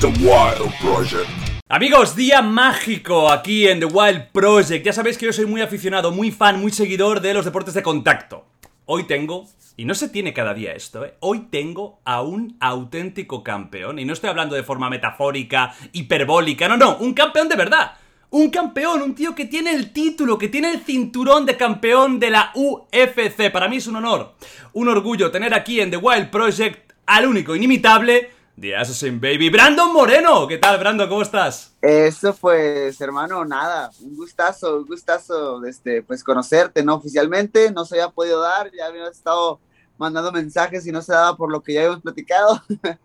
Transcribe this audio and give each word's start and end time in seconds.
The 0.00 0.06
Wild 0.06 0.72
Project. 0.80 1.28
Amigos, 1.68 2.14
día 2.14 2.40
mágico 2.40 3.28
aquí 3.28 3.66
en 3.66 3.80
The 3.80 3.86
Wild 3.86 4.28
Project. 4.30 4.86
Ya 4.86 4.92
sabéis 4.92 5.18
que 5.18 5.26
yo 5.26 5.32
soy 5.32 5.46
muy 5.46 5.60
aficionado, 5.60 6.12
muy 6.12 6.30
fan, 6.30 6.60
muy 6.60 6.70
seguidor 6.70 7.20
de 7.20 7.34
los 7.34 7.44
deportes 7.44 7.74
de 7.74 7.82
contacto. 7.82 8.46
Hoy 8.84 9.08
tengo, 9.08 9.48
y 9.76 9.86
no 9.86 9.94
se 9.94 10.08
tiene 10.08 10.32
cada 10.32 10.54
día 10.54 10.72
esto, 10.72 11.04
¿eh? 11.04 11.14
hoy 11.18 11.48
tengo 11.50 12.00
a 12.04 12.22
un 12.22 12.56
auténtico 12.60 13.42
campeón. 13.42 13.98
Y 13.98 14.04
no 14.04 14.12
estoy 14.12 14.30
hablando 14.30 14.54
de 14.54 14.62
forma 14.62 14.88
metafórica, 14.88 15.74
hiperbólica, 15.90 16.68
no, 16.68 16.76
no, 16.76 16.98
un 16.98 17.12
campeón 17.12 17.48
de 17.48 17.56
verdad. 17.56 17.94
Un 18.30 18.50
campeón, 18.50 19.02
un 19.02 19.16
tío 19.16 19.34
que 19.34 19.46
tiene 19.46 19.72
el 19.72 19.92
título, 19.92 20.38
que 20.38 20.46
tiene 20.46 20.70
el 20.70 20.78
cinturón 20.78 21.44
de 21.44 21.56
campeón 21.56 22.20
de 22.20 22.30
la 22.30 22.52
UFC. 22.54 23.50
Para 23.50 23.66
mí 23.66 23.78
es 23.78 23.88
un 23.88 23.96
honor, 23.96 24.36
un 24.74 24.88
orgullo 24.88 25.32
tener 25.32 25.54
aquí 25.54 25.80
en 25.80 25.90
The 25.90 25.96
Wild 25.96 26.30
Project 26.30 26.92
al 27.06 27.26
único, 27.26 27.56
inimitable, 27.56 28.37
The 28.60 28.76
Assassin 28.76 29.20
Baby, 29.20 29.50
Brandon 29.50 29.92
Moreno. 29.92 30.48
¿Qué 30.48 30.58
tal, 30.58 30.78
Brandon? 30.78 31.08
¿Cómo 31.08 31.22
estás? 31.22 31.76
Eso 31.80 32.34
pues, 32.34 33.00
hermano, 33.00 33.44
nada, 33.44 33.90
un 34.00 34.16
gustazo, 34.16 34.78
un 34.78 34.86
gustazo, 34.86 35.64
este, 35.64 36.02
pues 36.02 36.24
conocerte, 36.24 36.82
¿no? 36.82 36.96
Oficialmente 36.96 37.70
no 37.70 37.84
se 37.84 37.96
había 37.96 38.10
podido 38.10 38.40
dar, 38.40 38.70
ya 38.76 38.86
habíamos 38.86 39.12
estado 39.12 39.60
mandando 39.96 40.32
mensajes 40.32 40.86
y 40.86 40.92
no 40.92 41.02
se 41.02 41.12
daba 41.12 41.36
por 41.36 41.52
lo 41.52 41.62
que 41.62 41.74
ya 41.74 41.80
habíamos 41.80 42.02
platicado. 42.02 42.62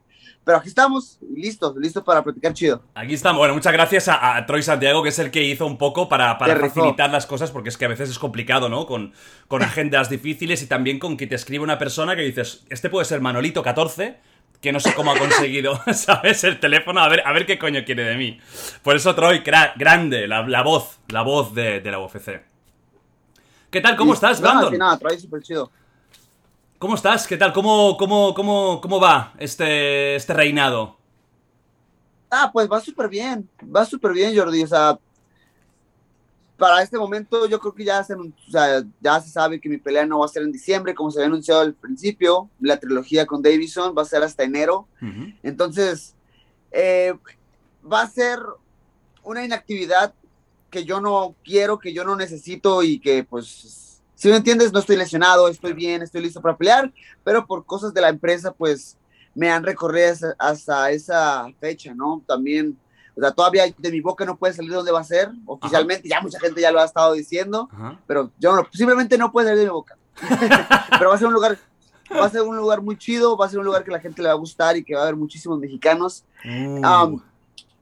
Pero 0.45 0.57
aquí 0.57 0.67
estamos, 0.67 1.19
listos, 1.33 1.73
listos 1.77 2.03
para 2.03 2.21
platicar 2.21 2.53
chido. 2.53 2.83
Aquí 2.95 3.13
estamos. 3.13 3.37
Bueno, 3.37 3.53
muchas 3.53 3.71
gracias 3.71 4.09
a, 4.09 4.35
a 4.35 4.45
Troy 4.45 4.61
Santiago, 4.61 5.01
que 5.01 5.09
es 5.09 5.19
el 5.19 5.31
que 5.31 5.41
hizo 5.41 5.65
un 5.65 5.77
poco 5.77 6.09
para, 6.09 6.37
facilitar 6.37 7.09
las 7.11 7.25
cosas, 7.25 7.51
porque 7.51 7.69
es 7.69 7.77
que 7.77 7.85
a 7.85 7.87
veces 7.87 8.09
es 8.09 8.19
complicado, 8.19 8.67
¿no? 8.67 8.85
Con, 8.85 9.13
con 9.47 9.61
agendas 9.63 10.09
difíciles 10.09 10.61
y 10.61 10.67
también 10.67 10.99
con 10.99 11.15
que 11.15 11.27
te 11.27 11.35
escribe 11.35 11.63
una 11.63 11.77
persona 11.77 12.15
que 12.15 12.23
dices, 12.23 12.65
este 12.69 12.89
puede 12.89 13.05
ser 13.05 13.21
Manolito 13.21 13.63
14, 13.63 14.19
que 14.63 14.71
no 14.71 14.79
sé 14.79 14.93
cómo 14.95 15.11
ha 15.11 15.19
conseguido, 15.19 15.77
¿sabes? 15.93 16.41
El 16.45 16.57
teléfono, 16.57 17.01
a 17.01 17.09
ver, 17.09 17.21
a 17.25 17.33
ver 17.33 17.45
qué 17.45 17.59
coño 17.59 17.83
quiere 17.85 18.05
de 18.05 18.15
mí. 18.15 18.39
Por 18.81 18.95
eso, 18.95 19.13
Troy, 19.13 19.39
grande, 19.39 20.25
la, 20.25 20.47
la 20.47 20.63
voz, 20.63 21.01
la 21.09 21.21
voz 21.21 21.53
de, 21.53 21.81
de 21.81 21.91
la 21.91 21.99
UFC. 21.99 22.41
¿Qué 23.69 23.81
tal? 23.81 23.97
¿Cómo 23.97 24.13
estás, 24.13 24.39
no, 24.39 24.47
Brandon? 24.47 24.77
nada, 24.77 24.97
trae 24.97 25.19
súper 25.19 25.43
chido. 25.43 25.69
¿Cómo 26.79 26.95
estás? 26.95 27.27
¿Qué 27.27 27.35
tal? 27.35 27.51
¿Cómo, 27.51 27.97
cómo, 27.97 28.33
cómo, 28.33 28.79
cómo 28.79 29.01
va 29.01 29.33
este, 29.37 30.15
este 30.15 30.33
reinado? 30.33 30.97
Ah, 32.31 32.49
pues 32.51 32.71
va 32.71 32.79
súper 32.79 33.09
bien, 33.09 33.49
va 33.63 33.85
súper 33.85 34.13
bien, 34.13 34.33
Jordi. 34.33 34.63
O 34.63 34.67
sea, 34.67 34.97
para 36.57 36.81
este 36.81 36.97
momento 36.97 37.47
yo 37.47 37.59
creo 37.59 37.73
que 37.73 37.83
ya 37.83 38.03
se, 38.03 38.13
o 38.13 38.31
sea, 38.49 38.83
ya 39.01 39.19
se 39.19 39.29
sabe 39.29 39.59
que 39.59 39.69
mi 39.69 39.77
pelea 39.77 40.05
no 40.05 40.19
va 40.19 40.25
a 40.25 40.29
ser 40.29 40.43
en 40.43 40.51
diciembre, 40.51 40.93
como 40.93 41.11
se 41.11 41.19
había 41.19 41.27
anunciado 41.27 41.61
al 41.61 41.73
principio. 41.73 42.49
La 42.59 42.79
trilogía 42.79 43.25
con 43.25 43.41
Davison 43.41 43.93
va 43.97 44.03
a 44.03 44.05
ser 44.05 44.23
hasta 44.23 44.43
enero. 44.43 44.87
Entonces, 45.41 46.15
eh, 46.71 47.13
va 47.91 48.01
a 48.01 48.09
ser 48.09 48.39
una 49.23 49.43
inactividad 49.43 50.13
que 50.69 50.85
yo 50.85 50.99
no 50.99 51.35
quiero, 51.43 51.79
que 51.79 51.93
yo 51.93 52.03
no 52.03 52.15
necesito 52.15 52.81
y 52.83 52.99
que, 52.99 53.23
pues, 53.23 54.01
si 54.15 54.29
me 54.29 54.37
entiendes, 54.37 54.71
no 54.71 54.79
estoy 54.79 54.95
lesionado, 54.95 55.47
estoy 55.47 55.73
bien, 55.73 56.01
estoy 56.01 56.21
listo 56.21 56.41
para 56.41 56.57
pelear, 56.57 56.91
pero 57.23 57.45
por 57.45 57.65
cosas 57.65 57.93
de 57.93 58.01
la 58.01 58.09
empresa, 58.09 58.51
pues, 58.51 58.97
me 59.35 59.51
han 59.51 59.63
recorrido 59.63 60.11
hasta, 60.11 60.35
hasta 60.39 60.91
esa 60.91 61.47
fecha, 61.59 61.93
¿no? 61.93 62.23
También, 62.25 62.77
o 63.15 63.19
sea, 63.21 63.31
todavía 63.31 63.65
de 63.77 63.91
mi 63.91 64.01
boca 64.01 64.25
no 64.25 64.35
puede 64.37 64.53
salir 64.53 64.71
dónde 64.71 64.91
va 64.91 65.01
a 65.01 65.03
ser, 65.03 65.31
oficialmente, 65.45 66.07
ya 66.09 66.21
mucha 66.21 66.39
gente 66.39 66.61
ya 66.61 66.71
lo 66.71 66.79
ha 66.79 66.85
estado 66.85 67.13
diciendo, 67.13 67.69
Ajá. 67.71 67.99
pero 68.07 68.31
yo 68.39 68.55
no, 68.55 68.67
simplemente 68.73 69.17
no 69.17 69.31
puede 69.31 69.47
salir 69.47 69.59
de 69.59 69.65
mi 69.65 69.71
boca. 69.71 69.97
pero 70.97 71.09
va 71.09 71.15
a 71.15 71.19
ser 71.19 71.27
un 71.27 71.33
lugar, 71.33 71.57
va 72.11 72.25
a 72.25 72.29
ser 72.29 72.41
un 72.41 72.55
lugar 72.57 72.81
muy 72.81 72.97
chido, 72.97 73.37
va 73.37 73.45
a 73.45 73.49
ser 73.49 73.59
un 73.59 73.65
lugar 73.65 73.83
que 73.83 73.91
la 73.91 73.99
gente 73.99 74.21
le 74.21 74.27
va 74.29 74.33
a 74.33 74.37
gustar 74.37 74.77
y 74.77 74.83
que 74.83 74.95
va 74.95 75.01
a 75.01 75.03
haber 75.03 75.15
muchísimos 75.15 75.59
mexicanos. 75.59 76.23
Uh. 76.45 76.85
Um, 76.85 77.21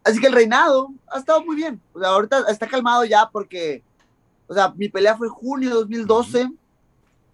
así 0.04 0.20
que 0.20 0.28
el 0.28 0.34
reinado 0.34 0.90
ha 1.10 1.20
estado 1.20 1.44
muy 1.46 1.56
bien. 1.56 1.82
O 1.94 2.00
sea, 2.00 2.10
ahorita 2.10 2.46
está 2.50 2.68
calmado 2.68 3.06
ya 3.06 3.30
porque, 3.32 3.84
o 4.48 4.54
sea, 4.54 4.74
mi 4.76 4.90
pelea 4.90 5.18
fue 5.18 5.30
junio 5.30 5.70
de 5.70 5.76
2012. 5.76 6.50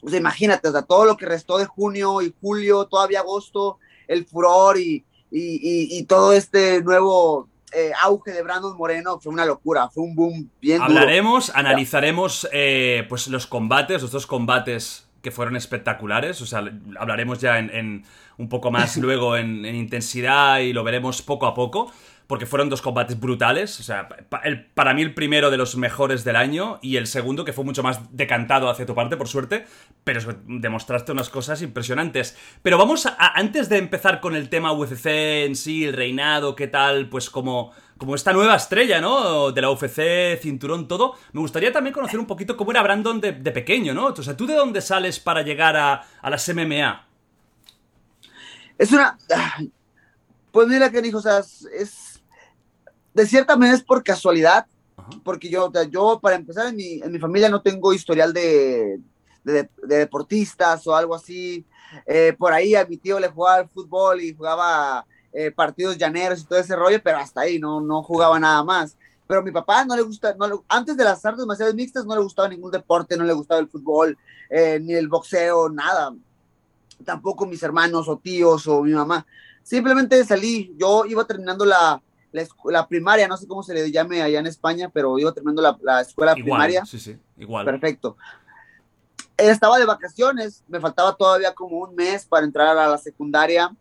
O 0.01 0.09
sea, 0.09 0.19
imagínate, 0.19 0.67
o 0.67 0.71
sea, 0.71 0.83
todo 0.83 1.05
lo 1.05 1.17
que 1.17 1.25
restó 1.25 1.57
de 1.57 1.65
junio 1.65 2.21
y 2.21 2.33
julio, 2.41 2.85
todavía 2.85 3.21
agosto, 3.21 3.79
el 4.07 4.25
furor 4.25 4.77
y, 4.77 5.03
y, 5.31 5.39
y- 5.41 5.97
y 5.97 6.03
todo 6.03 6.31
este 6.33 6.81
nuevo 6.83 7.49
eh, 7.73 7.91
auge 8.01 8.31
de 8.31 8.41
Brandon 8.43 8.75
Moreno 8.77 9.19
fue 9.19 9.31
una 9.31 9.45
locura, 9.45 9.89
fue 9.89 10.03
un 10.03 10.15
boom 10.15 10.49
bien 10.61 10.77
duro. 10.79 10.89
Hablaremos, 10.89 11.51
analizaremos 11.53 12.47
eh, 12.51 13.05
pues 13.09 13.27
los 13.27 13.47
combates, 13.47 14.01
los 14.01 14.11
dos 14.11 14.25
combates 14.25 15.06
que 15.21 15.31
fueron 15.31 15.55
espectaculares. 15.55 16.41
O 16.41 16.45
sea, 16.45 16.63
hablaremos 16.99 17.39
ya 17.39 17.59
en, 17.59 17.69
en 17.69 18.03
un 18.37 18.49
poco 18.49 18.71
más 18.71 18.97
luego 18.97 19.37
en, 19.37 19.65
en 19.65 19.75
intensidad 19.75 20.59
y 20.59 20.73
lo 20.73 20.83
veremos 20.83 21.21
poco 21.21 21.45
a 21.47 21.53
poco. 21.53 21.91
Porque 22.27 22.45
fueron 22.45 22.67
dos 22.69 22.81
combates 22.81 23.17
brutales. 23.17 23.79
O 23.79 23.83
sea, 23.83 24.09
pa- 24.09 24.41
el- 24.43 24.65
para 24.65 24.93
mí 24.93 25.01
el 25.01 25.13
primero 25.13 25.49
de 25.49 25.55
los 25.55 25.77
mejores 25.77 26.25
del 26.25 26.35
año 26.35 26.77
y 26.81 26.97
el 26.97 27.07
segundo 27.07 27.45
que 27.45 27.53
fue 27.53 27.63
mucho 27.63 27.83
más 27.83 28.01
decantado 28.17 28.69
hacia 28.69 28.85
tu 28.85 28.93
parte, 28.93 29.15
por 29.15 29.29
suerte. 29.29 29.65
Pero 30.03 30.19
demostraste 30.45 31.13
unas 31.13 31.29
cosas 31.29 31.61
impresionantes. 31.61 32.37
Pero 32.63 32.77
vamos 32.77 33.05
a, 33.05 33.15
a- 33.17 33.39
antes 33.39 33.69
de 33.69 33.77
empezar 33.77 34.19
con 34.19 34.35
el 34.35 34.49
tema 34.49 34.73
UFC 34.73 35.05
en 35.45 35.55
sí, 35.55 35.85
el 35.85 35.93
reinado, 35.93 36.53
qué 36.57 36.67
tal, 36.67 37.07
pues 37.07 37.29
como, 37.29 37.71
como 37.97 38.15
esta 38.15 38.33
nueva 38.33 38.55
estrella, 38.55 39.01
¿no? 39.01 39.51
De 39.51 39.61
la 39.61 39.69
UFC, 39.71 40.37
cinturón, 40.41 40.87
todo. 40.87 41.13
Me 41.33 41.41
gustaría 41.41 41.71
también 41.71 41.93
conocer 41.93 42.19
un 42.19 42.27
poquito 42.27 42.55
cómo 42.57 42.71
era 42.71 42.83
Brandon 42.83 43.19
de, 43.21 43.31
de 43.33 43.51
pequeño, 43.51 43.93
¿no? 43.93 44.07
O 44.07 44.23
sea, 44.23 44.35
¿tú 44.37 44.45
de 44.45 44.55
dónde 44.55 44.81
sales 44.81 45.19
para 45.19 45.41
llegar 45.41 45.75
a, 45.75 46.03
a 46.21 46.29
las 46.29 46.47
MMA? 46.49 47.05
Es 48.77 48.91
una. 48.91 49.17
Pues 50.51 50.67
mira, 50.67 50.89
que 50.91 51.01
dijo, 51.01 51.17
o 51.19 51.21
sea, 51.21 51.39
es- 51.39 51.67
es. 51.73 52.23
De 53.13 53.25
cierta 53.25 53.55
manera 53.57 53.75
es 53.77 53.83
por 53.83 54.03
casualidad, 54.03 54.67
Ajá. 54.95 55.09
porque 55.23 55.49
yo, 55.49 55.65
o 55.65 55.71
sea, 55.71 55.83
yo 55.83 56.19
para 56.21 56.35
empezar, 56.35 56.67
en 56.67 56.75
mi, 56.75 57.01
en 57.01 57.11
mi 57.11 57.17
familia 57.19 57.49
no 57.49 57.61
tengo 57.61 57.91
historial 57.93 58.31
de, 58.31 58.99
de, 59.43 59.69
de 59.83 59.97
deportistas 59.97 60.85
o 60.85 60.95
algo 60.95 61.15
así. 61.15 61.65
Eh, 62.05 62.35
por 62.37 62.53
ahí 62.53 62.75
a 62.75 62.85
mi 62.85 62.97
tío 62.97 63.19
le 63.19 63.29
jugaba 63.29 63.57
al 63.59 63.69
fútbol 63.69 64.21
y 64.21 64.35
jugaba 64.35 65.05
eh, 65.39 65.51
partidos 65.51 65.99
llaneros 65.99 66.41
y 66.41 66.45
todo 66.45 66.57
ese 66.57 66.75
rollo, 66.75 66.99
pero 67.03 67.19
hasta 67.19 67.41
ahí 67.41 67.59
no, 67.59 67.79
no 67.79 68.01
jugaba 68.01 68.39
nada 68.39 68.63
más. 68.63 68.97
Pero 69.27 69.41
a 69.41 69.43
mi 69.43 69.51
papá 69.51 69.85
no 69.85 69.95
le 69.95 70.01
gusta, 70.01 70.33
no 70.33 70.47
le- 70.47 70.55
antes 70.67 70.97
de 70.97 71.03
las 71.03 71.23
artes 71.23 71.45
marciales 71.45 71.75
mixtas 71.75 72.07
no 72.07 72.15
le 72.15 72.23
gustaba 72.23 72.49
ningún 72.49 72.71
deporte, 72.71 73.15
no 73.15 73.23
le 73.23 73.33
gustaba 73.33 73.61
el 73.61 73.67
fútbol, 73.67 74.17
eh, 74.49 74.79
ni 74.81 74.95
el 74.95 75.07
boxeo, 75.07 75.69
nada. 75.69 76.11
Tampoco 77.05 77.45
mis 77.45 77.61
hermanos 77.61 78.07
o 78.07 78.17
tíos 78.17 78.65
o 78.65 78.81
mi 78.81 78.93
mamá. 78.93 79.27
Simplemente 79.61 80.25
salí, 80.25 80.73
yo 80.75 81.05
iba 81.05 81.23
terminando 81.25 81.65
la, 81.65 82.01
la, 82.31 82.87
primaria, 82.87 83.27
no 83.27 83.37
sé 83.37 83.45
cómo 83.47 83.61
se 83.61 83.75
le 83.75 83.91
llame 83.91 84.23
allá 84.23 84.39
en 84.39 84.47
España, 84.47 84.89
pero 84.91 85.19
iba 85.19 85.31
terminando 85.33 85.61
la, 85.61 85.77
la 85.83 86.01
escuela 86.01 86.31
Igual, 86.31 86.43
primaria. 86.43 86.83
sí, 86.83 86.97
sí, 86.99 87.15
igual. 87.37 87.63
Perfecto. 87.63 88.17
Estaba 89.37 89.77
de 89.77 89.85
vacaciones, 89.85 90.63
me 90.67 90.79
faltaba 90.79 91.13
todavía 91.15 91.53
como 91.53 91.77
un 91.77 91.93
mes 91.93 92.25
para 92.25 92.43
entrar 92.43 92.75
a 92.75 92.87
la 92.87 92.97
secundaria. 92.97 93.71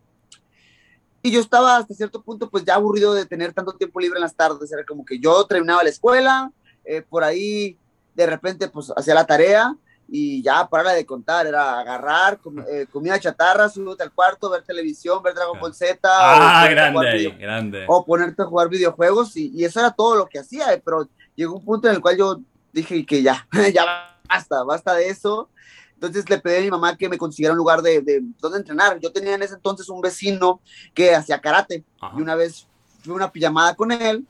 Y 1.27 1.33
yo 1.33 1.41
estaba 1.41 1.77
hasta 1.79 1.93
cierto 1.93 2.23
punto 2.23 2.49
pues 2.49 2.65
ya 2.65 2.77
aburrido 2.77 3.13
de 3.13 3.27
tener 3.27 3.53
tanto 3.53 3.73
tiempo 3.73 3.99
libre 3.99 4.19
en 4.19 4.23
las 4.23 4.37
tardes. 4.37 4.71
Era 4.71 4.85
como 4.85 5.05
que 5.05 5.19
yo 5.19 5.45
terminaba 5.45 5.83
la 5.83 5.89
escuela, 5.91 6.53
eh, 6.85 7.03
por 7.03 7.25
ahí 7.25 7.77
de 8.15 8.27
repente 8.27 8.69
pues 8.69 8.93
hacía 8.97 9.13
la 9.15 9.27
tarea 9.27 9.75
y 10.09 10.41
ya 10.41 10.69
para 10.69 10.93
de 10.93 11.05
contar, 11.05 11.49
era 11.49 11.81
agarrar 11.81 12.39
com- 12.39 12.61
eh, 12.71 12.87
comida 12.93 13.19
chatarra, 13.19 13.69
subirte 13.69 14.05
al 14.05 14.13
cuarto, 14.13 14.49
ver 14.51 14.63
televisión, 14.63 15.21
ver 15.21 15.35
Dragon 15.35 15.59
Ball 15.59 15.75
Z. 15.75 15.99
o 16.09 16.13
Ah, 16.13 16.59
jugar 16.61 16.71
grande, 16.71 17.13
video- 17.17 17.39
grande. 17.41 17.85
o 17.89 18.05
ponerte 18.05 18.43
a 18.43 18.47
jugar 18.47 18.69
videojuegos 18.69 19.37
y, 19.37 19.51
y 19.53 19.65
eso 19.65 19.81
era 19.81 19.91
todo 19.91 20.15
lo 20.15 20.27
que 20.27 20.39
hacía, 20.39 20.73
eh, 20.73 20.81
pero 20.85 21.09
llegó 21.35 21.57
un 21.57 21.65
punto 21.65 21.89
en 21.89 21.97
el 21.97 22.01
cual 22.01 22.17
yo 22.17 22.39
dije 22.73 23.05
que 23.05 23.21
ya, 23.25 23.49
ya 23.75 23.85
basta, 24.29 24.63
basta 24.63 24.95
de 24.95 25.09
eso. 25.09 25.51
Entonces 25.97 26.29
le 26.29 26.39
pedí 26.39 26.59
a 26.59 26.61
mi 26.61 26.71
mamá 26.71 26.97
que 26.97 27.09
me 27.09 27.19
consiguiera 27.19 27.53
un 27.53 27.59
lugar 27.59 27.83
de, 27.83 28.01
de 28.01 28.23
donde 28.41 28.59
entrenar. 28.59 29.01
Yo 29.01 29.11
tenía 29.11 29.35
en 29.35 29.43
ese 29.43 29.55
entonces 29.55 29.89
un 29.89 30.01
vecino 30.01 30.61
que 30.95 31.15
hacía 31.15 31.41
karate 31.41 31.85
Ajá. 32.01 32.15
y 32.17 32.23
una 32.23 32.35
vez 32.35 32.67
fui 33.03 33.13
a 33.13 33.17
una 33.17 33.33
pijamada 33.33 33.75
con 33.75 33.91
él 33.93 34.27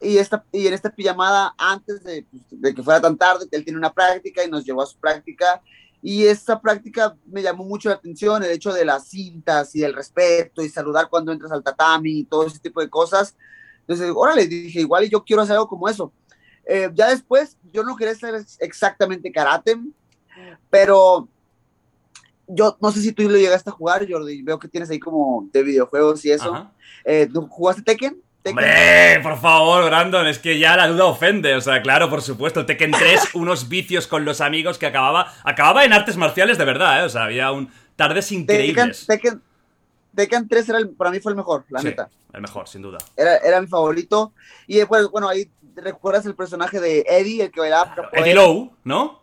y, 0.00 0.18
esta, 0.18 0.44
y 0.52 0.66
en 0.66 0.74
esta 0.74 0.90
pijamada, 0.90 1.54
antes 1.56 2.02
de, 2.02 2.26
pues, 2.30 2.42
de 2.50 2.74
que 2.74 2.82
fuera 2.82 3.00
tan 3.00 3.16
tarde, 3.16 3.46
él 3.50 3.64
tiene 3.64 3.78
una 3.78 3.92
práctica 3.92 4.44
y 4.44 4.50
nos 4.50 4.64
llevó 4.64 4.82
a 4.82 4.86
su 4.86 4.96
práctica 4.96 5.62
Y 6.02 6.24
esa 6.24 6.60
práctica 6.60 7.16
me 7.26 7.42
llamó 7.42 7.64
mucho 7.64 7.88
la 7.88 7.96
atención, 7.96 8.42
el 8.42 8.50
hecho 8.50 8.72
de 8.72 8.84
las 8.84 9.08
cintas 9.08 9.74
y 9.76 9.80
del 9.80 9.94
respeto 9.94 10.62
y 10.62 10.68
saludar 10.68 11.08
cuando 11.08 11.30
entras 11.30 11.52
al 11.52 11.62
tatami 11.62 12.20
y 12.20 12.24
todo 12.24 12.46
ese 12.46 12.58
tipo 12.58 12.80
de 12.80 12.88
cosas. 12.88 13.36
Entonces, 13.80 14.10
órale, 14.14 14.46
dije, 14.46 14.80
igual 14.80 15.08
yo 15.08 15.24
quiero 15.24 15.42
hacer 15.42 15.54
algo 15.54 15.68
como 15.68 15.88
eso. 15.88 16.12
Eh, 16.64 16.90
ya 16.94 17.08
después, 17.08 17.56
yo 17.72 17.82
no 17.82 17.96
quería 17.96 18.12
hacer 18.12 18.34
exactamente 18.60 19.32
karate, 19.32 19.76
pero 20.68 21.28
yo 22.46 22.76
no 22.80 22.90
sé 22.90 23.00
si 23.00 23.12
tú 23.12 23.22
lo 23.28 23.36
llegaste 23.36 23.70
a 23.70 23.72
jugar, 23.72 24.06
Jordi. 24.08 24.42
Veo 24.42 24.58
que 24.58 24.68
tienes 24.68 24.90
ahí 24.90 24.98
como 24.98 25.48
de 25.52 25.62
videojuegos 25.62 26.24
y 26.24 26.32
eso. 26.32 26.70
Eh, 27.04 27.28
¿Jugaste 27.48 27.82
Tekken? 27.82 28.20
Hombre, 28.42 29.20
por 29.22 29.38
favor, 29.38 29.84
Brandon, 29.84 30.26
es 30.26 30.38
que 30.38 30.58
ya 30.58 30.74
la 30.74 30.88
duda 30.88 31.04
ofende. 31.04 31.54
O 31.54 31.60
sea, 31.60 31.82
claro, 31.82 32.08
por 32.08 32.22
supuesto, 32.22 32.64
Tekken 32.64 32.90
3, 32.90 33.30
unos 33.34 33.68
vicios 33.68 34.06
con 34.06 34.24
los 34.24 34.40
amigos 34.40 34.78
que 34.78 34.86
acababa. 34.86 35.32
Acababa 35.44 35.84
en 35.84 35.92
artes 35.92 36.16
marciales 36.16 36.56
de 36.56 36.64
verdad, 36.64 37.02
¿eh? 37.02 37.04
O 37.04 37.08
sea, 37.08 37.24
había 37.24 37.52
un. 37.52 37.70
Tardes 37.96 38.32
increíbles. 38.32 39.06
Tekken, 39.06 39.42
Tekken, 40.14 40.48
3 40.48 40.68
era 40.70 40.78
para 40.96 41.10
mí 41.10 41.20
fue 41.20 41.32
el 41.32 41.36
mejor, 41.36 41.66
la 41.68 41.82
neta. 41.82 42.08
El 42.32 42.40
mejor, 42.40 42.66
sin 42.66 42.80
duda. 42.80 42.98
Era, 43.14 43.36
era 43.38 43.60
mi 43.60 43.66
favorito. 43.66 44.32
Y 44.66 44.76
después, 44.76 45.08
bueno, 45.10 45.28
ahí 45.28 45.50
recuerdas 45.76 46.24
el 46.24 46.34
personaje 46.34 46.80
de 46.80 47.04
Eddie, 47.06 47.44
el 47.44 47.50
que 47.50 47.60
bailaba. 47.60 47.94
Eddie 48.12 48.34
Lowe, 48.34 48.70
¿no? 48.84 49.20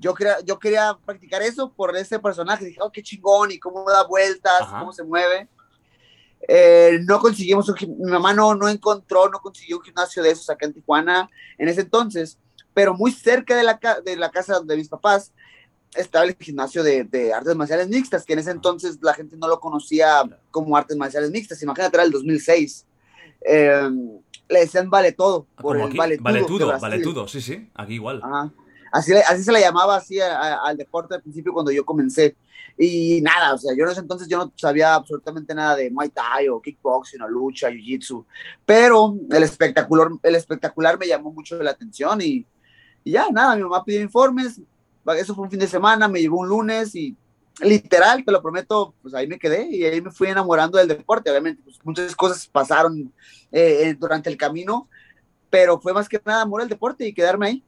Yo 0.00 0.14
quería, 0.14 0.40
yo 0.40 0.58
quería 0.58 0.98
practicar 1.04 1.42
eso 1.42 1.72
por 1.72 1.94
ese 1.94 2.18
personaje. 2.18 2.64
Dije, 2.64 2.80
oh, 2.80 2.90
qué 2.90 3.02
chingón, 3.02 3.52
y 3.52 3.58
cómo 3.58 3.84
da 3.88 4.04
vueltas, 4.04 4.62
cómo 4.66 4.92
se 4.92 5.04
mueve. 5.04 5.48
Eh, 6.48 7.00
no 7.04 7.20
conseguimos, 7.20 7.68
un, 7.68 7.76
mi 7.98 8.10
mamá 8.10 8.32
no, 8.32 8.54
no 8.54 8.68
encontró, 8.68 9.28
no 9.28 9.40
consiguió 9.40 9.76
un 9.76 9.84
gimnasio 9.84 10.22
de 10.22 10.30
esos 10.30 10.48
acá 10.48 10.66
en 10.66 10.72
Tijuana 10.72 11.30
en 11.58 11.68
ese 11.68 11.82
entonces, 11.82 12.38
pero 12.72 12.94
muy 12.94 13.12
cerca 13.12 13.54
de 13.54 13.62
la, 13.62 13.78
de 14.02 14.16
la 14.16 14.30
casa 14.30 14.60
de 14.60 14.76
mis 14.76 14.88
papás 14.88 15.32
estaba 15.94 16.24
el 16.24 16.34
gimnasio 16.38 16.82
de, 16.82 17.04
de, 17.04 17.34
artes 17.34 17.54
marciales 17.56 17.88
mixtas, 17.88 18.24
que 18.24 18.32
en 18.32 18.38
ese 18.38 18.52
entonces 18.52 18.98
la 19.02 19.12
gente 19.12 19.36
no 19.36 19.48
lo 19.48 19.60
conocía 19.60 20.22
como 20.50 20.76
artes 20.76 20.96
marciales 20.96 21.30
mixtas, 21.30 21.62
imagínate, 21.62 21.96
era 21.96 22.04
el 22.04 22.10
2006. 22.10 22.86
Eh, 23.46 23.90
le 24.48 24.60
decían 24.60 24.90
vale 24.90 25.12
todo, 25.12 25.46
ah, 25.56 25.62
por 25.62 25.76
el 25.76 25.96
vale, 25.96 26.18
vale 26.20 26.44
todo, 26.44 26.78
vale 26.80 27.00
todo, 27.00 27.28
sí, 27.28 27.40
sí, 27.40 27.70
aquí 27.74 27.94
igual. 27.94 28.20
Así, 28.92 29.12
así 29.12 29.42
se 29.42 29.52
le 29.52 29.60
llamaba 29.60 29.96
así 29.96 30.18
al 30.20 30.76
deporte 30.76 31.14
al 31.14 31.22
principio 31.22 31.52
cuando 31.52 31.70
yo 31.70 31.84
comencé. 31.84 32.36
Y 32.78 33.20
nada, 33.20 33.54
o 33.54 33.58
sea, 33.58 33.74
yo 33.76 33.84
en 33.84 33.90
ese 33.90 34.00
entonces 34.00 34.26
yo 34.28 34.38
no 34.38 34.52
sabía 34.56 34.94
absolutamente 34.94 35.54
nada 35.54 35.76
de 35.76 35.90
Muay 35.90 36.08
Thai 36.08 36.48
o 36.48 36.60
kickboxing 36.60 37.20
o 37.20 37.28
lucha, 37.28 37.68
jiu-jitsu, 37.68 38.24
pero 38.64 39.16
el 39.30 39.42
espectacular, 39.42 40.08
el 40.22 40.34
espectacular 40.34 40.98
me 40.98 41.06
llamó 41.06 41.30
mucho 41.30 41.62
la 41.62 41.72
atención 41.72 42.20
y, 42.22 42.46
y 43.04 43.10
ya, 43.10 43.28
nada, 43.30 43.54
mi 43.54 43.62
mamá 43.62 43.84
pidió 43.84 44.00
informes, 44.00 44.60
eso 45.18 45.34
fue 45.34 45.44
un 45.44 45.50
fin 45.50 45.60
de 45.60 45.66
semana, 45.66 46.08
me 46.08 46.20
llevó 46.20 46.38
un 46.38 46.48
lunes 46.48 46.94
y 46.94 47.16
literal, 47.60 48.24
te 48.24 48.32
lo 48.32 48.42
prometo, 48.42 48.94
pues 49.02 49.14
ahí 49.14 49.26
me 49.26 49.38
quedé 49.38 49.66
y 49.68 49.84
ahí 49.84 50.00
me 50.00 50.10
fui 50.10 50.28
enamorando 50.28 50.78
del 50.78 50.88
deporte. 50.88 51.30
Obviamente, 51.30 51.62
pues 51.62 51.78
muchas 51.84 52.14
cosas 52.16 52.46
pasaron 52.46 53.12
eh, 53.52 53.94
durante 53.98 54.30
el 54.30 54.36
camino, 54.36 54.88
pero 55.48 55.80
fue 55.80 55.92
más 55.92 56.08
que 56.08 56.20
nada 56.24 56.42
amor 56.42 56.62
al 56.62 56.68
deporte 56.68 57.06
y 57.06 57.12
quedarme 57.12 57.46
ahí. 57.46 57.64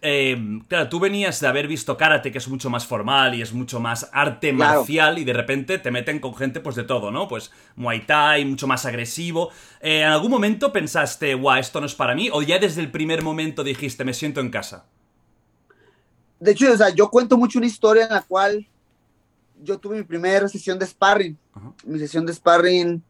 Em, 0.00 0.60
claro, 0.60 0.88
tú 0.88 1.00
venías 1.00 1.40
de 1.40 1.48
haber 1.48 1.66
visto 1.66 1.96
karate, 1.96 2.30
que 2.30 2.38
es 2.38 2.48
mucho 2.48 2.70
más 2.70 2.86
formal 2.86 3.34
y 3.34 3.42
es 3.42 3.52
mucho 3.52 3.80
más 3.80 4.08
arte 4.12 4.52
marcial, 4.52 5.18
y 5.18 5.24
de 5.24 5.32
repente 5.32 5.78
te 5.78 5.90
meten 5.90 6.20
con 6.20 6.34
gente 6.36 6.60
pues 6.60 6.76
de 6.76 6.84
todo, 6.84 7.10
¿no? 7.10 7.26
Pues 7.26 7.50
Muay 7.76 8.06
Thai, 8.06 8.44
mucho 8.44 8.66
más 8.66 8.86
agresivo. 8.86 9.50
Eh, 9.80 10.02
¿En 10.02 10.08
algún 10.08 10.30
momento 10.30 10.72
pensaste, 10.72 11.34
guau, 11.34 11.58
esto 11.58 11.80
no 11.80 11.86
es 11.86 11.94
para 11.94 12.14
mí? 12.14 12.30
¿O 12.32 12.42
ya 12.42 12.58
desde 12.58 12.80
el 12.80 12.90
primer 12.90 13.22
momento 13.22 13.64
dijiste, 13.64 14.04
me 14.04 14.14
siento 14.14 14.40
en 14.40 14.50
casa? 14.50 14.84
De 16.38 16.52
hecho, 16.52 16.72
o 16.72 16.76
sea, 16.76 16.90
yo 16.90 17.10
cuento 17.10 17.36
mucho 17.36 17.58
una 17.58 17.66
historia 17.66 18.04
en 18.04 18.10
la 18.10 18.22
cual 18.22 18.66
yo 19.60 19.78
tuve 19.78 19.96
mi 19.96 20.04
primera 20.04 20.48
sesión 20.48 20.78
de 20.78 20.86
sparring. 20.86 21.36
Mi 21.84 21.98
sesión 21.98 22.24
de 22.24 22.32
sparring, 22.32 23.02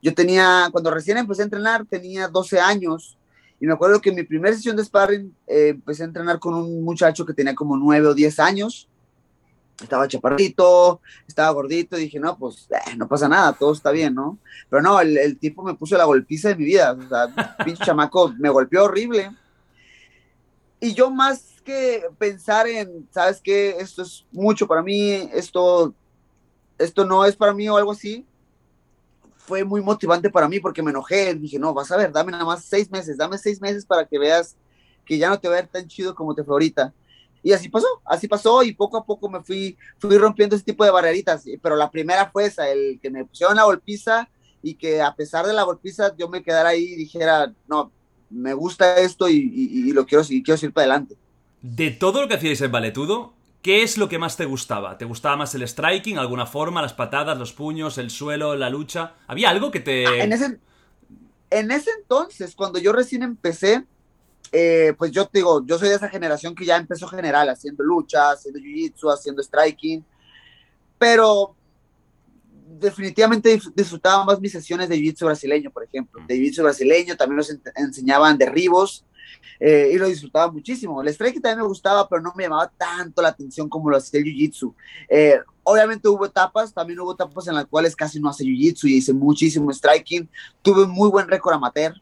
yo 0.00 0.14
tenía, 0.14 0.68
cuando 0.72 0.90
recién 0.90 1.18
empecé 1.18 1.42
a 1.42 1.44
entrenar, 1.44 1.84
tenía 1.86 2.26
12 2.26 2.58
años 2.58 3.16
y 3.62 3.66
me 3.66 3.74
acuerdo 3.74 4.00
que 4.00 4.10
en 4.10 4.16
mi 4.16 4.24
primera 4.24 4.52
sesión 4.56 4.74
de 4.74 4.84
sparring 4.84 5.32
eh, 5.46 5.68
empecé 5.68 6.02
a 6.02 6.06
entrenar 6.06 6.40
con 6.40 6.52
un 6.52 6.82
muchacho 6.82 7.24
que 7.24 7.32
tenía 7.32 7.54
como 7.54 7.76
9 7.76 8.08
o 8.08 8.12
10 8.12 8.40
años. 8.40 8.88
Estaba 9.80 10.08
chaparrito, 10.08 11.00
estaba 11.28 11.50
gordito, 11.52 11.96
y 11.96 12.00
dije, 12.00 12.18
no, 12.18 12.36
pues 12.36 12.66
eh, 12.72 12.96
no 12.96 13.06
pasa 13.06 13.28
nada, 13.28 13.52
todo 13.52 13.72
está 13.72 13.92
bien, 13.92 14.16
¿no? 14.16 14.36
Pero 14.68 14.82
no, 14.82 15.00
el, 15.00 15.38
tipo 15.38 15.62
me 15.62 15.74
puso 15.74 15.96
la 15.96 16.06
golpiza 16.06 16.48
de 16.48 16.56
mi 16.56 16.64
vida. 16.64 16.90
O 16.90 17.08
sea, 17.08 17.56
pinche 17.64 17.84
chamaco 17.84 18.34
me 18.36 18.48
golpeó 18.48 18.82
horrible. 18.82 19.30
Y 20.80 20.92
yo 20.92 21.12
más 21.12 21.62
que 21.64 22.02
pensar 22.18 22.66
en, 22.66 23.08
¿sabes 23.12 23.40
qué? 23.40 23.76
Esto 23.78 24.02
es 24.02 24.26
mucho 24.32 24.66
para 24.66 24.82
mí, 24.82 25.30
esto, 25.32 25.94
esto 26.78 27.04
no 27.04 27.24
es 27.24 27.36
para 27.36 27.54
mí 27.54 27.68
o 27.68 27.76
algo 27.76 27.92
así 27.92 28.26
fue 29.46 29.64
muy 29.64 29.80
motivante 29.80 30.30
para 30.30 30.48
mí 30.48 30.60
porque 30.60 30.82
me 30.82 30.90
enojé. 30.90 31.34
Dije, 31.34 31.58
no, 31.58 31.74
vas 31.74 31.90
a 31.90 31.96
ver, 31.96 32.12
dame 32.12 32.32
nada 32.32 32.44
más 32.44 32.64
seis 32.64 32.90
meses, 32.90 33.16
dame 33.16 33.38
seis 33.38 33.60
meses 33.60 33.84
para 33.84 34.06
que 34.06 34.18
veas 34.18 34.56
que 35.04 35.18
ya 35.18 35.28
no 35.28 35.38
te 35.38 35.48
va 35.48 35.54
a 35.54 35.60
ver 35.60 35.68
tan 35.68 35.86
chido 35.86 36.14
como 36.14 36.34
te 36.34 36.44
fue 36.44 36.54
ahorita. 36.54 36.92
Y 37.42 37.52
así 37.52 37.68
pasó, 37.68 37.86
así 38.04 38.28
pasó 38.28 38.62
y 38.62 38.72
poco 38.72 38.96
a 38.96 39.04
poco 39.04 39.28
me 39.28 39.42
fui, 39.42 39.76
fui 39.98 40.16
rompiendo 40.16 40.54
ese 40.54 40.64
tipo 40.64 40.84
de 40.84 40.92
barreritas. 40.92 41.44
Pero 41.60 41.74
la 41.74 41.90
primera 41.90 42.30
fue 42.30 42.46
esa, 42.46 42.68
el 42.68 43.00
que 43.00 43.10
me 43.10 43.24
pusieron 43.24 43.56
la 43.56 43.64
golpiza 43.64 44.28
y 44.62 44.74
que 44.74 45.02
a 45.02 45.14
pesar 45.14 45.44
de 45.46 45.52
la 45.52 45.64
golpiza 45.64 46.14
yo 46.16 46.28
me 46.28 46.42
quedara 46.42 46.70
ahí 46.70 46.84
y 46.84 46.96
dijera, 46.96 47.52
no, 47.66 47.90
me 48.30 48.54
gusta 48.54 48.96
esto 48.98 49.28
y, 49.28 49.92
lo 49.92 50.06
quiero 50.06 50.22
seguir, 50.22 50.44
quiero 50.44 50.58
seguir 50.58 50.72
para 50.72 50.84
adelante. 50.84 51.16
De 51.60 51.90
todo 51.90 52.22
lo 52.22 52.28
que 52.28 52.34
hacíais 52.34 52.60
en 52.60 52.72
Valetudo, 52.72 53.34
¿Qué 53.62 53.84
es 53.84 53.96
lo 53.96 54.08
que 54.08 54.18
más 54.18 54.36
te 54.36 54.44
gustaba? 54.44 54.98
¿Te 54.98 55.04
gustaba 55.04 55.36
más 55.36 55.54
el 55.54 55.66
striking, 55.66 56.18
alguna 56.18 56.46
forma, 56.46 56.82
las 56.82 56.94
patadas, 56.94 57.38
los 57.38 57.52
puños, 57.52 57.96
el 57.96 58.10
suelo, 58.10 58.56
la 58.56 58.68
lucha? 58.68 59.14
¿Había 59.28 59.50
algo 59.50 59.70
que 59.70 59.78
te...? 59.78 60.04
Ah, 60.04 60.24
en, 60.24 60.32
ese, 60.32 60.58
en 61.48 61.70
ese 61.70 61.90
entonces, 61.92 62.56
cuando 62.56 62.80
yo 62.80 62.92
recién 62.92 63.22
empecé, 63.22 63.86
eh, 64.50 64.94
pues 64.98 65.12
yo 65.12 65.26
te 65.26 65.38
digo, 65.38 65.64
yo 65.64 65.78
soy 65.78 65.90
de 65.90 65.94
esa 65.94 66.08
generación 66.08 66.56
que 66.56 66.64
ya 66.64 66.76
empezó 66.76 67.06
general, 67.06 67.48
haciendo 67.48 67.84
lucha, 67.84 68.32
haciendo 68.32 68.58
jiu-jitsu, 68.58 69.14
haciendo 69.14 69.40
striking, 69.42 70.04
pero 70.98 71.54
definitivamente 72.80 73.60
disfrutaba 73.76 74.24
más 74.24 74.40
mis 74.40 74.50
sesiones 74.50 74.88
de 74.88 74.96
jiu-jitsu 74.96 75.26
brasileño, 75.26 75.70
por 75.70 75.84
ejemplo. 75.84 76.20
De 76.26 76.36
jiu-jitsu 76.36 76.64
brasileño 76.64 77.16
también 77.16 77.36
nos 77.36 77.56
enseñaban 77.76 78.36
derribos, 78.36 79.04
eh, 79.64 79.92
y 79.94 79.96
lo 79.96 80.08
disfrutaba 80.08 80.50
muchísimo. 80.50 81.00
El 81.00 81.06
strike 81.08 81.40
también 81.40 81.60
me 81.60 81.68
gustaba, 81.68 82.08
pero 82.08 82.20
no 82.20 82.32
me 82.34 82.42
llamaba 82.42 82.68
tanto 82.76 83.22
la 83.22 83.28
atención 83.28 83.68
como 83.68 83.90
lo 83.90 83.96
hacía 83.96 84.18
el 84.18 84.26
jiu-jitsu. 84.26 84.74
Eh, 85.08 85.38
obviamente 85.62 86.08
hubo 86.08 86.26
etapas, 86.26 86.74
también 86.74 86.98
hubo 86.98 87.12
etapas 87.12 87.46
en 87.46 87.54
las 87.54 87.66
cuales 87.66 87.94
casi 87.94 88.18
no 88.18 88.28
hace 88.28 88.42
jiu-jitsu 88.42 88.88
y 88.88 88.96
hice 88.96 89.12
muchísimo 89.12 89.72
striking. 89.72 90.28
Tuve 90.62 90.88
muy 90.88 91.08
buen 91.10 91.28
récord 91.28 91.54
amateur, 91.54 91.94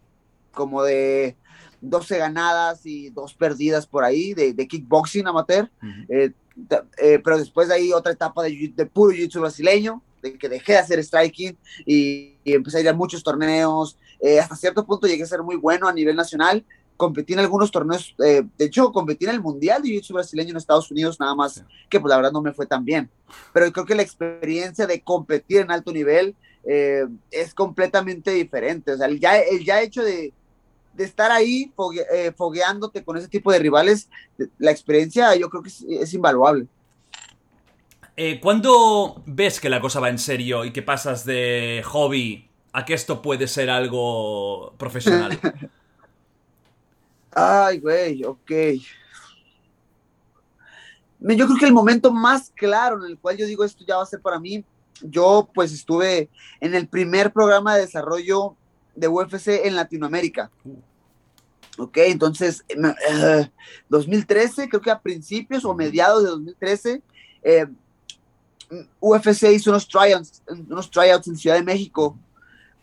como 0.53 0.83
de 0.83 1.37
12 1.83 2.17
ganadas 2.17 2.87
y 2.87 3.11
dos 3.11 3.35
perdidas 3.35 3.87
por 3.87 4.05
ahí 4.05 4.33
de, 4.33 4.55
kickboxing 4.67 5.27
amateur. 5.27 5.71
Eh, 6.09 6.33
pero 7.23 7.37
después 7.37 7.69
de 7.69 7.75
ahí 7.75 7.93
otra 7.93 8.13
etapa 8.13 8.43
de, 8.43 8.73
de 8.75 8.87
puro 8.87 9.13
jiu-jitsu 9.13 9.39
brasileño, 9.39 10.03
de 10.23 10.39
que 10.39 10.49
dejé 10.49 10.73
de 10.73 10.79
hacer 10.79 11.05
striking 11.05 11.59
y, 11.85 12.39
empecé 12.47 12.79
a 12.79 12.81
ir 12.81 12.89
a 12.89 12.95
muchos 12.95 13.23
torneos. 13.23 13.99
hasta 14.41 14.57
cierto 14.57 14.87
punto 14.87 15.07
llegué 15.07 15.25
a 15.25 15.27
ser 15.27 15.43
muy 15.43 15.57
bueno 15.57 15.87
a 15.87 15.93
nivel 15.93 16.17
nacional, 16.17 16.65
competí 17.01 17.33
en 17.33 17.39
algunos 17.39 17.71
torneos, 17.71 18.15
eh, 18.23 18.43
de 18.59 18.65
hecho 18.67 18.93
competí 18.93 19.25
en 19.25 19.31
el 19.31 19.41
Mundial 19.41 19.83
de 19.83 19.89
Jiu-Jitsu 19.89 20.13
brasileño 20.13 20.51
en 20.51 20.59
Estados 20.59 20.91
Unidos, 20.91 21.19
nada 21.19 21.35
más 21.35 21.65
que 21.89 21.99
pues 21.99 22.11
la 22.11 22.17
verdad 22.17 22.31
no 22.31 22.43
me 22.43 22.53
fue 22.53 22.67
tan 22.67 22.85
bien. 22.85 23.09
Pero 23.55 23.73
creo 23.73 23.87
que 23.87 23.95
la 23.95 24.03
experiencia 24.03 24.87
de 24.87 25.01
competir 25.01 25.63
en 25.63 25.71
alto 25.71 25.95
nivel 25.95 26.37
eh, 26.63 27.07
es 27.31 27.55
completamente 27.55 28.33
diferente. 28.33 28.93
O 28.93 28.99
sea, 28.99 29.07
el 29.07 29.19
ya, 29.19 29.39
el 29.39 29.65
ya 29.65 29.81
hecho 29.81 30.05
de, 30.05 30.35
de 30.93 31.05
estar 31.05 31.33
ahí 31.33 31.73
eh, 32.13 32.33
fogueándote 32.37 33.03
con 33.03 33.17
ese 33.17 33.29
tipo 33.29 33.51
de 33.51 33.61
rivales, 33.61 34.11
la 34.59 34.71
experiencia 34.71 35.35
yo 35.37 35.49
creo 35.49 35.63
que 35.63 35.71
es, 35.71 36.13
invaluable. 36.13 36.67
¿Cuándo 38.43 39.23
ves 39.25 39.59
que 39.59 39.71
la 39.71 39.81
cosa 39.81 40.01
va 40.01 40.11
en 40.11 40.19
serio 40.19 40.67
y 40.67 40.73
que 40.73 40.83
pasas 40.83 41.25
de 41.25 41.83
hobby 41.87 42.51
a 42.75 42.85
que 42.85 42.93
esto 42.93 43.23
puede 43.23 43.49
ser 43.49 43.71
algo 43.71 44.75
profesional? 44.77 45.41
Ay, 47.33 47.79
güey, 47.79 48.25
ok. 48.25 48.51
Yo 51.21 51.47
creo 51.47 51.59
que 51.59 51.67
el 51.67 51.73
momento 51.73 52.11
más 52.11 52.51
claro 52.55 53.05
en 53.05 53.11
el 53.11 53.19
cual 53.19 53.37
yo 53.37 53.47
digo 53.47 53.65
esto 53.65 53.85
ya 53.87 53.97
va 53.97 54.03
a 54.03 54.07
ser 54.07 54.21
para 54.21 54.39
mí, 54.39 54.65
yo 55.03 55.49
pues 55.55 55.73
estuve 55.73 56.31
en 56.61 56.75
el 56.75 56.89
primer 56.89 57.33
programa 57.33 57.75
de 57.75 57.83
desarrollo 57.83 58.57
de 58.95 59.09
UFC 59.09 59.49
en 59.65 59.77
Latinoamérica. 59.77 60.51
Ok, 61.79 61.99
entonces, 61.99 62.65
2013, 63.89 64.65
eh, 64.65 64.69
creo 64.69 64.81
que 64.81 64.91
a 64.91 65.01
principios 65.01 65.65
o 65.65 65.75
mediados 65.75 66.23
de 66.23 66.29
2013, 66.31 67.03
eh, 67.43 67.67
UFC 68.99 69.45
hizo 69.53 69.71
unos 69.71 69.89
tryouts, 69.89 70.43
unos 70.49 70.91
tryouts 70.91 71.29
en 71.29 71.37
Ciudad 71.37 71.57
de 71.57 71.63
México 71.63 72.17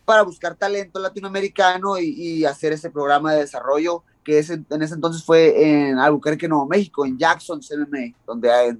para 0.04 0.22
buscar 0.22 0.54
talento 0.54 0.98
latinoamericano 0.98 1.98
y, 1.98 2.08
y 2.08 2.44
hacer 2.44 2.72
ese 2.72 2.90
programa 2.90 3.32
de 3.32 3.40
desarrollo 3.40 4.02
que 4.28 4.38
ese, 4.38 4.62
en 4.68 4.82
ese 4.82 4.92
entonces 4.92 5.24
fue 5.24 5.88
en 5.88 5.98
Albuquerque, 5.98 6.48
Nuevo 6.48 6.66
México, 6.66 7.06
en 7.06 7.16
Jackson 7.16 7.62
MMA, 7.62 8.14
donde 8.26 8.76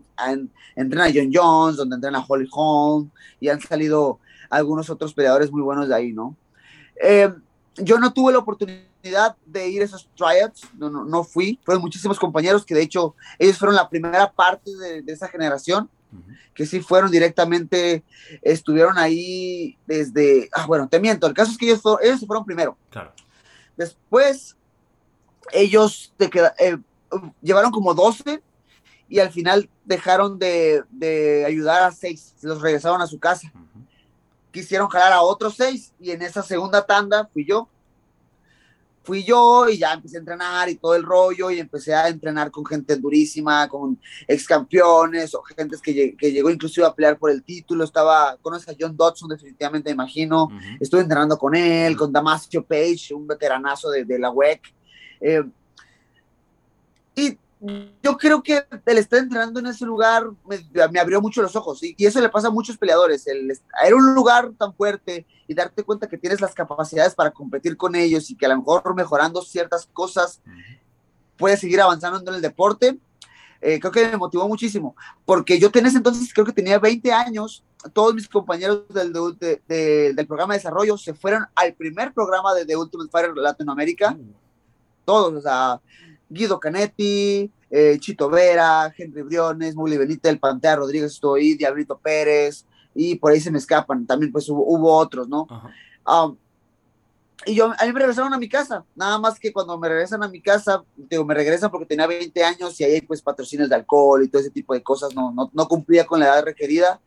entrena 0.76 1.10
John 1.10 1.30
Jones, 1.32 1.76
donde 1.78 1.94
entrena 1.94 2.22
Holly 2.28 2.46
Holm, 2.52 3.10
y 3.40 3.48
han 3.48 3.58
salido 3.58 4.20
algunos 4.50 4.90
otros 4.90 5.14
peleadores 5.14 5.50
muy 5.50 5.62
buenos 5.62 5.88
de 5.88 5.94
ahí, 5.94 6.12
¿no? 6.12 6.36
Eh, 7.02 7.32
yo 7.76 7.98
no 7.98 8.12
tuve 8.12 8.34
la 8.34 8.40
oportunidad 8.40 9.36
de 9.46 9.68
ir 9.70 9.80
a 9.80 9.86
esos 9.86 10.06
tryouts, 10.14 10.68
no, 10.76 10.90
no, 10.90 11.06
no, 11.06 11.24
fui, 11.24 11.58
fueron 11.64 11.80
muchísimos 11.80 12.18
compañeros 12.18 12.66
que 12.66 12.74
de 12.74 12.82
hecho 12.82 13.14
ellos 13.38 13.56
fueron 13.56 13.74
la 13.74 13.88
primera 13.88 14.30
parte 14.30 14.76
de, 14.76 15.00
de 15.00 15.12
esa 15.14 15.28
generación, 15.28 15.88
que 16.52 16.66
sí 16.66 16.80
fueron 16.80 17.10
directamente, 17.10 18.04
estuvieron 18.42 18.98
ahí 18.98 19.78
desde, 19.86 20.50
ah, 20.52 20.66
bueno, 20.66 20.90
te 20.90 21.00
miento, 21.00 21.26
el 21.26 21.32
caso 21.32 21.52
es 21.52 21.56
que 21.56 21.64
ellos, 21.64 21.80
fueron, 21.80 22.00
ellos 22.04 22.22
fueron 22.26 22.44
primero. 22.44 22.76
Claro. 22.90 23.14
Después, 23.78 24.57
ellos 25.52 26.12
te 26.16 26.30
queda, 26.30 26.54
eh, 26.58 26.78
llevaron 27.42 27.70
como 27.70 27.94
12 27.94 28.42
y 29.08 29.18
al 29.18 29.30
final 29.30 29.68
dejaron 29.84 30.38
de, 30.38 30.82
de, 30.90 31.44
ayudar 31.46 31.82
a 31.82 31.92
seis, 31.92 32.34
los 32.42 32.60
regresaron 32.60 33.00
a 33.00 33.06
su 33.06 33.18
casa. 33.18 33.50
Uh 33.54 33.58
-huh. 33.58 33.86
Quisieron 34.50 34.88
jalar 34.88 35.12
a 35.12 35.22
otros 35.22 35.54
seis 35.56 35.92
y 36.00 36.10
en 36.10 36.22
esa 36.22 36.42
segunda 36.42 36.84
tanda 36.84 37.28
fui 37.32 37.44
yo 37.44 37.68
fui 39.08 39.24
yo 39.24 39.66
y 39.70 39.78
ya 39.78 39.94
empecé 39.94 40.18
a 40.18 40.20
entrenar 40.20 40.68
y 40.68 40.74
todo 40.74 40.94
el 40.94 41.02
rollo 41.02 41.50
y 41.50 41.58
empecé 41.58 41.94
a 41.94 42.08
entrenar 42.08 42.50
con 42.50 42.62
gente 42.66 42.94
durísima, 42.94 43.66
con 43.66 43.98
ex 44.26 44.46
campeones 44.46 45.34
o 45.34 45.40
gente 45.40 45.78
que, 45.82 46.14
que 46.14 46.30
llegó 46.30 46.50
inclusive 46.50 46.86
a 46.86 46.94
pelear 46.94 47.18
por 47.18 47.30
el 47.30 47.42
título. 47.42 47.84
Estaba, 47.84 48.36
conoces 48.42 48.68
a 48.68 48.76
John 48.78 48.94
Dodson 48.94 49.30
definitivamente, 49.30 49.88
me 49.88 49.94
imagino. 49.94 50.44
Uh 50.44 50.50
-huh. 50.50 50.76
Estuve 50.78 51.00
entrenando 51.00 51.38
con 51.38 51.54
él, 51.54 51.96
con 51.96 52.12
Damasio 52.12 52.62
Page, 52.62 53.14
un 53.14 53.26
veteranazo 53.26 53.88
de, 53.88 54.04
de 54.04 54.18
la 54.18 54.30
WEC. 54.30 54.60
Eh, 55.20 55.42
y 57.14 57.38
yo 58.02 58.16
creo 58.16 58.42
que 58.42 58.64
el 58.86 58.98
estar 58.98 59.18
entrenando 59.18 59.58
en 59.58 59.66
ese 59.66 59.84
lugar 59.84 60.28
me, 60.46 60.64
me 60.92 61.00
abrió 61.00 61.20
mucho 61.20 61.42
los 61.42 61.56
ojos 61.56 61.82
y, 61.82 61.94
y, 61.98 62.06
eso 62.06 62.20
le 62.20 62.28
pasa 62.28 62.48
a 62.48 62.52
muchos 62.52 62.78
peleadores, 62.78 63.26
el 63.26 63.50
era 63.84 63.96
un 63.96 64.14
lugar 64.14 64.52
tan 64.56 64.72
fuerte 64.74 65.26
y 65.48 65.54
darte 65.54 65.82
cuenta 65.82 66.06
que 66.06 66.18
tienes 66.18 66.40
las 66.40 66.54
capacidades 66.54 67.16
para 67.16 67.32
competir 67.32 67.76
con 67.76 67.96
ellos 67.96 68.30
y 68.30 68.36
que 68.36 68.46
a 68.46 68.50
lo 68.50 68.58
mejor 68.58 68.94
mejorando 68.94 69.42
ciertas 69.42 69.88
cosas 69.92 70.40
puedes 71.36 71.58
seguir 71.58 71.80
avanzando 71.80 72.30
en 72.30 72.36
el 72.36 72.42
deporte, 72.42 72.96
eh, 73.60 73.80
creo 73.80 73.90
que 73.90 74.06
me 74.08 74.16
motivó 74.16 74.46
muchísimo, 74.46 74.94
porque 75.24 75.58
yo 75.58 75.70
en 75.74 75.86
ese 75.86 75.96
entonces 75.96 76.32
creo 76.32 76.46
que 76.46 76.52
tenía 76.52 76.78
20 76.78 77.12
años, 77.12 77.64
todos 77.92 78.14
mis 78.14 78.28
compañeros 78.28 78.82
del, 78.88 79.12
de, 79.12 79.60
de, 79.66 80.12
del 80.14 80.26
programa 80.26 80.54
de 80.54 80.58
desarrollo 80.58 80.96
se 80.96 81.14
fueron 81.14 81.46
al 81.56 81.74
primer 81.74 82.12
programa 82.12 82.54
de 82.54 82.64
The 82.64 82.76
Ultimate 82.76 83.10
Fighter 83.10 83.36
Latinoamérica, 83.36 84.12
mm. 84.12 84.34
Todos, 85.08 85.32
o 85.32 85.40
sea, 85.40 85.80
Guido 86.28 86.60
Canetti, 86.60 87.50
eh, 87.70 87.96
Chito 87.98 88.28
Vera, 88.28 88.92
Henry 88.94 89.22
Briones, 89.22 89.74
Muli 89.74 89.96
Benítez, 89.96 90.30
El 90.30 90.38
Pantea 90.38 90.76
Rodríguez, 90.76 91.12
estoy, 91.12 91.54
Diablito 91.54 91.96
Pérez, 91.96 92.66
y 92.94 93.14
por 93.14 93.32
ahí 93.32 93.40
se 93.40 93.50
me 93.50 93.56
escapan, 93.56 94.06
también 94.06 94.30
pues 94.30 94.46
hubo, 94.50 94.62
hubo 94.66 94.94
otros, 94.94 95.26
¿no? 95.26 95.46
Um, 96.06 96.36
y 97.46 97.54
yo, 97.54 97.72
a 97.78 97.86
mí 97.86 97.92
me 97.94 98.00
regresaron 98.00 98.34
a 98.34 98.38
mi 98.38 98.50
casa, 98.50 98.84
nada 98.94 99.18
más 99.18 99.40
que 99.40 99.50
cuando 99.50 99.78
me 99.78 99.88
regresan 99.88 100.22
a 100.22 100.28
mi 100.28 100.42
casa, 100.42 100.84
digo, 100.94 101.24
me 101.24 101.32
regresan 101.32 101.70
porque 101.70 101.86
tenía 101.86 102.06
20 102.06 102.44
años 102.44 102.78
y 102.78 102.84
ahí 102.84 103.00
pues 103.00 103.22
patrocinios 103.22 103.70
de 103.70 103.76
alcohol 103.76 104.22
y 104.22 104.28
todo 104.28 104.42
ese 104.42 104.50
tipo 104.50 104.74
de 104.74 104.82
cosas, 104.82 105.14
no, 105.14 105.32
no, 105.32 105.48
no 105.54 105.68
cumplía 105.68 106.04
con 106.04 106.20
la 106.20 106.26
edad 106.26 106.44
requerida. 106.44 107.00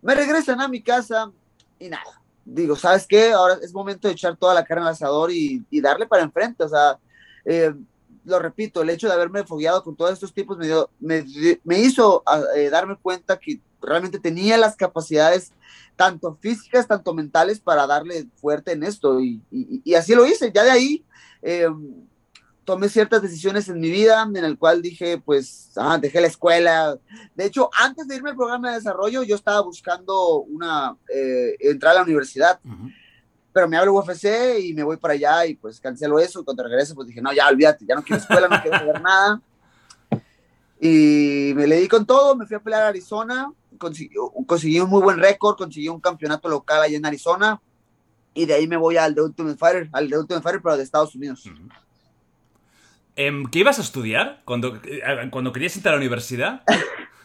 Me 0.00 0.14
regresan 0.14 0.60
a 0.60 0.68
mi 0.68 0.80
casa 0.80 1.32
y 1.80 1.88
nada, 1.88 2.22
digo, 2.44 2.76
¿sabes 2.76 3.04
qué? 3.04 3.32
Ahora 3.32 3.58
es 3.60 3.74
momento 3.74 4.06
de 4.06 4.14
echar 4.14 4.36
toda 4.36 4.54
la 4.54 4.64
carne 4.64 4.84
al 4.84 4.92
asador 4.92 5.32
y, 5.32 5.64
y 5.70 5.80
darle 5.80 6.06
para 6.06 6.22
enfrente, 6.22 6.62
o 6.62 6.68
sea, 6.68 7.00
eh, 7.46 7.72
lo 8.26 8.40
repito, 8.40 8.82
el 8.82 8.90
hecho 8.90 9.06
de 9.06 9.14
haberme 9.14 9.44
fogueado 9.44 9.82
con 9.84 9.94
todos 9.96 10.12
estos 10.12 10.34
tipos 10.34 10.58
me, 10.58 10.66
dio, 10.66 10.90
me, 10.98 11.24
me 11.62 11.78
hizo 11.78 12.24
eh, 12.56 12.68
darme 12.68 12.96
cuenta 12.96 13.38
que 13.38 13.60
realmente 13.80 14.18
tenía 14.18 14.58
las 14.58 14.74
capacidades 14.74 15.52
tanto 15.94 16.36
físicas, 16.40 16.88
tanto 16.88 17.14
mentales 17.14 17.60
para 17.60 17.86
darle 17.86 18.26
fuerte 18.36 18.72
en 18.72 18.82
esto 18.82 19.20
y, 19.20 19.40
y, 19.50 19.80
y 19.84 19.94
así 19.94 20.14
lo 20.14 20.26
hice. 20.26 20.50
Ya 20.52 20.64
de 20.64 20.70
ahí 20.72 21.04
eh, 21.40 21.68
tomé 22.64 22.88
ciertas 22.88 23.22
decisiones 23.22 23.68
en 23.68 23.78
mi 23.78 23.90
vida 23.90 24.22
en 24.22 24.44
el 24.44 24.58
cual 24.58 24.82
dije, 24.82 25.18
pues, 25.18 25.70
ah, 25.76 25.96
dejé 25.96 26.20
la 26.20 26.26
escuela. 26.26 26.98
De 27.36 27.44
hecho, 27.44 27.70
antes 27.78 28.08
de 28.08 28.16
irme 28.16 28.30
al 28.30 28.36
programa 28.36 28.70
de 28.70 28.76
desarrollo, 28.78 29.22
yo 29.22 29.36
estaba 29.36 29.60
buscando 29.60 30.40
una, 30.40 30.96
eh, 31.14 31.56
entrar 31.60 31.92
a 31.92 31.98
la 31.98 32.02
universidad. 32.02 32.58
Uh 32.64 32.70
-huh 32.70 32.94
pero 33.56 33.68
me 33.70 33.78
hablo 33.78 33.94
UFC 33.94 34.26
y 34.60 34.74
me 34.74 34.82
voy 34.82 34.98
para 34.98 35.14
allá 35.14 35.46
y 35.46 35.54
pues 35.54 35.80
cancelo 35.80 36.18
eso 36.18 36.42
y 36.42 36.44
cuando 36.44 36.62
regreso 36.62 36.94
pues 36.94 37.08
dije, 37.08 37.22
no, 37.22 37.32
ya 37.32 37.48
olvídate, 37.48 37.86
ya 37.88 37.94
no 37.94 38.02
quiero 38.02 38.20
escuela, 38.20 38.48
no 38.48 38.60
quiero 38.60 38.76
saber 38.76 39.00
nada. 39.00 39.40
Y 40.78 41.54
me 41.56 41.66
le 41.66 41.80
di 41.80 41.88
con 41.88 42.04
todo, 42.04 42.36
me 42.36 42.44
fui 42.44 42.54
a 42.54 42.60
pelear 42.60 42.82
a 42.82 42.88
Arizona, 42.88 43.50
conseguí, 43.78 44.14
conseguí 44.46 44.78
un 44.78 44.90
muy 44.90 45.00
buen 45.00 45.18
récord, 45.18 45.56
conseguí 45.56 45.88
un 45.88 46.02
campeonato 46.02 46.50
local 46.50 46.82
allá 46.82 46.98
en 46.98 47.06
Arizona 47.06 47.58
y 48.34 48.44
de 48.44 48.52
ahí 48.52 48.68
me 48.68 48.76
voy 48.76 48.98
al 48.98 49.14
The 49.14 49.22
Ultimate 49.22 49.56
Fighter, 49.56 49.88
al 49.90 50.10
The 50.10 50.18
Ultimate 50.18 50.42
Fighter 50.42 50.60
pero 50.62 50.76
de 50.76 50.82
Estados 50.82 51.14
Unidos. 51.14 51.46
Uh 51.46 51.52
-huh. 53.14 53.50
¿Qué 53.50 53.58
ibas 53.60 53.78
a 53.78 53.82
estudiar 53.82 54.42
cuando, 54.44 54.76
eh, 54.84 55.00
cuando 55.30 55.50
querías 55.50 55.74
entrar 55.76 55.94
a 55.94 55.96
la 55.96 56.02
universidad? 56.02 56.62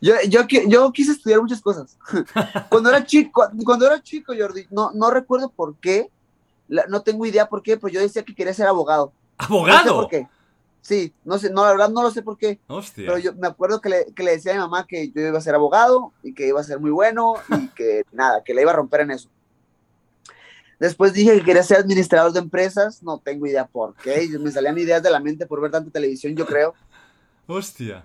Yo, 0.00 0.14
yo, 0.28 0.40
yo 0.68 0.92
quise 0.92 1.12
estudiar 1.12 1.40
muchas 1.40 1.60
cosas. 1.60 1.96
Cuando 2.68 2.90
era 2.90 3.04
chico, 3.04 3.48
cuando 3.64 3.86
era 3.86 4.02
chico, 4.02 4.32
Jordi, 4.36 4.66
no, 4.70 4.90
no 4.92 5.10
recuerdo 5.10 5.50
por 5.50 5.76
qué, 5.76 6.10
no 6.88 7.02
tengo 7.02 7.26
idea 7.26 7.48
por 7.48 7.62
qué, 7.62 7.76
pero 7.76 7.92
yo 7.92 8.00
decía 8.00 8.24
que 8.24 8.34
quería 8.34 8.54
ser 8.54 8.66
abogado. 8.66 9.12
¿Abogado? 9.38 9.78
No 9.78 9.84
sé 9.84 9.90
por 9.90 10.08
qué. 10.08 10.28
Sí, 10.80 11.14
no 11.24 11.38
sé, 11.38 11.50
no, 11.50 11.64
la 11.64 11.70
verdad 11.70 11.90
no 11.90 12.02
lo 12.02 12.10
sé 12.10 12.22
por 12.22 12.36
qué. 12.36 12.58
Hostia. 12.66 13.06
Pero 13.06 13.18
yo 13.18 13.34
me 13.34 13.46
acuerdo 13.46 13.80
que 13.80 13.88
le, 13.88 14.06
que 14.14 14.22
le 14.24 14.32
decía 14.32 14.52
a 14.52 14.54
mi 14.56 14.60
mamá 14.60 14.86
que 14.86 15.10
yo 15.12 15.20
iba 15.20 15.38
a 15.38 15.42
ser 15.42 15.54
abogado 15.54 16.12
y 16.24 16.34
que 16.34 16.48
iba 16.48 16.60
a 16.60 16.64
ser 16.64 16.80
muy 16.80 16.90
bueno 16.90 17.34
y 17.48 17.68
que 17.76 18.04
nada, 18.12 18.42
que 18.44 18.52
le 18.52 18.62
iba 18.62 18.72
a 18.72 18.76
romper 18.76 19.02
en 19.02 19.12
eso. 19.12 19.28
Después 20.80 21.12
dije 21.12 21.38
que 21.38 21.44
quería 21.44 21.62
ser 21.62 21.78
administrador 21.78 22.32
de 22.32 22.40
empresas, 22.40 23.04
no 23.04 23.18
tengo 23.18 23.46
idea 23.46 23.66
por 23.66 23.94
qué. 23.94 24.28
Me 24.40 24.50
salían 24.50 24.76
ideas 24.76 25.00
de 25.00 25.10
la 25.10 25.20
mente 25.20 25.46
por 25.46 25.60
ver 25.60 25.70
tanta 25.70 25.92
televisión, 25.92 26.34
yo 26.34 26.44
creo. 26.44 26.74
Hostia. 27.46 28.04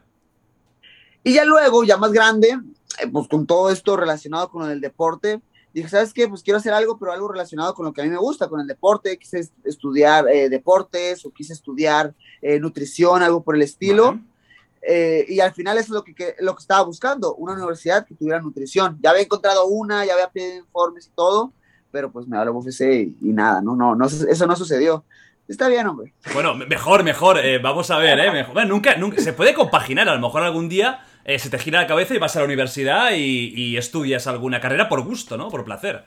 Y 1.23 1.33
ya 1.33 1.45
luego, 1.45 1.83
ya 1.83 1.97
más 1.97 2.11
grande, 2.11 2.59
eh, 2.99 3.07
pues 3.11 3.27
con 3.27 3.45
todo 3.45 3.69
esto 3.69 3.97
relacionado 3.97 4.49
con 4.49 4.69
el 4.69 4.79
deporte, 4.79 5.41
dije, 5.73 5.89
¿sabes 5.89 6.13
qué? 6.13 6.27
Pues 6.27 6.41
quiero 6.41 6.57
hacer 6.57 6.73
algo, 6.73 6.97
pero 6.97 7.11
algo 7.11 7.27
relacionado 7.27 7.73
con 7.73 7.85
lo 7.85 7.93
que 7.93 8.01
a 8.01 8.03
mí 8.03 8.09
me 8.09 8.17
gusta, 8.17 8.47
con 8.47 8.59
el 8.59 8.67
deporte. 8.67 9.17
Quise 9.17 9.49
estudiar 9.63 10.27
eh, 10.29 10.49
deportes 10.49 11.25
o 11.25 11.31
quise 11.31 11.53
estudiar 11.53 12.13
eh, 12.41 12.59
nutrición, 12.59 13.21
algo 13.21 13.43
por 13.43 13.55
el 13.55 13.61
estilo. 13.61 14.09
Uh 14.09 14.13
-huh. 14.13 15.25
y 15.27 15.39
al 15.41 15.53
final 15.53 15.77
eso 15.77 15.87
es 15.87 15.95
lo 15.95 16.03
que, 16.03 16.15
que, 16.15 16.35
lo 16.39 16.55
que 16.55 16.61
estaba 16.61 16.83
buscando, 16.83 17.35
una 17.35 17.53
universidad 17.53 18.05
que 18.05 18.15
tuviera 18.15 18.39
nutrición. 18.39 18.97
Ya 19.01 19.09
había 19.09 19.23
encontrado 19.23 19.65
una, 19.65 20.05
ya 20.05 20.13
había 20.13 20.29
pedido 20.29 20.59
informes 20.59 21.07
y 21.07 21.09
todo, 21.09 21.51
pero 21.91 22.09
pues 22.11 22.25
me 22.27 22.37
habló 22.37 22.53
UFC 22.53 22.81
y, 22.81 23.17
y 23.21 23.33
nada, 23.33 23.61
no, 23.61 23.75
no, 23.75 23.95
no, 23.95 24.05
eso 24.05 24.47
no 24.47 24.55
sucedió. 24.55 25.03
Está 25.47 25.69
bien, 25.69 25.87
hombre. 25.87 26.13
Bueno, 26.33 26.55
mejor, 26.55 27.03
mejor. 27.03 27.39
Eh, 27.39 27.57
vamos 27.57 27.89
a 27.89 27.97
ver, 27.97 28.19
¿eh? 28.19 28.31
Mejor. 28.31 28.53
Bueno, 28.53 28.69
nunca, 28.69 28.95
nunca. 28.97 29.21
Se 29.21 29.31
puede 29.31 29.53
compaginar. 29.53 30.09
A 30.09 30.15
lo 30.15 30.21
mejor 30.21 30.43
algún 30.43 30.67
día 30.67 30.99
eh, 31.27 31.37
se 31.37 31.49
te 31.49 31.59
gira 31.59 31.81
la 31.81 31.87
cabeza 31.87 32.15
y 32.15 32.17
vas 32.17 32.35
a 32.35 32.39
la 32.39 32.45
universidad 32.45 33.11
y, 33.11 33.53
y, 33.53 33.77
estudias 33.77 34.25
alguna 34.25 34.59
carrera 34.59 34.89
por 34.89 35.03
gusto, 35.03 35.37
¿no? 35.37 35.49
Por 35.49 35.63
placer. 35.63 36.05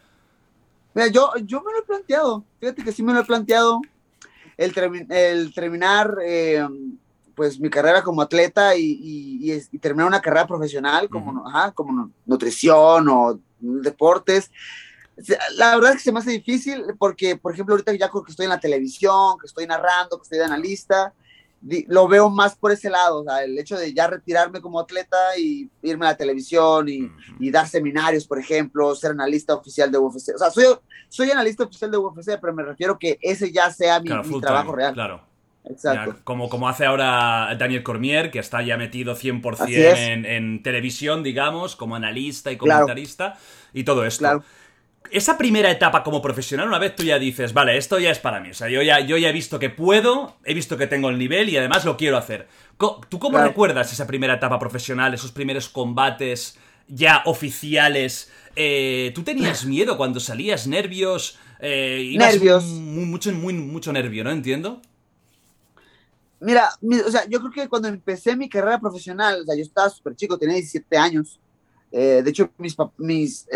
Mira, 0.95 1.09
yo, 1.09 1.31
yo 1.45 1.63
me 1.63 1.73
lo 1.73 1.79
he 1.79 1.83
planteado. 1.83 2.45
Fíjate 2.59 2.83
que 2.83 2.91
sí 2.91 3.03
me 3.03 3.13
lo 3.13 3.21
he 3.21 3.25
planteado. 3.25 3.81
El, 4.57 4.75
termi 4.75 5.07
el 5.09 5.55
terminar, 5.55 6.17
eh, 6.25 6.67
pues, 7.35 7.61
mi 7.61 7.71
carrera 7.71 8.03
como 8.03 8.23
atleta 8.23 8.75
y, 8.75 8.83
y, 8.83 9.53
y, 9.71 9.79
terminar 9.79 10.09
una 10.09 10.21
carrera 10.21 10.47
profesional 10.47 11.09
como, 11.09 11.31
uh 11.31 11.45
-huh. 11.45 11.49
ajá, 11.49 11.73
como 11.73 12.11
nutrición 12.27 13.09
o 13.09 13.39
deportes 13.61 14.51
la 15.57 15.75
verdad 15.75 15.93
es 15.93 15.97
que 15.99 16.05
se 16.05 16.13
me 16.13 16.21
hace 16.21 16.31
difícil 16.31 16.85
porque, 16.99 17.37
por 17.37 17.53
ejemplo, 17.53 17.75
ahorita 17.75 17.93
ya 17.95 18.11
que 18.11 18.19
estoy 18.29 18.45
en 18.45 18.51
la 18.51 18.61
televisión, 18.61 19.39
que 19.39 19.47
estoy 19.47 19.67
narrando, 19.67 20.17
que 20.17 20.23
estoy 20.23 20.39
de 20.39 20.45
analista, 20.45 21.13
lo 21.89 22.09
veo 22.09 22.31
más 22.31 22.57
por 22.57 22.73
ese 22.73 22.89
lado, 22.89 23.21
o 23.21 23.25
sea, 23.25 23.45
el 23.45 23.59
hecho 23.59 23.77
de 23.77 23.93
ya 23.93 24.07
retirarme 24.07 24.61
como 24.61 24.81
atleta 24.81 25.17
y 25.39 25.69
irme 25.83 26.07
a 26.07 26.11
la 26.11 26.17
televisión 26.17 26.89
y, 26.89 27.03
uh 27.03 27.07
-huh. 27.07 27.37
y 27.39 27.51
dar 27.51 27.69
seminarios, 27.69 28.27
por 28.27 28.39
ejemplo, 28.39 28.95
ser 28.95 29.11
analista 29.11 29.55
oficial 29.55 29.91
de 29.91 29.99
UFC. 29.99 30.35
O 30.35 30.39
sea, 30.39 30.51
soy, 30.51 30.65
soy 31.09 31.31
analista 31.31 31.65
oficial 31.65 31.91
de 31.91 31.99
UFC, 31.99 32.39
pero 32.41 32.55
me 32.55 32.63
refiero 32.63 32.99
que 32.99 33.19
ese 33.21 33.53
ya 33.53 33.71
sea 33.71 34.01
mi, 34.01 34.07
claro, 34.07 34.25
mi 34.25 34.41
trabajo 34.41 34.73
real. 34.73 34.95
Claro. 34.95 35.21
Exacto. 35.63 36.13
Ya, 36.17 36.25
como, 36.25 36.49
como 36.49 36.69
hace 36.71 36.87
ahora 36.87 37.55
Daniel 37.59 37.83
Cormier, 37.83 38.31
que 38.31 38.39
está 38.39 38.63
ya 38.63 38.79
metido 38.79 39.15
100% 39.15 39.69
en, 39.69 40.25
en, 40.25 40.63
televisión, 40.63 41.23
digamos, 41.23 41.77
como 41.77 41.95
analista 41.95 42.51
y 42.51 42.57
comentarista, 42.57 43.33
claro. 43.33 43.41
y 43.75 43.85
todo 43.85 44.07
esto. 44.07 44.21
Claro 44.21 44.45
esa 45.11 45.37
primera 45.39 45.71
etapa 45.71 46.03
como 46.03 46.23
profesional, 46.23 46.69
una 46.69 46.79
vez 46.79 46.95
tú 46.95 47.03
ya 47.03 47.19
dices, 47.19 47.53
vale, 47.53 47.77
esto 47.77 47.99
ya 47.99 48.11
es 48.11 48.19
para 48.19 48.41
mí. 48.41 48.51
O 48.51 48.55
sea, 48.55 48.69
yo 48.69 48.83
ya, 48.83 49.01
yo 49.01 49.17
ya 49.17 49.31
he 49.31 49.33
visto 49.33 49.59
que 49.59 49.71
puedo, 49.71 50.37
he 50.45 50.55
visto 50.55 50.77
que 50.77 50.87
tengo 50.87 51.09
el 51.11 51.19
nivel 51.19 51.49
y 51.49 51.57
además 51.57 51.85
lo 51.85 51.97
quiero 51.97 52.17
hacer. 52.17 52.49
¿Tú 52.79 53.19
cómo 53.19 53.37
claro. 53.37 53.49
recuerdas 53.49 53.93
esa 53.93 54.07
primera 54.07 54.35
etapa 54.35 54.59
profesional, 54.59 55.13
esos 55.13 55.33
primeros 55.33 55.69
combates 55.69 56.57
ya 56.87 57.23
oficiales? 57.27 58.31
Eh, 58.57 59.13
¿Tú 59.15 59.23
tenías 59.23 59.65
miedo 59.67 59.97
cuando 59.97 60.21
salías, 60.21 60.67
nervios? 60.67 61.39
Eh, 61.61 62.15
nervios. 62.17 62.65
Muy, 62.65 63.05
mucho, 63.05 63.33
muy, 63.33 63.53
mucho 63.55 63.93
nervio, 63.93 64.25
¿no? 64.25 64.31
Entiendo. 64.31 64.81
Mira, 66.41 66.71
o 67.07 67.11
sea, 67.11 67.29
yo 67.29 67.39
creo 67.41 67.53
que 67.53 67.69
cuando 67.69 67.89
empecé 67.89 68.35
mi 68.35 68.49
carrera 68.49 68.81
profesional, 68.81 69.43
o 69.43 69.45
sea, 69.45 69.55
yo 69.55 69.63
estaba 69.63 69.91
súper 69.91 70.17
chico, 70.17 70.39
tenía 70.39 70.55
17 70.55 70.97
años. 70.97 71.39
Eh, 71.93 72.23
de 72.23 72.31
hecho, 72.31 72.51
mis, 72.59 72.77
mis 72.99 73.49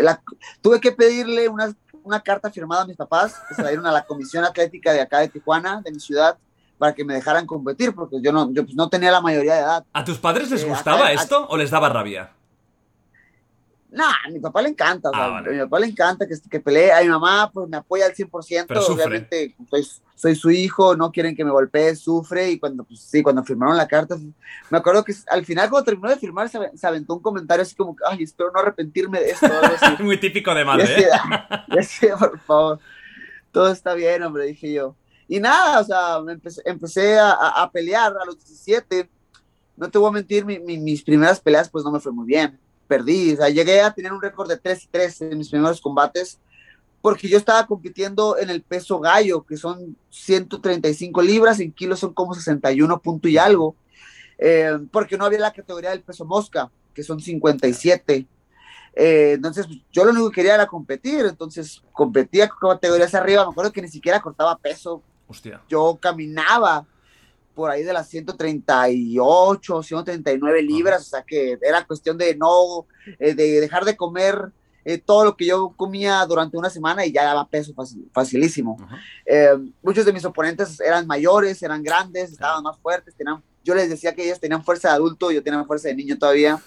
tuve 0.61 0.79
que 0.79 0.91
pedirle 0.91 1.47
una, 1.47 1.73
una, 2.03 2.19
carta 2.19 2.51
firmada 2.51 2.81
a 2.81 2.85
mis 2.85 2.97
papás 2.97 3.35
que 3.47 3.55
se 3.55 3.63
la 3.63 3.69
dieron 3.69 3.87
a 3.87 3.91
la 3.91 4.05
Comisión 4.05 4.43
Atlética 4.43 4.91
de 4.91 5.01
acá 5.01 5.19
de 5.19 5.29
Tijuana, 5.29 5.81
de 5.81 5.91
mi 5.91 5.99
ciudad, 5.99 6.37
para 6.77 6.93
que 6.93 7.05
me 7.05 7.13
dejaran 7.13 7.45
competir, 7.45 7.95
porque 7.95 8.17
yo 8.21 8.31
no, 8.33 8.51
yo 8.51 8.65
pues, 8.65 8.75
no 8.75 8.89
tenía 8.89 9.11
la 9.11 9.21
mayoría 9.21 9.53
de 9.55 9.61
edad. 9.61 9.85
¿A 9.93 10.03
tus 10.03 10.17
padres 10.17 10.51
les 10.51 10.63
eh, 10.63 10.67
gustaba 10.67 11.11
esto 11.11 11.47
o 11.47 11.55
les 11.55 11.71
daba 11.71 11.89
rabia? 11.89 12.34
No, 13.95 14.03
a 14.03 14.29
mi 14.29 14.41
papá 14.41 14.61
le 14.61 14.69
encanta, 14.69 15.09
ah, 15.13 15.37
a 15.37 15.41
mi 15.41 15.57
papá 15.57 15.79
le 15.79 15.87
encanta 15.87 16.27
que, 16.27 16.35
que 16.49 16.59
pelee, 16.59 16.91
a 16.91 17.01
mi 17.01 17.07
mamá 17.07 17.49
pues 17.53 17.69
me 17.69 17.77
apoya 17.77 18.05
al 18.05 18.13
100%, 18.13 18.65
Pero 18.67 18.85
obviamente 18.87 19.55
soy, 19.69 19.87
soy, 20.15 20.35
su 20.35 20.51
hijo, 20.51 20.97
no 20.97 21.13
quieren 21.13 21.33
que 21.33 21.45
me 21.45 21.51
golpee, 21.51 21.95
sufre, 21.95 22.51
y 22.51 22.59
cuando, 22.59 22.83
pues 22.83 22.99
sí, 22.99 23.23
cuando 23.23 23.41
firmaron 23.45 23.77
la 23.77 23.87
carta, 23.87 24.17
me 24.69 24.77
acuerdo 24.77 25.05
que 25.05 25.13
al 25.27 25.45
final 25.45 25.69
cuando 25.69 25.85
terminó 25.85 26.09
de 26.09 26.17
firmar 26.17 26.49
se, 26.49 26.59
aventó 26.85 27.13
un 27.13 27.21
comentario 27.21 27.63
así 27.63 27.73
como, 27.73 27.95
ay, 28.05 28.23
espero 28.23 28.51
no 28.51 28.59
arrepentirme 28.59 29.21
de 29.21 29.29
esto. 29.29 29.47
Muy 30.03 30.19
típico 30.19 30.53
de 30.53 30.65
madre, 30.65 31.01
¿eh? 31.01 31.07
Decía, 31.73 32.17
por 32.17 32.37
favor, 32.41 32.79
todo 33.53 33.71
está 33.71 33.93
bien, 33.93 34.23
hombre, 34.23 34.43
dije 34.43 34.73
yo. 34.73 34.97
Y 35.29 35.39
nada, 35.39 35.79
o 35.79 35.83
sea, 35.85 36.17
empecé, 36.29 36.61
empecé 36.65 37.17
a, 37.17 37.31
a, 37.31 37.71
pelear 37.71 38.11
a 38.11 38.25
los 38.25 38.37
17, 38.39 39.09
no 39.77 39.89
te 39.89 39.97
voy 39.97 40.09
a 40.09 40.11
mentir, 40.11 40.45
mis 40.45 41.01
primeras 41.01 41.39
peleas 41.39 41.69
pues 41.69 41.85
no 41.85 41.91
me 41.91 42.01
fue 42.01 42.11
muy 42.11 42.25
bien 42.25 42.59
perdí. 42.87 43.33
O 43.33 43.37
sea, 43.37 43.49
llegué 43.49 43.81
a 43.81 43.93
tener 43.93 44.13
un 44.13 44.21
récord 44.21 44.47
de 44.47 44.57
3 44.57 44.83
y 44.83 44.87
3 44.87 45.21
en 45.21 45.37
mis 45.37 45.49
primeros 45.49 45.81
combates 45.81 46.39
porque 47.05 47.27
yo 47.27 47.37
estaba 47.37 47.67
compitiendo 47.67 48.35
en 48.35 48.49
el 48.49 48.63
peso 48.63 48.99
gallo, 48.99 49.43
que 49.43 49.57
son 49.57 49.95
135 50.09 51.21
libras, 51.21 51.59
en 51.59 51.71
kilos 51.71 51.99
son 51.99 52.15
como 52.15 52.33
61 52.33 52.99
punto 52.99 53.27
y 53.27 53.37
algo, 53.37 53.75
eh, 54.39 54.79
porque 54.91 55.15
no 55.15 55.23
había 55.23 55.37
la 55.37 55.53
categoría 55.53 55.91
del 55.91 56.01
peso 56.01 56.25
mosca, 56.25 56.71
que 56.95 57.03
son 57.03 57.19
57. 57.19 58.25
Eh, 58.95 59.33
entonces, 59.33 59.67
yo 59.91 60.03
lo 60.03 60.13
único 60.13 60.31
que 60.31 60.35
quería 60.37 60.55
era 60.55 60.65
competir, 60.65 61.27
entonces 61.27 61.83
competía 61.91 62.49
con 62.49 62.71
categorías 62.71 63.13
arriba, 63.13 63.45
me 63.45 63.51
acuerdo 63.51 63.71
que 63.71 63.83
ni 63.83 63.87
siquiera 63.87 64.19
cortaba 64.19 64.57
peso. 64.57 65.03
Hostia. 65.27 65.61
Yo 65.69 65.99
caminaba 66.01 66.87
por 67.55 67.71
ahí 67.71 67.83
de 67.83 67.93
las 67.93 68.07
138, 68.09 69.81
139 69.81 70.61
libras, 70.61 71.01
o 71.01 71.09
sea 71.09 71.23
que 71.23 71.57
era 71.61 71.85
cuestión 71.85 72.17
de 72.17 72.35
no, 72.35 72.85
eh, 73.17 73.33
de 73.33 73.61
dejar 73.61 73.85
de 73.85 73.95
comer 73.95 74.51
eh, 74.83 74.99
todo 74.99 75.25
lo 75.25 75.35
que 75.35 75.47
yo 75.47 75.73
comía 75.75 76.23
durante 76.27 76.57
una 76.57 76.69
semana 76.69 77.03
y 77.05 77.11
ya 77.11 77.23
daba 77.23 77.49
peso 77.49 77.73
facilísimo. 78.13 78.77
Eh, 79.25 79.57
muchos 79.81 80.05
de 80.05 80.13
mis 80.13 80.23
oponentes 80.25 80.79
eran 80.79 81.07
mayores, 81.07 81.63
eran 81.63 81.81
grandes, 81.81 82.31
estaban 82.31 82.61
más 82.61 82.77
fuertes, 82.77 83.15
tenían, 83.15 83.41
yo 83.63 83.73
les 83.73 83.89
decía 83.89 84.13
que 84.13 84.23
ellos 84.23 84.39
tenían 84.39 84.63
fuerza 84.63 84.89
de 84.89 84.95
adulto, 84.95 85.31
yo 85.31 85.41
tenía 85.41 85.63
fuerza 85.63 85.87
de 85.87 85.95
niño 85.95 86.19
todavía. 86.19 86.61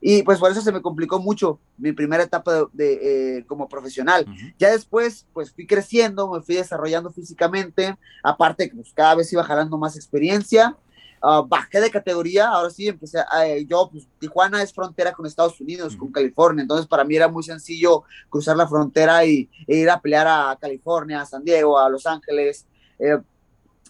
Y 0.00 0.22
pues 0.22 0.38
por 0.38 0.50
eso 0.50 0.62
se 0.62 0.72
me 0.72 0.80
complicó 0.80 1.18
mucho 1.18 1.60
mi 1.76 1.92
primera 1.92 2.22
etapa 2.22 2.68
de, 2.72 3.38
eh, 3.38 3.44
como 3.46 3.68
profesional. 3.68 4.26
Ya 4.58 4.70
después, 4.70 5.26
pues 5.34 5.52
fui 5.52 5.66
creciendo, 5.66 6.30
me 6.30 6.40
fui 6.40 6.54
desarrollando 6.54 7.10
físicamente, 7.10 7.96
aparte 8.22 8.70
que 8.70 8.76
pues, 8.76 8.92
cada 8.94 9.16
vez 9.16 9.30
iba 9.32 9.44
jalando 9.44 9.76
más 9.76 9.96
experiencia. 9.96 10.76
Uh, 11.22 11.46
bajé 11.46 11.82
de 11.82 11.90
categoría, 11.90 12.48
ahora 12.48 12.70
sí 12.70 12.88
empecé, 12.88 13.18
a, 13.18 13.46
eh, 13.46 13.66
yo, 13.66 13.90
pues 13.92 14.08
Tijuana 14.18 14.62
es 14.62 14.72
frontera 14.72 15.12
con 15.12 15.26
Estados 15.26 15.60
Unidos, 15.60 15.94
con 15.94 16.10
California, 16.10 16.62
entonces 16.62 16.86
para 16.86 17.04
mí 17.04 17.14
era 17.14 17.28
muy 17.28 17.42
sencillo 17.42 18.04
cruzar 18.30 18.56
la 18.56 18.66
frontera 18.66 19.22
y, 19.26 19.50
e 19.66 19.76
ir 19.76 19.90
a 19.90 20.00
pelear 20.00 20.26
a 20.26 20.56
California, 20.58 21.20
a 21.20 21.26
San 21.26 21.44
Diego, 21.44 21.78
a 21.78 21.90
Los 21.90 22.06
Ángeles. 22.06 22.64
Eh, 22.98 23.18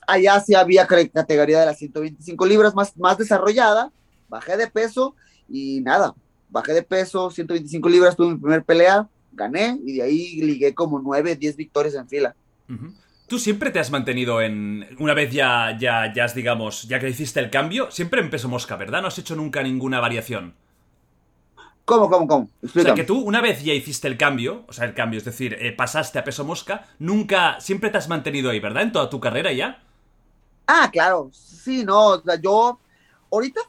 allá 0.09 0.41
sí 0.41 0.57
había 0.57 0.89
categoría 0.89 1.61
de 1.61 1.67
las 1.67 1.79
125 1.79 2.47
libras 2.47 2.75
más, 2.75 2.97
más 2.97 3.17
desarrollada, 3.17 3.93
bajé 4.29 4.57
de 4.57 4.67
peso 4.67 5.15
y 5.51 5.81
nada, 5.81 6.15
bajé 6.49 6.73
de 6.73 6.83
peso, 6.83 7.31
125 7.31 7.89
libras, 7.89 8.17
tuve 8.17 8.35
mi 8.35 8.39
primer 8.39 8.65
pelea, 8.65 9.09
gané 9.33 9.79
y 9.85 9.95
de 9.95 10.03
ahí 10.03 10.41
ligué 10.43 10.75
como 10.75 11.01
9, 11.01 11.37
10 11.37 11.57
victorias 11.57 11.95
en 11.95 12.09
fila. 12.09 12.35
¿Tú 13.27 13.39
siempre 13.39 13.71
te 13.71 13.79
has 13.79 13.91
mantenido 13.91 14.41
en. 14.41 14.87
Una 14.99 15.15
vez 15.15 15.33
ya, 15.33 15.77
ya, 15.79 16.13
ya, 16.13 16.27
digamos, 16.29 16.85
ya 16.85 16.99
que 16.99 17.09
hiciste 17.09 17.41
el 17.41 17.51
cambio, 17.51 17.91
siempre 17.91 18.21
en 18.21 18.31
peso 18.31 18.49
mosca, 18.49 18.77
¿verdad? 18.77 19.03
No 19.03 19.09
has 19.09 19.19
hecho 19.19 19.37
nunca 19.37 19.63
ninguna 19.63 20.01
variación. 20.01 20.55
¿Cómo, 21.85 22.09
cómo, 22.09 22.27
cómo? 22.29 22.51
O 22.63 22.69
sea, 22.69 22.95
que 22.95 23.05
tú 23.05 23.21
una 23.21 23.41
vez 23.41 23.65
ya 23.65 23.73
hiciste 23.73 24.07
el 24.07 24.17
cambio, 24.17 24.65
o 24.69 24.73
sea, 24.73 24.85
el 24.85 24.95
cambio, 24.95 25.19
es 25.19 25.25
decir, 25.25 25.57
eh, 25.61 25.73
pasaste 25.73 26.21
a 26.21 26.25
peso 26.25 26.45
mosca, 26.45 26.87
nunca, 27.01 27.61
siempre 27.61 27.91
te 27.91 27.99
has 27.99 28.09
mantenido 28.09 28.51
ahí, 28.51 28.61
¿verdad? 28.61 28.85
En 28.85 28.93
toda 28.93 29.11
tu 29.11 29.19
carrera 29.19 29.53
ya. 29.53 29.83
Ah, 30.69 30.89
claro, 30.93 31.31
sí, 31.33 31.85
no, 31.85 32.11
o 32.11 32.23
sea, 32.23 32.41
yo 32.41 32.79
ahorita 33.33 33.61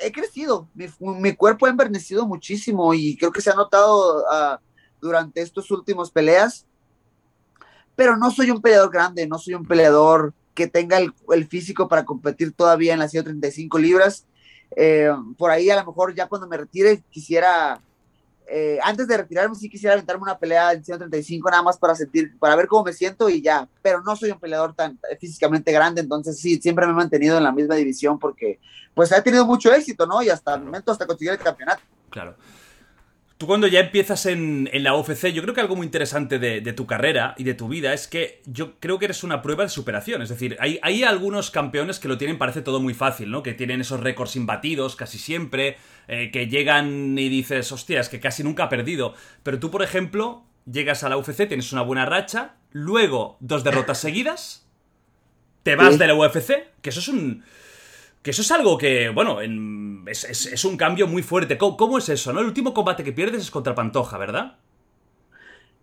he 0.00 0.12
crecido, 0.12 0.68
mi, 0.74 1.32
cuerpo 1.34 1.66
ha 1.66 1.70
envernecido 1.70 2.26
muchísimo 2.26 2.94
y 2.94 3.16
creo 3.16 3.32
que 3.32 3.40
se 3.40 3.50
ha 3.50 3.54
notado 3.54 4.22
uh, 4.22 4.58
durante 5.00 5.42
estos 5.42 5.70
últimos 5.70 6.10
peleas, 6.10 6.66
pero 7.94 8.16
no 8.16 8.30
soy 8.30 8.50
un 8.50 8.62
peleador 8.62 8.90
grande, 8.90 9.26
no 9.26 9.38
soy 9.38 9.54
un 9.54 9.66
peleador 9.66 10.32
que 10.54 10.66
tenga 10.66 10.98
el, 10.98 11.12
el 11.32 11.46
físico 11.46 11.88
para 11.88 12.04
competir 12.04 12.52
todavía 12.52 12.92
en 12.92 12.98
las 12.98 13.10
135 13.10 13.78
libras. 13.78 14.26
Eh, 14.76 15.10
por 15.36 15.50
ahí 15.50 15.70
a 15.70 15.76
lo 15.76 15.86
mejor 15.86 16.14
ya 16.14 16.28
cuando 16.28 16.46
me 16.46 16.56
retire 16.56 17.02
quisiera 17.10 17.80
eh, 18.50 18.78
antes 18.82 19.06
de 19.06 19.16
retirarme 19.16 19.54
sí 19.54 19.68
quisiera 19.68 19.94
aventarme 19.94 20.22
una 20.22 20.38
pelea 20.38 20.72
en 20.72 20.84
135 20.84 21.50
nada 21.50 21.62
más 21.62 21.76
para 21.78 21.94
sentir, 21.94 22.38
para 22.38 22.56
ver 22.56 22.66
cómo 22.66 22.84
me 22.84 22.92
siento 22.92 23.28
y 23.28 23.42
ya, 23.42 23.68
pero 23.82 24.02
no 24.02 24.16
soy 24.16 24.30
un 24.30 24.40
peleador 24.40 24.74
tan 24.74 24.98
físicamente 25.20 25.70
grande, 25.70 26.00
entonces 26.00 26.40
sí, 26.40 26.60
siempre 26.60 26.86
me 26.86 26.92
he 26.92 26.96
mantenido 26.96 27.36
en 27.36 27.44
la 27.44 27.52
misma 27.52 27.74
división 27.74 28.18
porque 28.18 28.58
pues 28.94 29.12
ha 29.12 29.22
tenido 29.22 29.46
mucho 29.46 29.72
éxito, 29.72 30.06
¿no? 30.06 30.22
Y 30.22 30.30
hasta 30.30 30.54
el 30.54 30.62
momento 30.62 30.92
hasta 30.92 31.06
conseguir 31.06 31.32
el 31.32 31.38
campeonato. 31.38 31.82
Claro. 32.10 32.34
Tú 33.38 33.46
cuando 33.46 33.68
ya 33.68 33.78
empiezas 33.78 34.26
en, 34.26 34.68
la 34.72 34.96
UFC, 34.96 35.28
yo 35.28 35.42
creo 35.42 35.54
que 35.54 35.60
algo 35.60 35.76
muy 35.76 35.86
interesante 35.86 36.40
de, 36.40 36.72
tu 36.72 36.88
carrera 36.88 37.34
y 37.38 37.44
de 37.44 37.54
tu 37.54 37.68
vida 37.68 37.94
es 37.94 38.08
que 38.08 38.42
yo 38.46 38.80
creo 38.80 38.98
que 38.98 39.04
eres 39.04 39.22
una 39.22 39.42
prueba 39.42 39.62
de 39.62 39.68
superación. 39.68 40.22
Es 40.22 40.28
decir, 40.28 40.56
hay, 40.58 40.80
hay 40.82 41.04
algunos 41.04 41.52
campeones 41.52 42.00
que 42.00 42.08
lo 42.08 42.18
tienen, 42.18 42.36
parece 42.36 42.62
todo 42.62 42.80
muy 42.80 42.94
fácil, 42.94 43.30
¿no? 43.30 43.44
Que 43.44 43.54
tienen 43.54 43.80
esos 43.80 44.00
récords 44.00 44.34
imbatidos 44.34 44.96
casi 44.96 45.18
siempre, 45.18 45.76
eh, 46.08 46.32
que 46.32 46.48
llegan 46.48 47.16
y 47.16 47.28
dices, 47.28 47.70
hostia, 47.70 48.00
es 48.00 48.08
que 48.08 48.18
casi 48.18 48.42
nunca 48.42 48.64
ha 48.64 48.68
perdido. 48.68 49.14
Pero 49.44 49.60
tú, 49.60 49.70
por 49.70 49.82
ejemplo, 49.84 50.42
llegas 50.66 51.04
a 51.04 51.08
la 51.08 51.16
UFC, 51.16 51.46
tienes 51.46 51.72
una 51.72 51.82
buena 51.82 52.06
racha, 52.06 52.56
luego 52.72 53.36
dos 53.38 53.62
derrotas 53.62 53.98
seguidas, 53.98 54.66
te 55.62 55.76
vas 55.76 55.96
de 55.96 56.08
la 56.08 56.16
UFC, 56.16 56.72
que 56.82 56.90
eso 56.90 56.98
es 56.98 57.06
un 57.06 57.44
que 58.22 58.30
eso 58.30 58.42
es 58.42 58.50
algo 58.50 58.76
que, 58.76 59.10
bueno, 59.10 59.40
es, 59.40 60.64
un 60.64 60.76
cambio 60.76 61.06
muy 61.06 61.22
fuerte. 61.22 61.56
¿Cómo, 61.56 61.98
es 61.98 62.08
eso, 62.08 62.32
no? 62.32 62.40
El 62.40 62.46
último 62.46 62.74
combate 62.74 63.04
que 63.04 63.12
pierdes 63.12 63.42
es 63.42 63.50
contra 63.50 63.74
Pantoja, 63.74 64.18
¿verdad? 64.18 64.58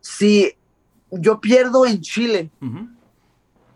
Sí, 0.02 0.54
yo 1.12 1.40
pierdo 1.40 1.86
en 1.86 2.02
Chile. 2.02 2.52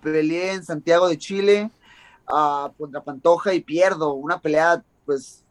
Peleé 0.02 0.54
en 0.54 0.64
Santiago 0.64 1.08
de 1.08 1.18
Chile 1.18 1.72
uh, 2.30 2.72
contra 2.78 3.02
Pantoja 3.02 3.54
y 3.54 3.62
pierdo. 3.62 4.14
Una 4.14 4.40
pelea, 4.40 4.84
pues, 5.06 5.44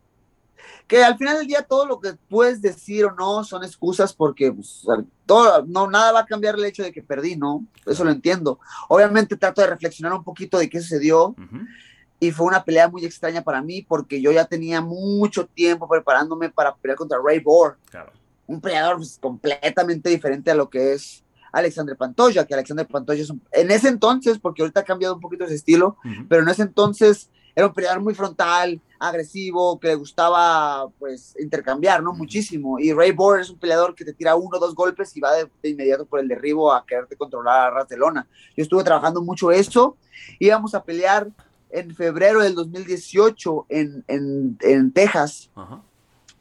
que 0.86 1.02
al 1.02 1.16
final 1.16 1.38
del 1.38 1.46
día 1.46 1.62
todo 1.62 1.86
lo 1.86 2.00
que 2.00 2.14
puedes 2.28 2.60
decir 2.60 3.04
o 3.06 3.14
no 3.14 3.42
son 3.44 3.64
excusas 3.64 4.12
porque 4.12 4.52
pues, 4.52 4.86
todo, 5.26 5.64
no, 5.66 5.88
nada 5.88 6.12
va 6.12 6.20
a 6.20 6.26
cambiar 6.26 6.56
el 6.56 6.64
hecho 6.64 6.82
de 6.82 6.92
que 6.92 7.02
perdí, 7.02 7.36
¿no? 7.36 7.64
Eso 7.86 8.04
lo 8.04 8.10
entiendo. 8.10 8.58
Obviamente 8.88 9.36
trato 9.36 9.60
de 9.60 9.68
reflexionar 9.68 10.12
un 10.12 10.24
poquito 10.24 10.58
de 10.58 10.68
qué 10.68 10.80
sucedió 10.80 11.34
y 12.20 12.30
fue 12.32 12.46
una 12.46 12.64
pelea 12.64 12.88
muy 12.88 13.04
extraña 13.04 13.42
para 13.42 13.62
mí 13.62 13.82
porque 13.82 14.20
yo 14.20 14.32
ya 14.32 14.44
tenía 14.44 14.80
mucho 14.80 15.46
tiempo 15.46 15.88
preparándome 15.88 16.50
para 16.50 16.74
pelear 16.74 16.96
contra 16.96 17.18
Ray 17.22 17.40
Bohr, 17.40 17.76
un 18.46 18.60
peleador 18.60 18.96
pues, 18.96 19.18
completamente 19.20 20.10
diferente 20.10 20.50
a 20.50 20.54
lo 20.54 20.68
que 20.68 20.94
es 20.94 21.24
Alexander 21.52 21.96
Pantoja, 21.96 22.46
que 22.46 22.54
Alexander 22.54 22.86
Pantoja 22.86 23.20
es 23.20 23.30
un, 23.30 23.40
en 23.52 23.70
ese 23.70 23.88
entonces, 23.88 24.38
porque 24.38 24.62
ahorita 24.62 24.80
ha 24.80 24.84
cambiado 24.84 25.14
un 25.14 25.20
poquito 25.20 25.44
ese 25.44 25.54
estilo, 25.54 25.96
pero 26.28 26.42
en 26.42 26.48
ese 26.48 26.62
entonces 26.62 27.30
era 27.54 27.66
un 27.66 27.74
peleador 27.74 28.00
muy 28.00 28.14
frontal, 28.14 28.80
agresivo, 29.00 29.78
que 29.78 29.88
le 29.88 29.94
gustaba 29.96 30.88
pues 30.98 31.34
intercambiar, 31.40 32.02
¿no? 32.02 32.12
Muchísimo. 32.12 32.78
Y 32.78 32.92
Ray 32.92 33.12
Bohr 33.12 33.40
es 33.40 33.50
un 33.50 33.58
peleador 33.58 33.94
que 33.94 34.04
te 34.04 34.12
tira 34.12 34.36
uno 34.36 34.56
o 34.56 34.60
dos 34.60 34.74
golpes 34.74 35.16
y 35.16 35.20
va 35.20 35.32
de, 35.34 35.48
inmediato 35.68 36.06
por 36.06 36.20
el 36.20 36.28
derribo 36.28 36.72
a 36.72 36.84
quererte 36.86 37.16
controlar 37.16 37.60
a 37.60 37.70
ras 37.70 37.88
de 37.88 37.96
lona. 37.96 38.26
Yo 38.56 38.62
estuve 38.62 38.84
trabajando 38.84 39.22
mucho 39.22 39.50
eso, 39.50 39.96
íbamos 40.38 40.74
a 40.74 40.84
pelear 40.84 41.28
en 41.70 41.94
febrero 41.94 42.42
del 42.42 42.54
2018 42.54 43.66
en, 43.68 44.04
en, 44.08 44.58
en 44.60 44.92
Texas, 44.92 45.50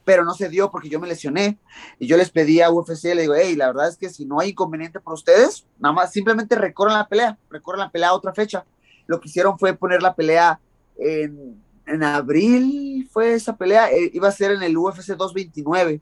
pero 0.03 0.23
no 0.23 0.33
se 0.33 0.49
dio 0.49 0.71
porque 0.71 0.89
yo 0.89 0.99
me 0.99 1.07
lesioné. 1.07 1.57
Y 1.99 2.07
yo 2.07 2.17
les 2.17 2.29
pedí 2.29 2.61
a 2.61 2.71
UFC, 2.71 3.03
le 3.15 3.21
digo, 3.21 3.35
hey, 3.35 3.55
la 3.55 3.67
verdad 3.67 3.89
es 3.89 3.97
que 3.97 4.09
si 4.09 4.25
no 4.25 4.39
hay 4.39 4.49
inconveniente 4.49 4.99
por 4.99 5.13
ustedes, 5.13 5.65
nada 5.79 5.93
más 5.93 6.11
simplemente 6.11 6.55
recorran 6.55 6.97
la 6.97 7.07
pelea, 7.07 7.37
recorran 7.49 7.81
la 7.81 7.91
pelea 7.91 8.09
a 8.09 8.13
otra 8.13 8.33
fecha. 8.33 8.65
Lo 9.05 9.19
que 9.19 9.27
hicieron 9.29 9.59
fue 9.59 9.73
poner 9.73 10.01
la 10.01 10.15
pelea 10.15 10.59
en, 10.97 11.61
en 11.85 12.03
abril, 12.03 13.07
fue 13.11 13.33
esa 13.33 13.55
pelea, 13.55 13.91
eh, 13.91 14.11
iba 14.13 14.27
a 14.27 14.31
ser 14.31 14.51
en 14.51 14.63
el 14.63 14.77
UFC 14.77 15.07
229 15.07 16.01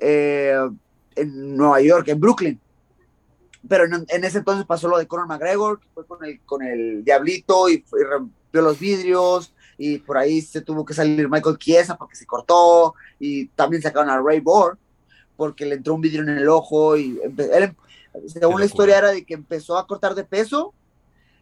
eh, 0.00 0.54
en 1.16 1.56
Nueva 1.56 1.80
York, 1.80 2.08
en 2.08 2.20
Brooklyn 2.20 2.60
pero 3.66 3.84
en, 3.84 4.24
ese 4.24 4.38
entonces 4.38 4.66
pasó 4.66 4.88
lo 4.88 4.98
de 4.98 5.06
Conor 5.06 5.26
McGregor, 5.26 5.80
que 5.80 5.88
fue 5.94 6.06
con 6.06 6.24
el, 6.24 6.40
con 6.40 6.62
el 6.62 7.04
Diablito 7.04 7.68
y, 7.68 7.84
rompió 8.08 8.62
los 8.62 8.78
vidrios 8.78 9.52
y 9.76 9.98
por 9.98 10.18
ahí 10.18 10.40
se 10.40 10.60
tuvo 10.60 10.84
que 10.84 10.94
salir 10.94 11.28
Michael 11.28 11.58
Chiesa 11.58 11.96
porque 11.96 12.16
se 12.16 12.26
cortó 12.26 12.94
y 13.18 13.46
también 13.48 13.82
sacaron 13.82 14.10
a 14.10 14.20
Ray 14.20 14.40
Borg 14.40 14.78
porque 15.36 15.66
le 15.66 15.76
entró 15.76 15.94
un 15.94 16.00
vidrio 16.00 16.22
en 16.22 16.30
el 16.30 16.48
ojo 16.48 16.96
y 16.96 17.20
él, 17.22 17.76
según 18.26 18.60
la 18.60 18.66
historia 18.66 18.98
era 18.98 19.10
de 19.10 19.24
que 19.24 19.34
empezó 19.34 19.78
a 19.78 19.86
cortar 19.86 20.14
de 20.14 20.24
peso 20.24 20.74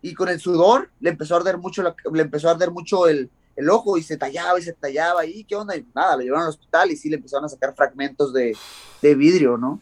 y 0.03 0.15
con 0.15 0.29
el 0.29 0.41
sudor 0.41 0.91
le 1.01 1.11
empezó 1.11 1.35
a 1.35 1.39
arder 1.39 1.57
mucho, 1.59 1.83
le 1.83 2.23
empezó 2.23 2.49
a 2.49 2.53
arder 2.53 2.71
mucho 2.71 3.09
el, 3.09 3.31
el 3.57 3.71
ojo 3.71 3.97
y 3.97 4.03
se 4.03 4.17
tallaba 4.17 4.59
y 4.59 4.63
se 4.63 4.75
tallaba 4.75 5.25
y 5.25 5.45
qué 5.45 5.57
onda 5.57 5.75
y 5.77 5.87
nada, 5.95 6.17
lo 6.17 6.23
llevaron 6.23 6.45
al 6.45 6.51
hospital 6.51 6.91
y 6.91 6.97
sí 6.97 7.09
le 7.09 7.17
empezaron 7.17 7.47
a 7.47 7.49
sacar 7.49 7.75
fragmentos 7.75 8.33
de, 8.33 8.55
de 9.01 9.15
vidrio, 9.15 9.57
¿no? 9.57 9.81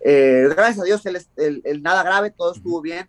Eh, 0.00 0.48
gracias 0.50 0.80
a 0.80 0.84
Dios 0.84 1.04
el, 1.06 1.62
el, 1.64 1.82
nada 1.82 2.02
grave, 2.02 2.30
todo 2.30 2.52
estuvo 2.52 2.80
bien. 2.80 3.08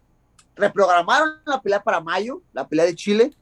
Reprogramaron 0.55 1.33
la 1.45 1.61
pelea 1.61 1.83
para 1.83 2.01
mayo, 2.01 2.41
la 2.53 2.67
pelea 2.67 2.85
de 2.85 2.95
Chile, 2.95 3.33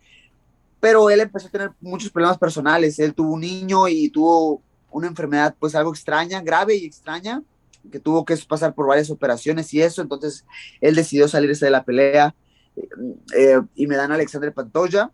pero 0.80 1.10
él 1.10 1.22
empezó 1.22 1.48
a 1.48 1.52
tener 1.52 1.72
muchos 1.80 2.12
problemas 2.12 2.38
personales. 2.38 3.00
Él 3.00 3.14
tuvo 3.14 3.34
un 3.34 3.42
niño 3.42 3.88
y 3.88 4.10
tuvo 4.10 4.62
una 4.92 5.08
enfermedad 5.08 5.56
pues 5.60 5.76
algo 5.76 5.92
extraña, 5.92 6.42
grave 6.42 6.76
y 6.76 6.86
extraña, 6.86 7.42
que 7.92 8.00
tuvo 8.00 8.26
que 8.26 8.36
pasar 8.48 8.74
por 8.74 8.88
varias 8.88 9.10
operaciones 9.10 9.74
y 9.74 9.82
eso, 9.82 10.02
entonces 10.02 10.46
él 10.82 10.96
decidió 10.96 11.28
salirse 11.28 11.66
de 11.66 11.72
la 11.72 11.84
pelea 11.84 12.34
eh, 13.36 13.62
y 13.76 13.88
me 13.88 13.96
dan 13.96 14.12
a 14.12 14.16
Alexander 14.16 14.54
Pantoya. 14.54 15.12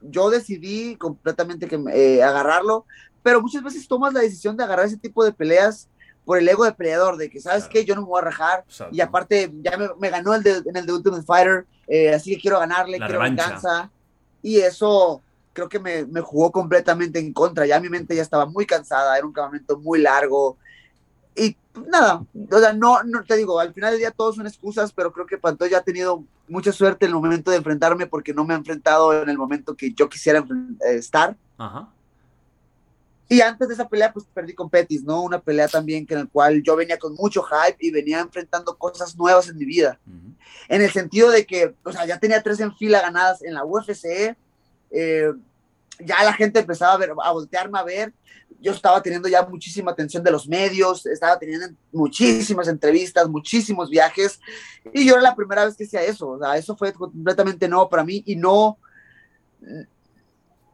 Yo 0.00 0.30
decidí 0.30 0.96
completamente 0.96 1.66
que 1.66 1.82
eh, 1.92 2.22
agarrarlo, 2.22 2.86
pero 3.22 3.42
muchas 3.42 3.62
veces 3.62 3.88
tomas 3.88 4.12
la 4.12 4.20
decisión 4.20 4.56
de 4.56 4.64
agarrar 4.64 4.86
ese 4.86 4.96
tipo 4.96 5.24
de 5.24 5.32
peleas 5.32 5.88
por 6.28 6.36
el 6.36 6.46
ego 6.46 6.66
de 6.66 6.72
peleador, 6.72 7.16
de 7.16 7.30
que, 7.30 7.40
¿sabes 7.40 7.64
qué? 7.68 7.86
Yo 7.86 7.94
no 7.94 8.02
me 8.02 8.08
voy 8.08 8.18
a 8.20 8.24
rajar. 8.26 8.62
Y 8.92 9.00
aparte, 9.00 9.50
ya 9.62 9.78
me, 9.98 10.10
ganó 10.10 10.34
el 10.34 10.46
en 10.46 10.76
el 10.76 10.84
de 10.84 10.92
Ultimate 10.92 11.22
Fighter, 11.22 11.64
eh, 11.86 12.12
así 12.12 12.34
que 12.34 12.42
quiero 12.42 12.58
ganarle, 12.58 12.98
quiero 12.98 13.20
venganza. 13.20 13.90
Y 14.42 14.58
eso 14.58 15.22
creo 15.54 15.70
que 15.70 15.78
me, 15.78 16.04
me, 16.04 16.20
jugó 16.20 16.52
completamente 16.52 17.18
en 17.18 17.32
contra. 17.32 17.64
Ya 17.64 17.80
mi 17.80 17.88
mente 17.88 18.14
ya 18.14 18.20
estaba 18.20 18.44
muy 18.44 18.66
cansada, 18.66 19.16
era 19.16 19.26
un 19.26 19.32
campamento 19.32 19.78
muy 19.78 20.00
largo. 20.02 20.58
Y 21.34 21.56
nada, 21.86 22.22
o 22.50 22.58
sea, 22.58 22.74
no, 22.74 23.02
no 23.04 23.24
te 23.24 23.34
digo, 23.34 23.58
al 23.58 23.72
final 23.72 23.92
del 23.92 24.00
día 24.00 24.10
todos 24.10 24.36
son 24.36 24.46
excusas, 24.46 24.92
pero 24.92 25.14
creo 25.14 25.24
que 25.24 25.38
Pantoya 25.38 25.78
ha 25.78 25.82
tenido 25.82 26.24
mucha 26.46 26.72
suerte 26.72 27.06
en 27.06 27.12
el 27.12 27.14
momento 27.22 27.50
de 27.50 27.56
enfrentarme 27.56 28.06
porque 28.06 28.34
no 28.34 28.44
me 28.44 28.52
ha 28.52 28.58
enfrentado 28.58 29.22
en 29.22 29.30
el 29.30 29.38
momento 29.38 29.74
que 29.74 29.94
yo 29.94 30.10
quisiera 30.10 30.40
eh, 30.40 30.96
estar. 30.96 31.38
Ajá. 31.56 31.88
Y 33.28 33.42
antes 33.42 33.68
de 33.68 33.74
esa 33.74 33.88
pelea, 33.88 34.12
pues 34.12 34.24
perdí 34.32 34.54
con 34.54 34.70
Petis, 34.70 35.04
¿no? 35.04 35.22
Una 35.22 35.38
pelea 35.38 35.68
también 35.68 36.06
que 36.06 36.14
en 36.14 36.20
el 36.20 36.28
cual 36.28 36.62
yo 36.62 36.76
venía 36.76 36.98
con 36.98 37.14
mucho 37.14 37.42
hype 37.42 37.76
y 37.78 37.90
venía 37.90 38.20
enfrentando 38.20 38.76
cosas 38.78 39.16
nuevas 39.16 39.48
en 39.48 39.58
mi 39.58 39.66
vida. 39.66 40.00
En 40.68 40.80
el 40.80 40.90
sentido 40.90 41.30
de 41.30 41.44
que, 41.44 41.74
o 41.84 41.92
sea, 41.92 42.06
ya 42.06 42.18
tenía 42.18 42.42
tres 42.42 42.58
en 42.60 42.74
fila 42.74 43.02
ganadas 43.02 43.42
en 43.42 43.52
la 43.52 43.66
UFC, 43.66 44.34
eh, 44.90 45.32
ya 46.00 46.24
la 46.24 46.32
gente 46.32 46.60
empezaba 46.60 46.94
a, 46.94 46.96
ver, 46.96 47.12
a 47.22 47.32
voltearme 47.32 47.78
a 47.78 47.82
ver, 47.82 48.14
yo 48.60 48.72
estaba 48.72 49.02
teniendo 49.02 49.28
ya 49.28 49.42
muchísima 49.42 49.90
atención 49.90 50.22
de 50.22 50.30
los 50.30 50.48
medios, 50.48 51.04
estaba 51.06 51.38
teniendo 51.38 51.68
muchísimas 51.92 52.68
entrevistas, 52.68 53.28
muchísimos 53.28 53.90
viajes, 53.90 54.40
y 54.92 55.06
yo 55.06 55.14
era 55.14 55.22
la 55.22 55.36
primera 55.36 55.66
vez 55.66 55.76
que 55.76 55.84
hacía 55.84 56.02
eso, 56.02 56.30
o 56.30 56.38
sea, 56.38 56.56
eso 56.56 56.76
fue 56.76 56.92
completamente 56.92 57.68
nuevo 57.68 57.88
para 57.88 58.04
mí 58.04 58.22
y 58.26 58.36
no 58.36 58.78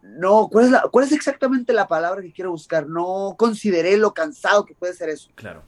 no, 0.05 0.49
¿cuál 0.49 0.67
es, 0.67 0.71
la, 0.71 0.83
¿cuál 0.91 1.07
es 1.07 1.13
exactamente 1.13 1.73
la 1.73 1.89
palabra 1.89 2.21
que 2.21 2.33
quiero 2.33 2.51
buscar? 2.51 2.87
No 2.87 3.35
consideré 3.39 3.97
lo 3.97 4.13
cansado 4.13 4.65
que 4.65 4.75
puede 4.75 4.93
ser 4.93 5.09
eso. 5.09 5.31
Claro. 5.35 5.63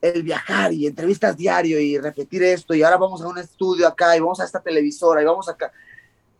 El 0.00 0.22
viajar 0.22 0.72
y 0.72 0.86
entrevistas 0.86 1.36
diario 1.36 1.78
y 1.80 1.98
repetir 1.98 2.42
esto 2.44 2.74
y 2.74 2.82
ahora 2.82 2.96
vamos 2.96 3.20
a 3.22 3.28
un 3.28 3.38
estudio 3.38 3.86
acá 3.86 4.16
y 4.16 4.20
vamos 4.20 4.40
a 4.40 4.44
esta 4.44 4.60
televisora 4.60 5.20
y 5.20 5.24
vamos 5.24 5.48
acá. 5.48 5.72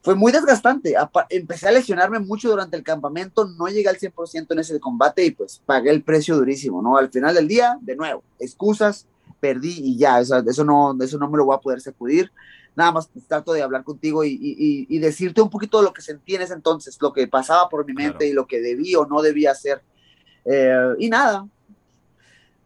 Fue 0.03 0.15
muy 0.15 0.33
desgastante. 0.33 0.95
Empecé 1.29 1.69
a 1.69 1.73
lesionarme 1.73 2.21
mucho 2.21 2.49
durante 2.49 2.77
el 2.77 2.85
campamento, 2.85 3.45
no 3.45 3.67
llegué 3.67 3.89
al 3.89 3.99
100% 3.99 4.47
en 4.53 4.59
ese 4.61 4.81
combate 4.81 5.25
y 5.25 5.33
pues 5.33 5.61
pagué 5.67 5.91
el 5.91 6.03
precio 6.03 6.37
durísimo, 6.37 6.81
¿no? 6.81 6.97
Al 6.97 7.11
final 7.11 7.35
del 7.35 7.49
día, 7.49 7.77
de 7.83 7.97
nuevo, 7.97 8.23
excusas, 8.39 9.07
perdí 9.41 9.75
y 9.79 9.99
ya, 9.99 10.21
eso, 10.21 10.39
eso, 10.39 10.65
no, 10.65 10.97
eso 11.03 11.19
no 11.19 11.29
me 11.29 11.37
lo 11.37 11.45
voy 11.45 11.57
a 11.57 11.61
poder 11.61 11.81
sacudir 11.81 12.31
nada 12.77 12.93
más 12.93 13.11
trato 13.29 13.53
de 13.53 13.63
hablar 13.63 13.85
contigo 13.85 14.25
y, 14.25 14.99
decirte 14.99 15.43
un 15.43 15.51
poquito 15.51 15.79
de 15.79 15.85
lo 15.85 15.93
que 15.93 16.03
sentí 16.03 16.35
en 16.35 16.43
ese 16.43 16.55
entonces, 16.55 16.99
lo 17.01 17.13
que 17.13 17.27
pasaba 17.27 17.69
por 17.69 17.87
mi 17.87 17.93
mente 17.93 18.27
y 18.27 18.33
lo 18.33 18.47
que 18.47 18.61
debí 18.61 18.95
o 18.95 19.07
no 19.07 19.23
debía 19.23 19.53
hacer. 19.53 19.83
Eh, 20.45 20.95
y 20.99 21.09
nada, 21.09 21.47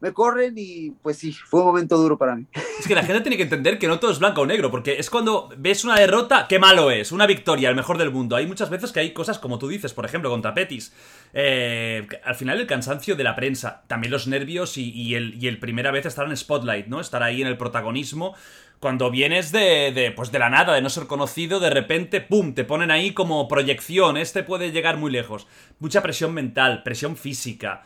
me 0.05 0.13
corren 0.13 0.53
y 0.55 0.91
pues 1.03 1.17
sí, 1.17 1.33
fue 1.33 1.61
un 1.61 1.67
momento 1.67 1.97
duro 1.97 2.19
para 2.19 2.37
mí. 2.37 2.47
Es 2.79 2.89
que 2.89 2.95
la 2.95 3.05
gente 3.05 3.23
tiene 3.23 3.39
que 3.39 3.45
entender 3.45 3.79
que 3.79 3.87
no 3.87 3.99
todo 3.99 4.11
es 4.11 4.19
blanco 4.19 4.43
o 4.43 4.47
negro, 4.47 4.71
porque 4.71 4.99
es 4.99 5.09
cuando 5.09 5.49
ves 5.57 5.85
una 5.85 5.95
derrota, 5.95 6.47
qué 6.47 6.59
malo 6.59 6.91
es, 6.91 7.13
una 7.13 7.27
victoria, 7.27 7.71
el 7.71 7.77
mejor 7.77 7.97
del 7.97 8.11
mundo. 8.11 8.37
Hay 8.37 8.47
muchas 8.47 8.69
veces 8.69 8.93
que 8.93 9.01
hay 9.01 9.15
cosas 9.15 9.39
como 9.39 9.59
tú 9.59 9.69
dices, 9.69 9.95
por 9.95 10.05
ejemplo, 10.05 10.29
contra 10.29 10.53
Petis. 10.53 10.93
Eh, 11.33 12.07
al 12.25 12.35
final 12.35 12.61
el 12.61 12.67
cansancio 12.67 13.17
de 13.17 13.25
la 13.25 13.35
prensa, 13.35 13.85
también 13.87 14.11
los 14.11 14.27
nervios 14.27 14.77
y, 14.77 15.15
el, 15.15 15.43
y 15.43 15.47
el 15.47 15.59
primera 15.59 15.93
vez 15.93 16.05
estar 16.05 16.27
en 16.27 16.37
spotlight, 16.37 16.89
¿no? 16.89 17.01
Estar 17.01 17.23
ahí 17.23 17.41
en 17.41 17.49
el 17.49 17.57
protagonismo 17.57 18.35
cuando 18.81 19.11
vienes 19.11 19.51
de, 19.53 19.93
de, 19.93 20.11
pues 20.11 20.31
de 20.31 20.39
la 20.39 20.51
nada, 20.51 20.75
de 20.75 20.83
no 20.83 20.91
ser 20.91 21.07
conocido, 21.07 21.61
de 21.61 21.71
repente, 21.71 22.21
¡pum!, 22.21 22.55
te 22.55 22.65
ponen 22.65 22.91
ahí 22.91 23.13
como 23.13 23.49
proyección, 23.49 24.17
este 24.17 24.43
puede 24.43 24.73
llegar 24.73 24.97
muy 24.97 25.11
lejos. 25.11 25.47
Mucha 25.79 26.03
presión 26.03 26.35
mental, 26.35 26.83
presión 26.83 27.17
física. 27.17 27.83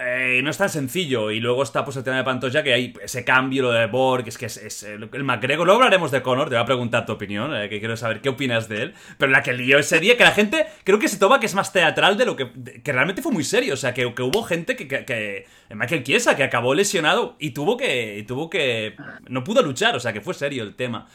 Eh, 0.00 0.40
no 0.44 0.50
es 0.50 0.56
tan 0.56 0.68
sencillo. 0.68 1.30
Y 1.32 1.40
luego 1.40 1.62
está 1.62 1.84
pues 1.84 1.96
el 1.96 2.04
tema 2.04 2.18
de 2.18 2.24
Pantoja, 2.24 2.62
que 2.62 2.72
hay 2.72 2.94
ese 3.02 3.24
cambio, 3.24 3.64
lo 3.64 3.72
de 3.72 3.86
Borg, 3.86 4.28
es 4.28 4.38
que 4.38 4.46
es, 4.46 4.82
el, 4.84 5.08
el 5.12 5.24
McGregor. 5.24 5.66
Luego 5.66 5.82
hablaremos 5.82 6.12
de 6.12 6.22
Conor, 6.22 6.48
te 6.48 6.54
voy 6.54 6.62
a 6.62 6.66
preguntar 6.66 7.04
tu 7.04 7.12
opinión, 7.12 7.54
eh, 7.56 7.68
que 7.68 7.80
quiero 7.80 7.96
saber 7.96 8.20
qué 8.20 8.28
opinas 8.28 8.68
de 8.68 8.82
él. 8.82 8.94
Pero 9.18 9.32
la 9.32 9.42
que 9.42 9.52
lió 9.52 9.78
ese 9.78 9.98
día, 9.98 10.16
que 10.16 10.22
la 10.22 10.30
gente 10.30 10.66
creo 10.84 11.00
que 11.00 11.08
se 11.08 11.18
toma 11.18 11.40
que 11.40 11.46
es 11.46 11.54
más 11.54 11.72
teatral 11.72 12.16
de 12.16 12.26
lo 12.26 12.36
que. 12.36 12.50
que 12.82 12.92
realmente 12.92 13.22
fue 13.22 13.32
muy 13.32 13.42
serio. 13.42 13.74
O 13.74 13.76
sea, 13.76 13.92
que, 13.92 14.14
que 14.14 14.22
hubo 14.22 14.44
gente 14.44 14.76
que, 14.76 14.86
que, 14.86 15.46
Michael 15.70 16.04
Chiesa, 16.04 16.36
que 16.36 16.44
acabó 16.44 16.74
lesionado 16.74 17.34
y 17.40 17.50
tuvo 17.50 17.76
que. 17.76 18.18
Y 18.18 18.22
tuvo 18.22 18.48
que. 18.48 18.94
No 19.28 19.42
pudo 19.42 19.62
luchar, 19.62 19.96
o 19.96 20.00
sea, 20.00 20.12
que 20.12 20.20
fue 20.20 20.34
serio 20.34 20.62
el 20.62 20.76
tema. 20.76 21.08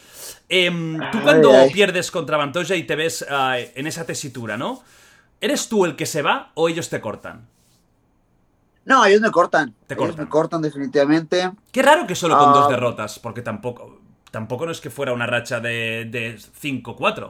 Em, 0.50 1.00
tú 1.12 1.22
cuando 1.22 1.54
pierdes 1.72 2.12
contra 2.12 2.38
Pantoja 2.38 2.76
y 2.76 2.84
te 2.84 2.98
ves 2.98 3.26
ah, 3.30 3.58
en 3.60 3.88
esa 3.88 4.06
tesitura, 4.06 4.58
¿no? 4.58 4.84
¿Eres 5.40 5.70
tú 5.70 5.86
el 5.86 5.96
que 5.96 6.06
se 6.06 6.22
va 6.22 6.52
o 6.54 6.68
ellos 6.68 6.90
te 6.90 7.00
cortan? 7.00 7.53
No, 8.86 9.06
ellos 9.06 9.22
me 9.22 9.32
cortan. 9.32 9.74
Te 9.88 9.96
cortan. 9.96 10.26
me 10.26 10.30
cortan 10.30 10.62
definitivamente. 10.62 11.52
Qué 11.72 11.82
raro 11.82 12.06
que 12.06 12.16
solo 12.16 12.38
con 12.38 12.54
dos 12.54 12.66
ah. 12.68 12.72
derrotas, 12.72 13.20
porque 13.20 13.42
tampoco, 13.42 14.00
tampoco 14.32 14.66
no 14.66 14.72
es 14.72 14.82
que 14.82 14.90
fuera 14.90 15.14
una 15.14 15.26
racha 15.26 15.60
de, 15.60 16.08
de 16.10 16.38
5-4. 16.38 17.30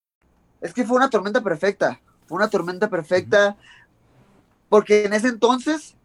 Es 0.61 0.73
que 0.73 0.85
fue 0.85 0.97
una 0.97 1.09
tormenta 1.09 1.41
perfecta, 1.41 1.99
fue 2.27 2.37
una 2.37 2.49
tormenta 2.49 2.89
perfecta, 2.89 3.57
porque 4.69 5.05
en 5.05 5.13
ese 5.13 5.27
entonces, 5.27 5.95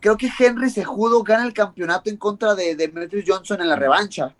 creo 0.00 0.16
que 0.16 0.30
Henry 0.38 0.70
Sejudo 0.70 1.22
gana 1.22 1.44
el 1.44 1.52
campeonato 1.52 2.10
en 2.10 2.16
contra 2.16 2.54
de, 2.54 2.74
Demetrius 2.74 3.24
Johnson 3.28 3.60
en 3.60 3.68
la 3.68 3.76
revancha. 3.76 4.34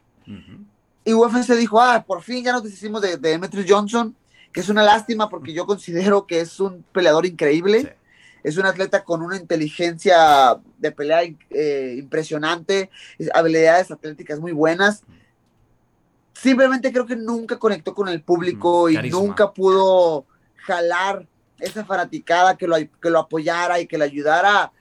Y 1.04 1.12
UFC 1.12 1.52
dijo, 1.54 1.80
ah, 1.80 2.04
por 2.06 2.22
fin 2.22 2.44
ya 2.44 2.52
nos 2.52 2.64
deshicimos 2.64 3.02
de, 3.02 3.16
Demetrius 3.18 3.66
Johnson, 3.68 4.16
que 4.52 4.60
es 4.60 4.68
una 4.68 4.82
lástima 4.82 5.28
porque 5.28 5.52
yo 5.52 5.66
considero 5.66 6.26
que 6.26 6.40
es 6.40 6.58
un 6.58 6.84
peleador 6.92 7.26
increíble. 7.26 7.96
Es 8.42 8.56
un 8.56 8.64
atleta 8.64 9.04
con 9.04 9.20
una 9.20 9.36
inteligencia 9.36 10.58
de 10.78 10.92
pelea 10.92 11.20
eh, 11.50 11.96
impresionante, 11.98 12.90
habilidades 13.34 13.90
atléticas 13.90 14.40
muy 14.40 14.52
buenas 14.52 15.04
simplemente 16.42 16.92
creo 16.92 17.06
que 17.06 17.16
nunca 17.16 17.58
conectó 17.58 17.94
con 17.94 18.08
el 18.08 18.22
público 18.22 18.86
mm, 18.86 19.04
y 19.04 19.10
nunca 19.10 19.52
pudo 19.52 20.24
jalar 20.56 21.26
esa 21.58 21.84
fanaticada 21.84 22.56
que 22.56 22.66
lo, 22.66 22.76
que 22.76 23.10
lo 23.10 23.18
apoyara 23.18 23.78
y 23.80 23.86
que 23.86 23.98
le 23.98 24.04
ayudara 24.04 24.72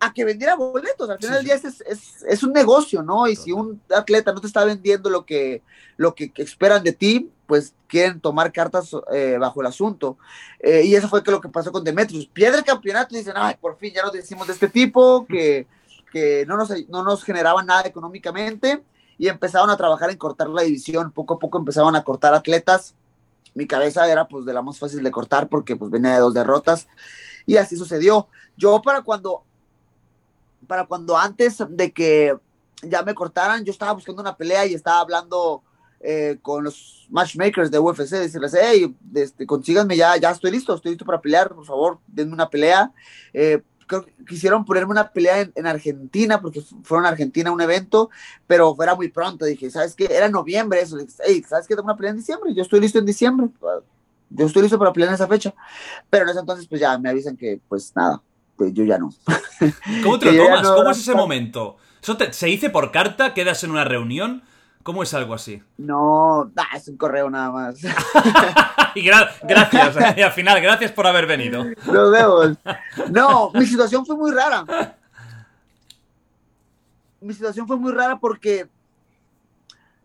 a 0.00 0.12
que 0.12 0.24
vendiera 0.24 0.56
boletos. 0.56 1.08
Al 1.08 1.18
final 1.18 1.36
del 1.36 1.44
día 1.44 1.54
es, 1.54 2.42
un 2.42 2.52
negocio, 2.52 3.02
¿no? 3.02 3.26
Y 3.26 3.36
si 3.36 3.52
un 3.52 3.80
atleta 3.94 4.32
no 4.32 4.40
te 4.40 4.46
está 4.46 4.64
vendiendo 4.64 5.10
lo 5.10 5.26
que, 5.26 5.62
lo 5.96 6.14
que, 6.14 6.32
esperan 6.36 6.82
de 6.82 6.92
ti, 6.92 7.30
pues 7.46 7.74
quieren 7.86 8.20
tomar 8.20 8.50
cartas 8.50 8.90
eh, 9.12 9.36
bajo 9.38 9.60
el 9.60 9.66
asunto. 9.66 10.16
Eh, 10.60 10.82
y 10.84 10.94
eso 10.94 11.08
fue 11.08 11.22
que 11.22 11.30
lo 11.30 11.40
que 11.40 11.48
pasó 11.50 11.72
con 11.72 11.84
Demetrius. 11.84 12.26
Pierde 12.26 12.58
el 12.58 12.64
campeonato 12.64 13.14
y 13.14 13.18
dicen, 13.18 13.34
ay, 13.36 13.56
por 13.60 13.76
fin 13.76 13.92
ya 13.94 14.02
nos 14.02 14.12
decimos 14.12 14.46
de 14.46 14.54
este 14.54 14.68
tipo, 14.68 15.26
que, 15.26 15.66
que 16.10 16.44
no, 16.46 16.56
nos, 16.56 16.70
no 16.88 17.02
nos 17.02 17.22
generaba 17.22 17.62
nada 17.62 17.82
económicamente 17.86 18.82
y 19.18 19.28
empezaron 19.28 19.70
a 19.70 19.76
trabajar 19.76 20.10
en 20.10 20.18
cortar 20.18 20.48
la 20.48 20.62
división. 20.62 21.12
Poco 21.12 21.34
a 21.34 21.38
poco 21.38 21.58
empezaron 21.58 21.94
a 21.96 22.04
cortar 22.04 22.34
atletas 22.34 22.94
mi 23.54 23.66
cabeza 23.66 24.10
era 24.10 24.26
pues 24.26 24.44
de 24.44 24.52
la 24.52 24.62
más 24.62 24.78
fácil 24.78 25.02
de 25.02 25.10
cortar 25.10 25.48
porque 25.48 25.76
pues 25.76 25.90
venía 25.90 26.14
de 26.14 26.20
dos 26.20 26.34
derrotas 26.34 26.88
y 27.46 27.56
así 27.56 27.76
sucedió. 27.76 28.28
Yo 28.56 28.82
para 28.82 29.02
cuando, 29.02 29.44
para 30.66 30.86
cuando 30.86 31.16
antes 31.16 31.58
de 31.68 31.92
que 31.92 32.36
ya 32.82 33.02
me 33.02 33.14
cortaran, 33.14 33.64
yo 33.64 33.70
estaba 33.70 33.92
buscando 33.92 34.20
una 34.20 34.36
pelea 34.36 34.66
y 34.66 34.74
estaba 34.74 35.00
hablando 35.00 35.62
eh, 36.00 36.38
con 36.42 36.64
los 36.64 37.06
matchmakers 37.10 37.70
de 37.70 37.78
UFC, 37.78 38.10
decirles, 38.10 38.54
hey, 38.60 38.94
este, 39.14 39.46
consíganme 39.46 39.96
ya, 39.96 40.16
ya 40.16 40.30
estoy 40.30 40.50
listo, 40.50 40.74
estoy 40.74 40.92
listo 40.92 41.06
para 41.06 41.20
pelear, 41.20 41.54
por 41.54 41.64
favor, 41.64 41.98
denme 42.06 42.32
una 42.32 42.50
pelea. 42.50 42.92
Eh, 43.32 43.62
creo 43.86 44.04
que 44.04 44.12
quisieron 44.28 44.64
ponerme 44.64 44.92
una 44.92 45.10
pelea 45.10 45.48
en, 45.54 45.66
Argentina, 45.66 46.40
porque 46.40 46.62
fueron 46.82 47.06
a 47.06 47.10
Argentina 47.10 47.50
a 47.50 47.52
un 47.52 47.60
evento, 47.60 48.10
pero 48.46 48.76
era 48.82 48.94
muy 48.94 49.08
pronto. 49.08 49.44
Dije, 49.44 49.70
¿sabes 49.70 49.94
qué? 49.94 50.06
Era 50.10 50.28
noviembre 50.28 50.80
eso. 50.80 50.96
Dije, 50.96 51.12
hey, 51.26 51.44
¿sabes 51.48 51.66
qué? 51.66 51.74
Tengo 51.74 51.86
una 51.86 51.96
pelea 51.96 52.10
en 52.10 52.18
diciembre. 52.18 52.54
Yo 52.54 52.62
estoy 52.62 52.80
listo 52.80 52.98
en 52.98 53.06
diciembre. 53.06 53.48
Yo 54.30 54.46
estoy 54.46 54.62
listo 54.62 54.78
para 54.78 54.92
pelear 54.92 55.10
en 55.10 55.14
esa 55.14 55.28
fecha. 55.28 55.54
Pero 56.10 56.24
en 56.24 56.30
ese 56.30 56.40
entonces, 56.40 56.66
pues 56.66 56.80
ya 56.80 56.98
me 56.98 57.08
avisan 57.08 57.36
que, 57.36 57.60
pues 57.68 57.92
nada, 57.94 58.22
pues 58.56 58.72
yo 58.72 58.84
ya 58.84 58.98
no. 58.98 59.10
¿Cómo 60.02 60.18
te 60.18 60.32
lo 60.32 60.44
tomas? 60.44 60.68
¿Cómo 60.68 60.90
es 60.90 60.98
ese 60.98 61.14
momento? 61.14 61.76
¿Eso 62.02 62.16
se 62.30 62.46
dice 62.46 62.70
por 62.70 62.92
carta? 62.92 63.34
¿Quedas 63.34 63.64
en 63.64 63.70
una 63.70 63.84
reunión? 63.84 64.42
¿Cómo 64.84 65.02
es 65.02 65.14
algo 65.14 65.32
así? 65.32 65.62
No, 65.78 66.52
es 66.76 66.88
un 66.88 66.98
correo 66.98 67.30
nada 67.30 67.50
más. 67.50 67.82
y 68.94 69.02
gracias, 69.02 69.96
y 70.18 70.20
al 70.20 70.32
final, 70.32 70.60
gracias 70.60 70.92
por 70.92 71.06
haber 71.06 71.26
venido. 71.26 71.64
Nos 71.86 72.12
vemos. 72.12 72.58
No, 73.10 73.50
mi 73.54 73.64
situación 73.64 74.04
fue 74.04 74.14
muy 74.14 74.30
rara. 74.30 74.98
Mi 77.22 77.32
situación 77.32 77.66
fue 77.66 77.78
muy 77.78 77.92
rara 77.92 78.18
porque 78.18 78.68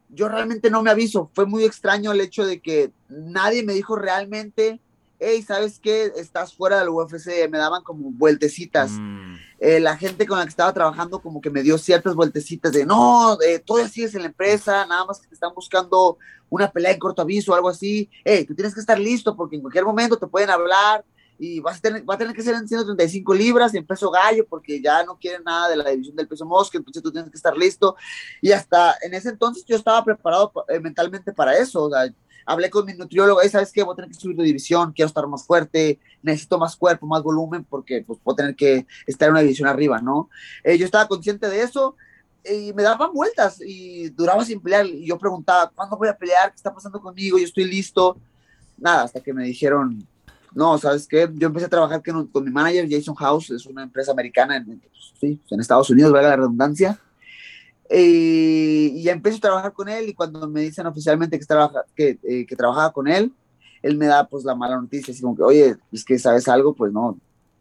yo 0.07 0.29
realmente 0.29 0.71
no 0.71 0.81
me 0.81 0.91
aviso. 0.91 1.29
Fue 1.33 1.45
muy 1.45 1.65
extraño 1.65 2.13
el 2.13 2.21
hecho 2.21 2.45
de 2.45 2.61
que 2.61 2.93
nadie 3.09 3.63
me 3.63 3.73
dijo 3.73 3.97
realmente, 3.97 4.79
hey, 5.19 5.41
¿sabes 5.41 5.79
qué? 5.79 6.11
Estás 6.15 6.53
fuera 6.53 6.79
del 6.79 6.89
UFC. 6.89 7.49
Me 7.49 7.57
daban 7.57 7.83
como 7.83 8.11
vueltecitas. 8.11 8.91
Mm. 8.91 9.35
Eh, 9.59 9.79
la 9.79 9.97
gente 9.97 10.25
con 10.25 10.37
la 10.39 10.45
que 10.45 10.49
estaba 10.49 10.73
trabajando 10.73 11.21
como 11.21 11.41
que 11.41 11.49
me 11.49 11.61
dio 11.61 11.77
ciertas 11.77 12.15
vueltecitas 12.15 12.71
de, 12.71 12.85
no, 12.85 13.37
eh, 13.41 13.59
todavía 13.59 13.89
sigues 13.89 14.15
en 14.15 14.21
la 14.21 14.27
empresa, 14.27 14.85
nada 14.85 15.05
más 15.05 15.19
que 15.19 15.27
te 15.27 15.33
están 15.33 15.53
buscando 15.53 16.17
una 16.49 16.71
pelea 16.71 16.93
en 16.93 16.99
corto 16.99 17.21
aviso 17.21 17.51
o 17.51 17.55
algo 17.55 17.69
así. 17.69 18.09
Hey, 18.23 18.45
tú 18.45 18.55
tienes 18.55 18.73
que 18.73 18.79
estar 18.79 18.97
listo 18.97 19.35
porque 19.35 19.57
en 19.57 19.61
cualquier 19.61 19.85
momento 19.85 20.17
te 20.17 20.27
pueden 20.27 20.49
hablar 20.49 21.03
y 21.37 21.59
vas 21.59 21.77
a 21.77 21.81
tener, 21.81 22.09
va 22.09 22.15
a 22.15 22.17
tener 22.17 22.35
que 22.35 22.41
ser 22.41 22.55
en 22.55 22.67
135 22.67 23.33
libras 23.33 23.73
en 23.73 23.85
peso 23.85 24.11
gallo 24.11 24.45
porque 24.47 24.81
ya 24.81 25.03
no 25.03 25.17
quieren 25.17 25.43
nada 25.43 25.69
de 25.69 25.77
la 25.77 25.89
división 25.89 26.15
del 26.15 26.27
peso 26.27 26.45
mosca, 26.45 26.77
entonces 26.77 27.01
tú 27.01 27.11
tienes 27.11 27.29
que 27.29 27.37
estar 27.37 27.55
listo. 27.55 27.95
Y 28.41 28.51
hasta 28.51 28.97
en 29.01 29.13
ese 29.13 29.29
entonces 29.29 29.65
yo 29.65 29.75
estaba 29.75 30.03
preparado 30.03 30.51
eh, 30.67 30.79
mentalmente 30.79 31.31
para 31.31 31.57
eso. 31.57 31.83
O 31.83 31.89
sea, 31.89 32.13
hablé 32.45 32.69
con 32.69 32.85
mi 32.85 32.93
nutriólogo, 32.93 33.41
¿sabes 33.49 33.71
qué? 33.71 33.83
Voy 33.83 33.93
a 33.93 33.95
tener 33.95 34.11
que 34.11 34.19
subir 34.19 34.35
de 34.35 34.43
división, 34.43 34.91
quiero 34.93 35.07
estar 35.07 35.25
más 35.27 35.45
fuerte, 35.45 35.99
necesito 36.21 36.57
más 36.57 36.75
cuerpo, 36.75 37.07
más 37.07 37.23
volumen, 37.23 37.65
porque 37.69 38.03
pues 38.05 38.19
voy 38.23 38.33
a 38.33 38.35
tener 38.35 38.55
que 38.55 38.85
estar 39.05 39.27
en 39.27 39.33
una 39.33 39.41
división 39.41 39.67
arriba, 39.67 39.99
¿no? 40.01 40.29
Eh, 40.63 40.77
yo 40.77 40.85
estaba 40.85 41.07
consciente 41.07 41.49
de 41.49 41.61
eso 41.61 41.95
y 42.43 42.73
me 42.73 42.83
daban 42.83 43.13
vueltas 43.13 43.61
y 43.61 44.09
duraba 44.09 44.43
sin 44.45 44.61
pelear 44.61 44.85
y 44.85 45.05
yo 45.05 45.17
preguntaba, 45.17 45.71
¿cuándo 45.73 45.97
voy 45.97 46.07
a 46.07 46.17
pelear? 46.17 46.49
¿Qué 46.49 46.55
está 46.55 46.73
pasando 46.73 47.01
conmigo? 47.01 47.37
Yo 47.37 47.45
estoy 47.45 47.65
listo. 47.65 48.17
Nada, 48.77 49.03
hasta 49.03 49.19
que 49.19 49.33
me 49.33 49.43
dijeron, 49.43 50.07
no, 50.53 50.77
¿sabes 50.77 51.07
qué? 51.07 51.29
Yo 51.33 51.47
empecé 51.47 51.65
a 51.65 51.69
trabajar 51.69 52.01
con, 52.03 52.27
con 52.27 52.43
mi 52.43 52.51
manager, 52.51 52.87
Jason 52.89 53.15
House, 53.15 53.51
es 53.51 53.65
una 53.65 53.83
empresa 53.83 54.11
americana 54.11 54.55
en, 54.57 54.81
sí, 55.19 55.39
en 55.49 55.59
Estados 55.59 55.89
Unidos, 55.89 56.11
valga 56.11 56.29
la 56.29 56.35
redundancia 56.37 56.99
y 57.91 59.01
ya 59.01 59.13
empecé 59.13 59.37
a 59.37 59.41
trabajar 59.41 59.73
con 59.73 59.89
él 59.89 60.09
y 60.09 60.13
cuando 60.13 60.47
me 60.47 60.61
dicen 60.61 60.85
oficialmente 60.85 61.39
que, 61.39 61.45
trabaja, 61.45 61.83
que, 61.95 62.19
eh, 62.23 62.45
que, 62.45 62.55
trabajaba 62.55 62.91
con 62.91 63.07
él, 63.07 63.33
él 63.81 63.97
me 63.97 64.05
da 64.05 64.27
pues 64.27 64.43
la 64.43 64.53
mala 64.53 64.79
noticia, 64.79 65.11
así 65.11 65.21
como 65.21 65.35
que, 65.35 65.43
oye, 65.43 65.75
es 65.91 66.05
que 66.05 66.19
sabes 66.19 66.47
algo, 66.47 66.73
pues 66.73 66.93
no. 66.93 67.17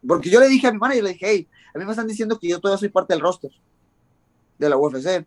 Porque 0.07 0.29
yo 0.29 0.39
le 0.41 0.49
dije 0.49 0.67
a 0.67 0.73
mi 0.73 0.79
manager, 0.79 1.05
le 1.05 1.13
dije, 1.13 1.27
hey, 1.29 1.49
a 1.75 1.79
mí 1.79 1.85
me 1.85 1.91
están 1.91 2.07
diciendo 2.07 2.39
que 2.39 2.49
yo 2.49 2.61
todavía 2.61 2.79
soy 2.79 2.89
parte 2.91 3.15
del 3.15 3.23
roster 3.23 3.51
de 4.59 4.69
la 4.69 4.77
UFC. 4.77 5.25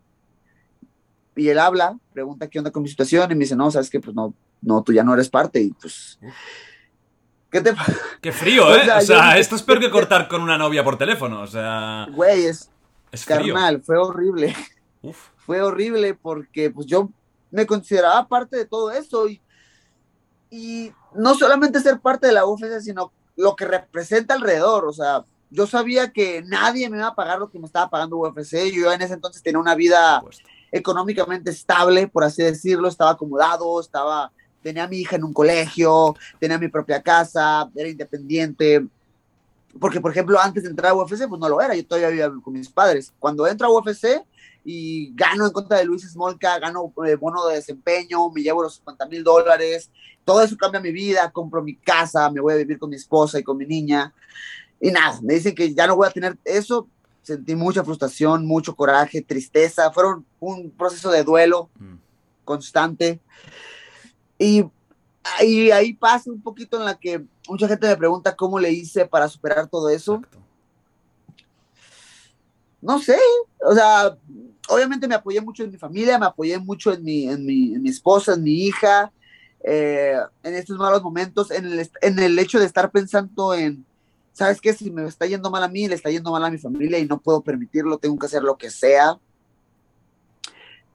Y 1.35 1.47
él 1.47 1.59
habla, 1.59 1.97
pregunta 2.13 2.47
qué 2.47 2.59
onda 2.59 2.71
con 2.71 2.83
mi 2.83 2.89
situación 2.89 3.31
y 3.31 3.35
me 3.35 3.45
dice, 3.45 3.55
no, 3.55 3.71
sabes 3.71 3.89
que 3.89 3.99
pues 3.99 4.15
no, 4.15 4.33
no, 4.61 4.83
tú 4.83 4.93
ya 4.93 5.03
no 5.03 5.13
eres 5.13 5.29
parte 5.29 5.61
y 5.61 5.71
pues... 5.71 6.19
¿Qué 7.49 7.59
te 7.61 7.73
Qué 8.21 8.31
frío, 8.31 8.75
¿eh? 8.75 8.87
O 8.97 9.01
sea, 9.01 9.37
esto 9.37 9.55
es 9.55 9.63
peor 9.63 9.79
que 9.79 9.89
cortar 9.91 10.27
con 10.27 10.41
una 10.41 10.57
novia 10.57 10.83
por 10.83 10.97
teléfono, 10.97 11.41
o 11.41 11.47
sea... 11.47 12.07
Güey, 12.11 12.45
es... 12.45 12.69
Es 13.11 13.25
carnal, 13.25 13.81
fue 13.81 13.97
horrible. 13.97 14.55
Fue 15.37 15.61
horrible 15.61 16.13
porque 16.13 16.69
pues 16.69 16.85
yo 16.85 17.09
me 17.49 17.65
consideraba 17.65 18.27
parte 18.27 18.55
de 18.55 18.65
todo 18.65 18.91
eso 18.91 19.27
y, 19.27 19.41
y 20.49 20.91
no 21.15 21.35
solamente 21.35 21.79
ser 21.79 21.99
parte 21.99 22.27
de 22.27 22.33
la 22.33 22.45
UFC, 22.45 22.79
sino 22.81 23.11
lo 23.35 23.55
que 23.55 23.65
representa 23.65 24.35
alrededor, 24.35 24.85
o 24.85 24.93
sea, 24.93 25.25
yo 25.49 25.67
sabía 25.67 26.11
que 26.11 26.43
nadie 26.43 26.89
me 26.89 26.97
iba 26.97 27.07
a 27.07 27.15
pagar 27.15 27.39
lo 27.39 27.49
que 27.49 27.59
me 27.59 27.65
estaba 27.65 27.89
pagando 27.89 28.17
UFC, 28.17 28.71
yo 28.71 28.91
en 28.91 29.01
ese 29.01 29.15
entonces 29.15 29.43
tenía 29.43 29.59
una 29.59 29.75
vida 29.75 30.23
económicamente 30.71 31.51
estable, 31.51 32.07
por 32.07 32.23
así 32.23 32.41
decirlo, 32.43 32.87
estaba 32.87 33.11
acomodado, 33.11 33.79
estaba, 33.81 34.31
tenía 34.63 34.85
a 34.85 34.87
mi 34.87 34.97
hija 34.97 35.17
en 35.17 35.25
un 35.25 35.33
colegio, 35.33 36.15
tenía 36.39 36.57
mi 36.57 36.69
propia 36.69 37.01
casa, 37.01 37.69
era 37.75 37.89
independiente, 37.89 38.85
porque 39.79 39.99
por 39.99 40.11
ejemplo 40.11 40.39
antes 40.39 40.63
de 40.63 40.69
entrar 40.69 40.91
a 40.91 40.95
UFC 40.95 41.27
pues 41.27 41.39
no 41.39 41.49
lo 41.49 41.61
era, 41.61 41.75
yo 41.75 41.85
todavía 41.85 42.09
vivía 42.09 42.31
con 42.41 42.53
mis 42.53 42.69
padres, 42.69 43.13
cuando 43.19 43.45
entro 43.45 43.67
a 43.67 43.71
UFC 43.71 44.23
y 44.63 45.13
gano 45.15 45.45
en 45.45 45.51
contra 45.51 45.77
de 45.77 45.85
Luis 45.85 46.03
Smolka, 46.09 46.59
gano 46.59 46.93
eh, 47.05 47.15
bono 47.15 47.47
de 47.47 47.55
desempeño, 47.55 48.29
me 48.29 48.41
llevo 48.41 48.63
los 48.63 48.75
50 48.75 49.07
mil 49.07 49.23
dólares, 49.23 49.89
todo 50.23 50.41
eso 50.41 50.55
cambia 50.57 50.79
mi 50.79 50.91
vida, 50.91 51.31
compro 51.31 51.63
mi 51.63 51.75
casa, 51.75 52.29
me 52.29 52.41
voy 52.41 52.53
a 52.53 52.57
vivir 52.57 52.77
con 52.77 52.89
mi 52.89 52.95
esposa 52.95 53.39
y 53.39 53.43
con 53.43 53.57
mi 53.57 53.65
niña, 53.65 54.13
y 54.79 54.91
nada, 54.91 55.19
me 55.21 55.35
dicen 55.35 55.55
que 55.55 55.73
ya 55.73 55.87
no 55.87 55.95
voy 55.95 56.07
a 56.07 56.11
tener 56.11 56.37
eso, 56.45 56.87
sentí 57.23 57.55
mucha 57.55 57.83
frustración, 57.83 58.45
mucho 58.45 58.75
coraje, 58.75 59.21
tristeza, 59.21 59.91
fueron 59.91 60.25
un 60.39 60.69
proceso 60.71 61.09
de 61.11 61.23
duelo 61.23 61.69
mm. 61.79 61.95
constante, 62.45 63.19
y, 64.37 64.65
y, 65.41 65.71
ahí 65.71 65.93
pasa 65.93 66.31
un 66.31 66.41
poquito 66.41 66.77
en 66.77 66.85
la 66.85 66.97
que 66.97 67.23
mucha 67.47 67.67
gente 67.67 67.87
me 67.87 67.97
pregunta 67.97 68.35
cómo 68.35 68.59
le 68.59 68.71
hice 68.71 69.05
para 69.05 69.27
superar 69.27 69.67
todo 69.67 69.89
eso. 69.89 70.19
No 72.81 72.97
sé, 72.97 73.19
o 73.63 73.75
sea, 73.75 74.17
obviamente 74.71 75.07
me 75.07 75.15
apoyé 75.15 75.41
mucho 75.41 75.63
en 75.63 75.71
mi 75.71 75.77
familia, 75.77 76.17
me 76.17 76.25
apoyé 76.25 76.57
mucho 76.57 76.93
en 76.93 77.03
mi, 77.03 77.27
en 77.27 77.45
mi, 77.45 77.75
en 77.75 77.81
mi 77.81 77.89
esposa, 77.89 78.33
en 78.33 78.43
mi 78.43 78.53
hija, 78.53 79.11
eh, 79.63 80.17
en 80.43 80.55
estos 80.55 80.77
malos 80.77 81.03
momentos, 81.03 81.51
en 81.51 81.65
el, 81.65 81.89
en 82.01 82.19
el 82.19 82.39
hecho 82.39 82.57
de 82.57 82.65
estar 82.65 82.89
pensando 82.89 83.53
en, 83.53 83.85
¿sabes 84.31 84.61
qué? 84.61 84.73
Si 84.73 84.89
me 84.89 85.05
está 85.05 85.25
yendo 85.25 85.51
mal 85.51 85.63
a 85.63 85.67
mí, 85.67 85.87
le 85.87 85.95
está 85.95 86.09
yendo 86.09 86.31
mal 86.31 86.43
a 86.45 86.49
mi 86.49 86.57
familia 86.57 86.97
y 86.99 87.05
no 87.05 87.19
puedo 87.19 87.41
permitirlo, 87.41 87.97
tengo 87.97 88.17
que 88.17 88.25
hacer 88.27 88.43
lo 88.43 88.57
que 88.57 88.69
sea. 88.69 89.19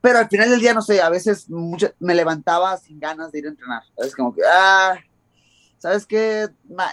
Pero 0.00 0.18
al 0.20 0.28
final 0.28 0.50
del 0.50 0.60
día, 0.60 0.72
no 0.72 0.82
sé, 0.82 1.02
a 1.02 1.10
veces 1.10 1.46
me 1.98 2.14
levantaba 2.14 2.76
sin 2.78 2.98
ganas 2.98 3.30
de 3.30 3.40
ir 3.40 3.46
a 3.46 3.50
entrenar. 3.50 3.82
Es 3.98 4.14
como 4.14 4.34
que, 4.34 4.40
ah, 4.50 4.96
¿sabes 5.78 6.06
qué? 6.06 6.48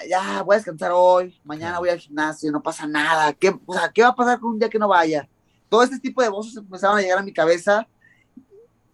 Ya 0.10 0.42
voy 0.44 0.56
a 0.56 0.58
descansar 0.58 0.92
hoy, 0.94 1.40
mañana 1.44 1.80
voy 1.80 1.90
al 1.90 2.00
gimnasio, 2.00 2.52
no 2.52 2.62
pasa 2.62 2.88
nada. 2.88 3.32
¿Qué, 3.34 3.58
o 3.66 3.74
sea, 3.74 3.90
¿qué 3.94 4.02
va 4.02 4.10
a 4.10 4.16
pasar 4.16 4.40
con 4.40 4.54
un 4.54 4.60
día 4.60 4.70
que 4.70 4.80
no 4.80 4.90
vaya? 4.90 5.30
Todo 5.74 5.82
este 5.82 5.98
tipo 5.98 6.22
de 6.22 6.30
voces 6.30 6.56
empezaron 6.56 7.00
a 7.00 7.02
llegar 7.02 7.18
a 7.18 7.24
mi 7.24 7.34
cabeza 7.34 7.88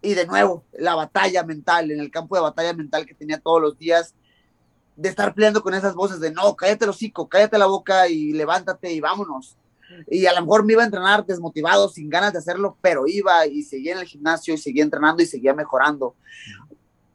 y 0.01 0.13
de 0.13 0.25
nuevo, 0.25 0.63
la 0.71 0.95
batalla 0.95 1.43
mental, 1.43 1.91
en 1.91 1.99
el 1.99 2.09
campo 2.09 2.37
de 2.37 2.41
batalla 2.41 2.71
mental 2.71 3.05
que 3.05 3.13
tenía 3.13 3.37
todos 3.37 3.61
los 3.61 3.77
días, 3.77 4.15
de 4.95 5.09
estar 5.09 5.33
peleando 5.33 5.61
con 5.61 5.73
esas 5.73 5.93
voces 5.93 6.21
de 6.21 6.31
no, 6.31 6.55
cállate 6.55 6.85
el 6.85 6.91
hocico, 6.91 7.27
cállate 7.27 7.57
la 7.57 7.65
boca 7.65 8.07
y 8.07 8.31
levántate 8.31 8.93
y 8.93 9.01
vámonos. 9.01 9.57
Y 10.07 10.25
a 10.25 10.33
lo 10.33 10.39
mejor 10.39 10.63
me 10.63 10.71
iba 10.71 10.81
a 10.81 10.85
entrenar 10.85 11.25
desmotivado, 11.25 11.89
sin 11.89 12.09
ganas 12.09 12.31
de 12.31 12.39
hacerlo, 12.39 12.77
pero 12.79 13.07
iba 13.07 13.45
y 13.45 13.63
seguía 13.63 13.91
en 13.91 13.99
el 13.99 14.05
gimnasio 14.05 14.53
y 14.53 14.57
seguía 14.57 14.83
entrenando 14.83 15.21
y 15.21 15.25
seguía 15.25 15.53
mejorando. 15.53 16.15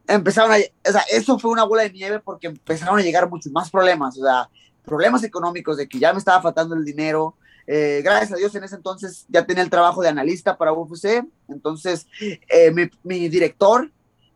Empezaron 0.06 0.52
a, 0.52 0.56
o 0.56 0.92
sea, 0.92 1.04
eso 1.10 1.38
fue 1.38 1.50
una 1.50 1.64
bola 1.64 1.84
de 1.84 1.90
nieve 1.90 2.20
porque 2.20 2.48
empezaron 2.48 2.98
a 2.98 3.02
llegar 3.02 3.30
muchos 3.30 3.50
más 3.50 3.70
problemas, 3.70 4.18
o 4.18 4.24
sea, 4.24 4.50
problemas 4.84 5.24
económicos 5.24 5.78
de 5.78 5.88
que 5.88 5.98
ya 5.98 6.12
me 6.12 6.18
estaba 6.18 6.42
faltando 6.42 6.74
el 6.74 6.84
dinero, 6.84 7.38
eh, 7.66 8.02
gracias 8.04 8.32
a 8.32 8.36
Dios 8.36 8.54
en 8.54 8.64
ese 8.64 8.76
entonces 8.76 9.24
ya 9.28 9.46
tenía 9.46 9.62
el 9.62 9.70
trabajo 9.70 10.02
de 10.02 10.08
analista 10.08 10.56
para 10.56 10.72
UFC, 10.72 11.24
entonces 11.48 12.06
eh, 12.20 12.72
mi, 13.02 13.28
director 13.28 13.90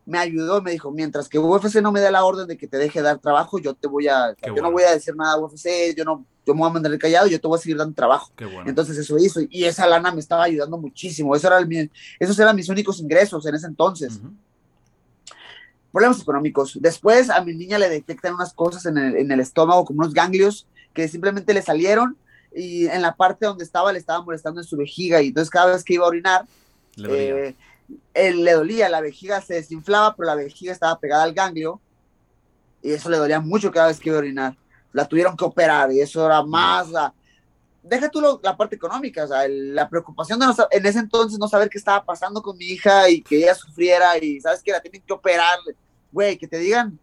me 0.05 0.17
ayudó, 0.17 0.61
me 0.61 0.71
dijo, 0.71 0.91
mientras 0.91 1.29
que 1.29 1.37
UFC 1.37 1.75
no 1.75 1.91
me 1.91 1.99
dé 1.99 2.09
la 2.09 2.25
orden 2.25 2.47
de 2.47 2.57
que 2.57 2.67
te 2.67 2.77
deje 2.77 3.01
dar 3.03 3.19
trabajo, 3.19 3.59
yo 3.59 3.75
te 3.75 3.87
voy 3.87 4.07
a, 4.07 4.35
yo 4.43 4.61
no 4.61 4.71
voy 4.71 4.83
a 4.83 4.91
decir 4.91 5.15
nada 5.15 5.33
a 5.33 5.37
UFC, 5.37 5.95
yo 5.95 6.03
no, 6.03 6.25
yo 6.45 6.55
me 6.55 6.61
voy 6.61 6.69
a 6.69 6.73
mandar 6.73 6.97
callado, 6.97 7.27
yo 7.27 7.39
te 7.39 7.47
voy 7.47 7.59
a 7.59 7.61
seguir 7.61 7.77
dando 7.77 7.93
trabajo. 7.93 8.31
Entonces 8.65 8.97
eso 8.97 9.15
hizo, 9.19 9.41
y 9.47 9.65
esa 9.65 9.85
lana 9.85 10.11
me 10.11 10.19
estaba 10.19 10.45
ayudando 10.45 10.79
muchísimo, 10.79 11.35
eso 11.35 11.45
era 11.45 11.59
el, 11.59 11.91
esos 12.19 12.39
eran 12.39 12.55
mis 12.55 12.69
únicos 12.69 12.99
ingresos 12.99 13.45
en 13.45 13.53
ese 13.53 13.67
entonces. 13.67 14.19
Problemas 15.91 16.21
económicos. 16.21 16.77
Después 16.81 17.29
a 17.29 17.43
mi 17.43 17.53
niña 17.53 17.77
le 17.77 17.89
detectan 17.89 18.33
unas 18.33 18.53
cosas 18.53 18.87
en 18.87 18.97
el, 18.97 19.15
en 19.15 19.31
el 19.31 19.39
estómago, 19.39 19.85
como 19.85 19.99
unos 19.99 20.13
ganglios, 20.13 20.65
que 20.93 21.07
simplemente 21.07 21.53
le 21.53 21.61
salieron, 21.61 22.17
y 22.55 22.87
en 22.87 23.01
la 23.01 23.15
parte 23.15 23.45
donde 23.45 23.63
estaba 23.63 23.91
le 23.93 23.99
estaba 23.99 24.23
molestando 24.23 24.59
en 24.61 24.65
su 24.67 24.75
vejiga 24.77 25.21
y 25.21 25.27
entonces 25.27 25.49
cada 25.49 25.73
vez 25.73 25.83
que 25.83 25.93
iba 25.95 26.05
a 26.05 26.09
orinar 26.09 26.45
le, 26.95 27.55
eh, 28.13 28.33
le 28.33 28.51
dolía, 28.53 28.89
la 28.89 29.01
vejiga 29.01 29.39
se 29.41 29.55
desinflaba, 29.55 30.15
pero 30.15 30.27
la 30.27 30.35
vejiga 30.35 30.71
estaba 30.71 30.99
pegada 30.99 31.23
al 31.23 31.33
ganglio 31.33 31.79
Y 32.81 32.91
eso 32.91 33.09
le 33.09 33.17
dolía 33.17 33.39
mucho 33.39 33.71
cada 33.71 33.87
vez 33.87 33.99
que 33.99 34.09
iba 34.09 34.17
a 34.17 34.19
orinar. 34.21 34.55
La 34.93 35.05
tuvieron 35.05 35.35
que 35.35 35.45
operar 35.45 35.91
y 35.91 35.99
eso 36.01 36.25
era 36.25 36.41
más... 36.43 36.89
La... 36.89 37.13
Deja 37.83 38.09
tú 38.09 38.19
lo, 38.21 38.39
la 38.43 38.55
parte 38.57 38.75
económica, 38.75 39.23
o 39.23 39.27
sea, 39.27 39.45
el- 39.45 39.73
la 39.75 39.87
preocupación 39.89 40.39
de 40.39 40.45
no, 40.45 40.55
en 40.69 40.85
ese 40.85 40.99
entonces 40.99 41.39
no 41.39 41.47
saber 41.47 41.69
qué 41.69 41.77
estaba 41.77 42.03
pasando 42.03 42.41
con 42.41 42.57
mi 42.57 42.65
hija 42.65 43.09
y 43.09 43.21
que 43.21 43.37
ella 43.37 43.55
sufriera 43.55 44.17
y 44.17 44.39
sabes 44.41 44.61
que 44.63 44.71
la 44.71 44.81
tienen 44.81 45.01
que 45.01 45.13
operar, 45.13 45.57
güey, 46.11 46.37
que 46.37 46.47
te 46.47 46.57
digan 46.57 46.97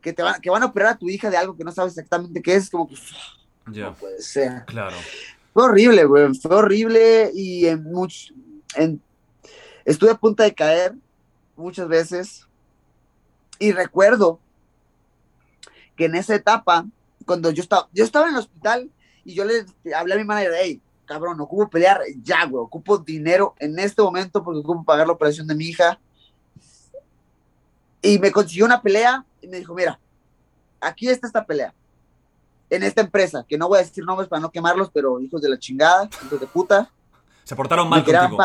que 0.00 0.12
te 0.12 0.22
van, 0.22 0.40
que 0.40 0.50
van 0.50 0.62
a 0.62 0.66
operar 0.66 0.94
a 0.94 0.98
tu 0.98 1.08
hija 1.08 1.30
de 1.30 1.36
algo 1.36 1.56
que 1.56 1.62
no 1.64 1.70
sabes 1.70 1.92
exactamente 1.92 2.42
qué 2.42 2.54
es, 2.56 2.68
como 2.70 2.88
que 2.88 2.96
Ya, 3.70 3.86
no 3.86 3.94
puede 3.94 4.20
ser. 4.20 4.64
claro. 4.66 4.96
Fue 5.52 5.64
horrible, 5.64 6.04
güey. 6.04 6.34
Fue 6.34 6.56
horrible 6.56 7.30
y 7.34 7.66
en 7.66 7.84
much, 7.84 8.30
en, 8.74 9.00
estuve 9.84 10.10
a 10.10 10.16
punto 10.16 10.42
de 10.42 10.54
caer 10.54 10.94
muchas 11.56 11.88
veces. 11.88 12.46
Y 13.58 13.72
recuerdo 13.72 14.40
que 15.96 16.06
en 16.06 16.14
esa 16.14 16.34
etapa, 16.34 16.86
cuando 17.26 17.50
yo 17.50 17.62
estaba, 17.62 17.88
yo 17.92 18.02
estaba 18.02 18.26
en 18.26 18.32
el 18.32 18.40
hospital 18.40 18.90
y 19.24 19.34
yo 19.34 19.44
le 19.44 19.66
hablé 19.94 20.14
a 20.14 20.18
mi 20.18 20.24
manager, 20.24 20.52
hey, 20.56 20.80
cabrón, 21.04 21.40
ocupo 21.40 21.68
pelear 21.68 22.00
ya, 22.22 22.46
güey, 22.46 22.64
ocupo 22.64 22.98
dinero 22.98 23.54
en 23.58 23.78
este 23.78 24.00
momento 24.00 24.42
porque 24.42 24.60
ocupo 24.60 24.84
pagar 24.84 25.06
la 25.06 25.12
operación 25.12 25.46
de 25.46 25.54
mi 25.54 25.66
hija. 25.66 26.00
Y 28.00 28.18
me 28.18 28.32
consiguió 28.32 28.64
una 28.64 28.82
pelea 28.82 29.24
y 29.40 29.46
me 29.46 29.58
dijo, 29.58 29.74
mira, 29.74 30.00
aquí 30.80 31.08
está 31.08 31.26
esta 31.26 31.44
pelea 31.44 31.72
en 32.76 32.82
esta 32.82 33.00
empresa, 33.02 33.44
que 33.48 33.58
no 33.58 33.68
voy 33.68 33.78
a 33.78 33.82
decir 33.82 34.04
nombres 34.04 34.28
para 34.28 34.40
no 34.40 34.50
quemarlos, 34.50 34.90
pero 34.92 35.20
hijos 35.20 35.40
de 35.42 35.48
la 35.48 35.58
chingada, 35.58 36.08
hijos 36.26 36.40
de 36.40 36.46
puta, 36.46 36.90
Se 37.44 37.54
portaron 37.56 37.88
mal 37.88 38.04
contigo. 38.04 38.38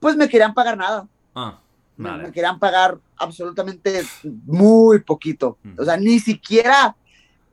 pues 0.00 0.16
me 0.16 0.28
querían 0.28 0.54
pagar 0.54 0.76
nada, 0.76 1.06
Ah, 1.34 1.58
me, 1.96 2.10
vale. 2.10 2.22
me 2.24 2.32
querían 2.32 2.58
pagar 2.58 2.98
absolutamente 3.16 4.02
muy 4.46 5.00
poquito, 5.00 5.56
Mm. 5.62 5.80
o 5.80 5.84
sea, 5.84 5.96
ni 5.96 6.18
siquiera 6.20 6.94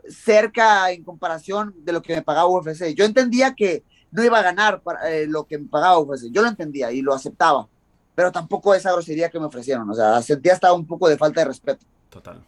cerca 0.10 0.92
en 0.92 1.04
comparación 1.04 1.74
de 1.84 1.94
lo 1.94 2.02
que 2.02 2.16
me 2.16 2.22
pagaba 2.22 2.48
UFC. 2.50 2.94
Yo 2.96 3.06
entendía 3.06 3.54
que 3.54 3.84
no 4.12 4.24
iba 4.24 4.40
a 4.40 4.44
ganar 4.44 4.82
para, 4.82 5.10
eh, 5.12 5.28
lo 5.28 5.46
que 5.46 5.58
me 5.58 5.68
pagaba 5.68 6.00
UFC, 6.00 6.30
yo 6.32 6.42
lo 6.42 6.48
entendía 6.50 6.92
y 6.92 7.02
lo 7.02 7.14
aceptaba, 7.14 7.68
pero 8.16 8.32
tampoco 8.32 8.74
esa 8.76 8.92
grosería 8.92 9.30
que 9.30 9.40
me 9.40 9.46
ofrecieron, 9.46 9.90
o 9.90 9.94
sea, 9.94 10.22
sentía 10.22 10.54
hasta 10.54 10.74
un 10.74 10.86
poco 10.86 11.08
de 11.08 11.18
falta 11.18 11.42
de 11.42 11.46
respeto. 11.48 11.86
Total. 12.10 12.44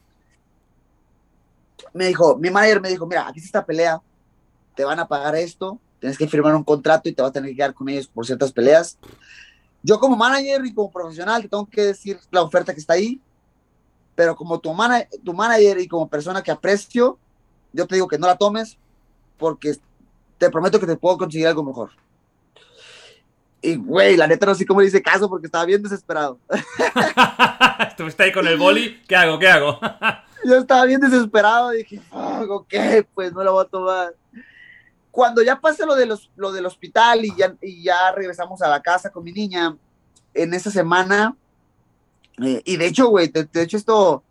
Me 1.93 2.05
dijo, 2.07 2.37
mi 2.37 2.49
manager 2.49 2.81
me 2.81 2.89
dijo, 2.89 3.05
mira, 3.05 3.27
aquí 3.27 3.39
está 3.39 3.59
esta 3.59 3.65
pelea, 3.65 4.01
te 4.75 4.83
van 4.83 4.99
a 4.99 5.07
pagar 5.07 5.35
esto, 5.35 5.79
tienes 5.99 6.17
que 6.17 6.27
firmar 6.27 6.55
un 6.55 6.63
contrato 6.63 7.09
y 7.09 7.13
te 7.13 7.21
vas 7.21 7.29
a 7.29 7.33
tener 7.33 7.49
que 7.51 7.55
quedar 7.57 7.73
con 7.73 7.89
ellos 7.89 8.07
por 8.07 8.25
ciertas 8.25 8.51
peleas. 8.51 8.97
Yo 9.81 9.99
como 9.99 10.15
manager 10.15 10.65
y 10.65 10.73
como 10.73 10.91
profesional 10.91 11.41
te 11.41 11.49
tengo 11.49 11.65
que 11.65 11.81
decir 11.81 12.19
la 12.31 12.41
oferta 12.41 12.73
que 12.73 12.79
está 12.79 12.93
ahí, 12.93 13.19
pero 14.15 14.35
como 14.35 14.59
tu, 14.59 14.73
mana- 14.73 15.07
tu 15.23 15.33
manager 15.33 15.79
y 15.79 15.87
como 15.87 16.07
persona 16.07 16.41
que 16.41 16.51
aprecio, 16.51 17.17
yo 17.71 17.87
te 17.87 17.95
digo 17.95 18.07
que 18.07 18.17
no 18.17 18.27
la 18.27 18.37
tomes 18.37 18.77
porque 19.37 19.75
te 20.37 20.49
prometo 20.49 20.79
que 20.79 20.87
te 20.87 20.95
puedo 20.95 21.17
conseguir 21.17 21.47
algo 21.47 21.63
mejor. 21.63 21.91
Y, 23.61 23.77
güey, 23.77 24.17
la 24.17 24.27
neta 24.27 24.45
no 24.45 24.55
sé 24.55 24.65
cómo 24.65 24.81
le 24.81 25.01
caso 25.01 25.29
porque 25.29 25.47
estaba 25.47 25.63
bien 25.65 25.81
desesperado. 25.81 26.37
Estuviste 27.87 28.23
ahí 28.23 28.31
con 28.33 28.45
el 28.45 28.57
boli. 28.57 29.01
¿Qué 29.07 29.15
hago? 29.15 29.39
¿Qué 29.39 29.47
hago? 29.47 29.79
Yo 30.45 30.57
estaba 30.57 30.85
bien 30.85 30.99
desesperado, 30.99 31.69
dije, 31.71 31.99
"Fuck, 32.09 32.49
ok, 32.49 32.73
pues 33.13 33.33
no 33.33 33.43
lo 33.43 33.53
voy 33.53 33.65
a 33.65 33.69
tomar. 33.69 34.15
Cuando 35.11 35.41
ya 35.43 35.59
pasé 35.59 35.85
lo, 35.85 35.95
de 35.95 36.05
los, 36.05 36.31
lo 36.35 36.51
del 36.51 36.65
hospital 36.65 37.23
y 37.23 37.35
ya, 37.35 37.55
y 37.61 37.83
ya 37.83 38.11
regresamos 38.11 38.61
a 38.61 38.69
la 38.69 38.81
casa 38.81 39.11
con 39.11 39.23
mi 39.23 39.31
niña, 39.31 39.77
en 40.33 40.53
esa 40.53 40.71
semana, 40.71 41.35
eh, 42.43 42.61
y 42.65 42.77
de 42.77 42.87
hecho, 42.87 43.07
güey, 43.07 43.27
de, 43.27 43.43
de 43.45 43.61
hecho 43.61 43.77
esto 43.77 44.23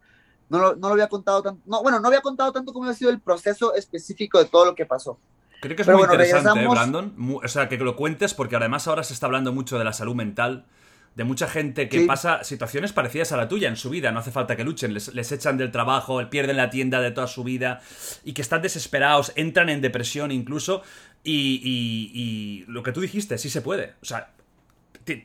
no 0.48 0.59
lo, 0.59 0.77
no 0.77 0.88
lo 0.88 0.94
había 0.94 1.09
contado 1.09 1.42
tanto, 1.42 1.62
no, 1.66 1.83
bueno, 1.83 2.01
no 2.01 2.09
había 2.09 2.20
contado 2.20 2.53
tanto 2.53 2.72
cómo 2.72 2.85
había 2.85 2.96
sido 2.96 3.11
el 3.11 3.20
proceso 3.20 3.75
específico 3.75 4.38
de 4.38 4.46
todo 4.46 4.64
lo 4.64 4.75
que 4.75 4.85
pasó. 4.85 5.18
Creo 5.62 5.77
que 5.77 5.83
es 5.83 5.87
Pero 5.87 5.98
muy 5.98 6.09
bueno, 6.09 6.22
interesante, 6.25 6.64
¿eh, 6.64 6.68
Brandon. 6.68 7.40
O 7.42 7.48
sea, 7.48 7.68
que 7.68 7.79
lo 7.79 7.94
cuentes 7.94 8.35
porque 8.35 8.57
además 8.57 8.88
ahora 8.88 9.05
se 9.05 9.14
está 9.14 9.27
hablando 9.27 9.53
mucho 9.53 9.79
de 9.79 9.85
la 9.85 9.92
salud 9.92 10.16
mental. 10.16 10.66
De 11.14 11.25
mucha 11.25 11.46
gente 11.46 11.88
que 11.90 12.01
Sí. 12.01 12.07
pasa 12.07 12.42
situaciones 12.42 12.92
parecidas 12.94 13.33
a 13.33 13.37
la 13.37 13.46
tuya 13.48 13.68
en 13.68 13.77
su 13.77 13.90
vida. 13.90 14.11
No 14.12 14.20
hace 14.20 14.31
falta 14.31 14.57
que 14.57 14.64
luchen. 14.64 14.94
Les, 14.94 15.14
les 15.14 15.31
echan 15.31 15.59
del 15.59 15.70
trabajo, 15.70 16.20
pierden 16.31 16.57
la 16.57 16.70
tienda 16.70 17.01
de 17.03 17.11
toda 17.11 17.27
su 17.27 17.44
vida. 17.44 17.81
Y 18.25 18.33
que 18.33 18.40
están 18.42 18.62
desesperados, 18.62 19.33
entran 19.37 19.68
en 19.68 19.81
depresión 19.83 20.31
incluso. 20.33 20.83
Y, 21.22 21.61
y- 21.62 22.11
y 22.18 22.64
lo 22.66 22.83
que 22.83 22.92
tú 22.92 23.01
dijiste, 23.03 23.37
sí 23.38 23.51
se 23.51 23.61
puede. 23.61 23.92
O 24.01 24.05
sea, 24.07 24.31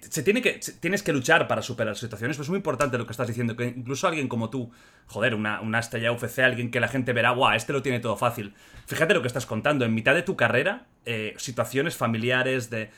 se 0.10 0.24
tiene 0.24 0.42
que, 0.42 0.62
se- 0.62 0.74
tienes 0.74 1.04
que 1.04 1.14
luchar 1.14 1.48
para 1.48 1.62
superar 1.62 1.96
situaciones. 1.96 2.36
Pues 2.36 2.48
es 2.48 2.50
muy 2.50 2.58
importante 2.58 2.98
lo 2.98 3.06
que 3.06 3.12
estás 3.12 3.28
diciendo. 3.28 3.56
Que 3.56 3.66
incluso 3.66 4.08
alguien 4.08 4.28
como 4.28 4.50
tú, 4.50 4.72
joder, 5.06 5.36
una, 5.36 5.62
una 5.62 5.80
estrella 5.80 6.12
UFC, 6.12 6.40
alguien 6.40 6.72
que 6.72 6.80
la 6.80 6.88
gente 6.88 7.14
verá, 7.14 7.30
guau, 7.32 7.56
este 7.56 7.74
lo 7.74 7.82
tiene 7.82 8.00
todo 8.00 8.18
fácil. 8.18 8.54
Fíjate 8.88 9.14
lo 9.14 9.22
que 9.22 9.28
estás 9.28 9.46
contando. 9.46 9.86
En 9.86 9.94
mitad 9.94 10.16
de 10.16 10.24
tu 10.24 10.36
carrera, 10.36 10.86
eh, 11.06 11.34
situaciones 11.38 11.96
familiares 11.96 12.70
de. 12.70 12.90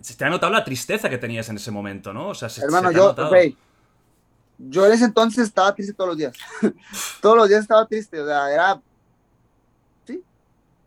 Se 0.00 0.14
te 0.14 0.24
ha 0.24 0.30
notado 0.30 0.52
la 0.52 0.64
tristeza 0.64 1.08
que 1.10 1.18
tenías 1.18 1.48
en 1.48 1.56
ese 1.56 1.70
momento, 1.70 2.12
¿no? 2.12 2.28
O 2.28 2.34
sea, 2.34 2.48
se, 2.48 2.62
Hermano, 2.62 2.88
se 2.88 2.94
te 2.94 3.00
ha 3.00 3.02
yo, 3.02 3.08
notado. 3.08 3.28
güey, 3.28 3.56
yo 4.58 4.86
en 4.86 4.92
ese 4.92 5.04
entonces 5.04 5.44
estaba 5.46 5.74
triste 5.74 5.92
todos 5.94 6.08
los 6.10 6.16
días. 6.18 6.34
todos 7.20 7.36
los 7.36 7.48
días 7.48 7.62
estaba 7.62 7.86
triste, 7.86 8.20
o 8.20 8.26
sea, 8.26 8.52
era, 8.52 8.80
sí, 10.06 10.22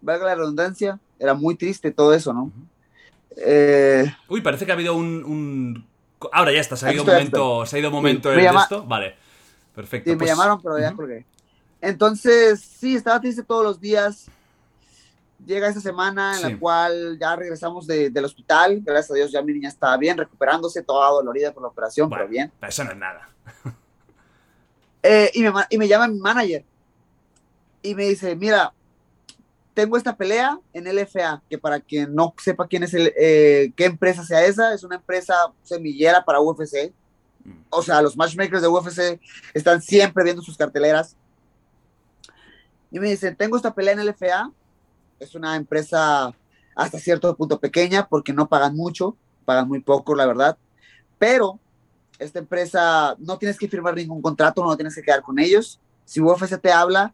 valga 0.02 0.26
la 0.28 0.36
redundancia, 0.36 1.00
era 1.19 1.34
muy 1.34 1.56
triste 1.56 1.91
todo 1.91 2.13
eso, 2.13 2.34
¿no? 2.34 2.52
Eh, 3.38 4.13
Uy, 4.28 4.41
parece 4.41 4.65
que 4.65 4.71
ha 4.71 4.76
habido 4.76 4.95
un. 4.95 5.24
un- 5.24 5.88
Ahora 6.32 6.52
ya 6.54 6.60
está, 6.62 6.76
se 6.78 6.86
ha 6.88 6.93
ido 6.93 7.02
un 7.04 7.08
momento, 7.10 7.65
se 7.65 7.76
ha 7.76 7.80
ido 7.80 7.89
un 7.89 7.95
momento 7.95 8.30
Me 8.30 8.36
el 8.36 8.43
llama- 8.43 8.62
esto. 8.63 8.84
Vale. 8.86 9.15
Perfecto. 9.74 10.10
sí, 10.10 10.15
me 10.15 10.19
pues- 10.19 10.30
llamaron, 10.30 10.62
pero 10.62 10.78
ya 10.80 10.89
Ujú. 10.89 10.97
colgué. 10.97 11.26
Entonces, 11.82 12.62
sí, 12.62 12.95
estaba 12.95 13.19
triste 13.19 13.41
todos 13.43 13.63
los 13.63 13.80
días. 13.82 14.28
Llega 15.45 15.67
esa 15.69 15.82
semana 15.82 16.34
en 16.36 16.38
Sí. 16.45 16.51
la 16.54 16.60
cual 16.60 17.17
ya 17.19 17.36
regresamos 17.36 17.88
de- 17.88 18.10
del 18.10 18.25
hospital. 18.25 18.82
Gracias 18.84 19.12
a 19.12 19.13
Dios 19.15 19.32
ya 19.32 19.41
mi 19.41 19.54
niña 19.54 19.69
estaba 19.69 19.97
bien, 19.97 20.17
recuperándose, 20.17 20.84
toda 20.84 21.10
dolorida 21.10 21.51
por 21.51 21.63
la 21.63 21.69
operación, 21.69 22.10
Bueno, 22.10 22.23
pero 22.25 22.30
bien. 22.32 22.51
Eso 22.62 22.84
no 22.84 22.91
es 22.91 22.97
nada. 22.97 23.30
Eh, 25.04 25.32
y, 25.34 25.41
me, 25.41 25.51
y 25.71 25.77
me 25.80 25.88
llama 25.88 26.08
mi 26.08 26.19
manager 26.19 26.63
y 27.82 27.95
me 27.95 28.04
dice, 28.08 28.36
mira, 28.36 28.71
tengo 29.73 29.97
esta 29.97 30.15
pelea 30.15 30.60
en 30.73 30.86
LFA, 30.86 31.41
que 31.49 31.58
para 31.58 31.80
quien 31.80 32.13
no 32.13 32.36
sepa 32.38 32.67
quién 32.67 32.84
es 32.84 32.93
el, 32.93 33.12
eh, 33.17 33.73
qué 33.75 33.86
empresa 33.86 34.23
sea 34.23 34.45
esa, 34.45 34.75
es 34.75 34.84
una 34.84 34.97
empresa 34.97 35.34
semillera 35.63 36.23
para 36.23 36.39
UFC. 36.39 36.93
Mm. 37.43 37.51
O 37.71 37.82
sea, 37.82 37.99
los 38.04 38.15
matchmakers 38.15 38.62
de 38.62 38.67
UFC 38.67 39.19
están 39.56 39.82
siempre 39.82 40.23
viendo 40.23 40.43
sus 40.43 40.56
carteleras. 40.56 41.15
Y 42.91 42.99
me 42.99 43.10
dicen, 43.10 43.36
tengo 43.36 43.56
esta 43.58 43.73
pelea 43.73 43.93
en 43.93 44.01
LFA, 44.06 44.51
es 45.21 45.36
una 45.36 45.55
empresa 45.55 46.34
hasta 46.75 46.99
cierto 46.99 47.36
punto 47.36 47.60
pequeña 47.60 48.07
porque 48.07 48.34
no 48.34 48.47
pagan 48.49 48.75
mucho, 48.75 49.15
pagan 49.45 49.67
muy 49.67 49.79
poco, 49.79 50.15
la 50.15 50.25
verdad, 50.25 50.57
pero 51.19 51.60
esta 52.19 52.39
empresa 52.39 53.15
no 53.19 53.38
tienes 53.38 53.57
que 53.57 53.67
firmar 53.67 53.95
ningún 53.95 54.21
contrato, 54.21 54.63
no 54.63 54.75
tienes 54.75 54.95
que 54.95 55.01
quedar 55.01 55.21
con 55.21 55.39
ellos. 55.39 55.79
Si 56.05 56.19
UFC 56.19 56.57
te 56.60 56.71
habla, 56.71 57.13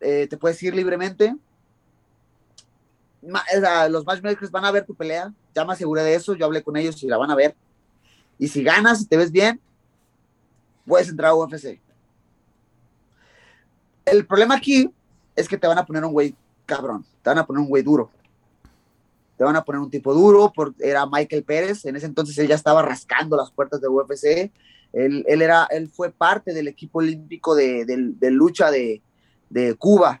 eh, 0.00 0.26
te 0.28 0.36
puedes 0.36 0.62
ir 0.62 0.74
libremente. 0.74 1.36
Ma- 3.22 3.44
sea, 3.50 3.88
los 3.88 4.04
matchmakers 4.04 4.50
van 4.50 4.64
a 4.64 4.70
ver 4.70 4.84
tu 4.84 4.94
pelea, 4.94 5.32
ya 5.54 5.64
me 5.64 5.72
aseguré 5.72 6.02
de 6.02 6.14
eso, 6.14 6.34
yo 6.34 6.46
hablé 6.46 6.62
con 6.62 6.76
ellos 6.76 7.02
y 7.02 7.08
la 7.08 7.16
van 7.16 7.30
a 7.30 7.34
ver. 7.36 7.56
Y 8.38 8.48
si 8.48 8.62
ganas 8.62 9.02
y 9.02 9.06
te 9.06 9.16
ves 9.16 9.30
bien, 9.30 9.60
puedes 10.86 11.08
entrar 11.08 11.30
a 11.30 11.34
UFC. 11.34 11.80
El 14.04 14.26
problema 14.26 14.56
aquí 14.56 14.90
es 15.34 15.48
que 15.48 15.56
te 15.56 15.66
van 15.66 15.78
a 15.78 15.86
poner 15.86 16.04
un 16.04 16.12
güey 16.12 16.34
cabrón, 16.66 17.04
te 17.24 17.30
van 17.30 17.38
a 17.38 17.46
poner 17.46 17.62
un 17.62 17.68
güey 17.68 17.82
duro. 17.82 18.10
Te 19.38 19.44
van 19.44 19.56
a 19.56 19.64
poner 19.64 19.80
un 19.80 19.90
tipo 19.90 20.12
duro, 20.12 20.52
porque 20.54 20.88
era 20.88 21.06
Michael 21.06 21.42
Pérez, 21.42 21.84
en 21.86 21.96
ese 21.96 22.06
entonces 22.06 22.36
él 22.38 22.46
ya 22.46 22.54
estaba 22.54 22.82
rascando 22.82 23.36
las 23.36 23.50
puertas 23.50 23.80
de 23.80 23.88
UFC, 23.88 24.52
él, 24.92 25.24
él 25.26 25.42
era, 25.42 25.66
él 25.70 25.88
fue 25.88 26.10
parte 26.10 26.52
del 26.52 26.68
equipo 26.68 26.98
olímpico 26.98 27.54
de, 27.54 27.84
de 27.84 28.30
lucha 28.30 28.70
de, 28.70 29.00
de 29.48 29.74
Cuba 29.74 30.20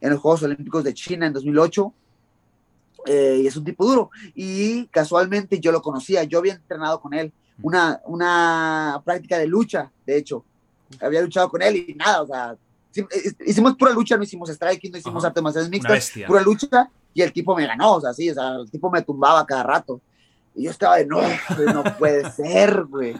en 0.00 0.10
los 0.10 0.20
Juegos 0.20 0.42
Olímpicos 0.42 0.84
de 0.84 0.94
China 0.94 1.26
en 1.26 1.32
2008, 1.32 1.92
eh, 3.06 3.40
y 3.42 3.46
es 3.46 3.56
un 3.56 3.64
tipo 3.64 3.84
duro, 3.86 4.10
y 4.34 4.86
casualmente 4.88 5.58
yo 5.58 5.72
lo 5.72 5.80
conocía, 5.80 6.22
yo 6.24 6.38
había 6.38 6.52
entrenado 6.52 7.00
con 7.00 7.14
él, 7.14 7.32
una, 7.62 8.00
una 8.04 9.00
práctica 9.04 9.38
de 9.38 9.46
lucha, 9.46 9.90
de 10.04 10.18
hecho, 10.18 10.44
había 11.00 11.22
luchado 11.22 11.48
con 11.48 11.62
él 11.62 11.76
y 11.88 11.94
nada, 11.94 12.22
o 12.22 12.26
sea, 12.26 12.56
hicimos 13.46 13.74
pura 13.76 13.92
lucha, 13.92 14.16
no 14.16 14.22
hicimos 14.22 14.50
striking, 14.50 14.92
no 14.92 14.98
hicimos 14.98 15.24
artes 15.24 15.42
marciales 15.42 15.70
mixtas, 15.70 16.12
pura 16.26 16.42
lucha, 16.42 16.90
y 17.14 17.22
el 17.22 17.32
tipo 17.32 17.54
me 17.54 17.66
ganó, 17.66 17.94
o 17.94 18.00
sea, 18.00 18.12
sí, 18.12 18.30
o 18.30 18.34
sea, 18.34 18.56
el 18.56 18.70
tipo 18.70 18.90
me 18.90 19.02
tumbaba 19.02 19.44
cada 19.46 19.62
rato. 19.62 20.00
Y 20.54 20.64
yo 20.64 20.70
estaba 20.70 20.96
de, 20.96 21.06
no, 21.06 21.20
no 21.72 21.84
puede 21.98 22.30
ser, 22.32 22.84
güey. 22.84 23.18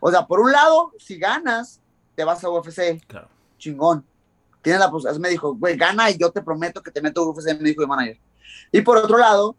O 0.00 0.10
sea, 0.10 0.26
por 0.26 0.40
un 0.40 0.50
lado, 0.52 0.92
si 0.98 1.18
ganas, 1.18 1.80
te 2.14 2.24
vas 2.24 2.42
a 2.42 2.50
UFC, 2.50 3.00
Claro. 3.06 3.28
chingón. 3.58 4.04
Tienes 4.62 4.80
la 4.80 4.90
posibilidad, 4.90 5.20
me 5.20 5.28
dijo, 5.28 5.54
güey, 5.54 5.76
gana 5.76 6.10
y 6.10 6.16
yo 6.16 6.30
te 6.30 6.40
prometo 6.40 6.82
que 6.82 6.90
te 6.90 7.02
meto 7.02 7.22
a 7.22 7.30
UFC, 7.30 7.46
me 7.60 7.68
dijo 7.68 7.82
mi 7.82 7.88
manager. 7.88 8.18
Y 8.70 8.80
por 8.80 8.96
otro 8.96 9.18
lado, 9.18 9.56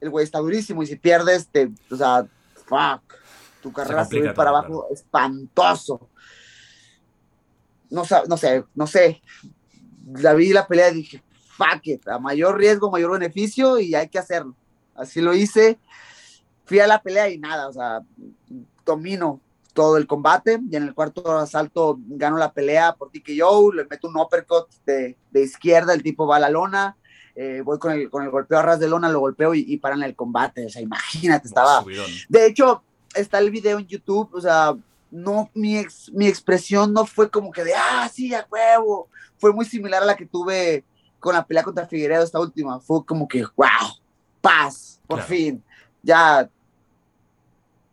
el 0.00 0.10
güey 0.10 0.24
está 0.24 0.38
durísimo 0.38 0.82
y 0.82 0.86
si 0.86 0.96
pierdes, 0.96 1.48
te, 1.48 1.70
o 1.90 1.96
sea, 1.96 2.26
fuck, 2.66 3.02
tu 3.62 3.72
carrera 3.72 3.90
se, 3.90 3.94
va 3.94 4.00
a 4.00 4.04
complica 4.04 4.28
ir 4.30 4.34
para 4.34 4.50
abajo 4.50 4.86
espantoso. 4.90 6.08
No, 7.90 8.02
no 8.28 8.36
sé, 8.36 8.64
no 8.74 8.86
sé, 8.86 9.22
la 10.16 10.34
vi 10.34 10.52
la 10.52 10.66
pelea 10.66 10.90
y 10.90 10.94
dije, 10.94 11.22
fuck 11.56 11.86
it, 11.86 12.06
a 12.08 12.18
mayor 12.18 12.56
riesgo, 12.56 12.90
mayor 12.90 13.12
beneficio 13.12 13.78
y 13.78 13.94
hay 13.94 14.08
que 14.08 14.18
hacerlo. 14.18 14.54
Así 14.94 15.20
lo 15.20 15.34
hice, 15.34 15.78
fui 16.64 16.80
a 16.80 16.86
la 16.86 17.02
pelea 17.02 17.28
y 17.28 17.38
nada, 17.38 17.68
o 17.68 17.72
sea, 17.72 18.00
domino 18.84 19.40
todo 19.72 19.96
el 19.96 20.06
combate 20.06 20.60
y 20.68 20.74
en 20.74 20.82
el 20.82 20.94
cuarto 20.94 21.38
asalto 21.38 21.98
gano 22.00 22.36
la 22.36 22.52
pelea 22.52 22.94
por 22.94 23.10
TKO, 23.10 23.72
le 23.72 23.84
meto 23.84 24.08
un 24.08 24.16
uppercut 24.16 24.68
de, 24.84 25.16
de 25.30 25.42
izquierda, 25.42 25.94
el 25.94 26.02
tipo 26.02 26.26
va 26.26 26.36
a 26.36 26.40
la 26.40 26.50
lona, 26.50 26.96
eh, 27.36 27.62
voy 27.64 27.78
con 27.78 27.92
el, 27.92 28.10
con 28.10 28.24
el 28.24 28.30
golpeo 28.30 28.58
a 28.58 28.62
ras 28.62 28.80
de 28.80 28.88
lona, 28.88 29.08
lo 29.08 29.20
golpeo 29.20 29.54
y, 29.54 29.64
y 29.68 29.76
paran 29.76 30.02
el 30.02 30.16
combate, 30.16 30.66
o 30.66 30.68
sea, 30.68 30.82
imagínate, 30.82 31.46
estaba... 31.46 31.84
De 32.28 32.46
hecho, 32.46 32.82
está 33.14 33.38
el 33.38 33.50
video 33.50 33.78
en 33.78 33.86
YouTube, 33.86 34.28
o 34.32 34.40
sea, 34.40 34.76
no, 35.10 35.50
mi, 35.54 35.84
mi 36.12 36.26
expresión 36.26 36.92
no 36.92 37.06
fue 37.06 37.30
como 37.30 37.50
que 37.50 37.64
de, 37.64 37.74
ah, 37.74 38.08
sí, 38.12 38.34
a 38.34 38.46
huevo, 38.50 39.08
fue 39.38 39.52
muy 39.52 39.64
similar 39.64 40.02
a 40.02 40.06
la 40.06 40.16
que 40.16 40.26
tuve 40.26 40.84
con 41.18 41.34
la 41.34 41.46
pelea 41.46 41.62
contra 41.62 41.86
Figueredo 41.86 42.22
esta 42.22 42.40
última, 42.40 42.80
fue 42.80 43.04
como 43.04 43.26
que, 43.26 43.44
wow, 43.56 43.68
paz, 44.40 45.00
por 45.06 45.22
fin, 45.22 45.62
ya 46.02 46.48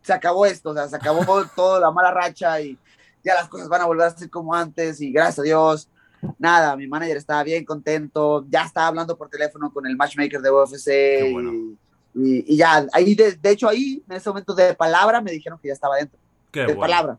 se 0.01 0.13
acabó 0.13 0.45
esto, 0.45 0.70
o 0.70 0.74
sea, 0.74 0.88
se 0.88 0.95
acabó 0.95 1.43
toda 1.55 1.80
la 1.80 1.91
mala 1.91 2.11
racha 2.11 2.61
y 2.61 2.78
ya 3.24 3.34
las 3.34 3.49
cosas 3.49 3.68
van 3.68 3.82
a 3.82 3.86
volver 3.86 4.07
a 4.07 4.16
ser 4.16 4.30
como 4.30 4.53
antes 4.53 5.01
y 5.01 5.11
gracias 5.11 5.39
a 5.39 5.43
Dios, 5.43 5.89
nada, 6.38 6.76
mi 6.76 6.88
manager 6.88 7.18
estaba 7.18 7.43
bien 7.43 7.66
contento, 7.66 8.45
ya 8.49 8.63
estaba 8.63 8.88
hablando 8.88 9.18
por 9.18 9.30
teléfono 9.30 9.72
con 9.74 9.86
el 9.88 9.95
matchmaker 9.95 10.41
de 10.41 10.51
UFC 10.51 11.76
y, 12.18 12.55
ya, 12.55 12.88
ahí 12.93 13.13
de, 13.13 13.38
hecho 13.43 13.68
ahí, 13.68 14.01
en 14.07 14.16
ese 14.16 14.30
momento 14.30 14.53
de 14.53 14.74
palabra, 14.74 15.20
me 15.22 15.32
dijeron 15.32 15.59
que 15.61 15.68
ya 15.68 15.74
estaba 15.74 15.97
dentro, 15.97 16.18
de 16.64 16.76
palabra, 16.76 17.18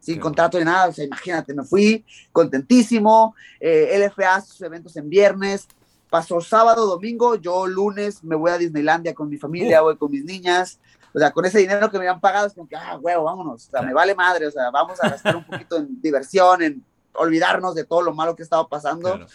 sin 0.00 0.20
contrato 0.20 0.58
ni 0.58 0.64
nada, 0.64 0.88
o 0.88 0.92
sea, 0.92 1.04
imagínate, 1.04 1.54
me 1.54 1.64
fui 1.64 2.04
contentísimo, 2.32 3.34
eh, 3.60 3.98
LFA 3.98 4.40
sus 4.40 4.60
eventos 4.62 4.96
en 4.96 5.08
viernes, 5.08 5.66
pasó 6.08 6.40
sábado, 6.40 6.86
domingo, 6.86 7.34
yo 7.36 7.66
lunes 7.66 8.22
me 8.24 8.36
voy 8.36 8.50
a 8.50 8.58
Disneylandia 8.58 9.14
con 9.14 9.28
mi 9.28 9.36
familia, 9.36 9.82
voy 9.82 9.96
con 9.96 10.10
mis 10.10 10.24
niñas, 10.24 10.78
o 11.12 11.18
sea, 11.18 11.30
con 11.30 11.44
ese 11.44 11.58
dinero 11.58 11.90
que 11.90 11.98
me 11.98 12.06
habían 12.06 12.20
pagado, 12.20 12.46
es 12.46 12.54
como 12.54 12.68
que, 12.68 12.76
ah, 12.76 12.98
huevo, 13.00 13.24
vámonos, 13.24 13.66
o 13.66 13.70
sea, 13.70 13.82
me 13.82 13.92
vale 13.92 14.14
madre, 14.14 14.46
o 14.46 14.50
sea, 14.50 14.70
vamos 14.70 15.02
a 15.02 15.08
gastar 15.08 15.36
un 15.36 15.44
poquito 15.44 15.76
en 15.76 16.00
diversión, 16.00 16.62
en 16.62 16.84
olvidarnos 17.14 17.74
de 17.74 17.84
todo 17.84 18.02
lo 18.02 18.14
malo 18.14 18.36
que 18.36 18.42
estaba 18.42 18.68
pasando. 18.68 19.26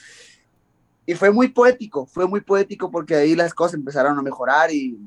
Y 1.05 1.15
fue 1.15 1.31
muy 1.31 1.49
poético, 1.49 2.05
fue 2.05 2.27
muy 2.27 2.41
poético 2.41 2.89
porque 2.89 3.15
ahí 3.15 3.35
las 3.35 3.53
cosas 3.53 3.73
empezaron 3.73 4.17
a 4.17 4.21
mejorar 4.21 4.71
y, 4.71 4.97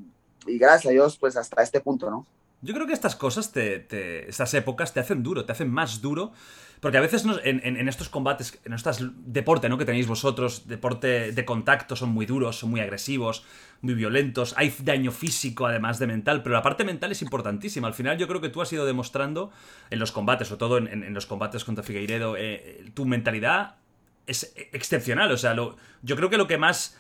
y 0.47 0.59
gracias 0.59 0.91
a 0.91 0.93
Dios, 0.93 1.17
pues 1.19 1.37
hasta 1.37 1.63
este 1.63 1.81
punto, 1.81 2.11
¿no? 2.11 2.27
Yo 2.67 2.75
creo 2.75 2.87
que 2.87 2.93
estas 2.93 3.15
cosas, 3.15 3.53
te, 3.53 4.29
estas 4.29 4.53
épocas 4.55 4.93
te 4.93 5.01
hacen 5.01 5.23
duro, 5.23 5.45
te 5.45 5.53
hacen 5.53 5.71
más 5.71 6.03
duro. 6.03 6.33
Porque 6.81 6.99
a 6.99 7.01
veces 7.01 7.25
en, 7.45 7.89
estos 7.89 8.11
combates, 8.11 8.61
en 8.65 8.75
estos 8.75 8.99
deporte 9.25 9.69
¿no? 9.69 9.79
que 9.79 9.87
tenéis 9.87 10.07
vosotros, 10.07 10.69
deporte 10.69 11.33
de 11.33 11.45
contacto, 11.47 11.97
son 11.97 12.11
muy 12.11 12.27
duros, 12.27 12.59
son 12.59 12.71
muy 12.71 12.81
agresivos, 12.81 13.45
muy 13.81 13.95
violentos, 13.95 14.55
hay 14.59 14.75
daño 14.83 15.11
físico 15.11 15.67
además 15.67 15.99
de 15.99 16.07
mental, 16.07 16.43
pero 16.43 16.55
la 16.55 16.63
parte 16.63 16.85
mental 16.85 17.13
es 17.13 17.23
importantísima. 17.23 17.89
Al 17.89 17.95
final 17.95 18.19
yo 18.19 18.29
creo 18.29 18.43
que 18.43 18.51
tú 18.51 18.61
has 18.61 18.71
ido 18.75 18.85
demostrando 18.85 19.51
en 19.89 19.99
los 19.99 20.13
combates, 20.13 20.49
sobre 20.49 20.59
todo 20.59 20.79
en, 20.79 21.15
los 21.15 21.25
combates 21.25 21.65
contra 21.65 21.83
Figueiredo, 21.83 22.37
eh, 22.37 22.85
tu 22.93 23.07
mentalidad 23.07 23.77
es 24.27 24.53
excepcional. 24.73 25.33
O 25.33 25.39
sea, 25.39 25.55
yo 25.55 26.17
creo 26.17 26.29
que 26.29 26.37
lo 26.37 26.47
que 26.47 26.59
más 26.59 26.99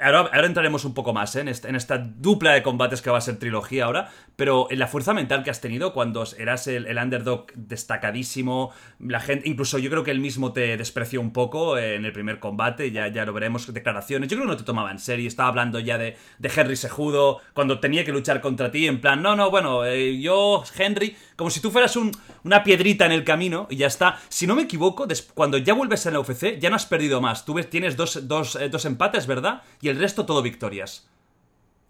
Ahora, 0.00 0.46
entraremos 0.46 0.84
un 0.84 0.94
poco 0.94 1.12
más 1.12 1.34
¿eh? 1.36 1.40
en, 1.40 1.48
esta, 1.48 1.98
dupla 1.98 2.52
de 2.52 2.62
combates 2.62 3.02
que 3.02 3.10
va 3.10 3.18
a 3.18 3.20
ser 3.20 3.38
trilogía 3.38 3.86
ahora, 3.86 4.10
pero 4.36 4.68
en 4.70 4.78
la 4.78 4.86
fuerza 4.86 5.14
mental 5.14 5.42
que 5.42 5.50
has 5.50 5.60
tenido 5.60 5.92
cuando 5.92 6.24
eras 6.38 6.66
el, 6.66 6.98
underdog 6.98 7.46
destacadísimo, 7.54 8.72
la 8.98 9.20
gente, 9.20 9.48
incluso 9.48 9.78
yo 9.78 9.90
creo 9.90 10.04
que 10.04 10.10
él 10.10 10.20
mismo 10.20 10.52
te 10.52 10.76
despreció 10.76 11.20
un 11.20 11.32
poco 11.32 11.78
en 11.78 12.04
el 12.04 12.12
primer 12.12 12.38
combate, 12.40 12.90
ya, 12.90 13.08
ya 13.08 13.24
lo 13.24 13.32
veremos, 13.32 13.72
declaraciones, 13.72 14.28
yo 14.28 14.36
creo 14.36 14.46
que 14.46 14.52
no 14.52 14.56
te 14.56 14.64
tomaba 14.64 14.90
en 14.90 14.98
serio, 14.98 15.28
estaba 15.28 15.48
hablando 15.48 15.80
ya 15.80 15.98
de, 15.98 16.16
de 16.38 16.52
Henry 16.54 16.76
Sejudo, 16.76 17.40
cuando 17.54 17.80
tenía 17.80 18.04
que 18.04 18.12
luchar 18.12 18.40
contra 18.40 18.70
ti, 18.70 18.86
en 18.86 19.00
plan, 19.00 19.22
no, 19.22 19.34
no, 19.34 19.50
bueno, 19.50 19.84
eh, 19.84 20.20
yo, 20.20 20.62
Henry, 20.76 21.16
como 21.36 21.50
si 21.50 21.60
tú 21.60 21.70
fueras 21.70 21.96
una 22.44 22.64
piedrita 22.64 23.04
en 23.06 23.12
el 23.12 23.24
camino 23.24 23.66
y 23.70 23.76
ya 23.76 23.86
está. 23.86 24.18
Si 24.28 24.46
no 24.46 24.56
me 24.56 24.62
equivoco, 24.62 25.06
cuando 25.34 25.58
ya 25.58 25.74
vuelves 25.74 26.06
a 26.06 26.10
la 26.10 26.20
UFC, 26.20 26.58
ya 26.58 26.70
no 26.70 26.76
has 26.76 26.86
perdido 26.86 27.20
más, 27.20 27.44
tú 27.44 27.54
tienes 27.70 27.96
dos, 27.96 28.26
dos, 28.26 28.56
eh, 28.56 28.68
dos 28.68 28.84
empates, 28.86 29.26
¿verdad? 29.26 29.62
Y 29.80 29.88
el 29.88 29.98
resto 29.98 30.26
todo 30.26 30.42
victorias. 30.42 31.06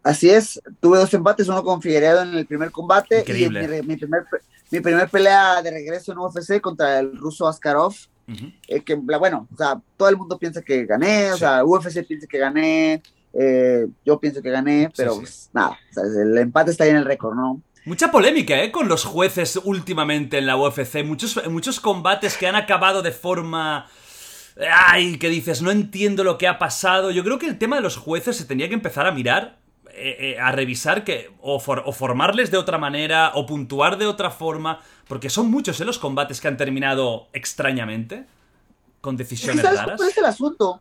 Así 0.02 0.30
es, 0.30 0.60
tuve 0.80 0.98
dos 0.98 1.12
empates, 1.14 1.48
uno 1.48 1.64
con 1.64 1.82
Figueredo 1.82 2.22
en 2.22 2.34
el 2.34 2.46
primer 2.46 2.70
combate 2.70 3.24
y 3.26 3.48
mi, 3.48 3.96
primer, 3.96 4.24
mi 4.70 4.80
primer 4.80 5.08
pelea 5.08 5.62
de 5.62 5.70
regreso 5.70 6.12
en 6.12 6.18
UFC 6.18 6.60
contra 6.60 7.00
el 7.00 7.16
ruso 7.16 7.48
Askarov. 7.48 7.94
Eh, 8.66 8.82
que 8.82 8.94
bueno, 8.94 9.46
o 9.52 9.56
sea, 9.56 9.80
todo 9.96 10.08
el 10.08 10.16
mundo 10.16 10.36
piensa 10.36 10.60
que 10.60 10.84
gané, 10.84 11.32
o 11.32 11.36
sea, 11.36 11.64
UFC 11.64 12.04
piensa 12.04 12.26
que 12.26 12.38
gané, 12.38 13.02
eh, 13.32 13.86
yo 14.04 14.18
pienso 14.18 14.42
que 14.42 14.50
gané, 14.50 14.90
pero 14.96 15.16
pues, 15.16 15.48
nada, 15.52 15.78
el 15.96 16.36
empate 16.38 16.72
está 16.72 16.84
ahí 16.84 16.90
en 16.90 16.96
el 16.96 17.04
récord, 17.04 17.36
¿no? 17.36 17.62
Mucha 17.86 18.10
polémica, 18.10 18.62
¿eh? 18.62 18.70
Con 18.70 18.88
los 18.88 19.04
jueces 19.04 19.58
últimamente 19.64 20.36
en 20.36 20.46
la 20.46 20.56
UFC, 20.58 21.02
muchos, 21.04 21.40
muchos 21.48 21.80
combates 21.80 22.36
que 22.36 22.46
han 22.46 22.56
acabado 22.56 23.00
de 23.00 23.12
forma 23.12 23.88
ay, 24.70 25.18
que 25.18 25.28
dices, 25.28 25.62
no 25.62 25.70
entiendo 25.70 26.24
lo 26.24 26.38
que 26.38 26.48
ha 26.48 26.58
pasado. 26.58 27.10
Yo 27.10 27.24
creo 27.24 27.38
que 27.38 27.46
el 27.46 27.58
tema 27.58 27.76
de 27.76 27.82
los 27.82 27.96
jueces 27.96 28.36
se 28.36 28.44
tenía 28.44 28.68
que 28.68 28.74
empezar 28.74 29.06
a 29.06 29.12
mirar, 29.12 29.58
eh, 29.92 30.16
eh, 30.36 30.40
a 30.40 30.52
revisar, 30.52 31.04
que 31.04 31.30
o, 31.40 31.60
formarles 31.60 32.50
de 32.50 32.56
otra 32.56 32.78
manera, 32.78 33.32
o 33.34 33.46
puntuar 33.46 33.98
de 33.98 34.06
otra 34.06 34.30
forma, 34.30 34.80
porque 35.08 35.30
son 35.30 35.50
muchos 35.50 35.80
¿eh? 35.80 35.84
los 35.84 35.98
combates 35.98 36.40
que 36.40 36.48
han 36.48 36.56
terminado 36.56 37.28
extrañamente, 37.32 38.26
con 39.00 39.16
decisiones 39.16 39.62
¿Sabes 39.62 39.80
raras. 39.80 39.96
¿Cuál 39.96 40.08
es 40.08 40.18
el 40.18 40.24
asunto? 40.24 40.80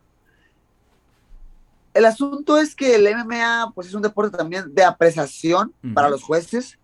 El 1.94 2.06
asunto 2.06 2.58
es 2.58 2.76
que 2.76 2.96
el 2.96 3.08
MMA 3.16 3.72
pues, 3.74 3.88
es 3.88 3.94
un 3.94 4.02
deporte 4.02 4.38
también 4.38 4.74
de 4.74 4.84
apreciación 4.84 5.74
para 5.94 6.10
los 6.10 6.24
jueces. 6.24 6.78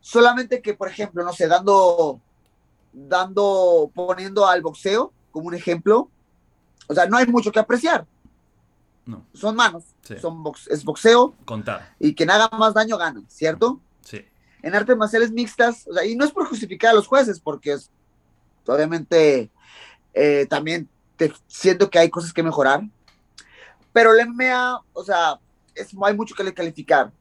Solamente 0.00 0.62
que, 0.62 0.74
por 0.74 0.88
ejemplo, 0.88 1.22
no 1.24 1.32
sé, 1.32 1.46
dando, 1.46 2.20
dando, 2.92 3.90
poniendo 3.94 4.46
al 4.46 4.62
boxeo, 4.62 5.12
como 5.30 5.48
un 5.48 5.54
ejemplo, 5.54 6.08
o 6.88 6.94
sea, 6.94 7.06
no 7.06 7.16
hay 7.16 7.26
mucho 7.26 7.52
que 7.52 7.58
apreciar. 7.58 8.06
No. 9.06 9.26
Son 9.32 9.56
manos, 9.56 9.84
son 10.20 10.42
es 10.68 10.84
boxeo. 10.84 11.34
Contar. 11.44 11.94
Y 11.98 12.14
quien 12.14 12.30
haga 12.30 12.48
más 12.56 12.74
daño 12.74 12.96
gana, 12.96 13.22
¿cierto? 13.28 13.80
Sí. 14.02 14.24
En 14.62 14.74
artes 14.74 14.96
marciales 14.96 15.32
mixtas, 15.32 15.86
o 15.88 15.94
sea, 15.94 16.04
y 16.04 16.16
no 16.16 16.24
es 16.24 16.32
por 16.32 16.46
justificar 16.46 16.90
a 16.90 16.94
los 16.94 17.06
jueces, 17.06 17.40
porque 17.40 17.72
es, 17.72 17.90
obviamente 18.66 19.50
eh, 20.14 20.46
también 20.48 20.88
te, 21.16 21.32
siento 21.46 21.90
que 21.90 21.98
hay 21.98 22.10
cosas 22.10 22.32
que 22.32 22.42
mejorar, 22.42 22.82
pero 23.92 24.14
el 24.14 24.28
MMA, 24.28 24.80
o 24.92 25.04
sea, 25.04 25.40
es, 25.74 25.90
hay 26.02 26.16
mucho 26.16 26.34
que 26.34 26.54
calificar. 26.54 27.12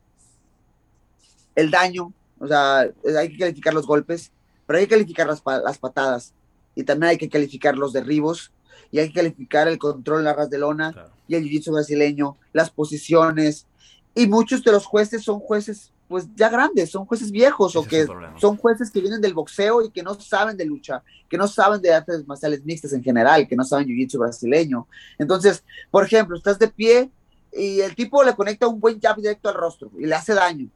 El 1.56 1.72
daño, 1.72 2.14
o 2.40 2.48
sea, 2.48 2.90
hay 3.20 3.30
que 3.30 3.38
calificar 3.38 3.74
los 3.74 3.86
golpes, 3.86 4.32
pero 4.66 4.80
hay 4.80 4.86
que 4.86 4.96
calificar 4.96 5.28
las, 5.28 5.42
las 5.46 5.78
patadas, 5.78 6.34
y 6.76 6.84
también 6.84 7.12
hay 7.12 7.18
que 7.18 7.30
calificar 7.30 7.78
los 7.78 7.94
derribos 7.94 8.52
y 8.92 9.00
hay 9.00 9.10
que 9.10 9.16
calificar 9.16 9.68
el 9.68 9.78
control 9.78 10.20
en 10.20 10.26
la 10.26 10.34
ras 10.34 10.50
de 10.50 10.58
lona 10.58 10.94
y 11.28 11.36
el 11.36 11.44
jiu-jitsu 11.44 11.74
brasileño, 11.74 12.38
las 12.54 12.70
posiciones. 12.70 13.68
Y 14.16 14.28
muchos 14.28 14.64
de 14.64 14.72
los 14.72 14.86
jueces 14.86 15.24
son 15.24 15.40
jueces 15.40 15.92
pues 16.08 16.26
ya 16.36 16.50
grandes, 16.50 16.90
son 16.90 17.06
jueces 17.06 17.30
viejos 17.30 17.76
o 17.76 17.84
que 17.84 18.08
son 18.38 18.58
jueces 18.58 18.90
que 18.90 19.00
vienen 19.00 19.22
del 19.22 19.36
boxeo 19.36 19.84
y 19.84 19.92
que 19.92 20.02
no 20.02 20.20
saben 20.20 20.58
de 20.58 20.66
lucha, 20.66 21.04
que 21.30 21.38
no 21.38 21.48
saben 21.48 21.82
de 21.84 21.94
artes 21.94 22.26
marciales 22.26 22.66
mixtas 22.66 22.94
en 22.94 23.04
general, 23.04 23.48
que 23.48 23.56
no 23.56 23.64
saben 23.64 23.88
jiu-jitsu 23.88 24.18
brasileño. 24.18 24.88
Entonces, 25.20 25.64
por 25.92 26.04
ejemplo, 26.04 26.36
estás 26.36 26.58
de 26.58 26.68
pie 26.68 27.12
y 27.54 27.82
el 27.82 27.94
tipo 27.94 28.24
le 28.24 28.34
conecta 28.36 28.68
un 28.68 28.80
buen 28.80 29.00
jab 29.00 29.18
directo 29.18 29.50
al 29.50 29.56
rostro 29.56 29.92
y 30.00 30.06
le 30.08 30.16
hace 30.16 30.34
daño. 30.34 30.68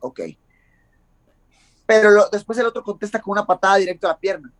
Ok. 0.00 0.20
Pero 1.88 2.28
después 2.30 2.58
el 2.58 2.66
otro 2.66 2.84
contesta 2.84 3.18
con 3.18 3.32
una 3.32 3.46
patada 3.46 3.76
directo 3.76 4.06
a 4.06 4.10
la 4.10 4.18
pierna. 4.18 4.52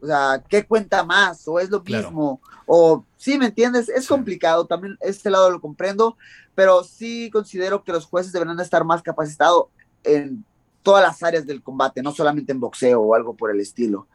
O 0.00 0.06
sea, 0.06 0.42
¿qué 0.48 0.64
cuenta 0.64 1.04
más? 1.04 1.46
¿O 1.46 1.60
es 1.60 1.68
lo 1.68 1.82
mismo? 1.82 2.40
O, 2.64 3.04
sí, 3.18 3.36
¿me 3.36 3.48
entiendes? 3.48 3.90
Es 3.90 4.08
complicado, 4.08 4.64
también 4.64 4.96
este 5.02 5.28
lado 5.28 5.50
lo 5.50 5.60
comprendo, 5.60 6.16
pero 6.54 6.82
sí 6.82 7.28
considero 7.30 7.84
que 7.84 7.92
los 7.92 8.06
jueces 8.06 8.32
deberán 8.32 8.58
estar 8.60 8.82
más 8.82 9.02
capacitados 9.02 9.66
en 10.04 10.42
todas 10.82 11.02
las 11.02 11.22
áreas 11.22 11.44
del 11.44 11.62
combate, 11.62 12.02
no 12.02 12.12
solamente 12.12 12.52
en 12.52 12.60
boxeo 12.60 12.98
o 12.98 13.14
algo 13.14 13.34
por 13.34 13.50
el 13.50 13.60
estilo. 13.60 14.08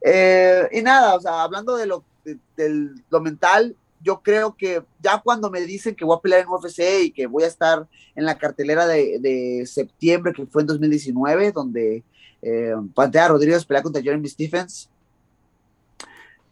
Eh, 0.00 0.66
y 0.72 0.80
nada, 0.80 1.16
o 1.16 1.20
sea, 1.20 1.42
hablando 1.42 1.76
de 1.76 1.84
lo, 1.84 2.02
de, 2.24 2.94
lo 3.10 3.20
mental, 3.20 3.76
yo 4.04 4.20
creo 4.22 4.54
que 4.54 4.84
ya 5.00 5.20
cuando 5.20 5.50
me 5.50 5.62
dicen 5.62 5.94
que 5.94 6.04
voy 6.04 6.16
a 6.16 6.20
pelear 6.20 6.42
en 6.42 6.48
UFC 6.48 7.04
y 7.04 7.10
que 7.10 7.26
voy 7.26 7.44
a 7.44 7.48
estar 7.48 7.88
en 8.14 8.24
la 8.26 8.36
cartelera 8.36 8.86
de, 8.86 9.18
de 9.18 9.66
septiembre, 9.66 10.34
que 10.34 10.46
fue 10.46 10.62
en 10.62 10.68
2019, 10.68 11.52
donde 11.52 12.04
eh, 12.42 12.74
Pantea 12.94 13.28
Rodríguez 13.28 13.64
pelea 13.64 13.82
contra 13.82 14.02
Jeremy 14.02 14.28
Stephens, 14.28 14.90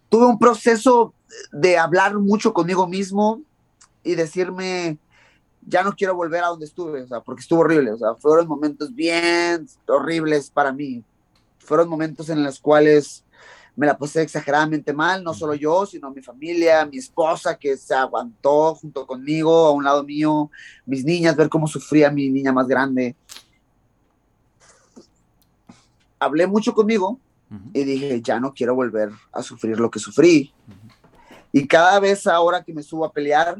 tuve 0.08 0.24
un 0.24 0.38
proceso 0.38 1.12
de 1.52 1.76
hablar 1.76 2.18
mucho 2.18 2.54
conmigo 2.54 2.86
mismo 2.86 3.42
y 4.02 4.14
decirme, 4.14 4.96
ya 5.66 5.82
no 5.82 5.94
quiero 5.94 6.14
volver 6.14 6.44
a 6.44 6.48
donde 6.48 6.64
estuve, 6.64 7.02
o 7.02 7.06
sea, 7.06 7.20
porque 7.20 7.42
estuvo 7.42 7.60
horrible, 7.60 7.92
o 7.92 7.98
sea, 7.98 8.14
fueron 8.14 8.48
momentos 8.48 8.94
bien 8.94 9.66
horribles 9.86 10.50
para 10.50 10.72
mí, 10.72 11.04
fueron 11.58 11.90
momentos 11.90 12.30
en 12.30 12.42
los 12.42 12.58
cuales 12.58 13.22
me 13.74 13.86
la 13.86 13.96
pasé 13.96 14.22
exageradamente 14.22 14.92
mal, 14.92 15.24
no 15.24 15.32
solo 15.32 15.54
yo, 15.54 15.86
sino 15.86 16.10
mi 16.10 16.20
familia, 16.20 16.84
mi 16.84 16.98
esposa 16.98 17.56
que 17.56 17.76
se 17.76 17.94
aguantó 17.94 18.74
junto 18.74 19.06
conmigo 19.06 19.66
a 19.66 19.72
un 19.72 19.84
lado 19.84 20.04
mío, 20.04 20.50
mis 20.84 21.04
niñas, 21.04 21.36
ver 21.36 21.48
cómo 21.48 21.66
sufría 21.66 22.10
mi 22.10 22.28
niña 22.28 22.52
más 22.52 22.66
grande. 22.68 23.16
Hablé 26.18 26.46
mucho 26.46 26.74
conmigo 26.74 27.18
y 27.72 27.84
dije, 27.84 28.20
ya 28.22 28.38
no 28.38 28.54
quiero 28.54 28.74
volver 28.74 29.10
a 29.32 29.42
sufrir 29.42 29.78
lo 29.78 29.90
que 29.90 29.98
sufrí. 29.98 30.52
Y 31.50 31.66
cada 31.66 31.98
vez 32.00 32.26
ahora 32.26 32.62
que 32.62 32.72
me 32.72 32.82
subo 32.82 33.04
a 33.04 33.12
pelear, 33.12 33.56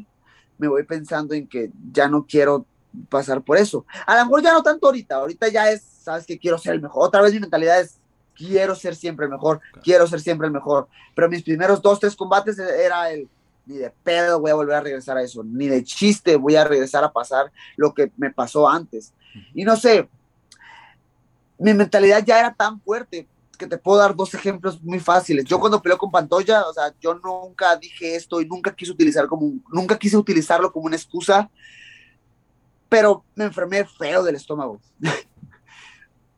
me 0.57 0.67
voy 0.67 0.83
pensando 0.83 1.33
en 1.33 1.47
que 1.47 1.71
ya 1.91 2.07
no 2.07 2.25
quiero 2.25 2.65
pasar 3.09 3.41
por 3.41 3.57
eso. 3.57 3.85
A 4.05 4.17
lo 4.17 4.25
mejor 4.25 4.43
ya 4.43 4.53
no 4.53 4.63
tanto 4.63 4.87
ahorita, 4.87 5.15
ahorita 5.15 5.47
ya 5.49 5.71
es, 5.71 5.81
sabes 5.81 6.25
que 6.25 6.39
quiero 6.39 6.57
ser 6.57 6.73
el 6.73 6.81
mejor. 6.81 7.07
Otra 7.07 7.21
vez 7.21 7.33
mi 7.33 7.39
mentalidad 7.39 7.81
es, 7.81 7.99
quiero 8.35 8.75
ser 8.75 8.95
siempre 8.95 9.25
el 9.25 9.31
mejor, 9.31 9.61
quiero 9.83 10.07
ser 10.07 10.19
siempre 10.19 10.47
el 10.47 10.53
mejor. 10.53 10.87
Pero 11.15 11.29
mis 11.29 11.43
primeros 11.43 11.81
dos, 11.81 11.99
tres 11.99 12.15
combates 12.15 12.57
era 12.59 13.11
el, 13.11 13.29
ni 13.65 13.77
de 13.77 13.89
pedo 14.03 14.39
voy 14.39 14.51
a 14.51 14.55
volver 14.55 14.75
a 14.75 14.81
regresar 14.81 15.17
a 15.17 15.23
eso, 15.23 15.43
ni 15.43 15.67
de 15.67 15.83
chiste 15.83 16.35
voy 16.35 16.55
a 16.55 16.63
regresar 16.63 17.03
a 17.03 17.11
pasar 17.11 17.51
lo 17.75 17.93
que 17.93 18.11
me 18.17 18.31
pasó 18.31 18.69
antes. 18.69 19.13
Y 19.53 19.63
no 19.63 19.75
sé, 19.75 20.07
mi 21.57 21.73
mentalidad 21.73 22.23
ya 22.25 22.39
era 22.39 22.53
tan 22.53 22.79
fuerte 22.81 23.27
que 23.57 23.67
te 23.67 23.77
puedo 23.77 23.99
dar 23.99 24.15
dos 24.15 24.33
ejemplos 24.33 24.81
muy 24.81 24.99
fáciles. 24.99 25.45
Yo 25.45 25.59
cuando 25.59 25.81
peleé 25.81 25.97
con 25.97 26.11
Pantoya, 26.11 26.65
o 26.67 26.73
sea, 26.73 26.93
yo 26.99 27.15
nunca 27.15 27.75
dije 27.77 28.15
esto 28.15 28.41
y 28.41 28.47
nunca 28.47 28.75
quise 28.75 28.91
utilizar 28.91 29.27
como, 29.27 29.53
nunca 29.71 29.97
quise 29.97 30.17
utilizarlo 30.17 30.71
como 30.71 30.87
una 30.87 30.95
excusa, 30.95 31.49
pero 32.89 33.23
me 33.35 33.45
enfermé 33.45 33.85
feo 33.85 34.23
del 34.23 34.35
estómago. 34.35 34.79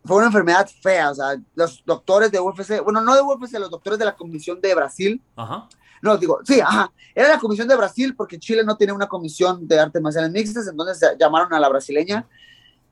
Fue 0.05 0.17
una 0.17 0.27
enfermedad 0.27 0.69
fea, 0.81 1.11
o 1.11 1.15
sea, 1.15 1.35
los 1.55 1.83
doctores 1.85 2.31
de 2.31 2.39
UFC, 2.39 2.83
bueno, 2.83 3.01
no 3.01 3.15
de 3.15 3.21
UFC, 3.21 3.53
los 3.53 3.71
doctores 3.71 3.97
de 3.97 4.05
la 4.05 4.15
Comisión 4.15 4.61
de 4.61 4.75
Brasil, 4.75 5.21
Ajá. 5.35 5.67
no, 6.01 6.17
digo, 6.17 6.39
sí, 6.43 6.59
ajá, 6.59 6.91
era 7.13 7.29
la 7.29 7.39
Comisión 7.39 7.67
de 7.67 7.75
Brasil 7.75 8.15
porque 8.15 8.39
Chile 8.39 8.63
no 8.63 8.77
tiene 8.77 8.93
una 8.93 9.07
comisión 9.07 9.67
de 9.67 9.79
artes 9.79 10.01
marciales 10.01 10.31
mixtas, 10.31 10.67
entonces 10.67 11.15
llamaron 11.19 11.53
a 11.53 11.59
la 11.59 11.69
brasileña, 11.69 12.27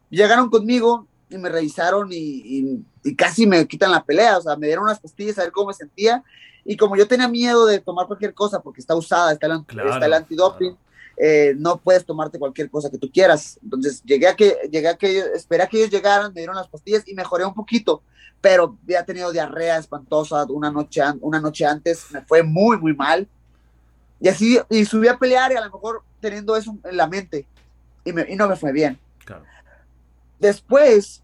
llegaron 0.09 0.49
conmigo 0.49 1.07
y 1.29 1.37
me 1.37 1.49
revisaron 1.49 2.11
y, 2.11 2.15
y, 2.15 2.85
y, 3.03 3.15
casi 3.15 3.45
me 3.45 3.67
quitan 3.67 3.91
la 3.91 4.03
pelea, 4.03 4.37
o 4.37 4.41
sea, 4.41 4.55
me 4.55 4.67
dieron 4.67 4.85
unas 4.85 4.99
pastillas 4.99 5.37
a 5.37 5.43
ver 5.43 5.51
cómo 5.51 5.67
me 5.67 5.73
sentía, 5.73 6.23
y 6.65 6.77
como 6.77 6.95
yo 6.95 7.07
tenía 7.07 7.27
miedo 7.27 7.65
de 7.65 7.79
tomar 7.79 8.07
cualquier 8.07 8.33
cosa 8.33 8.61
porque 8.61 8.81
está 8.81 8.95
usada, 8.95 9.33
está 9.33 9.47
el, 9.47 9.65
claro, 9.65 9.93
está 9.93 10.05
el 10.05 10.13
antidoping, 10.13 10.75
claro. 10.75 10.92
Eh, 11.17 11.53
no 11.57 11.77
puedes 11.77 12.05
tomarte 12.05 12.39
cualquier 12.39 12.69
cosa 12.69 12.89
que 12.89 12.97
tú 12.97 13.09
quieras. 13.11 13.59
Entonces 13.63 14.01
llegué 14.03 14.27
a 14.27 14.35
que, 14.35 14.55
llegué 14.71 14.87
a 14.87 14.97
que, 14.97 15.19
esperé 15.35 15.63
a 15.63 15.67
que 15.67 15.77
ellos 15.77 15.91
llegaran, 15.91 16.33
me 16.33 16.41
dieron 16.41 16.55
las 16.55 16.67
pastillas 16.67 17.03
y 17.07 17.13
mejoré 17.13 17.45
un 17.45 17.53
poquito, 17.53 18.01
pero 18.41 18.77
había 18.83 19.05
tenido 19.05 19.31
diarrea 19.31 19.77
espantosa 19.77 20.45
una 20.49 20.71
noche, 20.71 21.01
una 21.21 21.39
noche 21.39 21.65
antes, 21.65 22.11
me 22.11 22.21
fue 22.21 22.43
muy, 22.43 22.77
muy 22.77 22.95
mal. 22.95 23.27
Y 24.19 24.27
así, 24.27 24.59
y 24.69 24.85
subí 24.85 25.07
a 25.07 25.17
pelear 25.17 25.51
y 25.51 25.55
a 25.55 25.65
lo 25.65 25.71
mejor 25.71 26.01
teniendo 26.19 26.55
eso 26.55 26.75
en 26.83 26.97
la 26.97 27.07
mente, 27.07 27.45
y, 28.05 28.13
me, 28.13 28.25
y 28.29 28.35
no 28.35 28.47
me 28.47 28.55
fue 28.55 28.71
bien. 28.71 28.97
Claro. 29.25 29.43
Después, 30.39 31.21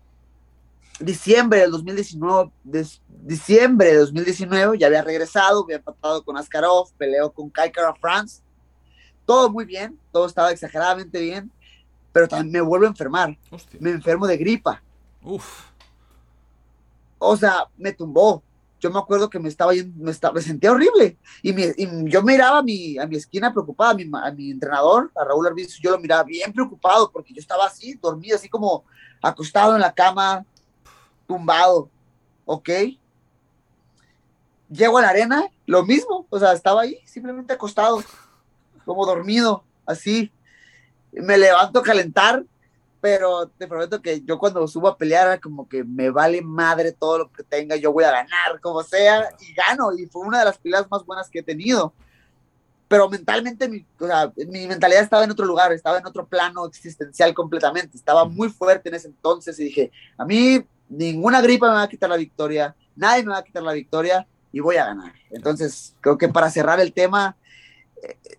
diciembre 1.00 1.62
del 1.62 1.72
2019, 1.72 2.52
des, 2.64 3.02
diciembre 3.08 3.90
de 3.90 3.98
2019, 4.00 4.78
ya 4.78 4.88
había 4.88 5.02
regresado, 5.02 5.64
había 5.64 5.78
empatado 5.78 6.24
con 6.24 6.38
Askarov, 6.38 6.92
peleó 6.98 7.32
con 7.32 7.50
Kai 7.50 7.72
Kara 7.72 7.96
France, 7.96 8.42
todo 9.30 9.48
muy 9.52 9.64
bien, 9.64 9.96
todo 10.12 10.26
estaba 10.26 10.50
exageradamente 10.50 11.22
bien, 11.22 11.52
pero 12.12 12.28
también 12.28 12.52
me 12.52 12.62
vuelvo 12.62 12.88
a 12.88 12.90
enfermar, 12.90 13.38
Hostia. 13.52 13.80
me 13.80 13.92
enfermo 13.92 14.26
de 14.26 14.36
gripa, 14.38 14.82
Uf. 15.22 15.66
o 17.20 17.38
sea, 17.38 17.68
me 17.78 17.94
tumbó. 17.94 18.42
Yo 18.80 18.90
me 18.90 18.98
acuerdo 18.98 19.30
que 19.30 19.38
me 19.38 19.48
estaba 19.48 19.72
yendo, 19.72 20.04
me, 20.04 20.10
estaba, 20.10 20.34
me 20.34 20.42
sentía 20.42 20.72
horrible 20.72 21.16
y, 21.44 21.54
mi, 21.54 21.62
y, 21.78 22.10
yo 22.10 22.24
miraba 22.24 22.58
a 22.58 22.64
mi, 22.64 22.98
a 22.98 23.06
mi 23.06 23.18
esquina 23.18 23.54
preocupada, 23.54 23.92
a 23.92 23.94
mi, 23.94 24.10
a 24.12 24.32
mi 24.32 24.50
entrenador, 24.50 25.12
a 25.16 25.24
Raúl 25.24 25.46
Arbizu, 25.46 25.80
yo 25.80 25.92
lo 25.92 26.00
miraba 26.00 26.24
bien 26.24 26.52
preocupado 26.52 27.12
porque 27.12 27.32
yo 27.32 27.40
estaba 27.40 27.68
así, 27.68 28.00
dormido, 28.02 28.36
así 28.36 28.50
como 28.50 28.84
acostado 29.22 29.76
en 29.76 29.82
la 29.82 29.94
cama, 29.94 30.44
tumbado, 31.28 31.88
¿ok? 32.46 32.70
Llego 34.72 34.98
a 34.98 35.02
la 35.04 35.10
arena, 35.10 35.48
lo 35.68 35.86
mismo, 35.86 36.26
o 36.32 36.40
sea, 36.40 36.54
estaba 36.54 36.82
ahí, 36.82 36.98
simplemente 37.06 37.54
acostado, 37.54 38.02
como 38.90 39.06
dormido, 39.06 39.64
así. 39.86 40.32
Me 41.12 41.38
levanto 41.38 41.78
a 41.78 41.84
calentar, 41.84 42.44
pero 43.00 43.48
te 43.50 43.68
prometo 43.68 44.02
que 44.02 44.22
yo 44.22 44.40
cuando 44.40 44.68
subo 44.68 44.88
a 44.88 44.98
pelear, 44.98 45.40
como 45.40 45.70
que 45.70 45.84
me 45.84 46.10
vale 46.10 46.42
madre 46.42 46.92
todo 46.92 47.20
lo 47.20 47.32
que 47.32 47.44
tenga, 47.44 47.76
yo 47.76 47.94
voy 47.94 48.04
a 48.06 48.10
ganar, 48.10 48.60
como 48.60 48.82
sea, 48.82 49.30
y 49.42 49.54
gano, 49.54 49.96
y 49.96 50.08
fue 50.08 50.26
una 50.26 50.40
de 50.40 50.46
las 50.46 50.58
peleas 50.58 50.90
más 50.90 51.06
buenas 51.06 51.30
que 51.30 51.38
he 51.38 51.44
tenido. 51.44 51.94
Pero 52.88 53.08
mentalmente, 53.08 53.70
mi, 53.70 53.86
o 54.00 54.08
sea, 54.08 54.34
mi 54.48 54.66
mentalidad 54.66 55.04
estaba 55.04 55.24
en 55.24 55.30
otro 55.30 55.46
lugar, 55.46 55.72
estaba 55.72 56.00
en 56.00 56.08
otro 56.08 56.26
plano 56.26 56.66
existencial 56.66 57.32
completamente, 57.36 57.96
estaba 57.96 58.26
muy 58.26 58.50
fuerte 58.50 58.90
en 58.90 58.96
ese 58.96 59.10
entonces 59.10 59.60
y 59.60 59.66
dije, 59.66 59.92
a 60.18 60.26
mí 60.26 60.66
ninguna 60.90 61.42
gripa 61.42 61.68
me 61.68 61.76
va 61.76 61.84
a 61.84 61.90
quitar 61.90 62.10
la 62.10 62.18
victoria, 62.18 62.76
nadie 62.96 63.24
me 63.24 63.34
va 63.34 63.38
a 63.38 63.44
quitar 63.44 63.62
la 63.62 63.74
victoria 63.74 64.26
y 64.52 64.62
voy 64.62 64.78
a 64.78 64.86
ganar. 64.86 65.14
Entonces, 65.30 65.96
creo 66.02 66.18
que 66.18 66.28
para 66.28 66.50
cerrar 66.50 66.80
el 66.80 66.92
tema, 66.92 67.38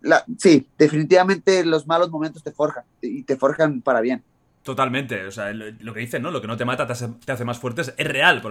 la, 0.03 0.25
sí, 0.39 0.67
definitivamente 0.79 1.65
los 1.65 1.87
malos 1.87 2.11
momentos 2.11 2.43
te 2.43 2.53
forjan 2.53 2.85
y 3.01 3.23
te 3.23 3.37
forjan 3.37 3.81
para 3.83 4.01
bien. 4.01 4.23
Totalmente, 4.63 5.25
o 5.25 5.31
sea, 5.33 5.55
lo 5.55 5.95
que 5.95 6.01
dicen, 6.01 6.21
¿no? 6.21 6.31
Lo 6.31 6.43
que 6.43 6.47
no 6.47 6.59
te 6.59 6.67
mata 6.67 6.87
te 6.87 6.93
hace, 6.93 7.09
te 7.25 7.33
hace 7.33 7.47
más 7.47 7.59
fuerte 7.59 7.81
es, 7.81 7.95
real. 7.97 8.43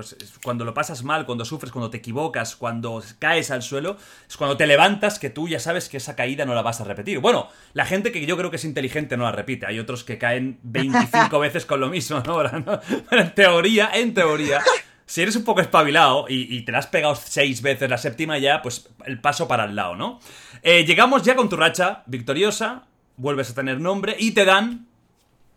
Cuando 0.43 0.65
lo 0.65 0.73
pasas 0.73 1.03
mal, 1.03 1.27
cuando 1.27 1.45
sufres, 1.45 1.71
cuando 1.71 1.91
te 1.91 1.97
equivocas, 1.97 2.55
cuando 2.55 3.03
caes 3.19 3.51
al 3.51 3.61
suelo, 3.61 3.95
es 4.27 4.35
cuando 4.35 4.57
te 4.57 4.65
levantas 4.65 5.19
que 5.19 5.29
tú 5.29 5.47
ya 5.47 5.59
sabes 5.59 5.87
que 5.87 5.97
esa 5.97 6.15
caída 6.15 6.45
no 6.45 6.55
la 6.55 6.63
vas 6.63 6.81
a 6.81 6.83
repetir. 6.83 7.19
Bueno, 7.19 7.47
la 7.73 7.85
gente 7.85 8.11
que 8.11 8.25
yo 8.25 8.35
creo 8.37 8.49
que 8.49 8.55
es 8.55 8.65
inteligente 8.65 9.17
no 9.17 9.25
la 9.25 9.33
repite. 9.33 9.67
Hay 9.67 9.77
otros 9.77 10.03
que 10.03 10.17
caen 10.17 10.57
25 10.63 11.37
veces 11.39 11.67
con 11.67 11.79
lo 11.79 11.89
mismo, 11.89 12.23
¿no? 12.25 12.41
¿no? 12.41 12.79
Pero 13.07 13.21
en 13.21 13.35
teoría, 13.35 13.91
en 13.93 14.15
teoría, 14.15 14.63
si 15.05 15.21
eres 15.21 15.35
un 15.35 15.43
poco 15.43 15.61
espabilado 15.61 16.25
y, 16.27 16.55
y, 16.55 16.63
te 16.63 16.71
la 16.71 16.79
has 16.79 16.87
pegado 16.87 17.13
seis 17.13 17.61
veces, 17.61 17.87
la 17.87 17.99
séptima 17.99 18.39
ya, 18.39 18.63
pues 18.63 18.89
el 19.05 19.21
paso 19.21 19.47
para 19.47 19.65
el 19.65 19.75
lado, 19.75 19.95
¿no? 19.95 20.19
Eh, 20.61 20.85
llegamos 20.85 21.23
ya 21.23 21.35
con 21.35 21.49
tu 21.49 21.55
racha 21.55 22.03
victoriosa, 22.05 22.83
vuelves 23.17 23.51
a 23.51 23.55
tener 23.55 23.79
nombre 23.79 24.15
y 24.17 24.31
te 24.31 24.45
dan 24.45 24.87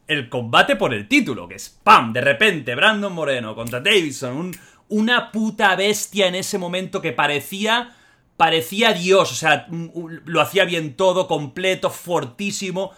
el 0.07 0.29
combate 0.29 0.77
por 0.77 0.95
el 0.95 1.09
título, 1.09 1.49
que 1.49 1.57
es 1.57 1.69
¡pam! 1.83 2.13
De 2.13 2.21
repente, 2.21 2.75
Brandon 2.75 3.13
Moreno 3.13 3.55
contra 3.55 3.81
Davidson, 3.81 4.37
un, 4.37 4.57
una 4.89 5.33
puta 5.33 5.75
bestia 5.75 6.29
en 6.29 6.35
ese 6.35 6.59
momento 6.59 7.01
que 7.01 7.13
parecía. 7.13 7.97
Parecía 8.37 8.93
Dios, 8.93 9.31
o 9.31 9.35
sea, 9.35 9.67
lo 9.69 10.41
hacía 10.41 10.65
bien 10.65 10.95
todo, 10.95 11.29
completo, 11.29 11.91
fortísimo. 11.91 12.93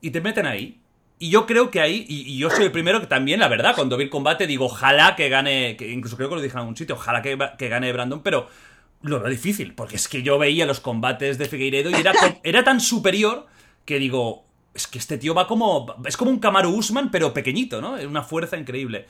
Y 0.00 0.10
te 0.10 0.20
meten 0.20 0.46
ahí. 0.46 0.80
Y 1.18 1.30
yo 1.30 1.46
creo 1.46 1.70
que 1.70 1.80
ahí, 1.80 2.04
y, 2.08 2.36
yo 2.36 2.50
soy 2.50 2.66
el 2.66 2.72
primero 2.72 3.00
que 3.00 3.06
también, 3.06 3.40
la 3.40 3.48
verdad, 3.48 3.74
cuando 3.74 3.96
vi 3.96 4.04
el 4.04 4.10
combate 4.10 4.46
digo, 4.46 4.66
ojalá 4.66 5.16
que 5.16 5.28
gane, 5.28 5.76
incluso 5.80 6.16
creo 6.16 6.28
que 6.28 6.34
lo 6.34 6.42
dije 6.42 6.54
en 6.54 6.58
algún 6.58 6.76
sitio, 6.76 6.96
ojalá 6.96 7.22
que 7.22 7.68
gane 7.68 7.92
Brandon, 7.92 8.20
pero 8.22 8.48
lo 9.04 9.20
veo 9.20 9.30
difícil, 9.30 9.74
porque 9.74 9.96
es 9.96 10.08
que 10.08 10.22
yo 10.22 10.38
veía 10.38 10.66
los 10.66 10.80
combates 10.80 11.36
de 11.38 11.44
Figueiredo 11.44 11.90
y 11.90 11.94
era, 11.94 12.12
era 12.42 12.64
tan 12.64 12.80
superior 12.80 13.46
que 13.84 13.98
digo, 13.98 14.46
es 14.72 14.86
que 14.86 14.98
este 14.98 15.18
tío 15.18 15.34
va 15.34 15.46
como. 15.46 15.94
Es 16.06 16.16
como 16.16 16.30
un 16.30 16.38
Kamaru 16.38 16.70
Usman, 16.70 17.10
pero 17.10 17.32
pequeñito, 17.32 17.80
¿no? 17.80 17.92
Una 17.94 18.22
fuerza 18.22 18.56
increíble. 18.56 19.06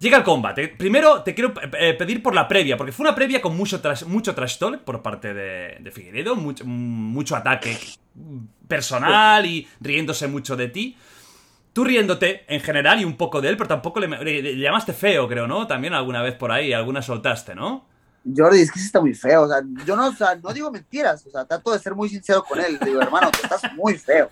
Llega 0.00 0.18
el 0.18 0.24
combate. 0.24 0.68
Primero 0.68 1.22
te 1.22 1.34
quiero 1.34 1.54
pedir 1.54 2.22
por 2.22 2.34
la 2.34 2.48
previa, 2.48 2.76
porque 2.76 2.92
fue 2.92 3.06
una 3.06 3.14
previa 3.14 3.40
con 3.40 3.56
mucho 3.56 3.80
trash, 3.80 4.04
mucho 4.04 4.34
trash 4.34 4.58
talk 4.58 4.80
por 4.80 5.00
parte 5.00 5.32
de, 5.32 5.78
de 5.80 5.90
Figueredo, 5.92 6.34
mucho, 6.34 6.64
mucho, 6.66 7.36
ataque 7.36 7.78
personal 8.66 9.46
y 9.46 9.66
riéndose 9.80 10.26
mucho 10.26 10.56
de 10.56 10.68
ti. 10.68 10.96
Tú 11.72 11.84
riéndote 11.84 12.44
en 12.48 12.60
general 12.60 13.00
y 13.00 13.04
un 13.04 13.16
poco 13.16 13.40
de 13.40 13.48
él, 13.48 13.56
pero 13.56 13.68
tampoco 13.68 14.00
le, 14.00 14.08
le, 14.08 14.42
le 14.42 14.56
llamaste 14.58 14.92
feo, 14.92 15.28
creo, 15.28 15.46
¿no? 15.46 15.66
También 15.66 15.94
alguna 15.94 16.22
vez 16.22 16.34
por 16.34 16.50
ahí, 16.50 16.72
alguna 16.72 17.00
soltaste, 17.00 17.54
¿no? 17.54 17.86
Jordi, 18.36 18.60
es 18.60 18.72
que 18.72 18.78
sí 18.78 18.86
está 18.86 19.00
muy 19.00 19.14
feo, 19.14 19.42
o 19.42 19.48
sea, 19.48 19.62
yo 19.84 19.96
no, 19.96 20.08
o 20.08 20.12
sea, 20.14 20.34
no 20.36 20.52
digo 20.52 20.70
mentiras, 20.70 21.26
o 21.26 21.30
sea, 21.30 21.44
trato 21.44 21.72
de 21.72 21.78
ser 21.78 21.94
muy 21.94 22.08
sincero 22.08 22.42
con 22.42 22.58
él, 22.60 22.78
digo, 22.84 23.00
hermano, 23.02 23.30
tú 23.30 23.40
estás 23.42 23.62
muy 23.74 23.98
feo. 23.98 24.28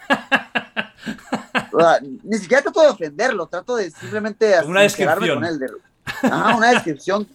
O 1.73 1.81
sea, 1.81 1.99
ni 2.23 2.39
siquiera 2.39 2.63
trato 2.63 2.81
de 2.83 2.89
ofenderlo, 2.89 3.47
trato 3.47 3.77
de 3.77 3.91
simplemente 3.91 4.55
una 4.65 4.83
descripción. 4.83 5.35
con 5.37 5.45
él. 5.45 5.59
De, 5.59 5.67
ajá, 6.05 6.57
una 6.57 6.71
descripción, 6.71 7.29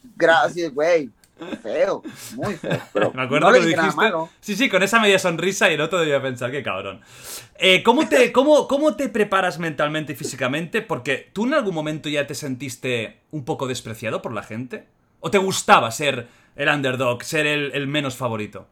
así, 0.43 0.67
güey, 0.69 1.09
feo, 1.61 2.01
muy 2.35 2.55
feo. 2.55 2.79
Pero 2.93 3.13
Me 3.13 3.23
acuerdo 3.23 3.47
no 3.47 3.53
que 3.53 3.59
lo 3.59 3.65
dijiste. 3.65 3.95
malo. 3.95 4.29
Sí, 4.39 4.55
sí, 4.55 4.69
con 4.69 4.81
esa 4.83 4.99
media 4.99 5.19
sonrisa 5.19 5.69
y 5.69 5.75
el 5.75 5.81
otro 5.81 5.99
debía 5.99 6.21
pensar 6.21 6.51
que 6.51 6.63
cabrón. 6.63 7.01
Eh, 7.59 7.83
¿cómo, 7.83 8.07
te, 8.07 8.31
cómo, 8.31 8.67
¿Cómo 8.67 8.95
te 8.95 9.09
preparas 9.09 9.59
mentalmente 9.59 10.13
y 10.13 10.15
físicamente? 10.15 10.81
Porque 10.81 11.29
tú 11.33 11.45
en 11.45 11.53
algún 11.53 11.75
momento 11.75 12.09
ya 12.09 12.25
te 12.27 12.35
sentiste 12.35 13.19
un 13.31 13.45
poco 13.45 13.67
despreciado 13.67 14.21
por 14.21 14.33
la 14.33 14.43
gente. 14.43 14.87
¿O 15.19 15.31
te 15.31 15.39
gustaba 15.39 15.89
ser 15.91 16.27
el 16.57 16.67
underdog, 16.67 17.23
ser 17.23 17.45
el, 17.45 17.71
el 17.73 17.87
menos 17.87 18.17
favorito? 18.17 18.67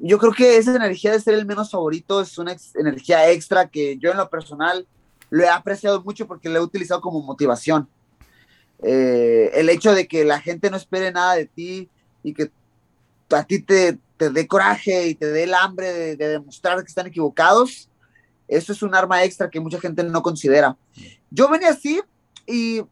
Yo 0.00 0.18
creo 0.18 0.32
que 0.32 0.56
esa 0.56 0.74
energía 0.74 1.12
de 1.12 1.20
ser 1.20 1.34
el 1.34 1.46
menos 1.46 1.70
favorito 1.70 2.20
es 2.20 2.36
una 2.36 2.54
energía 2.74 3.30
extra 3.30 3.68
que 3.68 3.96
yo 3.98 4.10
en 4.10 4.18
lo 4.18 4.28
personal 4.28 4.86
lo 5.30 5.42
he 5.42 5.48
apreciado 5.48 6.02
mucho 6.02 6.26
porque 6.26 6.48
lo 6.48 6.58
he 6.58 6.62
utilizado 6.62 7.00
como 7.00 7.22
motivación. 7.22 7.88
eh, 8.82 9.50
el 9.54 9.70
hecho 9.70 9.94
de 9.94 10.06
que 10.06 10.24
la 10.24 10.38
gente 10.40 10.70
no 10.70 10.76
espere 10.76 11.10
nada 11.10 11.34
de 11.34 11.46
ti 11.46 11.88
y 12.22 12.34
que 12.34 12.50
a 13.30 13.42
ti 13.44 13.60
te, 13.62 13.98
te 14.16 14.30
dé 14.30 14.46
coraje 14.46 15.08
y 15.08 15.14
te 15.14 15.26
dé 15.26 15.44
el 15.44 15.54
hambre 15.54 16.16
de, 16.16 16.16
demostrar 16.16 16.78
que 16.82 16.88
están 16.88 17.06
equivocados, 17.06 17.88
eso 18.48 18.72
es 18.72 18.82
un 18.82 18.94
arma 18.94 19.24
extra 19.24 19.50
que 19.50 19.60
mucha 19.60 19.80
gente 19.80 20.02
no 20.04 20.22
considera. 20.22 20.76
Yo 21.30 21.48
venía 21.48 21.70
así 21.70 22.00
y 22.46 22.82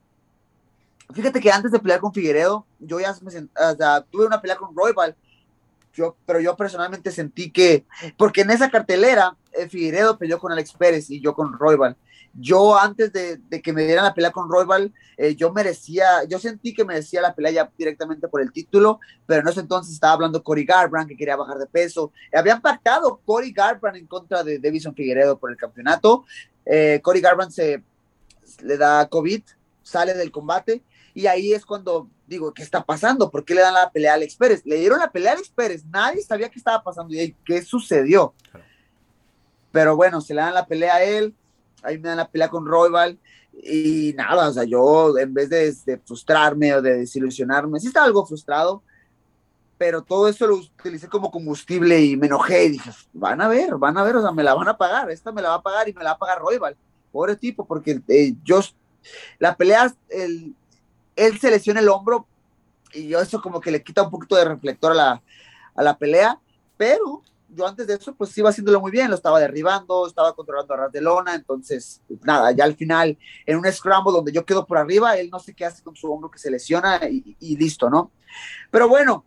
fíjate 1.13 1.41
que 1.41 1.51
antes 1.51 1.71
de 1.71 1.79
pelear 1.79 2.01
con 2.01 2.13
Figueredo, 2.13 2.67
yo 2.79 3.01
ya 3.01 3.15
me, 3.23 3.31
o 3.41 4.03
tuve 4.11 4.27
una 4.27 4.41
pelea 4.41 4.57
con 4.57 4.75
Roybal, 4.77 5.17
yo, 5.93 6.17
pero 6.27 6.41
yo 6.41 6.57
personalmente 6.57 7.11
sentí 7.11 7.51
que, 7.51 7.85
porque 8.17 8.41
en 8.43 8.51
esa 8.51 8.71
cartelera, 8.71 9.37
eh, 9.53 9.69
Figueredo 9.69 10.19
peleó 10.19 10.39
con 10.39 10.53
Alex 10.53 10.73
Pérez 10.73 11.11
y 11.11 11.21
yo 11.21 11.35
con 11.35 11.53
Roybal. 11.53 11.97
Yo 12.37 12.77
antes 12.77 13.13
de, 13.13 13.37
de, 13.37 13.63
que 13.63 13.73
me 13.73 13.85
dieran 13.85 14.05
la 14.05 14.13
pelea 14.13 14.33
con 14.33 14.51
Roybal, 14.51 14.93
eh, 15.17 15.37
yo 15.37 15.53
merecía, 15.53 16.25
yo 16.25 16.41
sentí 16.41 16.75
que 16.75 16.85
merecía 16.85 17.23
la 17.23 17.33
pelea 17.33 17.53
ya 17.53 17.71
directamente 17.79 18.27
por 18.27 18.41
el 18.41 18.51
título, 18.51 18.99
pero 19.25 19.43
en 19.43 19.49
ese 19.49 19.61
entonces 19.61 19.95
estaba 19.95 20.15
hablando 20.15 20.43
Cory 20.43 20.65
Garbrandt 20.65 21.09
que 21.09 21.17
quería 21.17 21.37
bajar 21.37 21.59
de 21.59 21.67
peso. 21.67 22.11
Habían 22.33 22.61
pactado 22.61 23.21
Cory 23.25 23.53
Garbrandt 23.53 23.99
en 23.99 24.07
contra 24.07 24.43
de 24.43 24.59
Davison 24.59 24.97
Figueredo 24.97 25.39
por 25.39 25.53
el 25.53 25.57
campeonato. 25.57 26.25
Eh, 26.67 26.99
Cory 27.05 27.21
Garbrandt 27.21 27.53
se 27.53 27.85
le 28.63 28.77
da 28.77 29.09
COVID, 29.09 29.43
sale 29.85 30.15
del 30.15 30.33
combate 30.33 30.83
y 31.15 31.29
ahí 31.29 31.53
es 31.53 31.65
cuando 31.65 32.11
digo, 32.27 32.53
¿qué 32.53 32.63
está 32.63 32.85
pasando? 32.85 33.31
¿Por 33.31 33.45
qué 33.45 33.55
le 33.55 33.61
dan 33.61 33.75
la 33.75 33.91
pelea 33.91 34.13
a 34.13 34.15
Alex 34.17 34.35
Pérez? 34.35 34.63
Le 34.65 34.77
dieron 34.77 34.99
la 34.99 35.13
pelea 35.13 35.31
a 35.31 35.35
Alex 35.35 35.49
Pérez, 35.51 35.85
nadie 35.87 36.23
sabía 36.23 36.49
qué 36.49 36.59
estaba 36.59 36.83
pasando 36.83 37.15
y 37.15 37.37
qué 37.45 37.63
sucedió. 37.63 38.35
Pero 39.71 39.95
bueno, 39.95 40.21
se 40.21 40.35
le 40.35 40.41
dan 40.41 40.55
la 40.55 40.67
pelea 40.67 40.97
a 40.97 41.05
él, 41.05 41.35
ahí 41.83 41.99
me 41.99 42.09
dan 42.09 42.19
la 42.19 42.29
pelea 42.29 42.49
con 42.49 42.67
Royval 42.67 43.19
y 43.53 44.13
nada, 44.17 44.49
o 44.49 44.53
sea, 44.53 44.65
yo 44.65 45.17
en 45.17 45.33
vez 45.33 45.49
de, 45.49 45.73
de, 45.87 45.99
frustrarme 45.99 46.75
o 46.75 46.83
de 46.83 46.99
desilusionarme, 46.99 47.79
sí 47.79 47.87
estaba 47.87 48.07
algo 48.07 48.27
frustrado, 48.27 48.83
pero 49.79 50.03
todo 50.03 50.29
eso 50.29 50.49
lo 50.49 50.57
utilicé 50.57 51.09
como 51.09 51.31
combustible 51.31 52.01
y 52.01 52.17
me 52.17 52.27
enojé 52.27 52.65
y 52.65 52.71
dije, 52.71 52.91
van 53.13 53.41
a 53.41 53.47
ver, 53.47 53.77
van 53.77 53.97
a 53.97 54.03
ver, 54.03 54.17
o 54.17 54.23
sea, 54.23 54.33
me 54.33 54.43
la 54.43 54.55
van 54.55 54.69
a 54.69 54.77
pagar, 54.77 55.11
esta 55.11 55.31
me 55.31 55.43
la 55.43 55.51
va 55.51 55.55
a 55.57 55.63
pagar 55.63 55.89
y 55.89 55.93
me 55.93 56.03
la 56.03 56.11
va 56.11 56.17
a 56.17 56.19
pagar 56.19 56.41
Royval, 56.41 56.77
pobre 57.13 57.37
tipo, 57.37 57.65
porque 57.65 58.01
eh, 58.09 58.35
yo, 58.43 58.61
la 59.39 59.57
pelea, 59.57 59.95
el, 60.09 60.55
él 61.17 61.39
se 61.39 61.51
lesiona 61.51 61.81
el 61.81 61.89
hombro 61.89 62.27
y 62.93 63.09
yo 63.09 63.21
eso 63.21 63.41
como 63.41 63.61
que 63.61 63.71
le 63.71 63.83
quita 63.83 64.03
un 64.03 64.11
poquito 64.11 64.37
de 64.37 64.45
reflector 64.45 64.93
a 64.93 64.95
la, 64.95 65.23
a 65.75 65.83
la 65.83 65.99
pelea, 65.99 66.39
pero 66.77 67.23
yo 67.49 67.67
antes 67.67 67.87
de 67.87 67.95
eso 67.95 68.15
pues 68.15 68.37
iba 68.37 68.51
haciéndolo 68.51 68.81
muy 68.81 68.91
bien, 68.91 69.11
lo 69.11 69.17
estaba 69.17 69.41
derribando, 69.41 70.07
estaba 70.07 70.35
controlando 70.35 70.75
a 70.75 70.77
ras 70.77 70.93
de 70.93 71.01
lona, 71.01 71.35
entonces 71.35 72.01
nada, 72.23 72.53
ya 72.53 72.65
al 72.65 72.75
final 72.75 73.17
en 73.47 73.59
un 73.59 73.73
scramble 73.73 74.13
donde 74.13 74.33
yo 74.33 74.45
quedo 74.45 74.67
por 74.67 74.79
arriba, 74.79 75.17
él 75.17 75.31
no 75.31 75.39
sé 75.39 75.55
qué 75.55 75.65
hace 75.65 75.83
con 75.83 75.95
su 75.97 76.11
hombro 76.13 76.31
que 76.31 76.39
se 76.39 76.51
lesiona 76.51 77.01
y, 77.09 77.37
y 77.41 77.57
listo, 77.57 77.89
¿no? 77.91 78.11
Pero 78.71 78.89
bueno, 78.89 79.25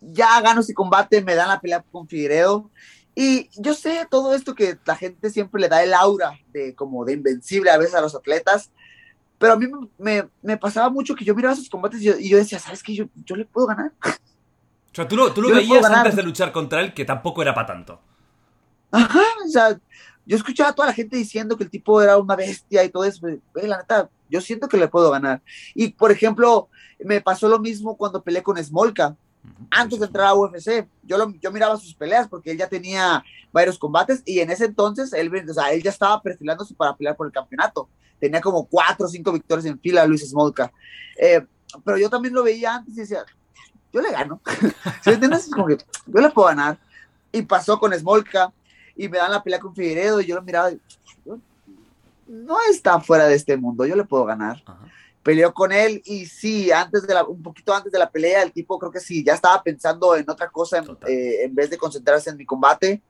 ya 0.00 0.40
gano 0.40 0.60
ese 0.60 0.74
combate, 0.74 1.22
me 1.22 1.34
dan 1.34 1.48
la 1.48 1.60
pelea 1.60 1.82
con 1.90 2.06
Figueiredo 2.06 2.70
y 3.14 3.48
yo 3.58 3.72
sé 3.72 4.06
todo 4.10 4.34
esto 4.34 4.54
que 4.54 4.78
la 4.84 4.94
gente 4.94 5.30
siempre 5.30 5.60
le 5.60 5.68
da 5.68 5.82
el 5.82 5.94
aura 5.94 6.38
de 6.52 6.74
como 6.74 7.04
de 7.06 7.14
invencible 7.14 7.70
a 7.70 7.78
veces 7.78 7.94
a 7.94 8.02
los 8.02 8.14
atletas, 8.14 8.70
pero 9.38 9.52
a 9.52 9.56
mí 9.56 9.66
me, 9.98 10.28
me 10.42 10.56
pasaba 10.56 10.88
mucho 10.90 11.14
que 11.14 11.24
yo 11.24 11.34
miraba 11.34 11.54
esos 11.54 11.68
combates 11.68 12.00
y 12.00 12.04
yo, 12.04 12.18
y 12.18 12.28
yo 12.28 12.38
decía, 12.38 12.58
¿sabes 12.58 12.82
qué? 12.82 12.94
Yo, 12.94 13.06
yo 13.24 13.36
le 13.36 13.44
puedo 13.44 13.66
ganar. 13.66 13.92
O 14.02 14.94
sea, 14.94 15.06
tú 15.06 15.16
lo, 15.16 15.32
tú 15.32 15.42
lo 15.42 15.54
veías 15.54 15.84
antes 15.84 16.16
de 16.16 16.22
luchar 16.22 16.52
contra 16.52 16.80
él, 16.80 16.94
que 16.94 17.04
tampoco 17.04 17.42
era 17.42 17.54
para 17.54 17.66
tanto. 17.66 18.00
Ajá, 18.90 19.22
o 19.44 19.48
sea, 19.48 19.78
yo 20.24 20.36
escuchaba 20.36 20.70
a 20.70 20.74
toda 20.74 20.88
la 20.88 20.94
gente 20.94 21.16
diciendo 21.16 21.56
que 21.56 21.64
el 21.64 21.70
tipo 21.70 22.00
era 22.00 22.16
una 22.16 22.34
bestia 22.34 22.82
y 22.82 22.88
todo 22.88 23.04
eso. 23.04 23.20
Pero, 23.20 23.66
la 23.66 23.78
neta, 23.78 24.08
yo 24.30 24.40
siento 24.40 24.68
que 24.68 24.76
le 24.76 24.88
puedo 24.88 25.10
ganar. 25.10 25.42
Y, 25.74 25.88
por 25.88 26.10
ejemplo, 26.10 26.68
me 27.04 27.20
pasó 27.20 27.48
lo 27.48 27.58
mismo 27.58 27.96
cuando 27.96 28.22
peleé 28.22 28.42
con 28.42 28.62
Smolka. 28.62 29.16
Antes 29.70 29.98
de 29.98 30.06
entrar 30.06 30.26
a 30.26 30.34
UFC, 30.34 30.86
yo, 31.02 31.18
lo, 31.18 31.32
yo 31.40 31.50
miraba 31.50 31.76
sus 31.76 31.94
peleas 31.94 32.28
porque 32.28 32.50
él 32.50 32.58
ya 32.58 32.68
tenía 32.68 33.24
varios 33.52 33.78
combates 33.78 34.22
y 34.24 34.40
en 34.40 34.50
ese 34.50 34.66
entonces 34.66 35.12
él, 35.12 35.30
o 35.48 35.54
sea, 35.54 35.72
él 35.72 35.82
ya 35.82 35.90
estaba 35.90 36.20
perfilándose 36.20 36.74
para 36.74 36.96
pelear 36.96 37.16
por 37.16 37.26
el 37.26 37.32
campeonato 37.32 37.88
tenía 38.18 38.40
como 38.40 38.66
cuatro 38.66 39.06
o 39.06 39.08
cinco 39.08 39.32
victorias 39.32 39.66
en 39.66 39.78
fila 39.78 40.06
Luis 40.06 40.28
Smolka. 40.28 40.72
Eh, 41.18 41.44
pero 41.84 41.98
yo 41.98 42.08
también 42.08 42.34
lo 42.34 42.42
veía 42.42 42.76
antes 42.76 42.96
y 42.96 43.00
decía, 43.00 43.24
yo 43.92 44.00
le 44.00 44.10
gano. 44.10 44.40
¿Sí 45.02 45.10
entiendes? 45.10 45.48
Como 45.52 45.66
que 45.66 45.78
yo 46.06 46.20
le 46.20 46.30
puedo 46.30 46.48
ganar. 46.48 46.78
Y 47.32 47.42
pasó 47.42 47.78
con 47.78 47.92
Smolka 47.92 48.52
y 48.96 49.08
me 49.08 49.18
dan 49.18 49.30
la 49.30 49.42
pelea 49.42 49.60
con 49.60 49.74
Figueredo 49.74 50.20
y 50.20 50.26
yo 50.26 50.36
lo 50.36 50.42
miraba 50.42 50.70
y, 50.70 50.80
no 52.28 52.56
está 52.68 52.98
fuera 52.98 53.26
de 53.26 53.36
este 53.36 53.56
mundo, 53.56 53.86
yo 53.86 53.94
le 53.94 54.02
puedo 54.02 54.24
ganar. 54.24 54.60
Ajá. 54.66 54.80
Peleó 55.26 55.52
con 55.52 55.72
él 55.72 56.02
y 56.04 56.26
sí, 56.26 56.70
antes 56.70 57.04
de 57.04 57.12
la, 57.12 57.24
un 57.24 57.42
poquito 57.42 57.74
antes 57.74 57.90
de 57.90 57.98
la 57.98 58.08
pelea, 58.08 58.44
el 58.44 58.52
tipo 58.52 58.78
creo 58.78 58.92
que 58.92 59.00
sí, 59.00 59.24
ya 59.24 59.34
estaba 59.34 59.60
pensando 59.60 60.14
en 60.14 60.30
otra 60.30 60.48
cosa 60.48 60.78
en, 60.78 60.84
eh, 61.08 61.42
en 61.42 61.52
vez 61.52 61.68
de 61.68 61.76
concentrarse 61.76 62.30
en 62.30 62.36
mi 62.36 62.46
combate. 62.46 63.02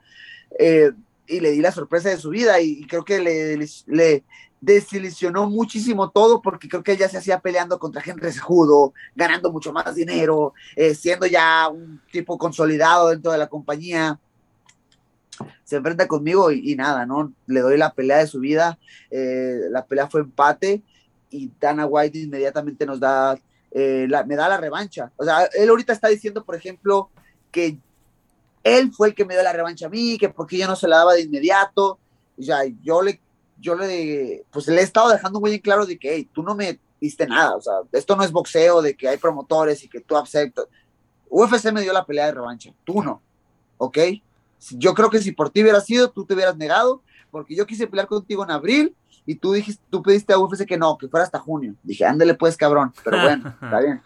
Eh, 0.59 0.93
y 1.27 1.41
le 1.41 1.51
di 1.51 1.61
la 1.61 1.73
sorpresa 1.73 2.09
de 2.09 2.17
su 2.17 2.31
vida 2.31 2.59
y, 2.59 2.71
y 2.71 2.87
creo 2.87 3.05
que 3.05 3.19
le, 3.19 3.69
le, 3.89 4.25
desilusionó 4.63 5.51
muchísimo 5.51 6.09
todo 6.09 6.41
porque 6.41 6.71
creo 6.71 6.83
que 6.83 6.93
él 6.93 6.99
ya 6.99 7.11
se 7.11 7.19
hacía 7.19 7.41
peleando 7.41 7.79
contra 7.79 8.03
Henry 8.03 8.33
Sejudo, 8.33 8.95
ganando 9.15 9.53
mucho 9.53 9.75
más 9.75 9.95
dinero, 9.95 10.55
eh, 10.75 10.95
siendo 10.95 11.27
ya 11.27 11.69
un 11.69 12.01
tipo 12.11 12.39
consolidado 12.39 13.11
dentro 13.11 13.31
de 13.31 13.37
la 13.37 13.49
compañía. 13.49 14.19
Se 15.65 15.77
enfrenta 15.77 16.09
conmigo 16.09 16.51
y, 16.51 16.73
y 16.73 16.77
nada, 16.77 17.05
¿no? 17.05 17.35
Le 17.47 17.61
doy 17.61 17.77
la 17.77 17.93
pelea 17.93 18.17
de 18.17 18.27
su 18.27 18.41
vida. 18.41 18.79
Eh, 19.11 19.61
la 19.69 19.85
pelea 19.85 20.09
fue 20.09 20.23
empate 20.23 20.83
y 21.31 21.51
Dana 21.61 21.87
White 21.87 22.19
inmediatamente 22.19 22.87
nos 22.87 23.01
da, 23.01 23.39
eh, 23.71 24.07
la, 24.09 24.25
me 24.25 24.37
da 24.37 24.49
la 24.49 24.57
revancha. 24.57 25.13
O 25.17 25.25
sea, 25.25 25.45
él 25.55 25.69
ahorita 25.69 25.93
está 25.93 26.09
diciendo, 26.09 26.45
por 26.45 26.55
ejemplo, 26.55 27.11
que 27.51 27.79
él 28.63 28.93
fue 28.93 29.09
el 29.09 29.15
que 29.15 29.25
me 29.25 29.35
dio 29.35 29.43
la 29.43 29.53
revancha 29.53 29.87
a 29.87 29.91
mí, 29.91 30.19
que 30.19 30.29
porque 30.29 30.59
yo 30.59 30.67
no 30.67 30.77
se 30.77 30.89
la 30.89 30.99
daba 30.99 31.15
de 31.15 31.23
inmediato. 31.23 31.99
O 32.39 32.43
sea, 32.43 32.61
yo 32.83 33.03
le 33.03 33.21
yo 33.59 33.75
le, 33.75 34.45
pues 34.51 34.67
le 34.69 34.81
he 34.81 34.85
estado 34.85 35.09
dejando 35.11 35.41
muy 35.41 35.55
en 35.55 35.61
claro 35.61 35.87
de 35.87 35.99
que, 35.99 36.15
hey, 36.15 36.29
tú 36.33 36.43
no 36.43 36.55
me 36.55 36.79
diste 37.01 37.27
nada, 37.27 37.57
o 37.57 37.61
sea, 37.61 37.75
esto 37.93 38.17
no 38.17 38.23
es 38.23 38.33
boxeo, 38.33 38.83
de 38.83 38.97
que 38.97 39.09
hay 39.09 39.17
promotores 39.17 39.83
y 39.85 39.89
que 39.89 40.01
tú 40.01 40.17
aceptas. 40.17 40.67
UFC 41.29 41.73
me 41.73 41.83
dio 41.83 41.93
la 41.93 42.05
pelea 42.05 42.27
de 42.27 42.33
revancha, 42.33 42.73
tú 42.85 43.03
no, 43.03 43.23
¿ok? 43.79 43.99
Yo 44.73 44.95
creo 44.95 45.11
que 45.11 45.21
si 45.21 45.33
por 45.33 45.51
ti 45.51 45.63
hubiera 45.63 45.81
sido, 45.81 46.11
tú 46.11 46.25
te 46.25 46.35
hubieras 46.35 46.57
negado, 46.57 47.03
porque 47.31 47.55
yo 47.55 47.67
quise 47.67 47.87
pelear 47.87 48.07
contigo 48.07 48.45
en 48.45 48.51
abril 48.51 48.97
y 49.27 49.35
tú 49.35 49.53
dijiste, 49.53 49.83
tú 49.91 50.03
pediste 50.03 50.33
a 50.33 50.39
UFC 50.39 50.65
que 50.67 50.79
no, 50.79 50.97
que 50.97 51.09
fuera 51.09 51.25
hasta 51.25 51.39
junio. 51.39 51.75
Dije, 51.83 52.05
ándale 52.05 52.35
pues, 52.35 52.57
cabrón, 52.57 52.93
pero 53.05 53.21
bueno, 53.21 53.49
está 53.63 53.81
bien. 53.81 54.01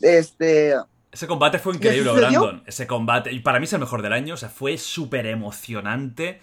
Este, 0.00 0.74
ese 1.10 1.26
combate 1.26 1.58
fue 1.58 1.74
increíble, 1.74 2.12
Brandon. 2.12 2.62
Ese 2.66 2.86
combate, 2.86 3.32
y 3.32 3.40
para 3.40 3.58
mí 3.58 3.64
es 3.64 3.72
el 3.72 3.80
mejor 3.80 4.02
del 4.02 4.12
año, 4.12 4.34
o 4.34 4.36
sea, 4.36 4.48
fue 4.48 4.76
súper 4.76 5.26
emocionante 5.26 6.40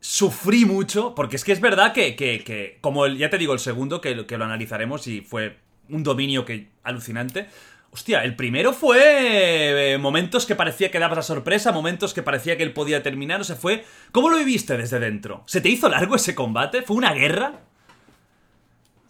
sufrí 0.00 0.64
mucho, 0.64 1.14
porque 1.14 1.36
es 1.36 1.44
que 1.44 1.52
es 1.52 1.60
verdad 1.60 1.92
que, 1.92 2.16
que, 2.16 2.42
que 2.42 2.78
como 2.80 3.04
el, 3.04 3.18
ya 3.18 3.30
te 3.30 3.38
digo, 3.38 3.52
el 3.52 3.58
segundo, 3.58 4.00
que, 4.00 4.26
que, 4.26 4.38
lo 4.38 4.46
analizaremos 4.46 5.06
y 5.06 5.20
fue 5.20 5.58
un 5.88 6.02
dominio 6.02 6.44
que 6.44 6.68
alucinante. 6.82 7.48
Hostia, 7.92 8.22
el 8.22 8.36
primero 8.36 8.72
fue 8.72 9.94
eh, 9.94 9.98
momentos 9.98 10.46
que 10.46 10.54
parecía 10.54 10.90
que 10.92 11.00
dabas 11.00 11.16
la 11.16 11.22
sorpresa, 11.22 11.72
momentos 11.72 12.14
que 12.14 12.22
parecía 12.22 12.56
que 12.56 12.62
él 12.62 12.72
podía 12.72 13.02
terminar, 13.02 13.40
o 13.40 13.44
sea, 13.44 13.56
fue... 13.56 13.84
¿Cómo 14.12 14.30
lo 14.30 14.36
viviste 14.36 14.76
desde 14.76 15.00
dentro? 15.00 15.42
¿Se 15.46 15.60
te 15.60 15.68
hizo 15.68 15.88
largo 15.88 16.14
ese 16.14 16.34
combate? 16.36 16.82
¿Fue 16.82 16.96
una 16.96 17.12
guerra? 17.12 17.60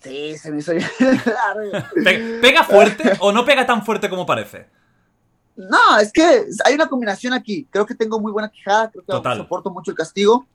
Sí, 0.01 0.39
se 0.39 0.51
me 0.51 0.61
hizo 0.61 0.73
largo. 1.05 1.87
¿Pega 2.41 2.65
fuerte 2.65 3.13
o 3.21 3.33
no 3.33 3.45
pega 3.45 3.67
tan 3.67 3.85
fuerte 3.85 4.09
como 4.09 4.25
parece? 4.25 4.67
No, 5.57 5.99
es 5.99 6.11
que 6.11 6.47
hay 6.65 6.75
una 6.75 6.89
combinación 6.89 7.35
aquí. 7.35 7.67
Creo 7.71 7.85
que 7.85 7.95
tengo 7.95 8.19
muy 8.19 8.33
buena 8.33 8.49
quijada, 8.49 8.91
creo 8.91 9.05
que 9.05 9.13
Total. 9.13 9.37
soporto 9.37 9.71
mucho 9.71 9.91
el 9.91 9.97
castigo. 9.97 10.47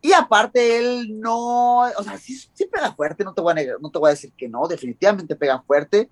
Y 0.00 0.12
aparte, 0.12 0.78
él 0.78 1.20
no, 1.20 1.78
o 1.80 2.02
sea, 2.04 2.16
sí, 2.16 2.38
sí, 2.52 2.66
pega 2.66 2.92
fuerte, 2.92 3.24
no 3.24 3.34
te, 3.34 3.40
voy 3.40 3.50
a 3.50 3.54
negar, 3.54 3.76
no 3.80 3.90
te 3.90 3.98
voy 3.98 4.08
a 4.08 4.10
decir 4.10 4.32
que 4.36 4.48
no, 4.48 4.68
definitivamente 4.68 5.34
pega 5.34 5.60
fuerte, 5.62 6.08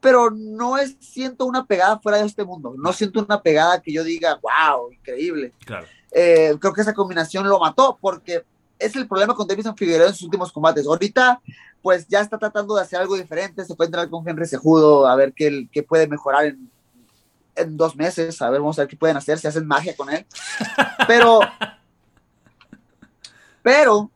pero 0.00 0.30
no 0.30 0.78
es, 0.78 0.96
siento 1.00 1.46
una 1.46 1.64
pegada 1.64 1.98
fuera 1.98 2.18
de 2.18 2.26
este 2.26 2.44
mundo, 2.44 2.74
no 2.76 2.92
siento 2.92 3.24
una 3.24 3.40
pegada 3.40 3.80
que 3.80 3.92
yo 3.92 4.04
diga, 4.04 4.40
wow, 4.42 4.92
increíble. 4.92 5.52
Claro. 5.64 5.86
Eh, 6.12 6.56
creo 6.60 6.72
que 6.72 6.80
esa 6.80 6.94
combinación 6.94 7.48
lo 7.48 7.58
mató, 7.58 7.98
porque 8.00 8.44
es 8.78 8.94
el 8.96 9.08
problema 9.08 9.34
con 9.34 9.46
Davison 9.46 9.76
Figueroa 9.76 10.08
en 10.08 10.14
sus 10.14 10.24
últimos 10.24 10.52
combates. 10.52 10.86
Ahorita, 10.86 11.40
pues 11.82 12.06
ya 12.08 12.20
está 12.20 12.38
tratando 12.38 12.74
de 12.76 12.82
hacer 12.82 13.00
algo 13.00 13.16
diferente, 13.16 13.64
se 13.64 13.74
puede 13.74 13.88
entrar 13.88 14.08
con 14.08 14.26
Henry 14.28 14.46
Sejudo, 14.46 15.06
a 15.06 15.16
ver 15.16 15.32
qué, 15.32 15.68
qué 15.72 15.82
puede 15.82 16.06
mejorar 16.06 16.46
en, 16.46 16.70
en 17.54 17.76
dos 17.76 17.96
meses, 17.96 18.40
a 18.42 18.50
ver, 18.50 18.60
vamos 18.60 18.78
a 18.78 18.82
ver 18.82 18.88
qué 18.88 18.96
pueden 18.96 19.16
hacer, 19.16 19.38
si 19.38 19.46
hacen 19.46 19.66
magia 19.66 19.96
con 19.96 20.10
él. 20.10 20.26
Pero 21.06 21.40
pero 23.66 24.12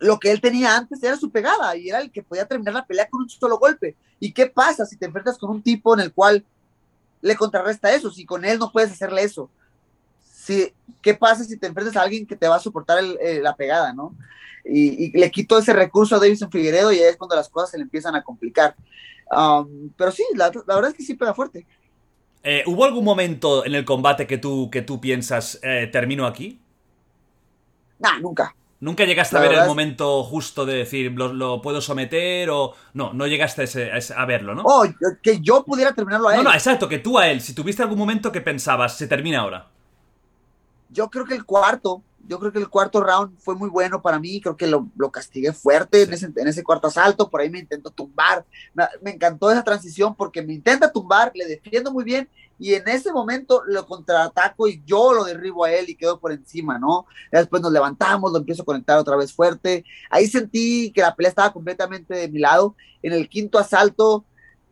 lo 0.00 0.18
que 0.18 0.32
él 0.32 0.40
tenía 0.40 0.76
antes 0.76 1.02
era 1.02 1.16
su 1.16 1.30
pegada 1.30 1.76
y 1.76 1.88
era 1.88 2.00
el 2.00 2.10
que 2.10 2.22
podía 2.22 2.46
terminar 2.46 2.74
la 2.74 2.86
pelea 2.86 3.08
con 3.08 3.22
un 3.22 3.30
solo 3.30 3.58
golpe. 3.58 3.96
¿Y 4.18 4.32
qué 4.32 4.46
pasa 4.46 4.84
si 4.84 4.96
te 4.96 5.06
enfrentas 5.06 5.38
con 5.38 5.50
un 5.50 5.62
tipo 5.62 5.94
en 5.94 6.00
el 6.00 6.12
cual 6.12 6.44
le 7.20 7.36
contrarresta 7.36 7.94
eso? 7.94 8.10
Si 8.10 8.24
con 8.24 8.44
él 8.44 8.58
no 8.58 8.72
puedes 8.72 8.90
hacerle 8.90 9.22
eso. 9.22 9.50
Si, 10.32 10.72
¿Qué 11.02 11.14
pasa 11.14 11.44
si 11.44 11.56
te 11.56 11.66
enfrentas 11.66 11.96
a 11.96 12.02
alguien 12.02 12.26
que 12.26 12.36
te 12.36 12.48
va 12.48 12.56
a 12.56 12.60
soportar 12.60 12.98
el, 12.98 13.18
eh, 13.20 13.40
la 13.40 13.54
pegada, 13.54 13.92
no? 13.92 14.14
y, 14.64 15.18
le 15.18 15.30
quitó 15.30 15.58
ese 15.58 15.72
recurso 15.72 16.16
a 16.16 16.18
Davison 16.18 16.50
Figueredo 16.50 16.92
y 16.92 16.98
ahí 16.98 17.10
es 17.10 17.16
cuando 17.16 17.36
las 17.36 17.48
cosas 17.48 17.70
se 17.70 17.78
le 17.78 17.84
empiezan 17.84 18.14
a 18.14 18.22
complicar. 18.22 18.74
Um, 19.30 19.90
pero 19.96 20.10
sí, 20.10 20.24
la, 20.34 20.50
verdad 20.50 20.88
es 20.88 20.94
que 20.94 21.02
sí 21.02 21.14
pega 21.14 21.34
fuerte. 21.34 21.66
Eh, 22.42 22.64
¿Hubo 22.66 22.84
algún 22.84 23.04
momento 23.04 23.64
en 23.64 23.74
el 23.74 23.84
combate 23.84 24.26
que 24.26 24.38
tú, 24.38 24.70
que 24.70 24.82
tú 24.82 25.00
piensas, 25.00 25.58
eh, 25.62 25.88
termino 25.92 26.26
aquí? 26.26 26.60
Nah, 27.98 28.18
nunca. 28.18 28.54
¿Nunca 28.80 29.04
llegaste 29.04 29.36
a 29.36 29.40
ver 29.40 29.52
el 29.52 29.66
momento 29.66 30.24
justo 30.24 30.64
de 30.64 30.74
decir, 30.74 31.12
lo, 31.12 31.60
puedo 31.60 31.82
someter 31.82 32.48
o...? 32.48 32.74
No, 32.94 33.12
no 33.12 33.26
llegaste 33.26 33.68
a, 34.16 34.24
verlo, 34.24 34.54
¿no? 34.54 34.62
Oh, 34.64 34.86
que 35.22 35.38
yo 35.40 35.62
pudiera 35.64 35.94
terminarlo 35.94 36.28
a 36.28 36.32
él. 36.32 36.38
No, 36.38 36.48
no, 36.48 36.54
exacto, 36.54 36.88
que 36.88 36.98
tú 36.98 37.18
a 37.18 37.28
él. 37.28 37.42
Si 37.42 37.52
tuviste 37.52 37.82
algún 37.82 37.98
momento 37.98 38.32
que 38.32 38.40
pensabas, 38.40 38.96
se 38.96 39.06
termina 39.06 39.40
ahora. 39.40 39.66
Yo 40.88 41.10
creo 41.10 41.26
que 41.26 41.34
el 41.34 41.44
cuarto, 41.44 42.02
yo 42.30 42.38
creo 42.38 42.52
que 42.52 42.60
el 42.60 42.68
cuarto 42.68 43.02
round 43.02 43.36
fue 43.40 43.56
muy 43.56 43.68
bueno 43.68 44.00
para 44.00 44.20
mí, 44.20 44.40
creo 44.40 44.56
que 44.56 44.68
lo, 44.68 44.88
castigué 45.12 45.52
fuerte 45.52 46.02
en, 46.02 46.12
ese, 46.12 46.26
en, 46.26 46.46
ese, 46.46 46.62
cuarto 46.62 46.86
asalto, 46.86 47.28
por 47.28 47.40
ahí 47.40 47.50
me 47.50 47.58
intentó 47.58 47.90
tumbar, 47.90 48.46
me, 48.72 48.84
me, 49.02 49.10
encantó 49.10 49.50
esa 49.50 49.64
transición 49.64 50.14
porque 50.14 50.40
me 50.40 50.54
intenta 50.54 50.92
tumbar, 50.92 51.32
le 51.34 51.44
defiendo 51.46 51.92
muy 51.92 52.04
bien 52.04 52.28
y 52.60 52.74
en 52.74 52.86
ese 52.86 53.10
momento 53.12 53.64
lo 53.66 53.84
contraataco 53.84 54.68
y 54.68 54.80
yo 54.86 55.12
lo 55.12 55.24
derribo 55.24 55.64
a 55.64 55.72
él 55.72 55.88
y 55.88 55.96
quedo 55.96 56.20
por 56.20 56.30
encima, 56.30 56.78
¿no? 56.78 57.06
Después 57.32 57.62
nos 57.62 57.72
levantamos, 57.72 58.30
lo 58.30 58.38
empiezo 58.38 58.62
a 58.62 58.66
conectar 58.66 58.98
otra 58.98 59.16
vez 59.16 59.32
fuerte. 59.32 59.84
Ahí 60.10 60.26
sentí 60.26 60.92
que 60.92 61.00
la 61.00 61.16
pelea 61.16 61.30
estaba 61.30 61.54
completamente 61.54 62.14
de 62.14 62.28
mi 62.28 62.38
lado. 62.38 62.76
En 63.02 63.14
el 63.14 63.30
quinto 63.30 63.58
asalto, 63.58 64.26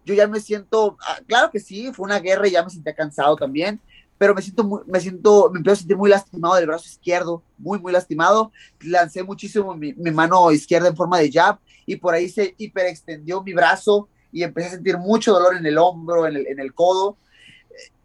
yo 0.04 0.12
ya 0.12 0.26
me 0.26 0.38
siento, 0.40 0.98
ah, 1.00 1.20
claro 1.26 1.50
que 1.50 1.60
sí, 1.60 1.90
fue 1.94 2.04
una 2.04 2.18
guerra 2.18 2.46
y 2.46 2.52
ya 2.52 2.62
me 2.62 2.70
sentía 2.70 2.94
cansado 2.94 3.36
también, 3.36 3.80
pero 4.18 4.34
me 4.34 4.42
siento, 4.42 4.64
muy, 4.64 4.80
me 4.86 5.00
siento, 5.00 5.50
me 5.50 5.58
empiezo 5.58 5.74
a 5.74 5.78
sentir 5.78 5.96
muy 5.96 6.10
lastimado 6.10 6.56
del 6.56 6.66
brazo 6.66 6.86
izquierdo, 6.86 7.42
muy, 7.56 7.78
muy 7.78 7.92
lastimado. 7.92 8.52
Lancé 8.80 9.22
muchísimo 9.22 9.74
mi, 9.74 9.94
mi 9.94 10.10
mano 10.10 10.50
izquierda 10.50 10.88
en 10.88 10.96
forma 10.96 11.18
de 11.18 11.30
jab 11.30 11.58
y 11.86 11.96
por 11.96 12.14
ahí 12.14 12.28
se 12.28 12.54
hiperextendió 12.58 13.42
mi 13.42 13.54
brazo 13.54 14.08
y 14.32 14.42
empecé 14.42 14.68
a 14.68 14.72
sentir 14.72 14.98
mucho 14.98 15.32
dolor 15.32 15.56
en 15.56 15.64
el 15.64 15.78
hombro, 15.78 16.26
en 16.26 16.36
el, 16.36 16.46
en 16.48 16.60
el 16.60 16.74
codo 16.74 17.16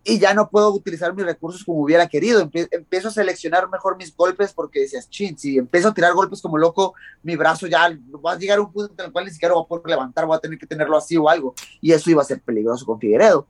y 0.06 0.20
ya 0.20 0.34
no 0.34 0.50
puedo 0.50 0.74
utilizar 0.74 1.14
mis 1.16 1.26
recursos 1.26 1.64
como 1.64 1.82
hubiera 1.82 2.08
querido. 2.08 2.50
empiezo 2.72 3.08
a 3.08 3.12
seleccionar 3.12 3.70
mejor 3.70 3.96
mis 3.98 4.16
golpes 4.16 4.52
porque 4.54 4.82
decías, 4.82 5.10
chin, 5.10 5.38
si 5.38 5.58
empiezo 5.58 5.90
a 5.90 5.94
tirar 5.94 6.14
golpes 6.14 6.42
como 6.42 6.58
loco, 6.58 6.94
mi 7.22 7.36
brazo 7.36 7.68
ya 7.68 7.90
va 8.26 8.34
a 8.34 8.38
llegar 8.38 8.58
a 8.58 8.62
un 8.62 8.72
punto 8.72 8.94
en 8.98 9.06
el 9.06 9.12
cual 9.12 9.26
ni 9.26 9.32
siquiera 9.32 9.54
voy 9.54 9.64
a 9.64 9.68
poder 9.68 9.88
levantar, 9.88 10.26
voy 10.26 10.36
a 10.36 10.40
tener 10.40 10.60
que 10.60 10.68
tenerlo 10.68 10.98
así 10.98 11.16
o 11.16 11.30
algo. 11.30 11.56
Y 11.80 11.94
eso 11.94 12.12
iba 12.12 12.22
a 12.22 12.26
ser 12.26 12.42
peligroso 12.42 12.86
con 12.86 13.00
Figueredo. 13.00 13.48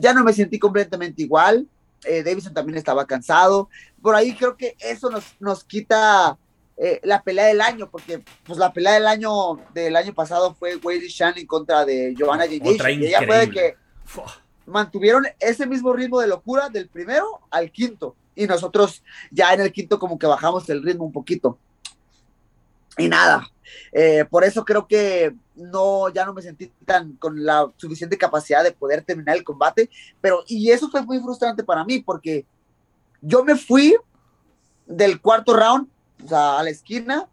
ya 0.00 0.12
no 0.12 0.24
me 0.24 0.32
sentí 0.32 0.58
completamente 0.58 1.22
igual. 1.22 1.68
Eh, 2.04 2.22
Davidson 2.22 2.54
también 2.54 2.78
estaba 2.78 3.06
cansado. 3.06 3.68
Por 4.00 4.14
ahí 4.14 4.34
creo 4.34 4.56
que 4.56 4.76
eso 4.80 5.10
nos, 5.10 5.24
nos 5.40 5.64
quita 5.64 6.38
eh, 6.76 7.00
la 7.02 7.22
pelea 7.22 7.46
del 7.46 7.60
año, 7.60 7.90
porque 7.90 8.22
pues 8.44 8.58
la 8.58 8.72
pelea 8.72 8.94
del 8.94 9.06
año 9.06 9.56
del 9.74 9.96
año 9.96 10.14
pasado 10.14 10.54
fue 10.54 10.76
Wade 10.76 11.08
Shannon 11.08 11.46
contra 11.46 11.84
de 11.84 12.14
Giovanna 12.16 12.44
J. 12.44 12.90
Y 12.92 13.06
ella 13.06 13.22
fue 13.26 13.38
de 13.38 13.50
que 13.50 13.76
mantuvieron 14.64 15.26
ese 15.40 15.66
mismo 15.66 15.92
ritmo 15.92 16.20
de 16.20 16.28
locura 16.28 16.68
del 16.68 16.88
primero 16.88 17.40
al 17.50 17.72
quinto. 17.72 18.14
Y 18.36 18.46
nosotros 18.46 19.02
ya 19.32 19.52
en 19.54 19.60
el 19.60 19.72
quinto 19.72 19.98
como 19.98 20.18
que 20.18 20.28
bajamos 20.28 20.68
el 20.70 20.82
ritmo 20.84 21.04
un 21.04 21.12
poquito. 21.12 21.58
Y 22.98 23.08
nada, 23.08 23.48
eh, 23.92 24.24
por 24.28 24.44
eso 24.44 24.64
creo 24.64 24.86
que 24.86 25.34
no, 25.54 26.08
ya 26.08 26.24
no 26.26 26.34
me 26.34 26.42
sentí 26.42 26.72
tan 26.84 27.12
con 27.14 27.44
la 27.44 27.70
suficiente 27.76 28.18
capacidad 28.18 28.62
de 28.62 28.72
poder 28.72 29.02
terminar 29.02 29.36
el 29.36 29.44
combate, 29.44 29.88
pero 30.20 30.44
y 30.46 30.70
eso 30.70 30.90
fue 30.90 31.02
muy 31.02 31.20
frustrante 31.20 31.64
para 31.64 31.84
mí 31.84 32.00
porque 32.00 32.44
yo 33.20 33.44
me 33.44 33.56
fui 33.56 33.96
del 34.86 35.20
cuarto 35.20 35.54
round 35.54 35.88
o 36.24 36.28
sea, 36.28 36.58
a 36.58 36.62
la 36.62 36.70
esquina 36.70 37.28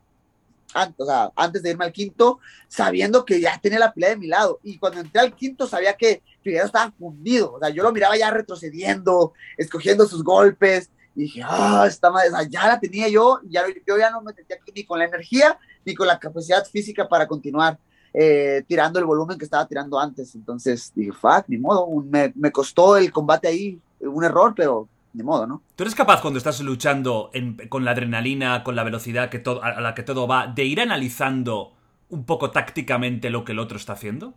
sea, 1.06 1.32
antes 1.36 1.64
de 1.64 1.72
irme 1.72 1.86
al 1.86 1.94
quinto, 1.94 2.40
sabiendo 2.68 3.26
que 3.26 3.40
ya 3.40 3.60
tenía 3.62 3.80
la 3.80 3.94
pelea 3.94 4.12
de 4.12 4.18
mi 4.18 4.28
lado. 4.28 4.60
Y 4.64 4.78
cuando 4.78 5.00
entré 5.00 5.22
al 5.22 5.36
quinto, 5.36 5.68
sabía 5.68 5.94
que 5.94 6.22
Figueroa 6.42 6.66
estaba 6.66 6.92
fundido. 6.92 7.54
O 7.54 7.60
sea, 7.60 7.70
yo 7.70 7.84
lo 7.84 7.92
miraba 7.92 8.18
ya 8.18 8.32
retrocediendo, 8.32 9.34
escogiendo 9.58 10.06
sus 10.06 10.24
golpes. 10.24 10.90
Y 11.16 11.22
dije, 11.24 11.42
ah, 11.44 11.86
esta 11.88 12.12
madre, 12.12 12.30
ya 12.50 12.68
la 12.68 12.80
tenía 12.80 13.08
yo. 13.08 13.40
Ya, 13.48 13.64
yo 13.88 13.98
ya 13.98 14.12
no 14.12 14.22
me 14.22 14.34
sentía 14.34 14.58
ni 14.74 14.84
con 14.84 15.00
la 15.00 15.06
energía 15.06 15.58
ni 15.86 15.96
con 15.96 16.08
la 16.08 16.20
capacidad 16.20 16.66
física 16.66 17.08
para 17.08 17.28
continuar 17.28 17.78
eh, 18.14 18.64
tirando 18.68 19.00
el 19.00 19.06
volumen 19.06 19.38
que 19.38 19.46
estaba 19.46 19.66
tirando 19.66 20.00
antes. 20.00 20.36
Entonces 20.36 20.92
dije, 20.96 21.12
fuck, 21.12 21.46
ni 21.48 21.58
modo. 21.58 21.88
me, 22.02 22.34
me 22.36 22.52
costó 22.52 22.98
el 22.98 23.12
combate 23.12 23.48
ahí, 23.48 23.80
un 24.00 24.24
error, 24.24 24.54
pero 24.56 24.90
de 25.16 25.24
modo, 25.24 25.48
¿no? 25.48 25.62
¿Tú 25.76 25.84
eres 25.84 25.96
capaz 25.96 26.22
cuando 26.22 26.38
estás 26.38 26.60
luchando 26.60 27.32
con 27.70 27.86
la 27.86 27.92
adrenalina, 27.92 28.64
con 28.64 28.76
la 28.76 28.84
velocidad 28.84 29.30
que 29.30 29.40
todo, 29.40 29.64
a 29.64 29.80
la 29.80 29.96
que 29.96 30.04
todo 30.04 30.28
va, 30.28 30.48
de 30.48 30.66
ir 30.66 30.82
analizando 30.82 31.74
un 32.10 32.26
poco 32.26 32.52
tácticamente 32.52 33.30
lo 33.30 33.46
que 33.46 33.54
el 33.54 33.60
otro 33.60 33.78
está 33.78 33.94
haciendo? 33.94 34.34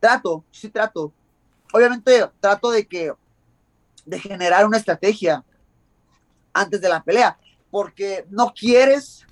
Trato, 0.00 0.44
sí 0.50 0.70
trato. 0.70 1.12
Obviamente 1.72 2.24
trato 2.40 2.70
de 2.70 2.86
que 2.86 3.12
de 4.06 4.20
generar 4.20 4.66
una 4.66 4.78
estrategia 4.78 5.44
antes 6.56 6.80
de 6.80 6.88
la 6.88 7.02
pelea, 7.02 7.38
porque 7.70 8.26
no 8.30 8.52
quieres 8.54 9.26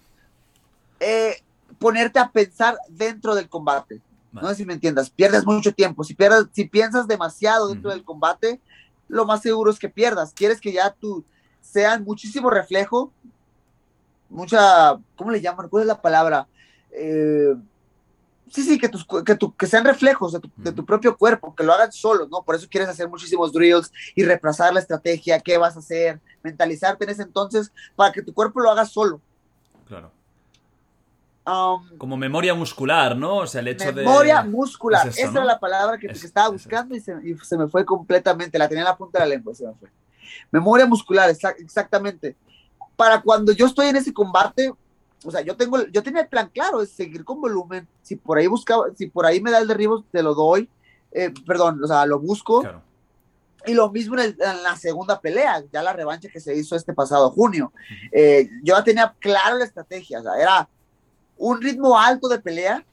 eh, 1.00 1.42
ponerte 1.78 2.18
a 2.18 2.30
pensar 2.30 2.76
dentro 2.88 3.34
del 3.34 3.48
combate. 3.48 4.00
No 4.32 4.48
sé 4.48 4.56
si 4.56 4.66
me 4.66 4.74
entiendas, 4.74 5.10
pierdes 5.10 5.46
mucho 5.46 5.72
tiempo. 5.72 6.02
Si, 6.04 6.14
pierdes, 6.14 6.46
si 6.52 6.64
piensas 6.64 7.06
demasiado 7.06 7.68
dentro 7.68 7.90
del 7.90 8.04
combate, 8.04 8.60
lo 9.08 9.24
más 9.24 9.42
seguro 9.42 9.70
es 9.70 9.78
que 9.78 9.88
pierdas. 9.88 10.32
Quieres 10.34 10.60
que 10.60 10.72
ya 10.72 10.90
tú 10.90 11.24
sean 11.60 12.04
muchísimo 12.04 12.50
reflejo, 12.50 13.12
mucha, 14.28 14.98
¿cómo 15.16 15.30
le 15.30 15.40
llaman? 15.40 15.68
¿Cuál 15.68 15.82
es 15.82 15.86
la 15.86 16.02
palabra? 16.02 16.48
Eh, 16.90 17.54
sí, 18.50 18.62
sí, 18.62 18.78
que, 18.78 18.88
tus, 18.88 19.06
que, 19.06 19.38
que 19.58 19.66
sean 19.66 19.84
reflejos 19.84 20.32
de 20.32 20.72
tu, 20.72 20.84
propio 20.84 21.16
cuerpo, 21.16 21.54
que 21.54 21.64
lo 21.64 21.72
hagan 21.72 21.92
solo, 21.92 22.28
¿no? 22.30 22.42
Por 22.42 22.54
eso 22.54 22.66
quieres 22.70 22.88
hacer 22.88 23.08
muchísimos 23.08 23.52
drills 23.52 23.92
y 24.14 24.24
repasar 24.24 24.72
la 24.72 24.80
estrategia, 24.80 25.40
qué 25.40 25.58
vas 25.58 25.76
a 25.76 25.80
hacer, 25.80 26.20
mentalizarte 26.42 27.04
en 27.04 27.10
ese 27.10 27.22
entonces 27.22 27.72
para 27.96 28.12
que 28.12 28.22
tu 28.22 28.32
cuerpo 28.32 28.60
lo 28.60 28.70
haga 28.70 28.84
solo. 28.84 29.20
Claro. 29.86 30.12
Um, 31.46 31.98
Como 31.98 32.16
memoria 32.16 32.54
muscular, 32.54 33.16
¿no? 33.16 33.36
O 33.36 33.46
sea, 33.46 33.60
el 33.60 33.68
hecho 33.68 33.92
de. 33.92 34.02
Memoria 34.02 34.42
muscular. 34.42 35.08
Esa 35.08 35.30
era 35.30 35.44
la 35.44 35.60
palabra 35.60 35.98
que, 35.98 36.06
estaba 36.06 36.48
buscando 36.48 36.96
y 36.96 37.00
se, 37.00 37.14
me 37.58 37.68
fue 37.68 37.84
completamente. 37.84 38.58
La 38.58 38.66
tenía 38.66 38.82
en 38.82 38.88
la 38.88 38.96
punta 38.96 39.18
de 39.18 39.26
la 39.26 39.34
lengua 39.34 39.54
se 39.54 39.66
me 39.66 39.74
fue. 39.74 39.90
Memoria 40.50 40.86
muscular, 40.86 41.28
exactamente. 41.28 42.34
Para 42.96 43.20
cuando 43.20 43.52
yo 43.52 43.66
estoy 43.66 43.88
en 43.88 43.96
ese 43.96 44.12
combate, 44.12 44.72
o 45.24 45.30
sea, 45.30 45.40
yo 45.40 45.56
tengo, 45.56 45.86
yo 45.86 46.02
tenía 46.02 46.22
el 46.22 46.28
plan 46.28 46.50
claro, 46.52 46.82
es 46.82 46.90
seguir 46.90 47.24
con 47.24 47.40
volumen. 47.40 47.88
Si 48.02 48.16
por 48.16 48.38
ahí 48.38 48.46
buscaba, 48.46 48.86
si 48.96 49.06
por 49.06 49.26
ahí 49.26 49.40
me 49.40 49.50
da 49.50 49.58
el 49.58 49.68
derribo, 49.68 50.04
te 50.10 50.22
lo 50.22 50.34
doy. 50.34 50.68
Eh, 51.12 51.32
perdón, 51.46 51.82
o 51.82 51.86
sea, 51.86 52.04
lo 52.06 52.18
busco. 52.18 52.62
Y 53.66 53.72
lo 53.72 53.90
mismo 53.90 54.18
en, 54.18 54.36
la 54.38 54.76
segunda 54.76 55.20
pelea, 55.20 55.64
ya 55.72 55.82
la 55.82 55.92
revancha 55.92 56.28
que 56.28 56.40
se 56.40 56.54
hizo 56.54 56.76
este 56.76 56.92
pasado 56.92 57.30
junio. 57.30 57.72
Eh, 58.12 58.50
yo 58.62 58.76
ya 58.76 58.84
tenía 58.84 59.14
claro 59.18 59.56
la 59.56 59.64
estrategia, 59.64 60.20
o 60.20 60.22
sea, 60.22 60.36
era 60.38 60.68
un 61.38 61.60
ritmo 61.62 61.98
alto 61.98 62.28
de 62.28 62.40
pelea. 62.40 62.84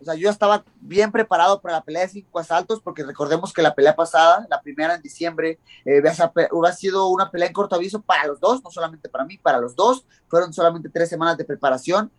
O 0.00 0.04
sea, 0.04 0.14
yo 0.14 0.30
estaba 0.30 0.64
bien 0.80 1.12
preparado 1.12 1.60
para 1.60 1.74
la 1.74 1.84
pelea 1.84 2.02
de 2.02 2.08
cinco 2.08 2.38
asaltos, 2.38 2.80
porque 2.80 3.04
recordemos 3.04 3.52
que 3.52 3.62
la 3.62 3.74
pelea 3.74 3.94
pasada, 3.94 4.46
la 4.48 4.60
primera 4.60 4.94
en 4.94 5.02
diciembre, 5.02 5.58
eh, 5.84 6.00
hubiera 6.50 6.74
sido 6.74 7.08
una 7.08 7.30
pelea 7.30 7.48
en 7.48 7.52
corto 7.52 7.74
aviso 7.76 8.00
para 8.00 8.26
los 8.26 8.40
dos, 8.40 8.62
no 8.64 8.70
solamente 8.70 9.08
para 9.08 9.24
mí, 9.24 9.36
para 9.38 9.60
los 9.60 9.76
dos. 9.76 10.06
Fueron 10.28 10.52
solamente 10.52 10.88
tres 10.88 11.08
semanas 11.08 11.36
de 11.36 11.44
preparación. 11.44 12.10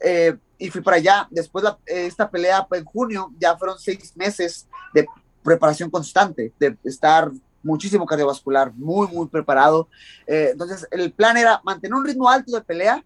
Eh, 0.00 0.36
y 0.58 0.70
fui 0.70 0.80
para 0.80 0.98
allá. 0.98 1.26
Después 1.30 1.64
la, 1.64 1.78
esta 1.86 2.30
pelea 2.30 2.66
en 2.70 2.84
junio 2.84 3.32
ya 3.38 3.56
fueron 3.56 3.78
seis 3.78 4.16
meses 4.16 4.68
de 4.92 5.06
preparación 5.42 5.90
constante, 5.90 6.52
de 6.58 6.76
estar 6.84 7.30
muchísimo 7.62 8.06
cardiovascular, 8.06 8.72
muy, 8.74 9.08
muy 9.08 9.26
preparado. 9.28 9.88
Eh, 10.26 10.50
entonces, 10.52 10.86
el 10.90 11.12
plan 11.12 11.36
era 11.36 11.60
mantener 11.64 11.94
un 11.94 12.04
ritmo 12.04 12.28
alto 12.28 12.52
de 12.52 12.60
pelea, 12.60 13.04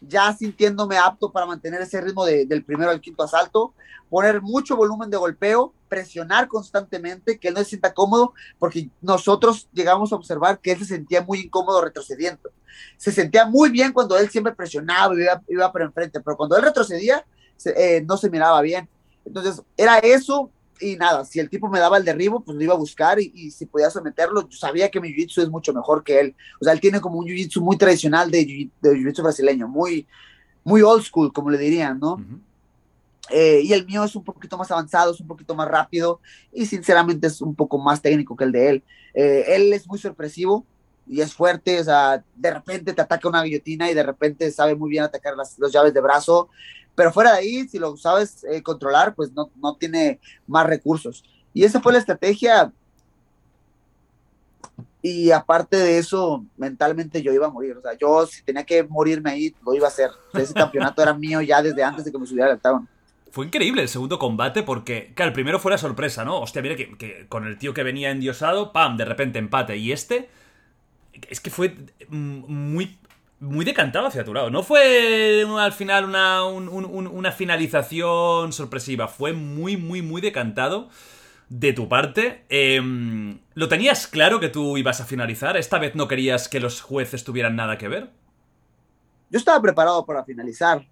ya 0.00 0.32
sintiéndome 0.32 0.96
apto 0.96 1.30
para 1.30 1.46
mantener 1.46 1.82
ese 1.82 2.00
ritmo 2.00 2.24
del 2.24 2.64
primero 2.64 2.90
al 2.90 3.00
quinto 3.00 3.22
asalto, 3.22 3.74
poner 4.08 4.40
mucho 4.42 4.76
volumen 4.76 5.10
de 5.10 5.16
golpeo, 5.16 5.72
presionar 5.88 6.48
constantemente, 6.48 7.38
que 7.38 7.48
él 7.48 7.54
no 7.54 7.60
se 7.60 7.70
sienta 7.70 7.94
cómodo, 7.94 8.32
porque 8.58 8.90
nosotros 9.00 9.68
llegamos 9.72 10.12
a 10.12 10.16
observar 10.16 10.58
que 10.58 10.72
él 10.72 10.78
se 10.78 10.84
sentía 10.86 11.22
muy 11.22 11.40
incómodo 11.40 11.82
retrocediendo. 11.82 12.50
Se 12.96 13.12
sentía 13.12 13.46
muy 13.46 13.70
bien 13.70 13.92
cuando 13.92 14.16
él 14.18 14.30
siempre 14.30 14.54
presionaba 14.54 15.14
y 15.14 15.22
iba, 15.22 15.42
iba 15.48 15.72
por 15.72 15.82
enfrente, 15.82 16.20
pero 16.20 16.36
cuando 16.36 16.56
él 16.56 16.62
retrocedía, 16.62 17.24
eh, 17.64 18.02
no 18.06 18.16
se 18.16 18.30
miraba 18.30 18.60
bien. 18.62 18.88
Entonces, 19.24 19.62
era 19.76 19.98
eso, 19.98 20.50
y 20.80 20.96
nada, 20.96 21.24
si 21.24 21.40
el 21.40 21.50
tipo 21.50 21.68
me 21.68 21.78
daba 21.78 21.98
el 21.98 22.04
derribo, 22.04 22.40
pues 22.40 22.56
lo 22.56 22.62
iba 22.62 22.74
a 22.74 22.78
buscar 22.78 23.20
y, 23.20 23.50
si 23.50 23.66
podía 23.66 23.90
someterlo, 23.90 24.48
yo 24.48 24.56
sabía 24.56 24.90
que 24.90 25.00
mi 25.00 25.08
jiu-jitsu 25.08 25.42
es 25.42 25.48
mucho 25.48 25.72
mejor 25.72 26.02
que 26.02 26.20
él. 26.20 26.36
O 26.60 26.64
sea, 26.64 26.72
él 26.72 26.80
tiene 26.80 27.00
como 27.00 27.18
un 27.18 27.26
jiu-jitsu 27.26 27.60
muy 27.60 27.76
tradicional 27.76 28.30
de, 28.30 28.46
jiu-jitsu 28.46 29.22
brasileño, 29.22 29.68
muy, 29.68 30.06
muy 30.64 30.82
old 30.82 31.02
school, 31.02 31.32
como 31.32 31.50
le 31.50 31.58
dirían, 31.58 31.98
¿no? 31.98 32.24
Eh, 33.30 33.60
y 33.62 33.72
el 33.72 33.86
mío 33.86 34.02
es 34.04 34.16
un 34.16 34.24
poquito 34.24 34.58
más 34.58 34.70
avanzado, 34.70 35.12
es 35.12 35.20
un 35.20 35.26
poquito 35.28 35.54
más 35.54 35.68
rápido 35.68 36.20
y 36.52 36.66
sinceramente 36.66 37.28
es 37.28 37.40
un 37.40 37.54
poco 37.54 37.78
más 37.78 38.02
técnico 38.02 38.36
que 38.36 38.44
el 38.44 38.52
de 38.52 38.68
él. 38.68 38.84
Eh, 39.14 39.44
él 39.48 39.72
es 39.72 39.86
muy 39.86 39.98
sorpresivo, 39.98 40.66
y 41.10 41.20
es 41.22 41.34
fuerte, 41.34 41.80
o 41.80 41.84
sea, 41.84 42.22
de 42.36 42.50
repente 42.52 42.92
te 42.92 43.02
ataca 43.02 43.28
una 43.28 43.42
guillotina 43.42 43.90
y 43.90 43.94
de 43.94 44.02
repente 44.04 44.48
sabe 44.52 44.76
muy 44.76 44.90
bien 44.90 45.02
atacar 45.02 45.36
las, 45.36 45.58
los 45.58 45.72
llaves 45.72 45.92
de 45.92 46.00
brazo, 46.00 46.48
pero 47.00 47.14
fuera 47.14 47.32
de 47.32 47.38
ahí, 47.38 47.66
si 47.66 47.78
lo 47.78 47.96
sabes 47.96 48.44
eh, 48.44 48.62
controlar, 48.62 49.14
pues 49.14 49.32
no, 49.32 49.50
no 49.56 49.74
tiene 49.76 50.20
más 50.46 50.66
recursos. 50.66 51.24
Y 51.54 51.64
esa 51.64 51.80
fue 51.80 51.94
la 51.94 51.98
estrategia. 51.98 52.70
Y 55.00 55.30
aparte 55.30 55.78
de 55.78 55.96
eso, 55.96 56.44
mentalmente 56.58 57.22
yo 57.22 57.32
iba 57.32 57.46
a 57.46 57.50
morir. 57.50 57.78
O 57.78 57.80
sea, 57.80 57.96
yo 57.96 58.26
si 58.26 58.42
tenía 58.42 58.64
que 58.64 58.82
morirme 58.82 59.30
ahí, 59.30 59.54
lo 59.64 59.72
iba 59.72 59.86
a 59.86 59.88
hacer. 59.88 60.10
Ese 60.34 60.52
campeonato 60.52 61.00
era 61.00 61.14
mío 61.14 61.40
ya 61.40 61.62
desde 61.62 61.82
antes 61.82 62.04
de 62.04 62.12
que 62.12 62.18
me 62.18 62.26
subiera 62.26 62.50
al 62.50 62.56
octavo. 62.56 62.86
Fue 63.30 63.46
increíble 63.46 63.80
el 63.80 63.88
segundo 63.88 64.18
combate 64.18 64.62
porque, 64.62 65.14
claro, 65.14 65.30
el 65.30 65.32
primero 65.32 65.58
fue 65.58 65.70
la 65.70 65.78
sorpresa, 65.78 66.22
¿no? 66.22 66.38
Hostia, 66.38 66.60
mira 66.60 66.76
que, 66.76 66.98
que 66.98 67.26
con 67.30 67.46
el 67.46 67.56
tío 67.56 67.72
que 67.72 67.82
venía 67.82 68.10
endiosado, 68.10 68.74
¡pam! 68.74 68.98
De 68.98 69.06
repente 69.06 69.38
empate. 69.38 69.78
Y 69.78 69.92
este, 69.92 70.28
es 71.30 71.40
que 71.40 71.48
fue 71.48 71.78
muy 72.10 72.98
muy 73.40 73.64
decantado 73.64 74.06
hacia 74.06 74.24
tu 74.24 74.34
lado. 74.34 74.50
No 74.50 74.62
fue 74.62 75.44
al 75.58 75.72
final 75.72 76.04
una, 76.04 76.44
una 76.44 77.32
finalización 77.32 78.52
sorpresiva. 78.52 79.08
Fue 79.08 79.32
muy, 79.32 79.76
muy, 79.76 80.02
muy 80.02 80.20
decantado 80.20 80.88
de 81.48 81.72
tu 81.72 81.88
parte. 81.88 82.44
Em, 82.48 83.40
¿Lo 83.54 83.68
tenías 83.68 84.06
claro 84.06 84.40
que 84.40 84.48
tú 84.48 84.76
ibas 84.76 85.00
a 85.00 85.04
finalizar? 85.04 85.56
¿Esta 85.56 85.78
vez 85.78 85.94
no 85.94 86.06
querías 86.06 86.48
que 86.48 86.60
los 86.60 86.80
jueces 86.80 87.24
tuvieran 87.24 87.56
nada 87.56 87.76
que 87.78 87.88
ver? 87.88 88.10
Yo 89.30 89.38
estaba 89.38 89.60
preparado 89.60 90.04
para 90.06 90.24
finalizar. 90.24 90.86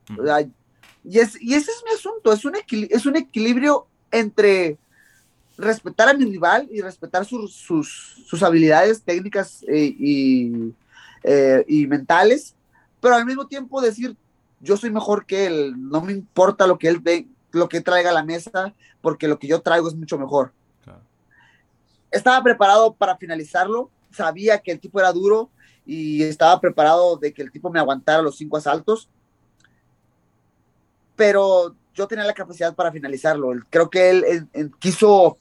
y, 1.05 1.19
es, 1.19 1.41
y, 1.41 1.55
ese 1.55 1.71
es 1.71 1.83
mi 1.85 1.93
asunto. 1.95 2.33
Es 2.33 2.45
un, 2.45 2.55
es 2.91 3.07
un 3.07 3.17
equilibrio 3.17 3.87
entre 4.11 4.79
respetar 5.59 6.09
a 6.09 6.15
mi 6.15 6.25
rival 6.25 6.69
y 6.71 6.81
respetar 6.81 7.25
sus, 7.25 7.53
sus, 7.55 8.43
habilidades 8.43 9.03
técnicas 9.03 9.65
eh, 9.69 9.95
y 9.99 10.73
eh, 11.23 11.65
y 11.67 11.87
mentales, 11.87 12.55
pero 13.01 13.15
al 13.15 13.27
mismo 13.27 13.47
tiempo 13.47 13.81
decir, 13.81 14.17
yo 14.61 14.77
soy 14.77 14.91
mejor 14.91 15.27
que 15.27 15.47
él, 15.47 15.75
no 15.77 16.01
me 16.01 16.13
importa 16.13 16.67
lo 16.67 16.79
que 16.79 16.89
él 16.89 16.99
ve, 16.99 17.29
lo 17.53 17.69
que 17.69 17.81
traiga 17.81 18.11
a 18.11 18.15
la 18.15 18.25
mesa, 18.25 18.75
porque 19.01 19.29
lo 19.29 19.39
que 19.39 19.47
yo 19.47 19.61
traigo 19.61 19.89
es 19.89 19.95
mucho 19.95 20.19
mejor. 20.19 20.53
Estaba 22.11 22.43
preparado 22.43 22.95
para 22.95 23.17
finalizarlo, 23.17 23.91
sabía 24.11 24.59
que 24.59 24.73
el 24.73 24.81
tipo 24.81 24.99
era 24.99 25.13
duro 25.13 25.51
y 25.85 26.23
estaba 26.23 26.59
preparado 26.61 27.17
de 27.17 27.33
que 27.33 27.43
el 27.43 27.53
tipo 27.53 27.71
me 27.71 27.79
aguantara 27.79 28.23
los 28.23 28.37
cinco 28.37 28.57
asaltos, 28.57 29.09
pero 31.17 31.75
yo 31.95 32.07
tenía 32.07 32.25
la 32.25 32.33
capacidad 32.33 32.75
para 32.75 32.93
finalizarlo. 32.93 33.51
Creo 33.69 33.91
que 33.91 34.11
él 34.11 34.73
quiso 34.79 35.37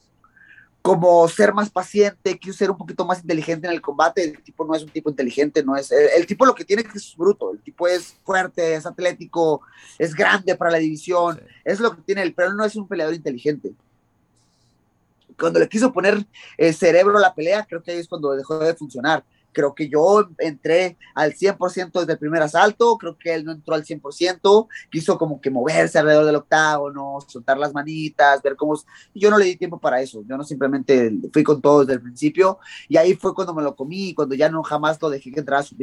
como 0.82 1.26
ser 1.28 1.52
más 1.52 1.70
paciente, 1.70 2.38
quiso 2.38 2.56
ser 2.56 2.70
un 2.70 2.76
poquito 2.76 3.04
más 3.04 3.20
inteligente 3.20 3.66
en 3.66 3.72
el 3.72 3.80
combate. 3.80 4.24
El 4.24 4.42
tipo 4.42 4.64
no 4.64 4.74
es 4.74 4.82
un 4.82 4.88
tipo 4.88 5.10
inteligente, 5.10 5.62
no 5.62 5.76
es. 5.76 5.90
El, 5.90 6.26
tipo 6.26 6.46
lo 6.46 6.54
que 6.54 6.64
tiene 6.64 6.84
que 6.84 6.96
es 6.96 7.14
bruto. 7.16 7.52
El 7.52 7.60
tipo 7.60 7.86
es 7.86 8.16
fuerte, 8.24 8.74
es 8.74 8.86
atlético, 8.86 9.62
es 9.98 10.14
grande 10.14 10.54
para 10.54 10.70
la 10.70 10.78
división. 10.78 11.40
Es 11.64 11.80
lo 11.80 11.94
que 11.94 12.02
tiene 12.02 12.22
él, 12.22 12.32
pero 12.34 12.50
él 12.50 12.56
no 12.56 12.64
es 12.64 12.76
un 12.76 12.86
peleador 12.86 13.14
inteligente. 13.14 13.72
Cuando 15.38 15.60
le 15.60 15.68
quiso 15.68 15.92
poner 15.92 16.24
el 16.56 16.74
cerebro 16.74 17.18
a 17.18 17.20
la 17.20 17.34
pelea, 17.34 17.64
creo 17.68 17.82
que 17.82 17.92
ahí 17.92 17.98
es 17.98 18.08
cuando 18.08 18.34
dejó 18.34 18.58
de 18.58 18.74
funcionar. 18.74 19.24
Creo 19.52 19.74
que 19.74 19.88
yo 19.88 20.28
entré 20.38 20.96
al 21.14 21.34
100% 21.34 22.00
desde 22.00 22.12
el 22.12 22.18
primer 22.18 22.42
asalto, 22.42 22.96
creo 22.98 23.16
que 23.18 23.34
él 23.34 23.44
no 23.44 23.52
entró 23.52 23.74
al 23.74 23.84
100%, 23.84 24.68
quiso 24.90 25.18
como 25.18 25.40
que 25.40 25.50
moverse 25.50 25.98
alrededor 25.98 26.26
del 26.26 26.36
octágono, 26.36 27.18
soltar 27.26 27.58
las 27.58 27.72
manitas, 27.72 28.42
ver 28.42 28.56
cómo... 28.56 28.78
Yo 29.14 29.30
no 29.30 29.38
le 29.38 29.46
di 29.46 29.56
tiempo 29.56 29.78
para 29.78 30.00
eso, 30.00 30.22
yo 30.26 30.36
no 30.36 30.44
simplemente 30.44 31.12
fui 31.32 31.42
con 31.42 31.60
todo 31.60 31.80
desde 31.80 31.94
el 31.94 32.02
principio 32.02 32.58
y 32.88 32.96
ahí 32.96 33.14
fue 33.14 33.34
cuando 33.34 33.54
me 33.54 33.62
lo 33.62 33.74
comí, 33.74 34.14
cuando 34.14 34.34
ya 34.34 34.48
no 34.48 34.62
jamás 34.62 35.00
lo 35.00 35.10
dejé 35.10 35.32
que 35.32 35.40
entrara 35.40 35.60
a 35.60 35.64
su 35.64 35.76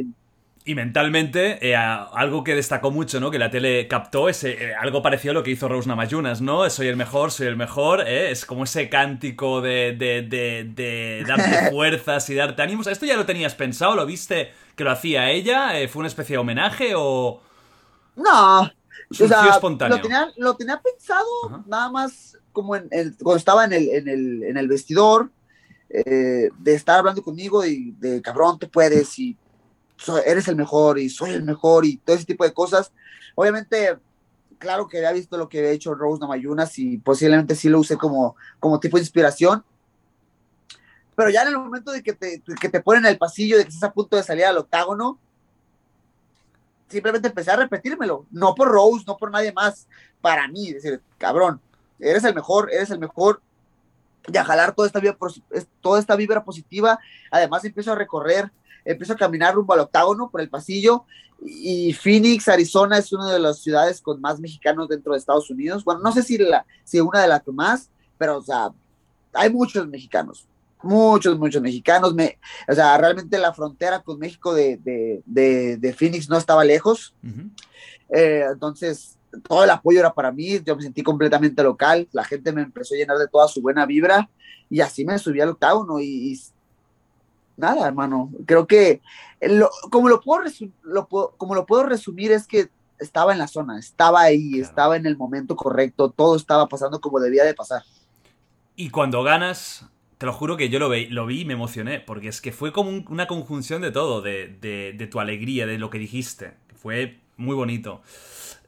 y 0.68 0.74
mentalmente, 0.74 1.64
eh, 1.64 1.76
algo 1.76 2.42
que 2.42 2.56
destacó 2.56 2.90
mucho, 2.90 3.20
¿no? 3.20 3.30
Que 3.30 3.38
la 3.38 3.52
tele 3.52 3.86
captó, 3.86 4.28
es 4.28 4.42
eh, 4.42 4.74
algo 4.74 5.00
parecido 5.00 5.30
a 5.30 5.34
lo 5.34 5.44
que 5.44 5.52
hizo 5.52 5.68
Rose 5.68 5.88
Namayunas, 5.88 6.40
¿no? 6.40 6.68
Soy 6.70 6.88
el 6.88 6.96
mejor, 6.96 7.30
soy 7.30 7.46
el 7.46 7.54
mejor, 7.54 8.00
¿eh? 8.00 8.32
Es 8.32 8.44
como 8.44 8.64
ese 8.64 8.88
cántico 8.88 9.60
de, 9.60 9.94
de, 9.96 10.22
de, 10.22 11.24
darte 11.24 11.70
fuerzas 11.70 12.28
y 12.30 12.34
darte 12.34 12.62
ánimos. 12.62 12.88
¿Esto 12.88 13.06
ya 13.06 13.16
lo 13.16 13.24
tenías 13.24 13.54
pensado? 13.54 13.94
¿Lo 13.94 14.06
viste 14.06 14.50
que 14.74 14.82
lo 14.82 14.90
hacía 14.90 15.30
ella? 15.30 15.78
Eh, 15.78 15.86
¿Fue 15.86 16.00
una 16.00 16.08
especie 16.08 16.34
de 16.34 16.38
homenaje 16.38 16.94
o...? 16.96 17.40
No, 18.16 18.62
o 18.62 18.70
sea, 19.14 19.48
espontáneo. 19.50 19.98
Lo 19.98 20.02
tenía, 20.02 20.32
lo 20.36 20.56
tenía 20.56 20.80
pensado 20.80 21.62
nada 21.66 21.90
más 21.92 22.36
como 22.50 22.74
en, 22.74 22.88
cuando 23.22 23.36
estaba 23.36 23.66
en 23.66 23.72
el, 23.72 23.88
en 23.90 24.08
el, 24.08 24.42
en 24.42 24.56
el 24.56 24.66
vestidor, 24.66 25.30
de 25.88 26.50
estar 26.66 26.98
hablando 26.98 27.22
conmigo 27.22 27.64
y 27.64 27.92
de 27.92 28.20
cabrón, 28.20 28.58
te 28.58 28.66
puedes 28.66 29.16
y 29.20 29.36
eres 30.24 30.48
el 30.48 30.56
mejor 30.56 30.98
y 30.98 31.08
soy 31.08 31.30
el 31.30 31.42
mejor 31.42 31.84
y 31.84 31.96
todo 31.98 32.16
ese 32.16 32.24
tipo 32.24 32.44
de 32.44 32.52
cosas. 32.52 32.92
Obviamente, 33.34 33.98
claro 34.58 34.88
que 34.88 34.98
había 34.98 35.12
visto 35.12 35.36
lo 35.36 35.48
que 35.48 35.58
había 35.58 35.70
hecho 35.70 35.94
Rose 35.94 36.20
Namayunas 36.20 36.78
y 36.78 36.98
posiblemente 36.98 37.54
sí 37.54 37.68
lo 37.68 37.80
usé 37.80 37.96
como, 37.96 38.36
como 38.60 38.80
tipo 38.80 38.96
de 38.96 39.02
inspiración. 39.02 39.64
Pero 41.14 41.30
ya 41.30 41.42
en 41.42 41.48
el 41.48 41.58
momento 41.58 41.92
de 41.92 42.02
que 42.02 42.12
te, 42.12 42.42
que 42.60 42.68
te 42.68 42.80
ponen 42.80 43.06
en 43.06 43.12
el 43.12 43.18
pasillo, 43.18 43.56
de 43.56 43.64
que 43.64 43.70
estás 43.70 43.90
a 43.90 43.92
punto 43.92 44.16
de 44.16 44.22
salir 44.22 44.44
al 44.44 44.58
octágono, 44.58 45.18
simplemente 46.88 47.28
empecé 47.28 47.50
a 47.50 47.56
repetírmelo. 47.56 48.26
No 48.30 48.54
por 48.54 48.68
Rose, 48.68 49.04
no 49.06 49.16
por 49.16 49.30
nadie 49.30 49.52
más. 49.52 49.86
Para 50.20 50.46
mí, 50.46 50.72
decir, 50.72 51.00
cabrón, 51.16 51.60
eres 51.98 52.24
el 52.24 52.34
mejor, 52.34 52.70
eres 52.70 52.90
el 52.90 52.98
mejor. 52.98 53.40
Y 54.30 54.36
a 54.36 54.44
jalar 54.44 54.74
toda 54.74 54.88
esta, 54.88 55.00
vibra, 55.00 55.16
toda 55.80 56.00
esta 56.00 56.16
vibra 56.16 56.44
positiva. 56.44 56.98
Además, 57.30 57.64
empiezo 57.64 57.92
a 57.92 57.94
recorrer 57.94 58.50
empiezo 58.86 59.12
a 59.12 59.16
caminar 59.16 59.54
rumbo 59.54 59.74
al 59.74 59.80
octágono 59.80 60.30
por 60.30 60.40
el 60.40 60.48
pasillo 60.48 61.04
y 61.44 61.92
Phoenix, 61.92 62.48
Arizona 62.48 62.98
es 62.98 63.12
una 63.12 63.32
de 63.32 63.38
las 63.38 63.58
ciudades 63.58 64.00
con 64.00 64.20
más 64.20 64.40
mexicanos 64.40 64.88
dentro 64.88 65.12
de 65.12 65.18
Estados 65.18 65.50
Unidos. 65.50 65.84
Bueno, 65.84 66.00
no 66.00 66.12
sé 66.12 66.22
si, 66.22 66.38
la, 66.38 66.64
si 66.84 67.00
una 67.00 67.22
de 67.22 67.28
las 67.28 67.42
que 67.42 67.52
más, 67.52 67.90
pero 68.16 68.38
o 68.38 68.42
sea, 68.42 68.70
hay 69.34 69.50
muchos 69.50 69.86
mexicanos, 69.86 70.46
muchos, 70.82 71.38
muchos 71.38 71.60
mexicanos. 71.60 72.14
Me, 72.14 72.38
o 72.68 72.74
sea, 72.74 72.96
realmente 72.96 73.38
la 73.38 73.52
frontera 73.52 74.00
con 74.00 74.18
México 74.18 74.54
de, 74.54 74.78
de, 75.26 75.76
de, 75.76 75.92
Phoenix 75.92 76.28
no 76.28 76.38
estaba 76.38 76.64
lejos. 76.64 77.14
Eh, 78.08 78.44
entonces, 78.50 79.18
todo 79.46 79.64
el 79.64 79.70
apoyo 79.70 80.00
era 80.00 80.14
para 80.14 80.32
mí, 80.32 80.60
yo 80.64 80.74
me 80.76 80.82
sentí 80.82 81.02
completamente 81.02 81.62
local, 81.62 82.08
la 82.12 82.24
gente 82.24 82.52
me 82.52 82.62
empezó 82.62 82.94
a 82.94 82.98
llenar 82.98 83.18
de 83.18 83.28
toda 83.28 83.46
su 83.48 83.60
buena 83.60 83.84
vibra 83.84 84.30
y 84.70 84.80
así 84.80 85.04
me 85.04 85.18
subí 85.18 85.40
al 85.40 85.50
octágono 85.50 86.00
y, 86.00 86.32
y 86.32 86.40
nada, 87.56 87.86
hermano. 87.86 88.30
Creo 88.46 88.66
que 88.66 89.00
como, 89.90 90.08
lo 90.08 90.20
puedo 90.20 90.42
como 91.36 91.54
lo 91.54 91.66
puedo 91.66 91.84
resumir 91.84 92.32
es 92.32 92.46
que 92.46 92.68
estaba 92.98 93.32
en 93.32 93.38
la 93.38 93.48
zona, 93.48 93.78
estaba 93.78 94.22
ahí, 94.22 94.58
estaba 94.58 94.96
en 94.96 95.06
el 95.06 95.16
momento 95.16 95.56
correcto, 95.56 96.10
todo 96.10 96.36
estaba 96.36 96.66
pasando 96.66 97.00
como 97.00 97.20
debía 97.20 97.44
de 97.44 97.54
pasar. 97.54 97.82
Y 98.74 98.90
cuando 98.90 99.22
ganas, 99.22 99.86
te 100.18 100.26
lo 100.26 100.32
juro 100.32 100.56
que 100.56 100.68
yo 100.68 100.78
lo, 100.78 100.88
vi, 100.88 101.06
lo 101.06 101.26
vi 101.26 101.42
y 101.42 101.44
me 101.44 101.54
emocioné, 101.54 102.00
porque 102.00 102.28
es 102.28 102.40
que 102.40 102.52
fue 102.52 102.72
como 102.72 102.90
una 103.08 103.26
conjunción 103.26 103.82
de 103.82 103.90
todo, 103.90 104.22
de, 104.22 104.48
de, 104.48 105.06
tu 105.06 105.20
alegría, 105.20 105.66
de 105.66 105.78
lo 105.78 105.90
que 105.90 105.98
dijiste. 105.98 106.54
Fue 106.74 107.18
muy 107.36 107.54
bonito 107.54 108.02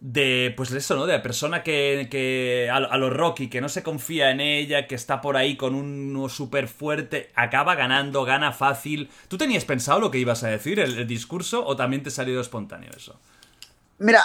de, 0.01 0.55
pues 0.57 0.71
eso, 0.71 0.95
¿no? 0.95 1.07
De 1.07 1.15
la 1.15 1.23
persona 1.23 1.63
que, 1.63 2.09
que 2.11 2.71
a, 2.73 2.97
los 2.97 3.13
Rocky, 3.13 3.49
que 3.49 3.61
no 3.61 3.69
se 3.69 3.83
confía 3.83 4.31
en 4.31 4.41
ella, 4.41 4.87
que 4.87 4.95
está 4.95 5.21
por 5.21 5.37
ahí 5.37 5.57
con 5.57 5.75
uno 5.75 6.29
súper 6.29 6.69
fuerte, 6.69 7.31
acaba 7.35 7.75
ganando, 7.75 8.25
gana 8.25 8.53
fácil. 8.53 9.11
¿Tú 9.29 9.37
tenías 9.39 9.65
pensado 9.65 10.01
lo 10.01 10.11
que 10.11 10.19
ibas 10.19 10.45
a 10.45 10.49
decir, 10.49 10.79
el, 10.79 11.07
discurso, 11.07 11.67
o 11.67 11.77
también 11.77 12.03
te 12.03 12.11
salió 12.11 12.41
espontáneo 12.41 12.91
eso? 12.97 13.19
Mira, 13.99 14.23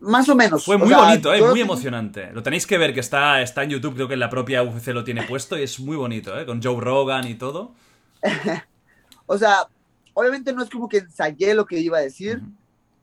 más 0.00 0.28
o 0.28 0.36
menos. 0.36 0.64
Fue 0.64 0.78
muy 0.78 0.94
bonito, 0.94 1.34
¿eh? 1.34 1.42
muy 1.42 1.60
emocionante. 1.60 2.30
Lo 2.32 2.42
tenéis 2.42 2.66
que 2.66 2.78
ver, 2.78 2.94
que 2.94 3.00
está, 3.00 3.42
está 3.42 3.64
en 3.64 3.70
YouTube, 3.70 3.94
creo 3.94 4.08
que 4.08 4.14
en 4.14 4.20
la 4.20 4.30
propia 4.30 4.62
UFC 4.62 4.88
lo 4.88 5.02
tiene 5.02 5.24
puesto, 5.24 5.58
y 5.58 5.62
es 5.62 5.80
muy 5.80 5.96
bonito, 5.96 6.38
¿eh? 6.38 6.46
Con 6.46 6.62
Joe 6.62 6.80
Rogan 6.80 7.26
y 7.26 7.34
todo. 7.34 7.74
o 9.26 9.36
sea, 9.36 9.66
obviamente 10.14 10.52
no 10.52 10.62
es 10.62 10.70
como 10.70 10.88
que 10.88 10.98
ensayé 10.98 11.52
lo 11.54 11.66
que 11.66 11.80
iba 11.80 11.98
a 11.98 12.02
decir 12.02 12.42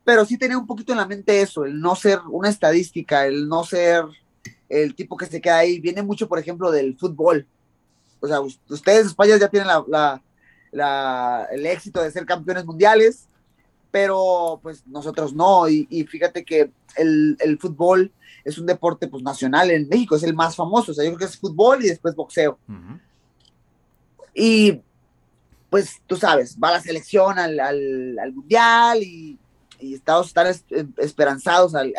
pero 0.04 0.24
sí 0.24 0.36
tenía 0.36 0.58
un 0.58 0.66
poquito 0.66 0.92
en 0.92 0.98
la 0.98 1.06
mente 1.06 1.40
eso, 1.40 1.64
el 1.64 1.80
no 1.80 1.96
ser 1.96 2.20
una 2.28 2.50
estadística, 2.50 3.26
el 3.26 3.48
no 3.48 3.64
ser 3.64 4.04
el 4.68 4.94
tipo 4.94 5.16
que 5.16 5.26
se 5.26 5.40
queda 5.40 5.58
ahí. 5.58 5.80
Viene 5.80 6.02
mucho, 6.02 6.28
por 6.28 6.38
ejemplo, 6.38 6.70
del 6.70 6.96
fútbol. 6.96 7.46
O 8.20 8.28
sea, 8.28 8.40
ustedes, 8.40 9.06
España, 9.06 9.36
ya 9.38 9.48
tienen 9.48 9.68
la, 9.88 11.48
el 11.50 11.66
éxito 11.66 12.02
de 12.02 12.10
ser 12.10 12.26
campeones 12.26 12.64
mundiales, 12.64 13.28
pero 13.90 14.60
pues 14.62 14.86
nosotros 14.86 15.32
no. 15.32 15.68
Y, 15.68 16.06
fíjate 16.08 16.44
que 16.44 16.70
el, 16.96 17.58
fútbol 17.58 18.12
es 18.44 18.58
un 18.58 18.66
deporte 18.66 19.08
pues 19.08 19.22
nacional 19.22 19.70
en 19.70 19.88
México, 19.88 20.16
es 20.16 20.22
el 20.22 20.34
más 20.34 20.54
famoso. 20.54 20.92
O 20.92 20.94
sea, 20.94 21.04
yo 21.04 21.10
creo 21.10 21.18
que 21.18 21.32
es 21.32 21.38
fútbol 21.38 21.82
y 21.82 21.88
después 21.88 22.14
boxeo. 22.14 22.58
Y 24.34 24.80
pues 25.70 26.00
tú 26.06 26.16
sabes, 26.16 26.56
va 26.62 26.72
la 26.72 26.80
selección 26.80 27.38
al, 27.38 27.58
al 27.58 28.32
mundial 28.32 29.02
y 29.02 29.38
y 29.84 29.94
Estados 29.94 30.28
están 30.28 30.46
esperanzados 30.98 31.74
al, 31.74 31.92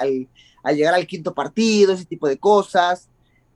llegar 0.74 0.94
al 0.96 1.06
quinto 1.06 1.34
partido, 1.34 1.94
ese 1.94 2.06
tipo 2.06 2.28
de 2.28 2.38
cosas. 2.38 3.08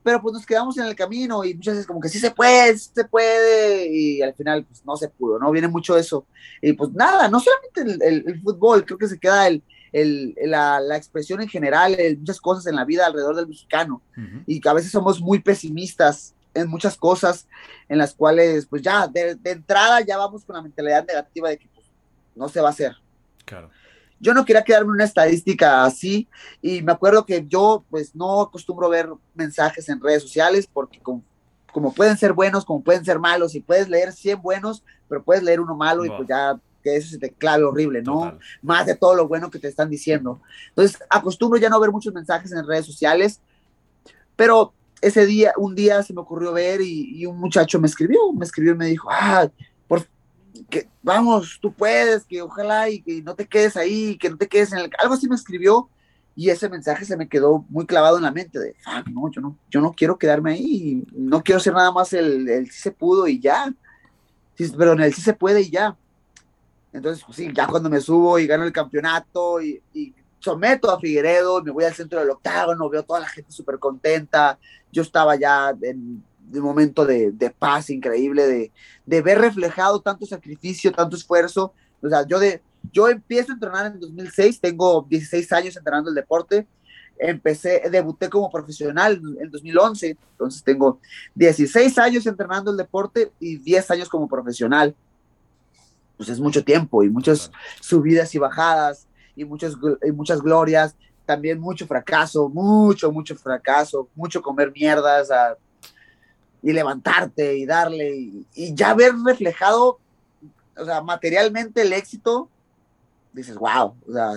pero 0.03 0.21
pues 0.21 0.34
nos 0.34 0.45
quedamos 0.45 0.77
en 0.77 0.86
el 0.86 0.95
camino 0.95 1.43
y 1.43 1.53
muchas 1.55 1.73
veces 1.73 1.88
como 1.88 1.99
que 1.99 2.09
sí 2.09 2.19
se 2.19 2.32
puede, 2.32 2.77
sí 2.77 2.91
se 2.93 3.05
puede, 3.05 3.88
y 3.91 4.21
al 4.21 4.34
final 4.34 4.63
pues 4.63 4.86
no 4.86 4.95
se 4.95 5.09
pudo, 5.09 5.39
¿no? 5.39 5.51
Viene 5.51 5.67
mucho 5.67 5.97
eso. 5.97 6.25
Y 6.61 6.73
pues 6.73 6.91
nada, 6.91 7.27
no 7.27 7.39
solamente 7.39 8.05
el, 8.07 8.41
fútbol, 8.41 8.86
creo 8.86 8.97
que 8.97 9.07
se 9.07 9.19
queda 9.19 9.47
el, 9.47 9.63
el, 9.91 10.36
la, 10.45 10.80
la, 10.80 10.95
expresión 10.95 11.41
en 11.41 11.49
general, 11.49 11.97
muchas 12.19 12.39
cosas 12.39 12.67
en 12.67 12.75
la 12.75 12.86
vida 12.86 13.05
alrededor 13.05 13.36
del 13.36 13.47
mexicano, 13.47 14.01
y 14.45 14.61
que 14.61 14.69
a 14.69 14.73
veces 14.73 14.91
somos 14.91 15.19
muy 15.19 15.39
pesimistas 15.39 16.34
en 16.53 16.67
muchas 16.67 16.97
cosas 16.97 17.47
en 17.88 17.97
las 17.97 18.13
cuales 18.13 18.65
pues 18.65 18.82
ya 18.82 19.07
de, 19.07 19.36
de 19.36 19.51
entrada 19.51 20.01
ya 20.01 20.17
vamos 20.17 20.43
con 20.43 20.55
la 20.55 20.61
mentalidad 20.61 21.05
negativa 21.05 21.49
de 21.49 21.57
que 21.57 21.67
pues, 21.73 21.86
no 22.36 22.49
se 22.49 22.61
va 22.61 22.69
a 22.69 22.71
hacer. 22.71 22.95
Claro 23.45 23.69
yo 24.20 24.34
no 24.34 24.45
quería 24.45 24.63
quedarme 24.63 24.91
una 24.91 25.05
estadística 25.05 25.84
así 25.84 26.28
y 26.61 26.82
me 26.82 26.91
acuerdo 26.91 27.26
que 27.26 27.45
yo 27.47 27.86
pues 27.89 28.15
no 28.15 28.41
acostumbro 28.41 28.89
ver 28.89 29.09
mensajes 29.34 29.88
en 29.89 30.01
redes 30.01 30.24
sociales 30.24 30.67
porque 30.72 30.99
como, 30.99 31.24
pueden 31.93 32.17
ser 32.17 32.34
buenos, 32.34 32.65
como 32.65 32.84
pueden 32.84 33.05
ser 33.05 33.20
malos 33.20 33.55
y 33.55 33.61
puedes 33.61 33.88
leer 33.88 34.11
100 34.11 34.41
buenos, 34.41 34.84
pero 35.07 35.24
puedes 35.24 35.43
leer 35.43 35.61
uno 35.61 35.76
malo 35.76 36.03
y 36.03 36.09
pues 36.09 36.28
ya 36.28 36.59
que 36.84 36.95
eso 36.95 37.09
se 37.09 37.17
te 37.17 37.32
clave 37.32 37.63
horrible, 37.63 38.01
¿no? 38.01 38.38
Más 38.61 38.86
de 38.86 38.95
todo 38.95 39.13
lo 39.13 39.28
bueno 39.28 39.49
que 39.49 39.59
te 39.59 39.67
están 39.67 39.89
diciendo. 39.89 40.41
Entonces, 40.70 40.97
acostumbro 41.09 41.59
ya 41.59 41.70
no 41.70 41.80
ver 41.80 41.91
muchos 41.91 42.13
mensajes 42.13 42.51
en 42.51 42.65
redes 42.65 42.86
sociales, 42.86 43.41
pero 44.36 44.74
ese 45.01 45.26
día, 45.26 45.53
un 45.57 45.76
día 45.76 46.03
se 46.03 46.13
me 46.13 46.22
ocurrió 46.22 46.53
ver 46.53 46.82
y, 46.82 47.22
y 47.22 47.26
un 47.26 47.38
muchacho 47.38 47.80
me 47.80 47.88
escribió, 47.88 48.32
me 48.34 48.45
escribió 48.45 48.74
y 48.74 48.78
me 48.78 48.86
dijo, 48.88 49.09
ah, 49.11 49.49
que 50.70 50.89
vamos, 51.01 51.60
tú 51.62 51.74
puedes, 51.74 52.26
que 52.26 52.41
ojalá 52.41 52.89
y 52.89 53.01
que 53.01 53.22
no 53.22 53.36
te 53.36 53.47
quedes 53.47 53.78
ahí, 53.78 54.18
que 54.18 54.30
no 54.30 54.38
te 54.38 54.47
quedes 54.47 54.72
en 54.72 54.80
el... 54.80 54.89
Algo 54.99 55.14
así 55.14 55.28
me 55.28 55.36
escribió 55.36 55.89
y 56.36 56.49
ese 56.49 56.70
mensaje 56.70 57.05
se 57.05 57.18
me 57.18 57.28
quedó 57.28 57.66
muy 57.70 57.86
clavado 57.86 58.18
en 58.18 58.24
la 58.24 58.32
mente 58.32 58.60
de, 58.60 58.76
no, 59.12 59.30
yo 59.30 59.41
no, 59.41 59.57
yo 59.70 59.82
no 59.82 59.91
quiero 59.91 60.18
quedarme 60.18 60.53
ahí, 60.53 61.03
no 61.12 61.43
quiero 61.43 61.60
ser 61.60 61.74
nada 61.74 61.91
más 61.91 62.14
el, 62.14 62.47
el 62.47 62.72
sí 62.72 62.80
se 62.80 62.91
pudo 62.91 63.28
y 63.28 63.39
ya, 63.39 63.74
pero 64.78 64.93
en 64.93 65.01
el 65.01 65.14
sí 65.14 65.22
se 65.22 65.34
puede 65.34 65.62
y 65.62 65.70
ya. 65.70 65.97
Entonces, 66.93 67.24
pues 67.26 67.38
sí, 67.38 67.51
ya 67.53 67.68
cuando 67.68 67.89
me 67.89 68.01
subo 68.01 68.39
y 68.39 68.47
gano 68.47 68.64
el 68.64 68.72
campeonato 68.72 69.62
y, 69.62 69.82
y 69.93 70.14
someto 70.39 70.89
a 70.89 70.99
Figueredo, 70.99 71.62
me 71.62 71.72
voy 71.72 71.84
al 71.84 71.93
centro 71.93 72.20
del 72.20 72.30
octágono, 72.30 72.89
veo 72.89 73.03
toda 73.03 73.20
la 73.20 73.28
gente 73.28 73.51
súper 73.51 73.78
contenta, 73.78 74.57
yo 74.91 75.01
estaba 75.01 75.36
ya 75.36 75.76
en 75.82 76.24
de 76.49 76.59
un 76.59 76.65
momento 76.65 77.05
de, 77.05 77.53
paz 77.57 77.89
increíble, 77.89 78.47
de, 78.47 78.71
de, 79.05 79.21
ver 79.21 79.39
reflejado 79.39 80.01
tanto 80.01 80.25
sacrificio, 80.25 80.91
tanto 80.91 81.15
esfuerzo. 81.15 81.73
O 82.01 82.09
sea, 82.09 82.25
yo, 82.25 82.39
de, 82.39 82.61
yo 82.91 83.07
empiezo 83.07 83.51
a 83.51 83.55
entrenar 83.55 83.85
en 83.87 83.99
2006, 83.99 84.59
tengo 84.59 85.05
16 85.07 85.51
años 85.51 85.77
entrenando 85.77 86.09
el 86.09 86.15
deporte. 86.15 86.67
Empecé, 87.17 87.83
debuté 87.91 88.29
como 88.29 88.49
profesional 88.49 89.21
en 89.39 89.51
2011, 89.51 90.17
entonces 90.31 90.63
tengo 90.63 90.99
16 91.35 91.97
años 91.97 92.25
entrenando 92.25 92.71
el 92.71 92.77
deporte 92.77 93.31
y 93.39 93.57
10 93.57 93.91
años 93.91 94.09
como 94.09 94.27
profesional. 94.27 94.95
Pues 96.15 96.29
es 96.29 96.39
mucho 96.39 96.63
tiempo 96.63 97.03
y 97.03 97.09
muchas 97.09 97.51
subidas 97.81 98.33
y 98.35 98.39
bajadas 98.39 99.07
y, 99.35 99.43
muchas 99.45 99.75
y 100.05 100.11
muchas 100.11 100.41
glorias, 100.41 100.95
también 101.25 101.59
mucho 101.59 101.85
fracaso, 101.85 102.49
mucho, 102.49 103.11
mucho 103.11 103.35
fracaso, 103.35 104.07
mucho 104.15 104.41
comer 104.41 104.71
mierdas, 104.71 105.29
a 105.29 105.57
y 106.62 106.74
levantarte 106.74 107.57
y 107.57 107.66
darle 107.66 108.16
y, 108.53 108.74
ya 108.74 108.93
ver 108.93 109.14
reflejado, 109.26 109.99
o 110.78 110.86
sea, 110.86 111.01
materialmente 111.01 111.82
el 111.82 111.93
éxito, 111.93 112.49
dices, 113.34 113.55
wow, 113.55 113.95
o 114.07 114.12
sea, 114.12 114.32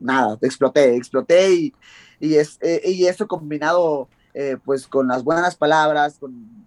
nada, 0.00 0.38
exploté, 0.42 0.96
exploté 0.96 1.54
y, 1.54 1.74
y, 2.20 2.34
es, 2.34 2.58
eh, 2.60 2.82
y 2.84 3.06
eso 3.06 3.26
combinado 3.26 4.08
eh, 4.34 4.56
pues 4.64 4.86
con 4.86 5.08
las 5.08 5.22
buenas 5.22 5.56
palabras, 5.56 6.18
con 6.18 6.66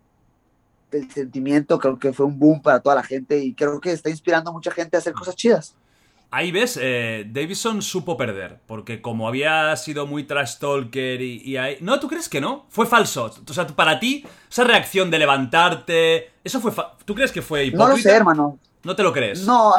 el 0.91 1.12
sentimiento, 1.12 1.80
creo 1.80 2.00
que 2.00 2.14
fue 2.14 2.26
un 2.26 2.39
boom 2.39 2.62
para 2.62 2.80
toda 2.80 2.96
la 2.96 3.04
gente 3.04 3.39
y 3.39 3.54
creo 3.54 3.82
que 3.82 3.91
está 3.91 4.10
inspirando 4.10 4.50
a 4.50 4.54
mucha 4.54 4.72
gente 4.72 4.96
a 4.96 5.00
hacer 5.00 5.14
cosas 5.14 5.36
chidas. 5.36 5.76
Ahí 6.36 6.51
ves, 6.51 6.77
eh, 6.81 7.25
Davison 7.31 7.81
supo 7.81 8.17
perder, 8.17 8.59
porque 8.67 9.01
como 9.01 9.25
había 9.25 9.73
sido 9.77 10.05
muy 10.05 10.25
trash 10.25 10.57
talker 10.57 11.21
y, 11.21 11.55
ahí... 11.55 11.77
No, 11.79 11.97
¿tú 11.97 12.09
crees 12.09 12.27
que 12.27 12.41
no? 12.41 12.65
Fue 12.67 12.86
falso. 12.86 13.33
O 13.47 13.53
sea, 13.53 13.65
para 13.67 14.01
ti, 14.01 14.25
esa 14.51 14.65
reacción 14.65 15.09
de 15.09 15.17
levantarte, 15.17 16.33
eso 16.43 16.59
fue... 16.59 16.73
¿Tú 17.05 17.15
crees 17.15 17.31
que 17.31 17.41
fue 17.41 17.63
hipócrita? 17.63 17.88
No 17.88 17.95
lo 17.95 17.97
sé, 17.97 18.11
hermano. 18.11 18.59
¿No 18.83 18.93
te 18.97 19.03
lo 19.03 19.13
crees? 19.13 19.45
No, 19.45 19.75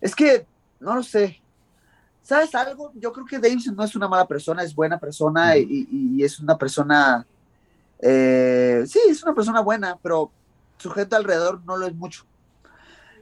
es 0.00 0.16
que, 0.16 0.44
no 0.80 0.96
lo 0.96 1.04
sé. 1.04 1.40
¿Sabes 2.20 2.52
algo? 2.56 2.90
Yo 2.96 3.12
creo 3.12 3.24
que 3.24 3.38
Davison 3.38 3.76
no 3.76 3.84
es 3.84 3.94
una 3.94 4.08
mala 4.08 4.26
persona, 4.26 4.64
es 4.64 4.74
buena 4.74 4.98
persona 4.98 5.56
y, 5.56 6.20
es 6.24 6.40
una 6.40 6.58
persona... 6.58 7.24
Eh, 8.00 8.82
sí, 8.88 8.98
es 9.08 9.22
una 9.22 9.32
persona 9.32 9.60
buena, 9.60 9.96
pero 10.02 10.32
su 10.76 10.90
gente 10.90 11.14
alrededor 11.14 11.60
no 11.64 11.76
lo 11.76 11.86
es 11.86 11.94
mucho 11.94 12.24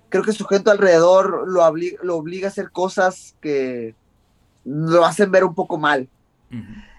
creo 0.09 0.23
que 0.23 0.33
su 0.33 0.45
gente 0.45 0.71
alrededor 0.71 1.49
lo, 1.49 1.65
obliga, 1.65 1.99
lo 2.03 2.17
obliga 2.17 2.49
a 2.49 2.51
hacer 2.51 2.71
cosas 2.71 3.35
que 3.41 3.95
lo 4.65 5.05
hacen 5.05 5.31
ver 5.31 5.45
un 5.45 5.55
poco 5.55 5.79
mal 5.79 6.09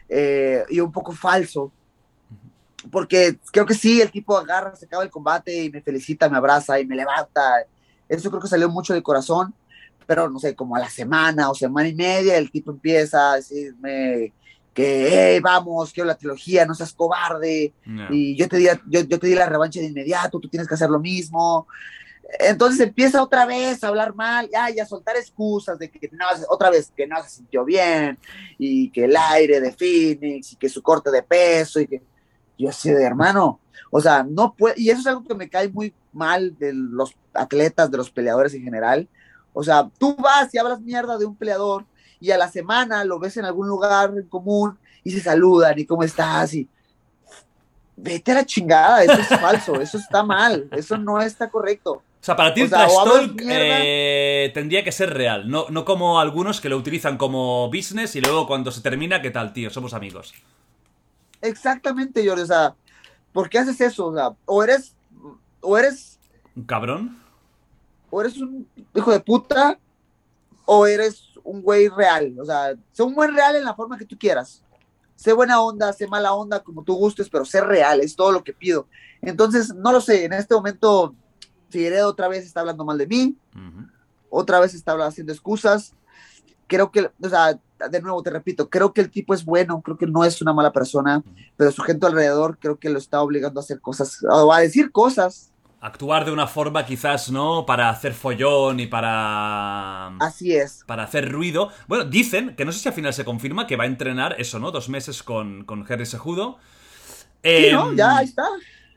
eh, 0.10 0.64
y 0.70 0.80
un 0.80 0.91
poco 0.91 1.12
falso. 1.12 1.72
Porque 2.91 3.38
creo 3.51 3.66
que 3.66 3.74
sí, 3.74 4.01
el 4.01 4.12
tipo 4.12 4.38
agarra, 4.38 4.76
se 4.76 4.86
acaba 4.86 5.03
el 5.03 5.10
combate 5.10 5.64
y 5.64 5.70
me 5.70 5.82
felicita, 5.82 6.30
me 6.30 6.38
abraza 6.38 6.80
y 6.80 6.86
me 6.86 6.95
levanta. 6.95 7.66
Eso 8.08 8.30
creo 8.30 8.41
que 8.41 8.47
salió 8.47 8.70
mucho 8.70 8.93
de 8.93 9.03
corazón, 9.03 9.53
pero 10.05 10.30
no 10.30 10.39
sé, 10.39 10.55
como 10.55 10.76
a 10.76 10.80
la 10.80 10.89
semana 10.89 11.49
o 11.49 11.55
semana 11.55 11.89
y 11.89 11.95
media, 11.95 12.38
el 12.38 12.49
tipo 12.49 12.72
empieza 12.72 13.34
a 13.34 13.36
decirme 13.38 14.32
que, 14.74 15.34
hey, 15.34 15.39
vamos, 15.41 15.91
quiero 15.91 16.08
la 16.08 16.16
trilogía, 16.16 16.66
no 16.66 16.76
seas 16.76 16.93
cobarde, 16.93 17.74
y 18.12 18.36
yo 18.38 18.47
te, 18.47 18.58
di, 18.58 18.68
yo, 18.88 19.01
yo, 19.01 19.20
te 19.20 19.28
di 19.28 19.34
la 19.34 19.47
revancha 19.47 19.80
de 19.80 19.88
inmediato, 19.88 20.39
tú 20.39 20.47
tienes 20.47 20.68
que 20.68 20.76
hacer 20.76 20.89
lo 20.89 20.99
mismo. 20.99 21.68
Entonces 22.39 22.82
empieza 22.82 23.23
otra 23.23 23.45
vez 23.45 23.84
a 23.84 23.88
hablar 23.88 24.13
mal, 24.13 24.49
ya, 24.51 24.69
y 24.69 24.80
a 24.80 24.86
soltar 24.86 25.15
excusas 25.15 25.80
de 25.80 25.89
que 25.89 26.09
no, 26.11 26.25
otra 26.49 26.69
vez 26.69 26.91
que 26.95 27.07
no 27.07 27.21
se 27.23 27.30
sintió 27.30 27.63
bien, 27.63 28.19
y 28.57 28.89
que 28.91 29.05
el 29.05 29.15
aire 29.15 29.61
de 29.61 29.71
Phoenix, 29.71 30.51
y 30.51 30.55
que 30.57 30.67
su 30.67 30.82
corte 30.82 31.09
de 31.09 31.23
peso, 31.23 31.80
y 31.80 31.88
que 31.88 32.01
yo 32.57 32.69
así 32.69 32.89
de 32.89 33.03
hermano, 33.03 33.61
o 33.91 34.01
sea, 34.01 34.23
no 34.23 34.53
puede, 34.53 34.75
y 34.78 34.89
eso 34.89 34.99
es 34.99 35.07
algo 35.07 35.23
que 35.23 35.36
me 35.36 35.49
cae 35.49 35.69
muy 35.69 35.93
mal 36.11 36.57
de 36.57 36.73
los 36.73 37.15
atletas, 37.34 37.89
de 37.89 37.97
los 37.97 38.09
peleadores 38.09 38.53
en 38.53 38.63
general. 38.63 39.07
O 39.53 39.63
sea, 39.63 39.89
tú 39.97 40.15
vas 40.15 40.53
y 40.53 40.57
hablas 40.57 40.82
mierda 40.82 41.17
de 41.17 41.25
un 41.25 41.36
peleador, 41.36 41.86
y 42.19 42.32
a 42.32 42.38
la 42.38 42.49
semana 42.49 43.05
lo 43.05 43.19
ves 43.19 43.38
en 43.38 43.45
algún 43.45 43.67
lugar 43.67 44.11
en 44.15 44.28
común, 44.28 44.78
y 45.03 45.11
se 45.11 45.21
saludan, 45.21 45.80
y 45.80 45.86
cómo 45.86 46.03
estás, 46.03 46.53
y 46.53 46.67
vete 47.95 48.34
a 48.34 48.36
la 48.36 48.45
chingada, 48.45 49.03
eso 49.03 49.13
es 49.13 49.39
falso, 49.39 49.75
eso 49.80 49.97
está 49.97 50.23
mal, 50.23 50.67
eso 50.73 50.97
no 50.97 51.21
está 51.21 51.49
correcto. 51.49 52.03
O 52.28 52.30
sea, 52.30 52.36
para 52.36 52.53
ti 52.53 52.59
el 52.59 52.69
trash 52.69 52.91
talk 53.05 53.41
eh, 53.41 54.51
tendría 54.53 54.84
que 54.84 54.91
ser 54.91 55.13
real, 55.13 55.49
no, 55.49 55.67
no 55.69 55.86
como 55.86 56.19
algunos 56.19 56.59
que 56.59 56.67
lo 56.67 56.75
utilizan 56.75 57.17
como 57.17 57.67
business 57.69 58.17
y 58.17 58.19
luego 58.19 58.45
cuando 58.45 58.69
se 58.69 58.82
termina, 58.82 59.21
¿qué 59.21 59.32
tal, 59.32 59.53
tío? 59.53 59.69
Somos 59.69 59.93
amigos. 59.93 60.34
Exactamente, 61.41 62.28
Jordi, 62.28 62.41
o 62.41 62.45
sea, 62.45 62.75
¿por 63.32 63.49
qué 63.49 63.59
haces 63.59 63.80
eso? 63.80 64.07
O 64.07 64.13
sea, 64.13 64.36
o 64.43 64.61
eres, 64.61 64.93
o 65.61 65.78
eres... 65.78 66.19
¿Un 66.53 66.65
cabrón? 66.65 67.17
O 68.09 68.19
eres 68.19 68.38
un 68.39 68.67
hijo 68.93 69.09
de 69.09 69.21
puta, 69.21 69.80
o 70.65 70.86
eres 70.86 71.30
un 71.45 71.61
güey 71.61 71.88
real. 71.88 72.36
O 72.41 72.43
sea, 72.43 72.73
sé 72.91 73.03
un 73.03 73.15
buen 73.15 73.34
real 73.34 73.55
en 73.55 73.63
la 73.63 73.73
forma 73.73 73.97
que 73.97 74.03
tú 74.03 74.17
quieras. 74.19 74.65
Sé 75.15 75.32
buena 75.32 75.61
onda, 75.61 75.93
sé 75.93 76.07
mala 76.07 76.34
onda, 76.34 76.61
como 76.61 76.84
tú 76.84 76.93
gustes, 76.93 77.30
pero 77.30 77.45
sé 77.45 77.61
real, 77.61 78.01
es 78.01 78.17
todo 78.17 78.34
lo 78.34 78.43
que 78.43 78.51
pido. 78.51 78.86
Entonces, 79.21 79.73
no 79.73 79.93
lo 79.93 80.01
sé, 80.01 80.25
en 80.25 80.34
este 80.34 80.55
momento 80.55 81.15
Figueredo 81.70 82.09
otra 82.09 82.28
vez 82.28 82.45
está 82.45 82.61
hablando 82.61 82.86
mal 82.86 82.97
de 82.97 83.07
mí, 83.07 83.36
otra 84.30 84.59
vez 84.59 84.74
está 84.74 84.93
haciendo 85.05 85.34
excusas. 85.34 85.93
Creo 86.68 86.91
que, 86.91 87.09
o 87.22 87.30
sea, 87.30 87.57
de 87.89 88.01
nuevo 88.01 88.22
te 88.22 88.30
repito, 88.30 88.70
creo 88.70 88.93
que 88.93 89.01
el 89.01 89.09
tipo 89.09 89.34
es 89.34 89.45
bueno, 89.45 89.82
creo 89.82 89.97
que 89.97 90.07
no 90.07 90.26
es 90.26 90.41
una 90.41 90.53
mala 90.53 90.74
persona, 90.74 91.24
pero 91.55 91.72
su 91.72 91.82
gente 91.84 92.05
alrededor 92.05 92.57
creo 92.59 92.78
que 92.78 92.89
lo 92.89 92.97
está 92.97 93.22
obligando 93.22 93.59
a 93.59 93.63
hacer 93.63 93.80
cosas, 93.80 94.24
o 94.30 94.51
a 94.51 94.59
decir 94.59 94.91
cosas. 94.91 95.51
Actuar 95.80 96.26
de 96.26 96.32
una 96.32 96.47
forma 96.47 96.86
quizás, 96.86 97.30
¿no? 97.30 97.65
Para 97.65 97.89
hacer 97.89 98.13
follón 98.13 98.80
y 98.80 98.88
para... 98.88 100.07
Así 100.18 100.55
es. 100.55 100.84
Para 100.88 101.03
hacer 101.03 101.32
ruido. 101.32 101.70
Bueno, 101.88 102.05
dicen, 102.05 102.55
que 102.55 102.65
no 102.65 102.72
sé 102.72 102.80
si 102.80 102.89
al 102.89 102.95
final 102.95 103.13
se 103.13 103.24
confirma, 103.24 103.68
que 103.68 103.76
va 103.76 103.84
a 103.84 103.88
entrenar 103.88 104.36
eso, 104.39 104.57
¿no? 104.57 104.72
Dos 104.72 104.89
meses 104.89 105.22
con, 105.22 105.65
con 105.65 105.86
Henry 105.88 106.07
Sejudo. 106.07 106.57
Sí, 107.43 107.68
¿no? 107.72 107.93
Ya, 107.93 108.11
em, 108.11 108.18
ahí 108.18 108.26
está. 108.26 108.47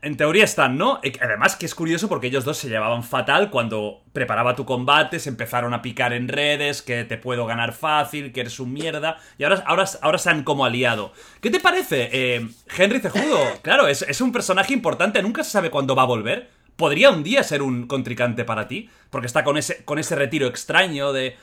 En 0.02 0.16
teoría 0.16 0.44
están, 0.44 0.78
¿no? 0.78 0.98
Además 1.20 1.56
que 1.56 1.66
es 1.66 1.74
curioso 1.74 2.08
porque 2.08 2.28
ellos 2.28 2.44
dos 2.44 2.56
se 2.56 2.70
llevaban 2.70 3.04
fatal 3.04 3.50
cuando 3.50 4.02
preparaba 4.14 4.56
tu 4.56 4.64
combate, 4.64 5.18
se 5.18 5.28
empezaron 5.28 5.74
a 5.74 5.82
picar 5.82 6.14
en 6.14 6.28
redes, 6.28 6.80
que 6.80 7.04
te 7.04 7.18
puedo 7.18 7.44
ganar 7.44 7.74
fácil, 7.74 8.32
que 8.32 8.40
eres 8.40 8.58
un 8.60 8.72
mierda, 8.72 9.18
y 9.36 9.44
ahora, 9.44 9.62
ahora, 9.66 9.84
ahora 10.00 10.18
se 10.18 10.30
han 10.30 10.42
como 10.42 10.64
aliado. 10.64 11.12
¿Qué 11.42 11.50
te 11.50 11.60
parece? 11.60 12.08
Eh, 12.12 12.48
Henry 12.78 13.00
Cejudo, 13.00 13.38
claro, 13.60 13.88
es, 13.88 14.00
es 14.00 14.22
un 14.22 14.32
personaje 14.32 14.72
importante, 14.72 15.22
nunca 15.22 15.44
se 15.44 15.50
sabe 15.50 15.70
cuándo 15.70 15.94
va 15.94 16.02
a 16.02 16.06
volver. 16.06 16.48
¿Podría 16.76 17.10
un 17.10 17.22
día 17.22 17.42
ser 17.42 17.60
un 17.60 17.86
contrincante 17.86 18.44
para 18.46 18.66
ti? 18.66 18.88
Porque 19.10 19.26
está 19.26 19.44
con 19.44 19.58
ese, 19.58 19.84
con 19.84 19.98
ese 19.98 20.16
retiro 20.16 20.46
extraño 20.46 21.12
de... 21.12 21.36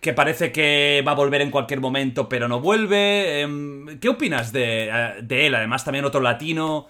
que 0.00 0.14
parece 0.14 0.52
que 0.52 1.04
va 1.06 1.12
a 1.12 1.16
volver 1.16 1.42
en 1.42 1.50
cualquier 1.50 1.80
momento, 1.80 2.30
pero 2.30 2.48
no 2.48 2.60
vuelve. 2.60 3.42
Em, 3.42 3.98
¿Qué 3.98 4.08
opinas 4.08 4.54
de, 4.54 4.88
eh, 4.88 5.14
de 5.22 5.46
él? 5.48 5.54
Además, 5.54 5.84
también 5.84 6.06
otro 6.06 6.22
latino. 6.22 6.88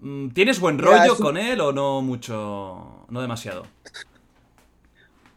Mm, 0.00 0.30
¿Tienes 0.30 0.58
buen 0.58 0.78
rollo 0.78 1.16
con 1.16 1.36
él 1.36 1.60
o 1.60 1.72
no 1.72 2.00
mucho? 2.00 3.04
No 3.08 3.20
demasiado. 3.20 3.66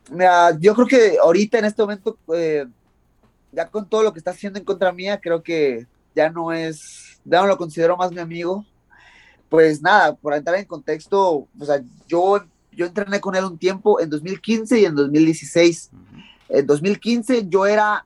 Mira, 0.09 0.57
yo 0.59 0.74
creo 0.74 0.88
que 0.88 1.18
ahorita 1.22 1.59
en 1.59 1.66
este 1.66 1.82
momento, 1.82 2.18
eh, 2.34 2.66
ya 3.51 3.68
con 3.68 3.88
todo 3.88 4.03
lo 4.03 4.14
que 4.14 4.20
está 4.20 4.32
haciendo 4.32 4.59
en 4.59 4.66
contra 4.66 4.91
mía, 4.91 5.20
creo 5.22 5.43
que 5.43 5.86
ya 6.16 6.30
no 6.30 6.51
es, 6.53 7.20
ya 7.26 7.41
no 7.41 7.47
lo 7.47 7.57
considero 7.57 7.97
más 7.97 8.11
mi 8.11 8.20
amigo. 8.20 8.66
Pues 9.49 9.82
nada, 9.82 10.16
por 10.16 10.34
entrar 10.34 10.57
en 10.57 10.66
contexto, 10.66 11.47
o 11.59 11.66
sea, 11.66 11.82
yo, 12.07 12.43
yo 12.72 12.86
entrené 12.86 13.20
con 13.20 13.36
él 13.36 13.43
un 13.43 13.57
tiempo 13.57 13.99
en 13.99 14.09
2015 14.09 14.80
y 14.80 14.86
en 14.86 14.95
2016. 14.95 15.91
En 16.49 16.66
2015 16.66 17.47
yo 17.49 17.66
era, 17.66 18.05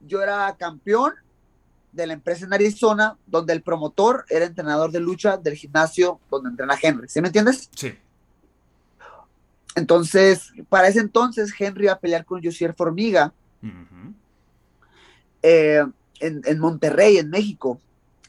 yo 0.00 0.20
era 0.22 0.54
campeón 0.58 1.12
de 1.96 2.06
la 2.06 2.12
empresa 2.12 2.44
en 2.44 2.52
Arizona, 2.52 3.16
donde 3.26 3.52
el 3.52 3.62
promotor 3.62 4.24
era 4.28 4.44
entrenador 4.44 4.92
de 4.92 5.00
lucha 5.00 5.36
del 5.36 5.54
gimnasio 5.54 6.20
donde 6.30 6.50
entrena 6.50 6.78
Henry. 6.80 7.08
¿Sí 7.08 7.20
me 7.20 7.28
entiendes? 7.28 7.68
Sí. 7.74 7.94
Entonces, 9.74 10.52
para 10.68 10.88
ese 10.88 11.00
entonces, 11.00 11.52
Henry 11.58 11.84
iba 11.84 11.92
a 11.92 11.98
pelear 11.98 12.24
con 12.24 12.42
Josier 12.42 12.74
Formiga 12.74 13.32
eh, 15.42 15.84
en, 16.20 16.58
Monterrey, 16.58 17.18
en 17.18 17.28
México. 17.28 17.80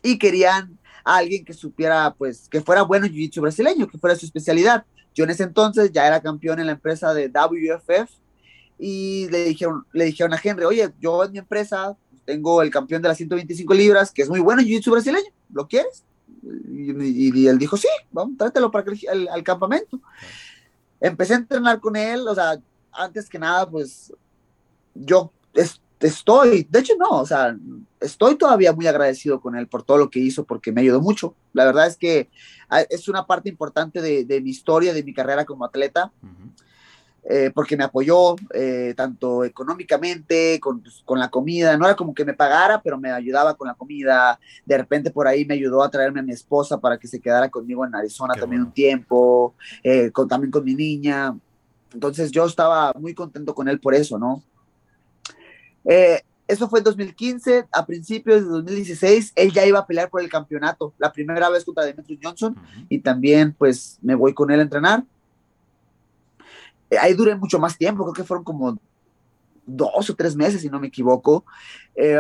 Y 0.04 0.18
querían 0.18 0.78
a 1.06 1.18
alguien 1.18 1.46
que 1.46 1.54
supiera, 1.54 2.14
pues, 2.18 2.50
que 2.50 2.62
fuera 2.62 2.82
bueno 2.82 3.06
en 3.06 3.14
Jiu-Jitsu 3.14 3.42
brasileño, 3.42 3.88
que 3.88 3.98
fuera 3.98 4.16
su 4.16 4.26
especialidad. 4.26 4.86
Yo 5.16 5.24
en 5.24 5.30
ese 5.30 5.44
entonces 5.44 5.92
ya 5.92 6.06
era 6.06 6.22
campeón 6.22 6.60
en 6.60 6.66
la 6.66 6.74
empresa 6.74 7.14
de 7.14 7.30
WFF 7.30 8.12
y 8.78 9.28
le 9.30 9.46
dijeron, 9.46 9.86
le 9.94 10.06
dijeron 10.06 10.34
a 10.34 10.40
Henry, 10.44 10.66
oye, 10.66 10.92
yo 11.00 11.24
en 11.24 11.32
mi 11.32 11.40
empresa 11.40 11.96
tengo 12.28 12.62
el 12.62 12.70
campeón 12.70 13.02
de 13.02 13.08
las 13.08 13.18
125 13.18 13.74
libras, 13.74 14.12
que 14.12 14.22
es 14.22 14.30
muy 14.30 14.42
bueno 14.42 14.62
en 14.62 14.68
Jiu-Jitsu 14.68 14.92
brasileño, 14.92 15.32
¿lo 15.50 15.66
quieres? 15.66 16.04
Y, 16.44 17.48
él 17.48 17.58
dijo, 17.58 17.78
sí, 17.78 17.88
vamos, 18.12 18.38
tráetelo 18.38 18.70
para 18.70 18.92
el, 19.14 19.30
al 19.30 19.44
campamento. 19.44 20.02
Empecé 21.00 21.36
a 21.36 21.38
entrenar 21.38 21.80
con 21.80 21.96
él, 21.96 22.28
o 22.28 22.36
sea, 22.36 22.60
antes 22.92 23.30
que 23.30 23.40
nada, 23.40 23.70
pues 23.70 24.12
yo 24.94 25.32
estoy, 26.02 26.68
de 26.70 26.80
hecho 26.80 26.94
no, 27.00 27.10
o 27.12 27.26
sea, 27.26 27.58
estoy 28.02 28.36
todavía 28.36 28.74
muy 28.74 28.88
agradecido 28.88 29.40
con 29.40 29.56
él 29.56 29.68
por 29.68 29.84
todo 29.84 29.98
lo 29.98 30.10
que 30.10 30.20
hizo, 30.20 30.44
porque 30.44 30.74
me 30.74 30.82
ayudó 30.82 31.00
mucho. 31.00 31.34
La 31.54 31.64
verdad 31.64 31.88
es 31.88 31.96
que 31.96 32.30
ah, 32.70 32.82
es 32.82 33.08
una 33.08 33.26
parte 33.26 33.48
importante 33.48 34.02
de, 34.02 34.42
mi 34.42 34.50
historia, 34.50 34.94
de 34.94 35.04
mi 35.04 35.14
carrera 35.14 35.46
como 35.46 35.64
atleta. 35.64 36.12
Eh, 37.30 37.52
porque 37.54 37.76
me 37.76 37.84
apoyó 37.84 38.38
eh, 38.54 38.94
tanto 38.96 39.44
económicamente, 39.44 40.62
pues, 40.64 41.02
con, 41.04 41.20
la 41.20 41.30
comida, 41.30 41.76
no 41.76 41.84
era 41.84 41.94
como 41.94 42.14
que 42.14 42.24
me 42.24 42.34
pagara, 42.34 42.82
pero 42.82 42.98
me 42.98 43.12
ayudaba 43.12 43.54
con 43.56 43.68
la 43.68 43.74
comida, 43.74 44.40
de 44.66 44.78
repente 44.78 45.12
por 45.12 45.28
ahí 45.28 45.44
me 45.44 45.56
ayudó 45.56 45.84
a 45.84 45.92
traerme 45.92 46.22
a 46.22 46.24
mi 46.24 46.32
esposa 46.32 46.80
para 46.80 46.98
que 46.98 47.06
se 47.06 47.20
quedara 47.20 47.50
conmigo 47.50 47.86
en 47.86 47.94
Arizona 47.94 48.34
también 48.40 48.62
un 48.62 48.72
tiempo, 48.72 49.56
eh, 49.84 50.10
con, 50.12 50.30
también 50.30 50.52
con 50.52 50.64
mi 50.64 50.74
niña, 50.74 51.38
entonces 51.94 52.32
yo 52.32 52.46
estaba 52.46 52.94
muy 52.94 53.14
contento 53.14 53.54
con 53.54 53.68
él 53.68 53.82
por 53.82 53.94
eso, 53.94 54.18
¿no? 54.18 54.42
eso 56.48 56.70
fue 56.70 56.80
en 56.80 56.86
2015, 56.86 57.68
a 57.72 57.86
principios 57.86 58.44
de 58.44 58.50
2016, 58.50 59.34
él 59.36 59.52
ya 59.52 59.66
iba 59.66 59.80
a 59.80 59.86
pelear 59.86 60.10
por 60.10 60.22
el 60.22 60.30
campeonato, 60.30 60.94
la 60.98 61.12
primera 61.12 61.50
vez 61.50 61.66
contra 61.66 61.84
Demetrius 61.84 62.20
Johnson, 62.24 62.56
y 62.88 63.00
también 63.00 63.54
pues 63.54 63.98
me 64.02 64.16
voy 64.16 64.34
con 64.34 64.50
él 64.50 64.62
a 64.62 64.64
entrenar. 64.64 65.04
eh, 65.04 65.17
ahí 67.00 67.14
duré 67.14 67.36
mucho 67.36 67.60
más 67.60 67.78
tiempo, 67.78 68.04
creo 68.04 68.14
que 68.14 68.24
fueron 68.24 68.44
como 68.44 68.78
dos 69.66 70.10
o 70.10 70.16
tres 70.16 70.36
meses, 70.36 70.62
si 70.62 70.70
no 70.70 70.80
me 70.80 70.88
equivoco. 70.88 71.46
Eh, 71.96 72.20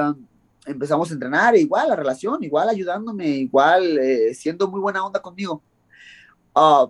empezamos 0.65 1.09
a 1.09 1.13
entrenar, 1.13 1.55
igual 1.55 1.87
la 1.87 1.95
relación, 1.95 2.43
igual 2.43 2.69
ayudándome, 2.69 3.27
igual 3.27 3.97
eh, 3.97 4.33
siendo 4.35 4.67
muy 4.67 4.79
buena 4.79 5.03
onda 5.03 5.21
conmigo. 5.21 5.61
Ah, 6.53 6.87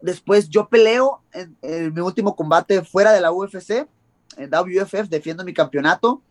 después 0.00 0.48
yo 0.48 0.68
peleo 0.68 1.20
en, 1.32 1.92
mi 1.92 2.00
último 2.00 2.36
combate 2.36 2.82
fuera 2.84 3.12
de 3.12 3.20
la 3.20 3.32
UFC, 3.32 3.88
en 4.36 4.50
WFF, 4.50 5.08
defiendo 5.08 5.44
mi 5.44 5.52
campeonato. 5.52 6.22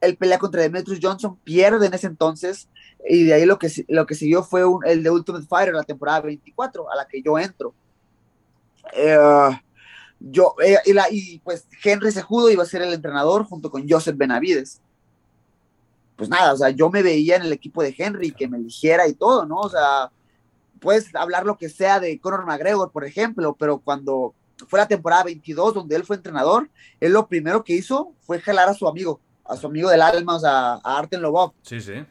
Él 0.00 0.16
pelea 0.16 0.38
contra 0.38 0.62
Demetrius 0.62 1.00
Johnson, 1.02 1.36
pierde 1.42 1.86
en 1.86 1.94
ese 1.94 2.06
entonces, 2.06 2.68
y 3.08 3.24
de 3.24 3.34
ahí 3.34 3.46
lo 3.46 3.58
que, 3.58 3.68
lo 3.88 4.06
que 4.06 4.14
siguió 4.14 4.42
fue 4.42 4.62
el 4.84 5.02
de 5.02 5.10
Ultimate 5.10 5.46
Fighter, 5.46 5.74
la 5.74 5.82
temporada 5.82 6.20
24, 6.20 6.90
a 6.90 6.96
la 6.96 7.08
que 7.08 7.22
yo 7.22 7.38
entro. 7.38 7.74
Eh, 8.92 9.60
yo, 10.20 10.54
eh, 10.64 10.78
y, 10.86 10.92
la, 10.92 11.06
y, 11.10 11.38
pues 11.40 11.66
Henry 11.82 12.10
Sejudo 12.10 12.50
iba 12.50 12.62
a 12.62 12.66
ser 12.66 12.82
el 12.82 12.92
entrenador 12.92 13.44
junto 13.44 13.70
con 13.70 13.88
Joseph 13.88 14.16
Benavides. 14.16 14.80
Pues 16.16 16.30
nada, 16.30 16.54
o 16.54 16.56
sea, 16.56 16.70
yo 16.70 16.90
me 16.90 17.02
veía 17.02 17.36
en 17.36 17.42
el 17.42 17.52
equipo 17.52 17.82
de 17.82 17.94
Henry, 17.96 18.32
que 18.32 18.48
me 18.48 18.56
eligiera 18.56 19.06
y 19.06 19.12
todo, 19.12 19.44
¿no? 19.44 19.56
O 19.60 19.68
sea, 19.68 20.10
puedes 20.80 21.14
hablar 21.14 21.44
lo 21.44 21.58
que 21.58 21.68
sea 21.68 22.00
de 22.00 22.18
Conor 22.18 22.46
McGregor, 22.46 22.90
por 22.90 23.04
ejemplo, 23.04 23.54
pero 23.58 23.78
cuando 23.78 24.34
fue 24.68 24.78
la 24.78 24.88
temporada 24.88 25.24
22 25.24 25.74
donde 25.74 25.96
él 25.96 26.04
fue 26.04 26.16
entrenador, 26.16 26.70
él 27.00 27.12
lo 27.12 27.28
primero 27.28 27.62
que 27.62 27.74
hizo 27.74 28.12
fue 28.20 28.40
jalar 28.40 28.68
a 28.70 28.74
su 28.74 28.88
amigo, 28.88 29.20
a 29.44 29.56
su 29.56 29.66
amigo 29.66 29.90
del 29.90 30.00
alma, 30.00 30.36
o 30.36 30.40
sea, 30.40 30.74
a 30.82 30.98
Arten 30.98 31.20
Lobov. 31.20 31.52
Sí, 31.62 31.80
sí. 31.80 32.04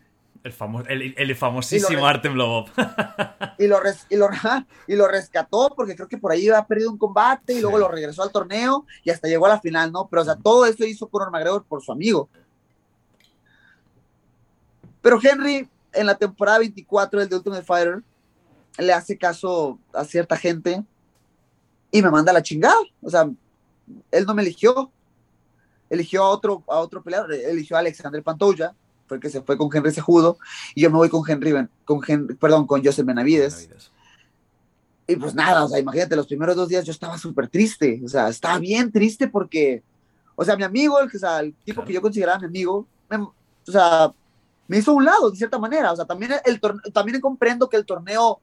El, 0.46 1.16
el, 1.18 1.36
famosísimo 1.36 2.06
Artem 2.06 2.36
Lobov. 2.36 2.70
y, 3.58 3.66
lo 3.66 3.80
y, 4.88 4.96
lo 4.96 5.08
rescató 5.08 5.74
porque 5.76 5.96
creo 5.96 6.08
que 6.08 6.20
por 6.20 6.32
ahí 6.32 6.48
había 6.48 6.64
perdido 6.68 6.92
un 6.92 7.00
combate 7.00 7.54
y 7.54 7.62
luego 7.62 7.80
lo 7.80 7.88
regresó 7.88 8.22
al 8.22 8.32
torneo 8.32 8.86
y 9.04 9.10
hasta 9.10 9.28
llegó 9.28 9.48
a 9.48 9.50
la 9.50 9.60
final, 9.60 9.92
¿no? 9.92 10.08
Pero, 10.08 10.22
o 10.22 10.26
sea, 10.26 10.36
todo 10.36 10.68
eso 10.68 10.86
hizo 10.86 11.08
Conor 11.08 11.32
McGregor 11.32 11.64
por 11.64 11.82
su 11.82 11.92
amigo. 11.92 12.30
Pero 15.02 15.20
Henry, 15.20 15.68
en 15.94 16.06
la 16.06 16.16
temporada 16.16 16.60
24 16.60 17.22
del 17.22 17.30
The 17.30 17.36
Ultimate 17.38 17.64
Fighter, 17.64 18.04
le 18.78 18.94
hace 18.94 19.18
caso 19.18 19.80
a 19.94 20.06
cierta 20.06 20.38
gente 20.38 20.84
y 21.90 22.04
me 22.04 22.12
manda 22.12 22.32
la 22.32 22.44
chingada. 22.44 22.78
O 23.02 23.10
sea, 23.10 23.28
él 24.12 24.26
no 24.28 24.36
me 24.36 24.44
eligió. 24.44 24.92
Eligió 25.90 26.24
a 26.24 26.30
otro, 26.30 26.64
a 26.68 26.78
otro 26.78 27.02
peleador, 27.02 27.34
eligió 27.34 27.78
a 27.78 27.80
Alexander 27.80 28.22
Pantoja 28.22 28.76
fue 29.08 29.18
el 29.18 29.22
que 29.22 29.30
se 29.30 29.42
fue 29.42 29.58
con 29.58 29.70
Henry 29.74 29.92
Sejudo, 29.92 30.38
y 30.74 30.82
yo 30.82 30.92
me 30.92 30.98
voy 30.98 31.10
con 31.10 31.24
Henry, 31.28 31.54
con 31.84 32.02
perdón, 32.40 32.68
con 32.68 32.84
Joseph 32.84 33.06
Benavides. 33.06 33.70
Y 35.08 35.16
pues 35.18 35.36
nada, 35.36 35.66
o 35.66 35.68
sea, 35.68 35.80
imagínate, 35.80 36.16
los 36.16 36.28
primeros 36.28 36.56
dos 36.56 36.68
días 36.68 36.84
yo 36.84 36.92
estaba 36.92 37.18
súper 37.18 37.48
triste, 37.48 38.02
o 38.04 38.08
sea, 38.08 38.28
estaba 38.30 38.58
bien 38.58 38.92
triste 38.92 39.28
porque, 39.28 39.84
o 40.36 40.44
sea, 40.44 40.56
mi 40.56 40.64
amigo, 40.64 41.00
el, 41.00 41.10
el 41.42 41.54
tipo 41.64 41.84
que 41.84 41.94
yo 41.94 42.02
consideraba 42.02 42.40
mi 42.40 42.46
amigo, 42.46 42.88
o 43.10 43.72
sea, 43.72 44.12
me 44.68 44.78
hizo 44.80 44.94
un 44.94 45.06
lado, 45.06 45.30
de 45.30 45.38
cierta 45.38 45.60
manera, 45.60 45.92
o 45.92 45.96
sea, 45.96 46.06
también, 46.06 46.32
el 46.44 46.60
también 46.92 47.22
comprendo 47.22 47.70
que 47.70 47.78
el 47.78 47.86
torneo 47.86 48.40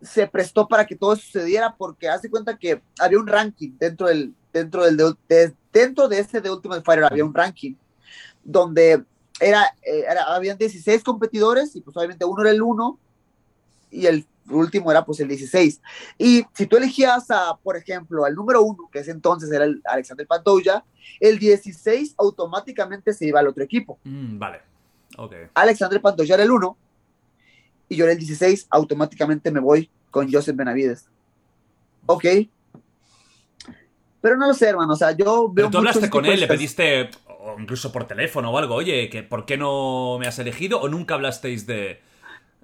se 0.00 0.26
prestó 0.26 0.68
para 0.68 0.86
que 0.86 0.94
todo 0.94 1.16
sucediera 1.16 1.74
porque 1.76 2.08
hace 2.08 2.30
cuenta 2.30 2.56
que 2.56 2.82
había 3.00 3.18
un 3.18 3.26
ranking 3.26 3.72
dentro 3.78 4.06
del, 4.06 4.34
dentro 4.52 4.84
del, 4.84 4.96
de, 4.96 5.54
dentro 5.72 6.08
de 6.08 6.20
ese 6.20 6.40
de 6.40 6.50
Ultimate 6.50 6.82
Fighter 6.82 7.04
había 7.04 7.24
un 7.24 7.34
ranking 7.34 7.74
donde 8.44 9.02
era, 9.40 9.64
eh, 9.82 10.04
era, 10.08 10.34
habían 10.34 10.58
16 10.58 11.02
competidores 11.02 11.74
y 11.76 11.80
pues 11.80 11.96
obviamente 11.96 12.24
uno 12.24 12.42
era 12.42 12.50
el 12.50 12.62
1 12.62 12.98
y 13.90 14.06
el 14.06 14.26
último 14.48 14.90
era 14.90 15.04
pues 15.04 15.20
el 15.20 15.28
16. 15.28 15.80
Y 16.18 16.44
si 16.52 16.66
tú 16.66 16.76
elegías 16.76 17.30
a, 17.30 17.56
por 17.62 17.76
ejemplo, 17.76 18.24
al 18.24 18.34
número 18.34 18.62
1, 18.62 18.90
que 18.92 19.00
ese 19.00 19.10
entonces 19.10 19.50
era 19.50 19.64
el 19.64 19.80
Alexander 19.84 20.26
Pantoya, 20.26 20.84
el 21.20 21.38
16 21.38 22.14
automáticamente 22.18 23.12
se 23.12 23.26
iba 23.26 23.40
al 23.40 23.48
otro 23.48 23.64
equipo. 23.64 23.98
Mm, 24.04 24.38
vale, 24.38 24.60
ok. 25.16 25.34
Alexander 25.54 26.00
Pantoya 26.00 26.34
era 26.34 26.44
el 26.44 26.50
1 26.50 26.76
y 27.88 27.96
yo 27.96 28.04
era 28.04 28.12
el 28.12 28.18
16, 28.18 28.66
automáticamente 28.70 29.50
me 29.50 29.60
voy 29.60 29.90
con 30.10 30.30
Joseph 30.30 30.56
Benavides. 30.56 31.08
Ok. 32.06 32.24
Pero 34.20 34.36
no 34.38 34.46
lo 34.46 34.54
sé, 34.54 34.68
hermano, 34.68 34.94
o 34.94 34.96
sea, 34.96 35.12
yo 35.12 35.50
veo... 35.50 35.54
Pero 35.54 35.70
tú 35.70 35.78
hablaste 35.78 36.08
con 36.08 36.24
él, 36.24 36.40
le 36.40 36.46
pediste 36.46 37.10
o 37.44 37.60
incluso 37.60 37.92
por 37.92 38.06
teléfono 38.06 38.50
o 38.50 38.58
algo, 38.58 38.74
oye, 38.74 39.10
que 39.10 39.22
¿por 39.22 39.44
qué 39.44 39.58
no 39.58 40.16
me 40.18 40.26
has 40.26 40.38
elegido? 40.38 40.80
¿O 40.80 40.88
nunca 40.88 41.14
hablasteis 41.14 41.66
de, 41.66 42.00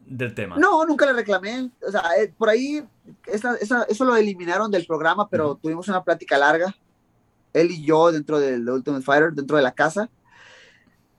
del 0.07 0.35
tema? 0.35 0.57
No, 0.57 0.87
nunca 0.87 1.05
le 1.05 1.13
reclamé. 1.13 1.71
O 1.87 1.91
sea, 1.91 2.03
eh, 2.19 2.33
por 2.37 2.49
ahí, 2.49 2.83
eso 3.27 4.05
lo 4.05 4.17
eliminaron 4.17 4.71
del 4.71 4.87
programa, 4.87 5.29
pero 5.29 5.55
tuvimos 5.57 5.87
una 5.89 6.03
plática 6.03 6.39
larga, 6.39 6.75
él 7.53 7.71
y 7.71 7.85
yo, 7.85 8.11
dentro 8.11 8.41
del 8.41 8.69
Ultimate 8.69 9.05
Fighter, 9.05 9.33
dentro 9.33 9.59
de 9.59 9.63
la 9.63 9.73
casa. 9.73 10.09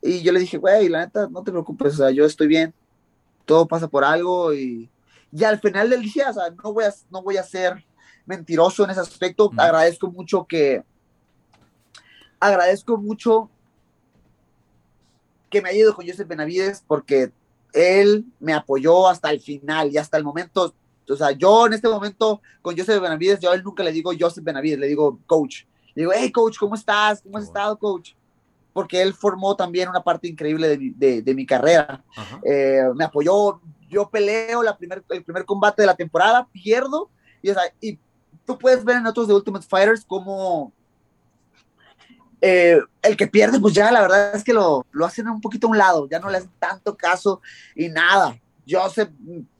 Y 0.01 0.23
yo 0.23 0.31
le 0.31 0.39
dije, 0.39 0.57
güey, 0.57 0.89
la 0.89 1.05
neta, 1.05 1.27
no 1.29 1.43
te 1.43 1.51
preocupes, 1.51 1.93
o 1.93 1.97
sea, 1.97 2.09
yo 2.09 2.25
estoy 2.25 2.47
bien, 2.47 2.73
todo 3.45 3.67
pasa 3.67 3.87
por 3.87 4.03
algo 4.03 4.51
y, 4.51 4.89
y 5.31 5.43
al 5.43 5.59
final 5.59 5.91
del 5.91 6.01
día, 6.01 6.31
o 6.31 6.33
sea, 6.33 6.49
no 6.49 6.73
voy 6.73 6.85
a, 6.85 6.93
no 7.11 7.21
voy 7.21 7.37
a 7.37 7.43
ser 7.43 7.85
mentiroso 8.25 8.83
en 8.83 8.89
ese 8.89 9.01
aspecto. 9.01 9.51
Agradezco 9.55 10.09
mucho 10.09 10.47
que, 10.47 10.83
agradezco 12.41 12.97
mucho 12.97 13.49
que 15.49 15.61
me 15.61 15.69
haya 15.69 15.79
ido 15.79 15.95
con 15.95 16.05
Joseph 16.05 16.27
Benavides 16.27 16.83
porque 16.85 17.31
él 17.73 18.25
me 18.39 18.53
apoyó 18.53 19.07
hasta 19.07 19.29
el 19.29 19.39
final 19.39 19.91
y 19.91 19.97
hasta 19.97 20.17
el 20.17 20.23
momento. 20.23 20.73
O 21.07 21.15
sea, 21.15 21.31
yo 21.31 21.67
en 21.67 21.73
este 21.73 21.87
momento 21.87 22.41
con 22.61 22.75
Joseph 22.75 23.01
Benavides, 23.01 23.39
yo 23.39 23.51
a 23.51 23.55
él 23.55 23.63
nunca 23.63 23.83
le 23.83 23.91
digo 23.91 24.11
Joseph 24.19 24.43
Benavides, 24.43 24.79
le 24.79 24.87
digo 24.87 25.19
coach. 25.27 25.63
Le 25.93 26.03
digo, 26.03 26.11
hey, 26.15 26.31
coach, 26.31 26.57
¿cómo 26.57 26.75
estás? 26.75 27.21
¿Cómo 27.21 27.37
has 27.37 27.43
estado, 27.43 27.77
coach? 27.77 28.13
Porque 28.73 29.01
él 29.01 29.13
formó 29.13 29.55
también 29.55 29.89
una 29.89 30.01
parte 30.01 30.27
increíble 30.27 30.69
de 30.69 30.77
mi, 30.77 30.89
de, 30.91 31.21
de 31.21 31.35
mi 31.35 31.45
carrera. 31.45 32.03
Eh, 32.43 32.83
me 32.95 33.03
apoyó, 33.03 33.59
yo 33.89 34.09
peleo 34.09 34.63
la 34.63 34.77
primer, 34.77 35.03
el 35.09 35.23
primer 35.23 35.45
combate 35.45 35.81
de 35.81 35.87
la 35.87 35.95
temporada, 35.95 36.47
pierdo, 36.51 37.09
y, 37.41 37.49
o 37.49 37.53
sea, 37.53 37.63
y 37.81 37.99
tú 38.45 38.57
puedes 38.57 38.85
ver 38.85 38.97
en 38.97 39.07
otros 39.07 39.27
de 39.27 39.33
Ultimate 39.33 39.67
Fighters 39.67 40.05
como 40.05 40.71
eh, 42.41 42.79
el 43.01 43.15
que 43.15 43.27
pierde, 43.27 43.59
pues 43.59 43.73
ya 43.73 43.91
la 43.91 44.01
verdad 44.01 44.35
es 44.35 44.43
que 44.43 44.53
lo, 44.53 44.85
lo 44.91 45.05
hacen 45.05 45.27
un 45.27 45.41
poquito 45.41 45.67
a 45.67 45.69
un 45.69 45.77
lado, 45.77 46.07
ya 46.09 46.19
no 46.19 46.29
le 46.29 46.37
hacen 46.37 46.51
tanto 46.59 46.97
caso 46.97 47.41
y 47.75 47.89
nada. 47.89 48.37
Yo 48.65 48.89
se 48.89 49.09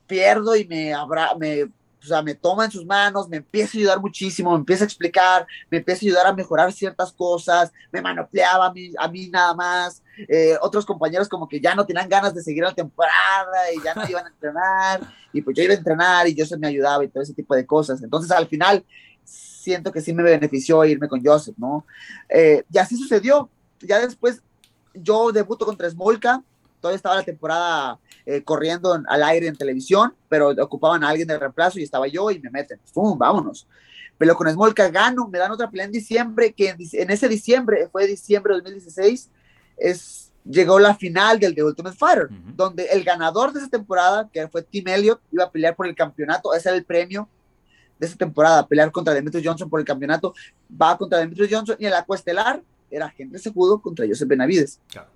pierdo 0.08 0.56
y 0.56 0.68
me, 0.68 0.94
abra, 0.94 1.36
me 1.40 1.70
o 2.04 2.08
sea, 2.08 2.24
me 2.24 2.34
toma 2.34 2.66
en 2.66 2.72
sus 2.72 2.86
manos, 2.86 3.30
me 3.30 3.38
empieza 3.38 3.78
a 3.78 3.80
ayudar 3.80 4.00
muchísimo, 4.00 4.52
me 4.52 4.58
empieza 4.58 4.84
a 4.84 4.88
explicar, 4.88 5.46
me 5.70 5.78
empieza 5.78 6.04
a 6.04 6.08
ayudar 6.08 6.28
a 6.28 6.34
mejorar 6.34 6.74
ciertas 6.74 7.14
cosas, 7.14 7.72
me 7.92 8.02
manopleaba 8.02 8.68
a 8.68 8.74
mí, 8.74 8.92
a 8.98 9.08
mí 9.08 9.30
nada 9.30 9.54
más. 9.54 10.02
Eh, 10.28 10.56
otros 10.62 10.86
compañeros 10.86 11.30
como 11.30 11.48
que 11.48 11.60
ya 11.60 11.76
no 11.76 11.86
tenían 11.86 12.10
ganas 12.10 12.34
de 12.34 12.42
seguir 12.42 12.64
la 12.64 12.74
temporada 12.74 13.72
y 13.76 13.84
ya 13.84 13.94
no 13.94 14.02
iban 14.10 14.26
a 14.26 14.30
entrenar, 14.30 15.02
y 15.32 15.42
pues 15.42 15.56
yo 15.56 15.64
iba 15.64 15.74
a 15.74 15.78
entrenar 15.78 16.28
y 16.28 16.34
yo 16.34 16.46
se 16.46 16.58
me 16.58 16.68
ayudaba 16.68 17.04
y 17.04 17.08
todo 17.08 17.22
ese 17.22 17.34
tipo 17.34 17.56
de 17.56 17.66
cosas. 17.68 18.02
Entonces 18.02 18.32
al 18.32 18.48
final 18.48 18.84
siento 19.62 19.92
que 19.92 20.02
sí 20.02 20.14
me 20.14 20.24
benefició 20.24 20.84
irme 20.86 21.08
con 21.08 21.24
Joseph, 21.24 21.56
¿no? 21.58 21.86
Eh, 22.28 22.64
y 22.72 22.78
así 22.78 22.98
sucedió. 22.98 23.50
Ya 23.80 24.00
después 24.00 24.42
yo 24.94 25.32
debuto 25.32 25.66
contra 25.66 25.90
Smolka, 25.90 26.44
todavía 26.80 26.96
estaba 26.96 27.16
la 27.16 27.24
temporada 27.24 28.00
eh, 28.26 28.44
corriendo 28.44 29.00
al 29.08 29.24
aire 29.24 29.48
en 29.48 29.56
televisión, 29.56 30.14
pero 30.28 30.50
ocupaban 30.50 31.04
a 31.04 31.10
alguien 31.10 31.28
de 31.28 31.38
reemplazo 31.38 31.80
y 31.80 31.84
estaba 31.84 32.08
yo 32.08 32.32
y 32.32 32.40
me 32.40 32.50
meten, 32.50 32.80
¡pum! 32.94 33.18
Vámonos. 33.18 33.68
Pero 34.18 34.36
con 34.36 34.52
Smolka 34.52 34.90
gano, 34.90 35.28
me 35.28 35.38
dan 35.38 35.52
otra 35.52 35.70
pelea 35.70 35.86
en 35.86 35.92
diciembre, 35.92 36.54
que 36.54 36.70
en, 36.70 37.12
ese 37.12 37.28
diciembre, 37.28 37.88
fue 37.92 38.08
diciembre 38.08 38.54
de 38.54 38.62
2016, 38.62 39.30
es, 39.78 40.32
llegó 40.44 40.80
la 40.80 40.96
final 40.96 41.40
del 41.40 41.56
The 41.56 41.64
Ultimate 41.64 41.96
Fighter, 41.96 42.30
donde 42.56 42.86
el 42.86 43.04
ganador 43.04 43.54
de 43.54 43.60
esa 43.60 43.70
temporada, 43.70 44.30
que 44.32 44.48
fue 44.48 44.62
Tim 44.64 44.88
Elliott, 44.88 45.22
iba 45.32 45.46
a 45.46 45.52
pelear 45.52 45.76
por 45.76 45.88
el 45.88 45.96
campeonato, 45.96 46.54
ese 46.54 46.70
era 46.70 46.78
el 46.78 46.86
premio 46.86 47.28
de 48.02 48.08
esa 48.08 48.18
temporada, 48.18 48.68
pelear 48.68 48.92
contra 48.92 49.14
Demetrius 49.14 49.46
Johnson 49.46 49.70
por 49.70 49.80
el 49.80 49.86
campeonato, 49.86 50.34
va 50.70 50.98
contra 50.98 51.20
Demetrius 51.20 51.50
Johnson 51.52 51.76
y 51.78 51.86
en 51.86 51.92
la 51.92 52.04
cuestelar 52.04 52.64
era 52.90 53.14
Henry 53.16 53.38
Sejudo 53.38 53.80
contra 53.80 54.08
Joseph 54.08 54.28
Benavides. 54.28 54.80
Claro. 54.90 55.10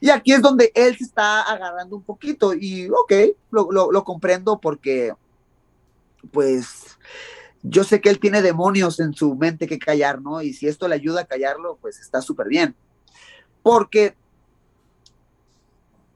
Y 0.00 0.10
aquí 0.10 0.32
es 0.32 0.42
donde 0.42 0.72
él 0.74 0.96
se 0.98 1.04
está 1.04 1.42
agarrando 1.42 1.94
un 1.94 2.02
poquito 2.02 2.52
y 2.54 2.90
ok, 2.90 3.12
lo, 3.52 3.70
lo, 3.70 4.04
comprendo 4.04 4.60
porque 4.60 5.14
pues 6.32 6.98
yo 7.62 7.84
sé 7.84 8.00
que 8.00 8.10
él 8.10 8.18
tiene 8.18 8.42
demonios 8.42 8.98
en 8.98 9.14
su 9.14 9.36
mente 9.36 9.68
que 9.68 9.78
callar, 9.78 10.20
¿no? 10.20 10.42
Y 10.42 10.54
si 10.54 10.66
esto 10.66 10.88
le 10.88 10.96
ayuda 10.96 11.20
a 11.20 11.26
callarlo, 11.26 11.78
pues 11.80 12.00
está 12.00 12.20
súper 12.20 12.48
bien. 12.48 12.74
Porque 13.62 14.16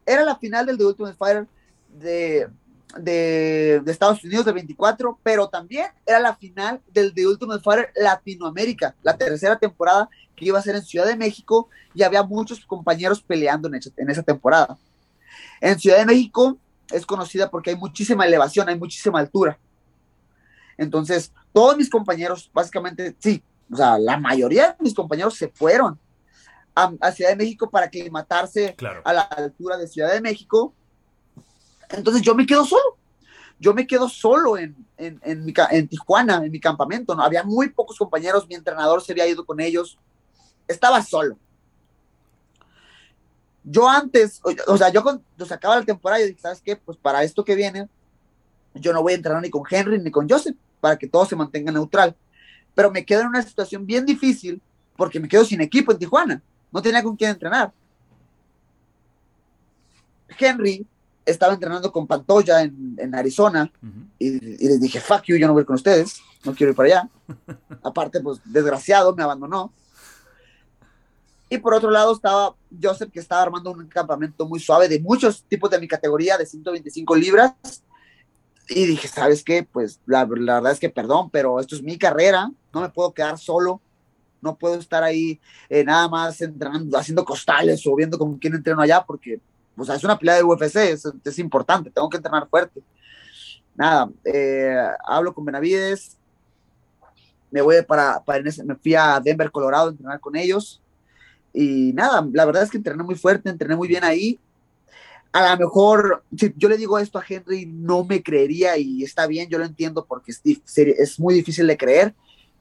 era 0.05 0.24
la 0.24 0.36
final 0.36 0.66
del 0.66 0.78
The 0.78 0.84
Ultimate 0.84 1.16
Fighter 1.16 1.47
de, 1.97 2.48
de, 2.99 3.81
de, 3.85 3.93
Estados 3.93 4.25
Unidos 4.25 4.45
de 4.45 4.53
24, 4.53 5.19
pero 5.23 5.49
también 5.49 5.87
era 6.07 6.21
la 6.21 6.35
final 6.35 6.81
del 6.93 7.15
The 7.15 7.27
Ultimate 7.27 7.62
Fighter 7.62 7.93
Latinoamérica, 7.97 8.95
la 9.03 9.17
tercera 9.17 9.59
temporada 9.59 10.09
que 10.37 10.47
iba 10.47 10.59
a 10.59 10.62
ser 10.62 10.77
en 10.77 10.83
Ciudad 10.83 11.07
de 11.07 11.17
México 11.17 11.69
y 11.95 12.03
había 12.03 12.23
muchos 12.23 12.65
compañeros 12.65 13.23
peleando 13.23 13.69
en 13.69 13.75
esa, 13.77 13.91
en 13.97 14.11
esa 14.11 14.23
temporada. 14.23 14.79
En 15.61 15.79
Ciudad 15.79 15.99
de 15.99 16.07
México 16.07 16.57
es 16.91 17.07
conocida 17.07 17.51
porque 17.51 17.71
hay 17.71 17.77
muchísima 17.77 18.27
elevación, 18.27 18.69
hay 18.69 18.79
muchísima 18.79 19.19
altura. 19.19 19.59
Entonces, 20.77 21.33
todos 21.53 21.77
mis 21.77 21.91
compañeros, 21.91 22.51
básicamente, 22.53 23.15
sí, 23.19 23.43
o 23.71 23.77
sea, 23.77 23.99
la 23.99 24.19
mayoría 24.19 24.69
de 24.69 24.77
mis 24.81 24.95
compañeros 24.95 25.37
se 25.37 25.49
fueron 25.49 25.99
a, 26.75 27.12
Ciudad 27.12 27.31
de 27.31 27.37
México 27.37 27.69
para 27.71 27.87
aclimatarse 27.87 28.77
a 29.05 29.12
la 29.12 29.21
altura 29.23 29.77
de 29.77 29.87
Ciudad 29.87 30.12
de 30.12 30.21
México. 30.21 30.73
Entonces 31.91 32.23
yo 32.23 32.35
me 32.35 32.47
quedo 32.47 32.65
solo. 32.65 32.97
Yo 33.59 33.75
me 33.75 33.87
quedo 33.87 34.09
solo 34.09 34.57
en, 34.57 34.75
en, 34.97 35.21
en, 35.23 35.45
mi, 35.45 35.53
en 35.71 35.87
Tijuana, 35.87 36.43
en 36.45 36.51
mi 36.51 36.61
campamento. 36.61 37.15
¿no? 37.15 37.23
Había 37.23 37.43
muy 37.45 37.69
pocos 37.69 37.99
compañeros, 37.99 38.49
mi 38.49 38.55
entrenador 38.55 39.03
se 39.03 39.12
había 39.12 39.27
ido 39.27 39.45
con 39.45 39.61
ellos. 39.61 39.99
Estaba 40.67 41.03
solo 41.03 41.37
yo 43.65 43.89
antes, 43.89 44.41
o, 44.67 44.77
sea, 44.77 44.91
yo 44.91 45.03
cuando 45.03 45.23
se 45.39 45.55
acaba 45.55 45.77
la 45.77 45.85
temporada, 45.85 46.21
yo 46.21 46.29
dije, 46.29 46.41
¿sabes 46.41 46.61
qué? 46.61 46.77
Pues 46.77 46.97
para 46.97 47.23
esto 47.23 47.45
que 47.45 47.55
viene, 47.55 47.89
yo 48.75 48.93
no 48.93 49.03
voy 49.03 49.12
a 49.12 49.17
entrenar 49.17 49.43
ni 49.43 49.51
con 49.51 49.62
Henry 49.69 49.99
ni 49.99 50.11
con 50.11 50.29
Joseph, 50.29 50.57
para 50.81 50.97
que 50.97 51.07
todo 51.07 51.27
se 51.27 51.37
mantenga 51.37 51.71
neutral. 51.71 52.17
Pero 52.75 52.91
me 52.91 53.05
quedo 53.05 53.23
en 53.23 53.29
una 53.29 53.43
situación 53.43 53.85
bien 53.85 54.07
difícil 54.07 54.61
porque 54.97 55.21
me 55.21 55.29
quedo 55.29 55.45
sin 55.45 55.61
equipo 55.61 55.93
en 55.93 55.99
Tijuana. 55.99 56.43
No 56.73 56.81
tenía 56.81 57.03
con 57.03 57.17
quién 57.17 57.31
entrenar. 57.31 57.73
Henry 60.39 60.87
estaba 61.31 61.55
entrenando 61.55 61.93
con 61.93 62.07
Pantoya 62.07 62.62
en, 62.62 62.97
en 62.98 63.15
Arizona 63.15 63.70
y, 64.19 64.27
y, 64.28 64.69
les 64.69 64.81
dije, 64.81 65.01
fuck 65.01 65.23
you, 65.24 65.36
yo 65.36 65.47
no 65.47 65.52
voy 65.52 65.65
con 65.65 65.77
ustedes, 65.77 66.20
no 66.44 66.55
quiero 66.55 66.70
ir 66.70 66.77
para 66.77 66.86
allá. 66.89 67.11
Aparte, 67.82 68.20
pues 68.20 68.40
desgraciado, 68.44 69.15
me 69.15 69.23
abandonó. 69.23 69.73
Y 71.52 71.59
por 71.59 71.74
otro 71.74 71.90
lado 71.90 72.12
estaba 72.12 72.55
Joseph, 72.81 73.11
que 73.12 73.19
estaba 73.19 73.43
armando 73.43 73.73
un 73.73 73.89
campamento 73.89 74.47
muy 74.47 74.61
suave 74.61 74.89
de 74.89 75.01
muchos 75.01 75.43
tipos 75.43 75.69
de 75.69 75.81
mi 75.81 75.89
categoría, 75.89 76.39
de 76.39 76.47
125 76.47 77.16
libras. 77.16 77.52
Y 78.69 78.86
dije, 78.86 79.09
¿sabes 79.09 79.43
qué? 79.43 79.65
Pues 79.65 80.01
la, 80.07 80.24
verdad 80.24 80.70
es 80.70 80.78
que 80.78 80.90
perdón, 80.90 81.28
pero 81.28 81.59
esto 81.59 81.74
es 81.74 81.82
mi 81.82 81.98
carrera, 81.98 82.52
no 82.73 82.81
me 82.81 82.89
puedo 82.89 83.12
quedar 83.12 83.36
solo, 83.36 83.81
no 84.40 84.57
puedo 84.57 84.77
estar 84.77 85.02
ahí 85.02 85.40
eh, 85.69 85.82
nada 85.82 86.09
más 86.09 86.40
entrenando, 86.40 86.97
haciendo 86.97 87.24
costales 87.24 87.85
o 87.85 87.97
viendo 87.97 88.16
con 88.16 88.39
quién 88.39 88.55
entreno 88.55 88.81
allá, 88.81 89.05
porque 89.05 89.40
o 89.76 89.84
sea, 89.84 89.94
es 89.94 90.05
una 90.05 90.18
pelea 90.18 90.36
de 90.36 90.44
UFC, 90.44 90.76
es, 90.76 91.38
importante, 91.38 91.90
tengo 91.90 92.09
que 92.09 92.16
entrenar 92.16 92.48
fuerte. 92.48 92.82
Nada, 93.74 94.10
eh, 94.24 94.76
hablo 95.06 95.32
con 95.32 95.44
Benavides, 95.44 96.16
me 97.51 97.62
voy 97.62 97.82
para, 97.82 98.22
para 98.24 98.42
me 98.42 98.74
fui 98.76 98.94
a 98.94 99.20
Denver, 99.20 99.51
Colorado, 99.51 99.88
a 99.88 99.90
entrenar 99.90 100.20
con 100.20 100.36
ellos 100.36 100.80
y 101.52 101.92
nada, 101.94 102.26
la 102.32 102.44
verdad 102.44 102.62
es 102.62 102.70
que 102.70 102.76
entrené 102.76 103.02
muy 103.02 103.16
fuerte, 103.16 103.51
entrené 103.51 103.76
muy 103.76 103.88
bien 103.88 104.05
ahí. 104.05 104.38
A 105.32 105.51
lo 105.51 105.66
mejor, 105.66 106.24
si 106.36 106.52
yo 106.56 106.68
le 106.68 106.76
digo 106.76 106.98
esto 106.98 107.18
a 107.18 107.24
Henry, 107.26 107.66
no 107.66 108.05
me 108.05 108.22
creería 108.22 108.76
y 108.76 109.05
está 109.05 109.26
bien, 109.26 109.48
yo 109.48 109.59
lo 109.59 109.64
entiendo 109.64 110.05
porque 110.05 110.32
es, 110.32 110.40
es 110.76 111.20
muy 111.20 111.34
difícil 111.34 111.66
de 111.66 111.76
creer, 111.76 112.14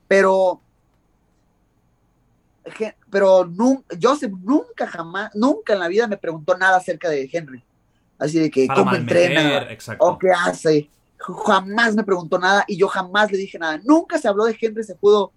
pero, 0.08 0.62
pero 3.10 3.46
nunca, 3.46 3.96
Joseph 4.02 4.34
nunca 4.42 4.88
jamás, 4.88 5.32
nunca 5.36 5.74
en 5.74 5.80
la 5.80 5.88
vida 5.88 6.08
me 6.08 6.18
preguntó 6.18 6.58
nada 6.58 6.78
acerca 6.78 7.10
de 7.10 7.30
Henry. 7.32 7.64
Así 8.18 8.40
de 8.40 8.52
que, 8.52 8.68
¿cómo 8.68 8.94
entrena? 8.94 9.68
¿O 10.00 10.18
qué 10.18 10.30
hace? 10.32 10.90
Jamás 11.18 11.96
me 11.96 12.04
preguntó 12.04 12.38
nada 12.38 12.66
y 12.68 12.78
yo 12.78 12.88
jamás 12.88 13.32
le 13.32 13.38
dije 13.38 13.58
nada. 13.58 13.80
Nunca 13.84 14.18
se 14.18 14.28
habló 14.28 14.46
de 14.46 14.58
Henry, 14.60 14.84
se 14.84 14.96
pudo 14.96 15.32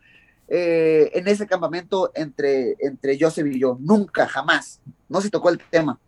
eh, 0.49 1.11
en 1.15 1.29
ese 1.29 1.47
campamento 1.47 2.11
entre, 2.15 2.77
entre 2.81 3.19
Joseph 3.19 3.47
y 3.47 3.61
yo. 3.61 3.77
Nunca, 3.81 4.27
jamás. 4.27 4.81
No 5.09 5.21
se 5.21 5.31
tocó 5.31 5.49
el 5.49 5.59
tema. 5.59 5.99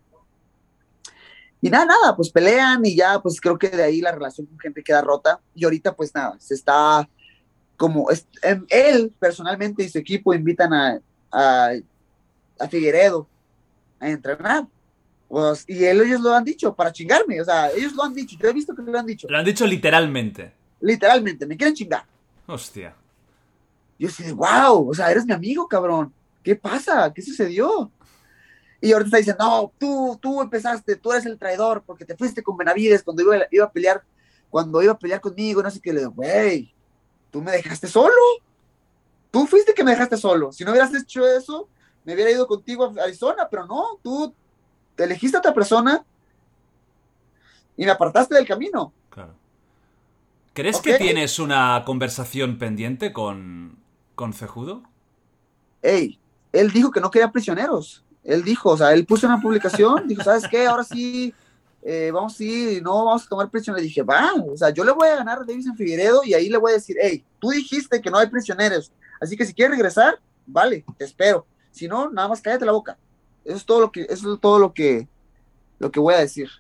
Y 1.61 1.71
nada, 1.71 1.87
nada, 1.87 2.15
pues 2.15 2.29
pelean 2.29 2.85
y 2.85 2.95
ya, 2.95 3.21
pues 3.21 3.41
creo 3.41 3.57
que 3.57 3.71
de 3.71 3.83
ahí 3.83 4.03
la 4.03 4.13
relación 4.13 4.47
con 4.47 4.59
gente 4.59 4.83
queda 4.83 5.01
rota. 5.01 5.41
Y 5.55 5.65
ahorita, 5.65 5.95
pues 5.95 6.15
nada, 6.15 6.37
se 6.39 6.55
está 6.55 7.09
como 7.77 8.09
em, 8.43 8.65
él 8.69 9.13
personalmente 9.19 9.83
y 9.83 9.89
su 9.89 9.99
equipo 9.99 10.35
invitan 10.35 10.73
a, 10.73 11.01
a, 11.33 12.69
Figueredo 12.69 13.27
a 14.01 14.09
entrenar. 14.09 14.67
Pues, 15.29 15.65
y 15.67 15.85
ellos 15.85 16.21
lo 16.21 16.35
han 16.35 16.45
dicho 16.45 16.75
para 16.75 16.93
chingarme, 16.93 17.41
o 17.41 17.45
sea, 17.45 17.71
ellos 17.71 17.93
lo 17.95 18.05
han 18.05 18.15
dicho, 18.15 18.37
yo 18.41 18.49
he 18.49 18.53
visto 18.53 18.75
que 18.75 18.83
lo 18.83 18.99
han 18.99 19.07
dicho. 19.07 19.27
Lo 19.29 19.39
han 19.39 19.45
dicho 19.45 19.67
literalmente. 19.67 20.53
Literalmente, 20.81 21.47
me 21.47 21.57
quieren 21.57 21.75
chingar. 21.75 22.05
Hostia. 22.47 22.95
Yo 23.99 24.09
así 24.09 24.31
wow, 24.33 24.91
o 24.91 24.95
sea, 24.95 25.11
eres 25.11 25.25
mi 25.25 25.33
amigo, 25.33 25.67
cabrón. 25.67 26.13
¿Qué 26.43 26.55
pasa? 26.57 27.13
¿Qué 27.13 27.23
sucedió? 27.23 27.91
Y 28.81 28.93
ahorita 28.93 29.07
está 29.07 29.17
diciendo, 29.17 29.45
no, 29.45 29.73
tú, 29.79 30.19
tú 30.21 30.43
empezaste, 30.43 30.97
tú 30.97 31.11
eres 31.13 31.25
el 31.25 31.39
traidor 31.39 31.83
porque 31.87 32.05
te 32.05 32.17
fuiste 32.17 32.43
con 32.43 32.57
Benavides 32.57 33.03
cuando 33.03 33.23
iba, 33.23 33.47
iba 33.51 33.65
a 33.65 33.73
pelear, 33.73 34.03
cuando 34.51 34.83
iba 34.83 34.93
a 34.93 34.99
pelear 34.99 35.21
conmigo, 35.23 35.63
no 35.63 35.71
sé 35.71 35.81
qué. 35.81 35.93
Le 35.93 36.01
digo, 36.01 36.13
güey, 36.13 36.75
tú 37.35 37.43
me 37.43 37.51
dejaste 37.51 37.89
solo. 37.89 38.15
Tú 39.33 39.45
fuiste 39.49 39.75
que 39.75 39.83
me 39.83 39.91
dejaste 39.91 40.17
solo. 40.17 40.53
Si 40.53 40.65
no 40.65 40.71
hubieras 40.71 40.95
hecho 40.95 41.27
eso, 41.27 41.69
me 42.05 42.15
hubiera 42.15 42.31
ido 42.31 42.47
contigo 42.47 42.85
a 42.97 43.03
Arizona, 43.03 43.49
pero 43.51 43.67
no, 43.67 43.99
tú 44.05 44.33
te 44.95 45.03
elegiste 45.03 45.37
a 45.37 45.41
otra 45.41 45.53
persona 45.53 46.05
y 47.77 47.85
me 47.85 47.91
apartaste 47.91 48.37
del 48.37 48.47
camino. 48.47 48.93
Claro. 49.11 49.35
¿Crees 50.53 50.81
que 50.81 50.95
tienes 50.95 51.41
una 51.41 51.83
conversación 51.85 52.57
pendiente 52.57 53.13
con, 53.13 53.81
con 54.15 54.33
Cejudo? 54.33 54.85
Ey, 55.83 56.21
él 56.53 56.71
dijo 56.71 56.93
que 56.93 57.01
no 57.01 57.11
quería 57.11 57.33
prisioneros. 57.33 58.05
Él 58.23 58.45
dijo, 58.45 58.71
o 58.71 58.77
sea, 58.77 58.93
él 58.93 59.07
puso 59.07 59.27
una 59.27 59.41
publicación, 59.41 60.07
dijo, 60.07 60.23
¿sabes 60.23 60.47
qué? 60.49 60.69
Ahora 60.69 60.85
sí, 60.85 61.35
eh, 61.87 62.11
vamos 62.11 62.41
a 62.41 62.45
ir, 62.45 62.83
no 62.83 63.05
vamos 63.05 63.27
a 63.27 63.29
tomar 63.29 63.51
prisioneros. 63.51 63.85
dije, 63.85 64.03
va, 64.03 64.33
o 64.35 64.57
sea, 64.57 64.71
yo 64.71 64.83
le 64.85 64.93
voy 64.93 65.09
a 65.09 65.17
ganar 65.17 65.39
a 65.39 65.45
Davison 65.45 65.77
Figueredo 65.77 66.25
y 66.25 66.33
ahí 66.33 66.49
le 66.49 66.57
voy 66.57 66.73
a 66.73 66.75
decir, 66.77 66.97
hey, 67.01 67.23
tú 67.39 67.51
dijiste 67.51 68.01
que 68.01 68.11
no 68.11 68.19
hay 68.19 68.29
prisioneros, 68.29 68.91
Así 69.21 69.37
que 69.37 69.47
si 69.47 69.55
quieres 69.55 69.77
regresar, 69.77 70.19
vale, 70.45 70.85
te 70.99 71.05
espero. 71.05 71.47
Si 71.71 71.89
no, 71.89 72.11
nada 72.11 72.29
más 72.29 72.43
cállate 72.43 72.65
la 72.65 72.73
boca. 72.73 72.99
Eso 73.45 73.57
es 73.57 73.65
todo 73.65 73.81
lo 73.81 73.93
que, 73.93 74.03
eso 74.03 74.35
es 74.35 74.41
todo 74.41 74.59
lo 74.59 74.75
que, 74.75 75.09
lo 75.79 75.91
que 75.91 76.01
voy 76.01 76.15
a 76.15 76.19
decir. 76.19 76.51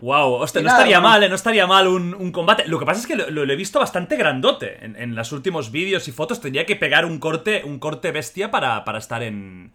Wow, 0.00 0.34
hostia, 0.34 0.62
no 0.62 0.68
estaría 0.68 1.00
mal, 1.00 1.22
¿eh? 1.22 1.28
no 1.28 1.34
estaría 1.34 1.66
mal 1.66 1.86
un, 1.88 2.32
combate. 2.32 2.66
Lo 2.66 2.78
que 2.78 2.86
pasa 2.86 3.00
es 3.00 3.06
que 3.06 3.16
lo, 3.16 3.42
he 3.44 3.56
visto 3.56 3.78
bastante 3.78 4.16
grandote 4.16 4.84
en, 4.84 5.14
los 5.14 5.32
últimos 5.32 5.70
vídeos 5.70 6.08
y 6.08 6.12
fotos. 6.12 6.40
Tendría 6.40 6.66
que 6.66 6.76
pegar 6.76 7.04
un 7.04 7.18
corte, 7.18 7.62
un 7.64 7.78
corte 7.78 8.10
bestia 8.10 8.50
para, 8.50 8.84
para 8.84 8.98
estar 8.98 9.22
en. 9.22 9.72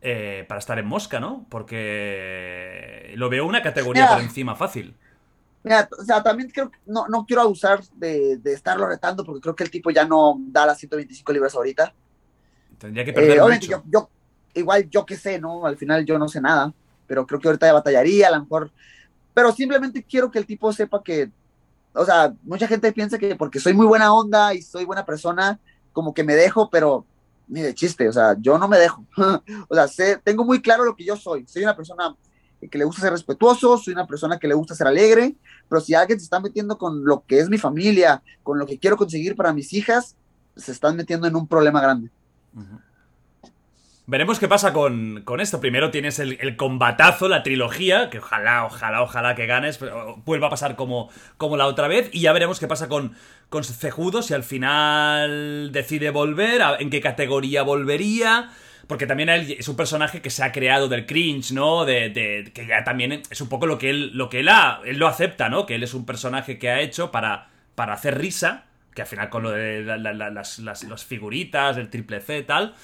Eh, 0.00 0.44
para 0.48 0.60
estar 0.60 0.78
en 0.78 0.86
mosca, 0.86 1.18
¿no? 1.18 1.44
Porque 1.48 3.12
lo 3.16 3.28
veo 3.28 3.46
una 3.46 3.62
categoría 3.62 4.08
por 4.08 4.20
encima 4.20 4.54
fácil. 4.54 4.94
Mira, 5.64 5.88
o 5.98 6.04
sea, 6.04 6.22
también 6.22 6.50
creo 6.50 6.70
que 6.70 6.78
no, 6.86 7.08
no 7.08 7.26
quiero 7.26 7.42
abusar 7.42 7.82
de, 7.94 8.36
de, 8.36 8.52
estarlo 8.52 8.86
retando 8.86 9.24
porque 9.24 9.40
creo 9.40 9.56
que 9.56 9.64
el 9.64 9.70
tipo 9.72 9.90
ya 9.90 10.04
no 10.04 10.36
da 10.38 10.66
las 10.66 10.78
125 10.78 11.32
libras 11.32 11.54
ahorita. 11.56 11.92
Tendría 12.78 13.04
que 13.04 13.12
perder 13.12 13.38
eh, 13.38 13.42
mucho. 13.42 13.82
Yo, 13.90 14.08
igual 14.54 14.88
yo 14.88 15.04
que 15.04 15.16
sé, 15.16 15.40
¿no? 15.40 15.66
Al 15.66 15.76
final 15.76 16.04
yo 16.04 16.16
no 16.16 16.28
sé 16.28 16.40
nada, 16.40 16.72
pero 17.08 17.26
creo 17.26 17.40
que 17.40 17.48
ahorita 17.48 17.66
ya 17.66 17.72
batallaría, 17.72 18.28
a 18.28 18.30
lo 18.30 18.40
mejor 18.42 18.70
pero 19.38 19.52
simplemente 19.52 20.02
quiero 20.02 20.32
que 20.32 20.40
el 20.40 20.46
tipo 20.46 20.72
sepa 20.72 21.00
que, 21.00 21.30
o 21.94 22.04
sea, 22.04 22.34
mucha 22.42 22.66
gente 22.66 22.92
piensa 22.92 23.18
que 23.18 23.36
porque 23.36 23.60
soy 23.60 23.72
muy 23.72 23.86
buena 23.86 24.12
onda 24.12 24.52
y 24.52 24.62
soy 24.62 24.84
buena 24.84 25.06
persona, 25.06 25.60
como 25.92 26.12
que 26.12 26.24
me 26.24 26.34
dejo, 26.34 26.70
pero 26.70 27.06
ni 27.48 27.62
de 27.62 27.74
chiste, 27.74 28.08
o 28.08 28.12
sea, 28.12 28.36
yo 28.38 28.58
no 28.58 28.68
me 28.68 28.78
dejo. 28.78 29.04
o 29.68 29.74
sea, 29.74 29.88
sé, 29.88 30.20
tengo 30.22 30.44
muy 30.44 30.60
claro 30.60 30.84
lo 30.84 30.94
que 30.94 31.04
yo 31.04 31.16
soy. 31.16 31.46
Soy 31.46 31.62
una 31.62 31.74
persona 31.76 32.14
que 32.60 32.78
le 32.78 32.84
gusta 32.84 33.02
ser 33.02 33.12
respetuoso, 33.12 33.78
soy 33.78 33.92
una 33.94 34.06
persona 34.06 34.38
que 34.38 34.48
le 34.48 34.54
gusta 34.54 34.74
ser 34.74 34.88
alegre, 34.88 35.36
pero 35.68 35.80
si 35.80 35.94
alguien 35.94 36.18
se 36.18 36.24
está 36.24 36.40
metiendo 36.40 36.76
con 36.76 37.04
lo 37.04 37.24
que 37.24 37.38
es 37.38 37.48
mi 37.48 37.58
familia, 37.58 38.22
con 38.42 38.58
lo 38.58 38.66
que 38.66 38.78
quiero 38.78 38.96
conseguir 38.96 39.36
para 39.36 39.52
mis 39.52 39.72
hijas, 39.72 40.16
se 40.56 40.72
están 40.72 40.96
metiendo 40.96 41.26
en 41.28 41.36
un 41.36 41.46
problema 41.46 41.80
grande. 41.80 42.10
Veremos 44.08 44.38
qué 44.38 44.48
pasa 44.48 44.72
con, 44.72 45.22
esto. 45.38 45.60
Primero 45.60 45.90
tienes 45.90 46.18
el, 46.18 46.56
combatazo, 46.56 47.28
la 47.28 47.42
trilogía, 47.42 48.08
que 48.08 48.20
ojalá, 48.20 48.64
ojalá, 48.64 49.02
ojalá 49.02 49.34
que 49.34 49.44
ganes, 49.44 49.76
pero 49.76 50.16
vuelva 50.24 50.46
a 50.46 50.50
pasar 50.50 50.76
como, 50.76 51.10
como 51.36 51.58
la 51.58 51.66
otra 51.66 51.88
vez. 51.88 52.08
Y 52.14 52.20
ya 52.20 52.32
veremos 52.32 52.58
qué 52.58 52.66
pasa 52.66 52.88
con, 52.88 53.12
con 53.50 53.64
Cejudo, 53.64 54.22
si 54.22 54.32
al 54.32 54.44
final 54.44 55.72
decide 55.72 56.08
volver, 56.08 56.62
en 56.78 56.88
qué 56.88 57.02
categoría 57.02 57.62
volvería. 57.62 58.48
Porque 58.86 59.06
también 59.06 59.28
él 59.28 59.56
es 59.58 59.68
un 59.68 59.76
personaje 59.76 60.22
que 60.22 60.30
se 60.30 60.42
ha 60.42 60.52
creado 60.52 60.88
del 60.88 61.04
cringe, 61.04 61.52
¿no? 61.52 61.84
De, 61.84 62.50
que 62.54 62.66
ya 62.66 62.84
también 62.84 63.20
es 63.28 63.40
un 63.42 63.50
poco 63.50 63.66
lo 63.66 63.76
que 63.76 63.90
él, 63.90 64.12
lo 64.14 64.30
que 64.30 64.40
él, 64.40 64.48
ha, 64.48 64.80
él 64.86 64.96
lo 64.96 65.06
acepta, 65.06 65.50
¿no? 65.50 65.66
Que 65.66 65.74
él 65.74 65.82
es 65.82 65.92
un 65.92 66.06
personaje 66.06 66.58
que 66.58 66.70
ha 66.70 66.80
hecho 66.80 67.10
para, 67.10 67.50
para 67.74 67.92
hacer 67.92 68.16
risa, 68.16 68.64
que 68.94 69.02
al 69.02 69.08
final 69.08 69.28
con 69.28 69.42
lo 69.42 69.50
de 69.50 69.82
las, 69.82 70.58
las, 70.60 71.04
figuritas, 71.04 71.76
el 71.76 71.90
triple 71.90 72.22
C 72.22 72.42
tal 72.42 72.74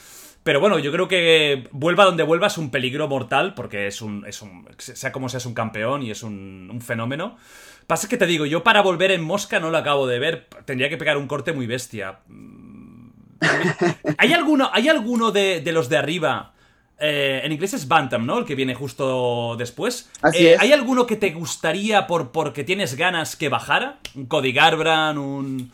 pero 0.44 0.60
bueno, 0.60 0.78
yo 0.78 0.92
creo 0.92 1.08
que 1.08 1.68
vuelva 1.72 2.04
donde 2.04 2.22
vuelva 2.22 2.48
es 2.48 2.58
un 2.58 2.70
peligro 2.70 3.08
mortal, 3.08 3.54
porque 3.54 3.86
es 3.86 4.02
un, 4.02 4.26
es 4.26 4.42
un 4.42 4.68
sea 4.76 5.10
como 5.10 5.30
sea, 5.30 5.38
es 5.38 5.46
un 5.46 5.54
campeón 5.54 6.02
y 6.02 6.10
es 6.10 6.22
un, 6.22 6.80
fenómeno. 6.84 7.38
Pasa 7.86 8.08
que 8.08 8.18
te 8.18 8.26
digo, 8.26 8.44
yo 8.44 8.62
para 8.62 8.82
volver 8.82 9.10
en 9.10 9.24
Mosca 9.24 9.58
no 9.58 9.70
lo 9.70 9.78
acabo 9.78 10.06
de 10.06 10.18
ver, 10.18 10.46
tendría 10.66 10.90
que 10.90 10.98
pegar 10.98 11.16
un 11.16 11.28
corte 11.28 11.54
muy 11.54 11.66
bestia. 11.66 12.18
Mm, 12.28 13.08
¿Hay 14.18 14.34
alguno, 14.34 14.68
¿hay 14.70 14.88
alguno 14.90 15.30
de, 15.30 15.62
los 15.72 15.88
de 15.88 15.96
arriba? 15.96 16.52
Eh, 17.00 17.40
en 17.42 17.50
inglés 17.50 17.72
es 17.72 17.88
Bantam, 17.88 18.26
¿no? 18.26 18.38
El 18.38 18.44
que 18.44 18.54
viene 18.54 18.74
justo 18.74 19.56
después. 19.56 20.10
Eh, 20.34 20.56
¿Hay 20.60 20.74
alguno 20.74 21.06
que 21.06 21.16
te 21.16 21.30
gustaría 21.30 22.06
por 22.06 22.32
porque 22.32 22.64
tienes 22.64 22.96
ganas 22.96 23.34
que 23.34 23.48
bajara? 23.48 23.98
¿Un 24.14 24.26
Cody 24.26 24.52
Garbrandt? 24.52 25.18
¿Un, 25.18 25.72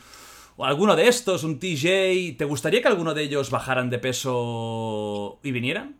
alguno 0.65 0.97
de 0.97 1.09
estos, 1.09 1.45
un 1.45 1.59
TJ, 1.59 2.37
¿te 2.37 2.45
gustaría 2.45 2.83
que 2.83 2.89
alguno 2.89 3.15
de 3.15 3.23
ellos 3.23 3.51
bajaran 3.51 3.91
de 3.91 3.99
peso 3.99 5.39
y 5.43 5.53
vinieran? 5.53 5.97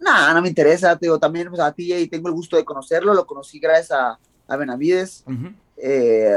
No, 0.00 0.34
no 0.34 0.42
me 0.42 0.48
interesa, 0.48 0.96
digo, 0.96 1.18
también 1.18 1.48
pues, 1.48 1.60
a 1.60 1.72
TJ 1.72 2.08
tengo 2.10 2.28
el 2.28 2.34
gusto 2.34 2.56
de 2.56 2.64
conocerlo, 2.64 3.14
lo 3.14 3.26
conocí 3.26 3.58
gracias 3.58 3.92
a, 3.92 4.18
a 4.46 4.56
Benavides. 4.56 5.24
Eh, 5.76 6.36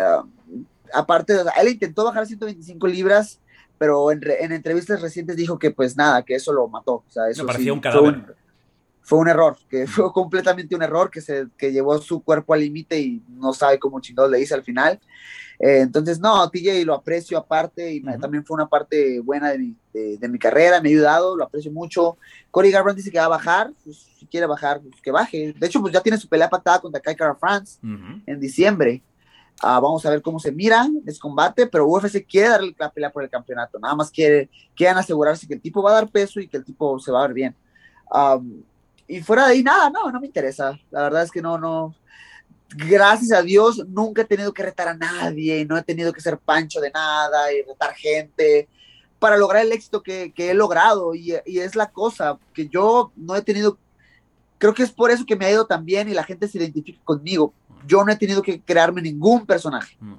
aparte, 0.94 1.34
él 1.60 1.68
intentó 1.68 2.06
bajar 2.06 2.26
125 2.26 2.88
libras, 2.88 3.40
pero 3.78 4.12
en, 4.12 4.22
entrevistas 4.52 5.02
recientes 5.02 5.36
dijo 5.36 5.60
que 5.60 5.72
pues 5.72 5.96
nada, 5.96 6.24
que 6.24 6.36
eso 6.36 6.54
lo 6.54 6.68
mató. 6.68 7.04
O 7.08 7.10
sea, 7.10 7.30
eso 7.30 7.46
parecía 7.46 7.74
un 7.74 7.80
cadáver. 7.80 8.36
Fue 9.02 9.20
un, 9.20 9.30
error, 9.30 9.58
que 9.70 9.88
fue 9.88 10.12
completamente 10.12 10.76
un 10.76 10.84
error, 10.84 11.10
que, 11.10 11.22
se, 11.22 11.48
que 11.58 11.72
llevó 11.72 11.98
su 12.00 12.22
cuerpo 12.22 12.54
al 12.54 12.60
límite 12.60 13.00
y 13.00 13.24
no 13.30 13.54
sabe 13.54 13.80
cómo 13.80 14.02
chingados 14.02 14.32
le 14.32 14.42
hice 14.42 14.54
al 14.54 14.64
final. 14.64 15.00
Eh, 15.60 15.80
entonces, 15.80 16.20
no, 16.20 16.48
TJ 16.50 16.86
lo 16.86 16.94
aprecio 16.94 17.38
aparte 17.38 17.92
y 17.92 18.02
también 18.02 18.46
fue 18.46 18.56
una 18.56 18.68
parte 18.68 19.20
buena 19.20 19.50
de 19.50 19.58
mi, 19.58 19.76
de, 19.92 20.28
mi, 20.30 20.38
carrera, 20.38 20.80
me 20.82 20.90
ha 20.90 20.92
ayudado, 20.92 21.36
lo 21.36 21.44
aprecio 21.44 21.72
mucho. 21.72 22.18
Corey 22.52 22.72
Garbrandt 22.72 22.98
dice 22.98 23.12
que 23.12 23.18
va 23.18 23.26
a 23.26 23.30
bajar, 23.30 23.72
pues, 23.84 24.08
si 24.20 24.28
quiere 24.28 24.46
bajar, 24.46 24.82
pues 24.82 25.02
que 25.02 25.12
baje. 25.12 25.54
De 25.58 25.68
hecho, 25.68 25.82
pues 25.82 25.94
ya 25.94 26.02
tiene 26.02 26.18
su 26.18 26.28
pelea 26.28 26.50
patada 26.50 26.80
contra 26.80 27.02
Kai 27.02 27.16
Kara 27.16 27.36
France 27.36 27.80
en 27.82 28.40
diciembre. 28.40 29.02
Ah, 29.60 29.80
vamos 29.80 30.06
a 30.06 30.12
ver 30.12 30.22
cómo 30.22 30.40
se 30.40 30.52
mira 30.52 30.88
ese 31.08 31.20
combate, 31.20 31.66
pero 31.66 31.88
UFC 31.88 32.24
quiere 32.28 32.50
darle 32.50 32.76
la 32.78 32.92
pelea 32.92 33.10
por 33.10 33.24
el 33.24 33.30
campeonato, 33.30 33.80
nada 33.80 33.96
más 33.96 34.12
quiere, 34.12 34.52
quieren 34.76 34.98
asegurarse 34.98 35.48
que 35.48 35.56
el 35.56 35.62
tipo 35.62 35.82
va 35.82 35.90
a 35.90 35.94
dar 35.96 36.10
peso 36.10 36.40
y 36.40 36.48
que 36.48 36.58
el 36.58 36.64
tipo 36.64 37.00
se 37.00 37.12
va 37.12 37.24
a 37.24 37.28
ver 37.28 37.34
bien. 37.34 37.56
y 39.08 39.22
fuera 39.22 39.48
de 39.48 39.54
ahí, 39.54 39.64
nada, 39.64 39.90
no, 39.90 40.12
no 40.12 40.20
me 40.20 40.28
interesa. 40.28 40.78
La 40.92 41.02
verdad 41.02 41.24
es 41.24 41.32
que 41.32 41.42
no, 41.42 41.58
no, 41.58 41.96
gracias 42.76 43.32
a 43.32 43.42
Dios, 43.42 43.84
nunca 43.88 44.22
he 44.22 44.26
tenido 44.26 44.54
que 44.54 44.64
retar 44.64 44.88
a 44.88 44.94
nadie, 44.94 45.66
no 45.66 45.78
he 45.78 45.84
tenido 45.84 46.12
que 46.12 46.22
ser 46.22 46.38
pancho 46.38 46.80
de 46.82 46.92
nada 46.92 47.52
y 47.54 47.62
retar 47.62 47.94
gente 47.94 48.68
para 49.20 49.38
lograr 49.38 49.66
el 49.66 49.72
éxito 49.72 50.04
que, 50.04 50.34
he 50.36 50.54
logrado. 50.54 51.16
Y, 51.16 51.34
es 51.46 51.76
la 51.76 51.90
cosa, 51.90 52.38
que 52.54 52.68
yo 52.68 53.12
no 53.16 53.36
he 53.36 53.42
tenido, 53.42 53.78
creo 54.58 54.74
que 54.74 54.84
es 54.84 54.92
por 54.92 55.12
eso 55.12 55.26
que 55.26 55.36
me 55.36 55.46
ha 55.46 55.52
ido 55.52 55.66
tan 55.66 55.86
bien 55.86 56.10
y 56.10 56.14
la 56.14 56.24
gente 56.24 56.48
se 56.48 56.58
identifica 56.58 57.00
conmigo. 57.04 57.54
Yo 57.86 58.04
no 58.04 58.12
he 58.12 58.18
tenido 58.18 58.42
que 58.42 58.62
crearme 58.62 59.02
ningún 59.02 59.46
personaje. 59.46 59.96
Mm. 60.00 60.16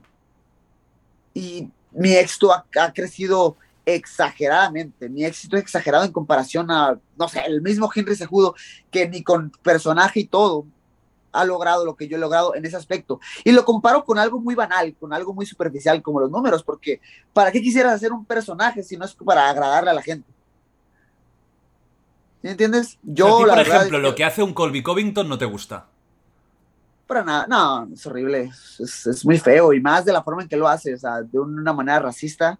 Y 1.34 1.70
mi 1.92 2.14
éxito 2.14 2.52
ha, 2.52 2.64
ha 2.80 2.92
crecido 2.92 3.56
exageradamente. 3.84 5.08
Mi 5.08 5.24
éxito 5.24 5.56
es 5.56 5.62
exagerado 5.62 6.04
en 6.04 6.12
comparación 6.12 6.70
a, 6.70 6.98
no 7.16 7.28
sé, 7.28 7.40
el 7.46 7.62
mismo 7.62 7.90
Henry 7.94 8.16
Sejudo, 8.16 8.54
que 8.90 9.08
ni 9.08 9.22
con 9.22 9.50
personaje 9.62 10.20
y 10.20 10.26
todo 10.26 10.66
ha 11.32 11.44
logrado 11.44 11.84
lo 11.84 11.96
que 11.96 12.08
yo 12.08 12.16
he 12.16 12.20
logrado 12.20 12.54
en 12.54 12.64
ese 12.64 12.76
aspecto. 12.76 13.20
Y 13.44 13.52
lo 13.52 13.64
comparo 13.64 14.04
con 14.04 14.18
algo 14.18 14.40
muy 14.40 14.54
banal, 14.54 14.94
con 14.98 15.12
algo 15.12 15.32
muy 15.34 15.46
superficial 15.46 16.02
como 16.02 16.20
los 16.20 16.30
números, 16.30 16.62
porque 16.62 17.00
¿para 17.32 17.52
qué 17.52 17.60
quisieras 17.60 17.94
hacer 17.94 18.12
un 18.12 18.24
personaje 18.24 18.82
si 18.82 18.96
no 18.96 19.04
es 19.04 19.14
para 19.14 19.48
agradarle 19.48 19.90
a 19.90 19.94
la 19.94 20.02
gente? 20.02 20.28
¿Sí 22.42 22.48
entiendes? 22.48 22.98
Yo, 23.02 23.38
por 23.38 23.58
ejemplo, 23.58 23.98
lo 23.98 24.14
que 24.14 24.24
hace 24.24 24.42
un 24.42 24.54
Colby 24.54 24.82
Covington 24.82 25.28
no 25.28 25.38
te 25.38 25.44
gusta. 25.44 25.86
Para 27.06 27.24
nada, 27.24 27.46
no, 27.48 27.88
es 27.92 28.06
horrible, 28.06 28.50
es, 28.78 29.24
muy 29.24 29.38
feo 29.38 29.72
y 29.72 29.80
más 29.80 30.04
de 30.04 30.12
la 30.12 30.22
forma 30.22 30.42
en 30.42 30.48
que 30.48 30.58
lo 30.58 30.68
hace, 30.68 30.94
o 30.94 30.98
sea, 30.98 31.22
de 31.22 31.38
una 31.38 31.72
manera 31.72 32.00
racista. 32.00 32.58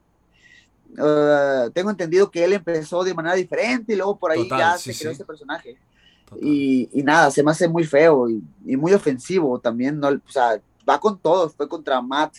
Uh, 0.92 1.70
tengo 1.70 1.90
entendido 1.90 2.30
que 2.30 2.42
él 2.44 2.54
empezó 2.54 3.04
de 3.04 3.12
manera 3.12 3.34
diferente 3.34 3.92
y 3.92 3.96
luego 3.96 4.18
por 4.18 4.32
ahí 4.32 4.48
ya 4.48 4.78
se 4.78 4.96
creó 4.96 5.12
ese 5.12 5.26
personaje. 5.26 5.76
Y, 6.40 6.88
nada, 7.02 7.30
se 7.30 7.42
me 7.42 7.50
hace 7.50 7.68
muy 7.68 7.84
feo 7.84 8.28
y, 8.28 8.42
muy 8.76 8.92
ofensivo 8.92 9.58
también, 9.58 9.98
¿no? 9.98 10.08
O 10.08 10.30
sea, 10.30 10.60
va 10.88 10.98
con 11.00 11.18
todo, 11.18 11.48
fue 11.50 11.68
contra 11.68 12.00
Matt, 12.00 12.36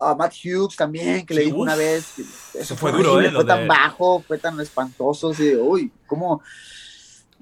uh, 0.00 0.16
Matt 0.16 0.34
Hughes 0.44 0.76
también, 0.76 1.24
que 1.24 1.34
le 1.34 1.42
dijo 1.42 1.58
una 1.58 1.76
vez, 1.76 2.14
eso 2.54 2.76
fue, 2.76 2.92
duro, 2.92 3.20
¿eh? 3.20 3.30
Fue 3.30 3.44
tan 3.44 3.66
bajo, 3.66 4.22
fue 4.26 4.38
tan 4.38 4.58
espantoso, 4.60 5.30
así 5.30 5.46
de, 5.46 5.56
uy, 5.56 5.92
¿cómo? 6.06 6.42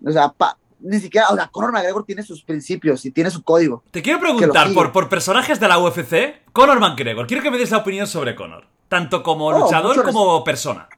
O 0.04 0.12
sea, 0.12 0.32
ni 0.80 1.00
siquiera, 1.00 1.28
o 1.30 1.34
sea, 1.34 1.48
Conor 1.48 1.72
McGregor 1.72 2.04
tiene 2.04 2.22
sus 2.22 2.42
principios 2.42 3.04
y 3.04 3.10
tiene 3.10 3.30
su 3.30 3.42
código. 3.42 3.82
Te 3.90 4.02
quiero 4.02 4.20
preguntar, 4.20 4.72
por, 4.74 4.92
por 4.92 5.08
personajes 5.08 5.58
de 5.58 5.68
la 5.68 5.78
UFC, 5.78 6.42
Conor 6.52 6.80
McGregor, 6.80 7.26
quiero 7.26 7.42
que 7.42 7.50
me 7.50 7.58
des 7.58 7.70
la 7.70 7.78
opinión 7.78 8.06
sobre 8.06 8.34
Conor, 8.34 8.66
tanto 8.88 9.22
como 9.22 9.46
oh, 9.46 9.58
luchador 9.58 10.04
como 10.04 10.44
persona 10.44 10.88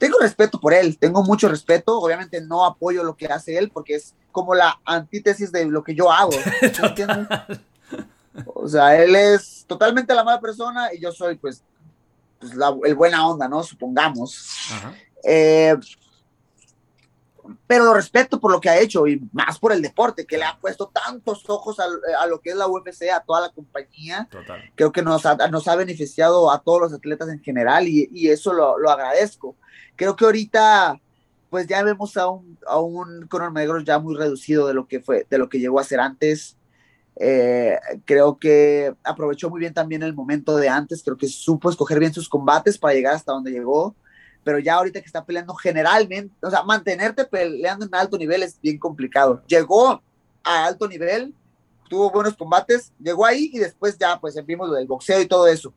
tengo 0.00 0.18
respeto 0.18 0.58
por 0.58 0.72
él, 0.72 0.96
tengo 0.98 1.22
mucho 1.22 1.46
respeto, 1.46 2.00
obviamente 2.00 2.40
no 2.40 2.64
apoyo 2.64 3.04
lo 3.04 3.14
que 3.14 3.26
hace 3.26 3.58
él 3.58 3.70
porque 3.70 3.96
es 3.96 4.14
como 4.32 4.54
la 4.54 4.80
antítesis 4.86 5.52
de 5.52 5.66
lo 5.66 5.84
que 5.84 5.94
yo 5.94 6.10
hago. 6.10 6.30
o 8.46 8.66
sea, 8.66 8.96
él 8.96 9.14
es 9.14 9.66
totalmente 9.66 10.14
la 10.14 10.24
mala 10.24 10.40
persona 10.40 10.88
y 10.94 11.00
yo 11.00 11.12
soy 11.12 11.36
pues, 11.36 11.62
pues 12.38 12.52
el 12.86 12.94
buena 12.94 13.28
onda, 13.28 13.46
¿no? 13.46 13.62
Supongamos. 13.62 14.56
Eh, 15.22 15.76
pero 17.66 17.84
lo 17.84 17.94
respeto 17.94 18.40
por 18.40 18.52
lo 18.52 18.60
que 18.60 18.68
ha 18.68 18.78
hecho 18.78 19.06
y 19.06 19.20
más 19.32 19.58
por 19.58 19.72
el 19.72 19.82
deporte, 19.82 20.26
que 20.26 20.38
le 20.38 20.44
ha 20.44 20.58
puesto 20.58 20.88
tantos 20.88 21.48
ojos 21.48 21.78
a, 21.80 22.26
lo 22.26 22.40
que 22.40 22.50
es 22.50 22.56
la 22.56 22.68
UFC, 22.68 23.10
a 23.12 23.20
toda 23.20 23.40
la 23.40 23.50
compañía. 23.50 24.28
Creo 24.74 24.92
que 24.92 25.02
nos 25.02 25.26
ha, 25.26 25.36
nos 25.48 25.68
ha 25.68 25.76
beneficiado 25.76 26.50
a 26.50 26.60
todos 26.62 26.80
los 26.80 26.92
atletas 26.92 27.28
en 27.28 27.40
general 27.40 27.88
y, 27.88 28.08
y 28.12 28.28
eso 28.28 28.52
lo, 28.52 28.78
lo, 28.78 28.90
agradezco. 28.90 29.56
Creo 29.96 30.16
que 30.16 30.24
ahorita, 30.24 31.00
pues 31.48 31.66
ya 31.66 31.82
vemos 31.82 32.16
a 32.16 32.28
un, 32.28 32.58
a 32.66 32.78
un 32.78 33.26
Conor 33.26 33.52
McGregor 33.52 33.84
ya 33.84 33.98
muy 33.98 34.16
reducido 34.16 34.66
de 34.66 34.74
lo 34.74 34.86
que 34.86 35.00
fue, 35.00 35.26
de 35.28 35.38
lo 35.38 35.48
que 35.48 35.58
llegó 35.58 35.80
a 35.80 35.84
ser 35.84 36.00
antes. 36.00 36.56
Eh, 37.16 37.78
creo 38.06 38.38
que 38.38 38.94
aprovechó 39.04 39.50
muy 39.50 39.60
bien 39.60 39.74
también 39.74 40.02
el 40.02 40.14
momento 40.14 40.56
de 40.56 40.68
antes, 40.68 41.02
creo 41.02 41.18
que 41.18 41.28
supo 41.28 41.68
escoger 41.68 41.98
bien 41.98 42.14
sus 42.14 42.30
combates 42.30 42.78
para 42.78 42.94
llegar 42.94 43.14
hasta 43.14 43.32
donde 43.32 43.50
llegó. 43.50 43.94
Pero 44.44 44.58
ya 44.58 44.74
ahorita 44.74 45.00
que 45.00 45.06
está 45.06 45.24
peleando 45.24 45.54
generalmente, 45.54 46.34
o 46.42 46.50
sea, 46.50 46.62
mantenerte 46.62 47.24
peleando 47.24 47.86
en 47.86 47.94
alto 47.94 48.16
nivel 48.16 48.42
es 48.42 48.58
bien 48.60 48.78
complicado. 48.78 49.42
Llegó 49.46 50.02
a 50.42 50.64
alto 50.64 50.88
nivel, 50.88 51.34
tuvo 51.88 52.10
buenos 52.10 52.36
combates, 52.36 52.92
llegó 52.98 53.26
ahí 53.26 53.50
y 53.52 53.58
después 53.58 53.98
ya 53.98 54.18
pues 54.18 54.34
vimos 54.46 54.68
lo 54.68 54.74
del 54.74 54.86
boxeo 54.86 55.20
y 55.20 55.26
todo 55.26 55.46
eso. 55.46 55.72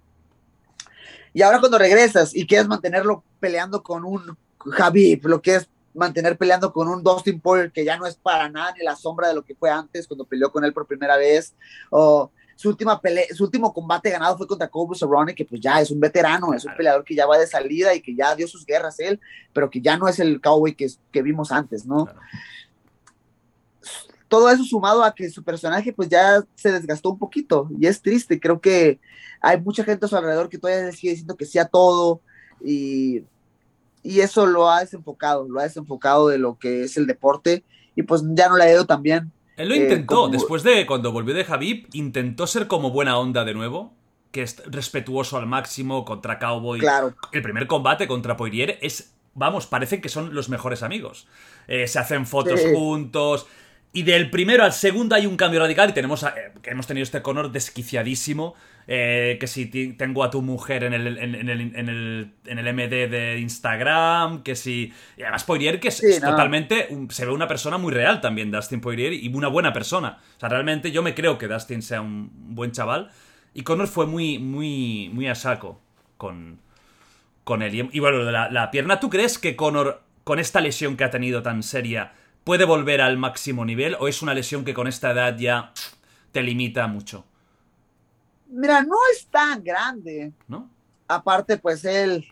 Y 1.33 1.41
ahora 1.41 1.59
cuando 1.59 1.77
regresas 1.77 2.35
y 2.35 2.45
quieres 2.45 2.67
mantenerlo 2.67 3.23
peleando 3.39 3.81
con 3.81 4.05
un 4.05 4.37
Javi, 4.59 5.19
lo 5.23 5.41
que 5.41 5.55
es 5.55 5.69
mantener 5.93 6.37
peleando 6.37 6.71
con 6.71 6.87
un 6.87 7.03
Dustin 7.03 7.39
Poirier 7.39 7.71
que 7.71 7.83
ya 7.83 7.97
no 7.97 8.05
es 8.05 8.15
para 8.15 8.49
nada 8.49 8.73
ni 8.77 8.83
la 8.83 8.95
sombra 8.95 9.27
de 9.27 9.35
lo 9.35 9.43
que 9.43 9.55
fue 9.55 9.69
antes 9.69 10.07
cuando 10.07 10.25
peleó 10.25 10.51
con 10.51 10.63
él 10.63 10.73
por 10.73 10.87
primera 10.87 11.17
vez, 11.17 11.53
o 11.89 12.31
su, 12.55 12.69
última 12.69 12.99
pelea, 12.99 13.25
su 13.33 13.43
último 13.43 13.73
combate 13.73 14.09
ganado 14.09 14.37
fue 14.37 14.47
contra 14.47 14.67
Kobe 14.67 14.97
Cerrone, 14.97 15.35
que 15.35 15.45
pues 15.45 15.61
ya 15.61 15.81
es 15.81 15.91
un 15.91 15.99
veterano, 15.99 16.53
es 16.53 16.65
un 16.65 16.75
peleador 16.75 17.03
que 17.03 17.15
ya 17.15 17.25
va 17.25 17.37
de 17.37 17.47
salida 17.47 17.93
y 17.93 18.01
que 18.01 18.15
ya 18.15 18.35
dio 18.35 18.47
sus 18.47 18.65
guerras 18.65 18.99
él, 18.99 19.19
pero 19.53 19.69
que 19.69 19.81
ya 19.81 19.97
no 19.97 20.07
es 20.07 20.19
el 20.19 20.39
cowboy 20.41 20.75
que, 20.75 20.87
que 21.11 21.21
vimos 21.21 21.51
antes, 21.51 21.85
¿no? 21.85 22.07
Todo 24.27 24.49
eso 24.49 24.63
sumado 24.63 25.03
a 25.03 25.13
que 25.13 25.29
su 25.29 25.43
personaje 25.43 25.93
pues 25.93 26.09
ya 26.09 26.43
se 26.55 26.71
desgastó 26.71 27.11
un 27.11 27.19
poquito 27.19 27.69
y 27.79 27.87
es 27.87 28.01
triste, 28.01 28.39
creo 28.39 28.59
que 28.59 28.99
hay 29.41 29.59
mucha 29.59 29.83
gente 29.83 30.05
a 30.05 30.09
su 30.09 30.15
alrededor 30.15 30.49
que 30.49 30.57
todavía 30.57 30.91
sigue 30.91 31.11
diciendo 31.11 31.35
que 31.35 31.45
sea 31.45 31.65
todo 31.65 32.21
y, 32.63 33.23
y 34.01 34.21
eso 34.21 34.45
lo 34.45 34.69
ha 34.69 34.79
desenfocado, 34.79 35.47
lo 35.47 35.59
ha 35.59 35.63
desenfocado 35.63 36.29
de 36.29 36.37
lo 36.37 36.57
que 36.57 36.83
es 36.83 36.97
el 36.97 37.07
deporte 37.07 37.63
y 37.95 38.03
pues 38.03 38.23
ya 38.29 38.49
no 38.49 38.57
le 38.57 38.63
ha 38.63 38.71
ido 38.71 38.85
tan 38.85 39.03
bien 39.03 39.31
él 39.57 39.69
lo 39.69 39.75
intentó, 39.75 40.29
después 40.29 40.63
de 40.63 40.85
cuando 40.85 41.11
volvió 41.11 41.33
de 41.33 41.45
Javib, 41.45 41.87
intentó 41.93 42.47
ser 42.47 42.67
como 42.67 42.91
buena 42.91 43.17
onda 43.17 43.45
de 43.45 43.53
nuevo, 43.53 43.93
que 44.31 44.41
es 44.41 44.63
respetuoso 44.65 45.37
al 45.37 45.45
máximo 45.45 46.05
contra 46.05 46.39
Cowboy. 46.39 46.79
Claro. 46.79 47.15
El 47.31 47.41
primer 47.43 47.67
combate 47.67 48.07
contra 48.07 48.35
Poirier 48.35 48.79
es, 48.81 49.13
vamos, 49.35 49.67
parece 49.67 50.01
que 50.01 50.09
son 50.09 50.33
los 50.33 50.49
mejores 50.49 50.81
amigos. 50.81 51.27
Eh, 51.67 51.87
se 51.87 51.99
hacen 51.99 52.25
fotos 52.25 52.61
juntos. 52.73 53.47
Y 53.95 54.01
del 54.01 54.31
primero 54.31 54.63
al 54.63 54.73
segundo 54.73 55.15
hay 55.15 55.27
un 55.27 55.37
cambio 55.37 55.59
radical 55.59 55.91
y 55.91 55.93
tenemos 55.93 56.25
que 56.63 56.71
hemos 56.71 56.87
tenido 56.87 57.03
este 57.03 57.21
Conor 57.21 57.51
desquiciadísimo. 57.51 58.55
Eh, 58.85 59.37
que 59.39 59.47
si 59.47 59.67
tengo 59.93 60.23
a 60.23 60.29
tu 60.29 60.41
mujer 60.41 60.83
en 60.83 60.93
el, 60.93 61.17
en, 61.17 61.49
el, 61.49 61.75
en, 61.75 61.89
el, 61.89 62.31
en 62.45 62.59
el 62.59 62.73
MD 62.73 63.09
de 63.09 63.39
Instagram, 63.39 64.43
que 64.43 64.55
si... 64.55 64.91
Y 65.15 65.21
además 65.21 65.43
Poirier, 65.45 65.79
que 65.79 65.87
es, 65.89 66.01
totalmente... 66.19 66.89
se 67.09 67.25
ve 67.25 67.31
una 67.31 67.47
persona 67.47 67.77
muy 67.77 67.93
real 67.93 68.19
también, 68.19 68.51
Dustin 68.51 68.81
Poirier, 68.81 69.13
y 69.13 69.29
una 69.33 69.47
buena 69.47 69.71
persona. 69.71 70.19
O 70.35 70.39
sea, 70.39 70.49
realmente 70.49 70.91
yo 70.91 71.01
me 71.01 71.13
creo 71.13 71.37
que 71.37 71.47
Dustin 71.47 71.81
sea 71.81 72.01
un 72.01 72.29
buen 72.55 72.71
chaval. 72.71 73.11
Y 73.53 73.61
Conor 73.61 73.87
fue 73.87 74.05
muy, 74.05 74.39
muy, 74.39 75.09
muy 75.13 75.27
a 75.27 75.35
saco 75.35 75.79
con, 76.17 76.59
con 77.43 77.61
él. 77.61 77.89
Y, 77.93 77.99
bueno, 77.99 78.23
la, 78.23 78.49
la 78.49 78.71
pierna, 78.71 78.99
¿tú 78.99 79.09
crees 79.09 79.37
que 79.37 79.55
Conor, 79.55 80.01
con 80.23 80.39
esta 80.39 80.59
lesión 80.59 80.97
que 80.97 81.03
ha 81.03 81.11
tenido 81.11 81.41
tan 81.41 81.63
seria, 81.63 82.13
puede 82.43 82.65
volver 82.65 83.01
al 83.01 83.17
máximo 83.17 83.65
nivel? 83.65 83.95
¿O 83.99 84.07
es 84.07 84.21
una 84.21 84.33
lesión 84.33 84.65
que 84.65 84.73
con 84.73 84.87
esta 84.87 85.11
edad 85.11 85.37
ya 85.37 85.73
te 86.31 86.41
limita 86.41 86.87
mucho? 86.87 87.25
Mira, 88.47 88.83
no 88.83 88.95
es 89.11 89.25
tan 89.27 89.63
grande. 89.63 90.31
¿No? 90.47 90.69
Aparte, 91.07 91.57
pues 91.57 91.83
él 91.85 92.25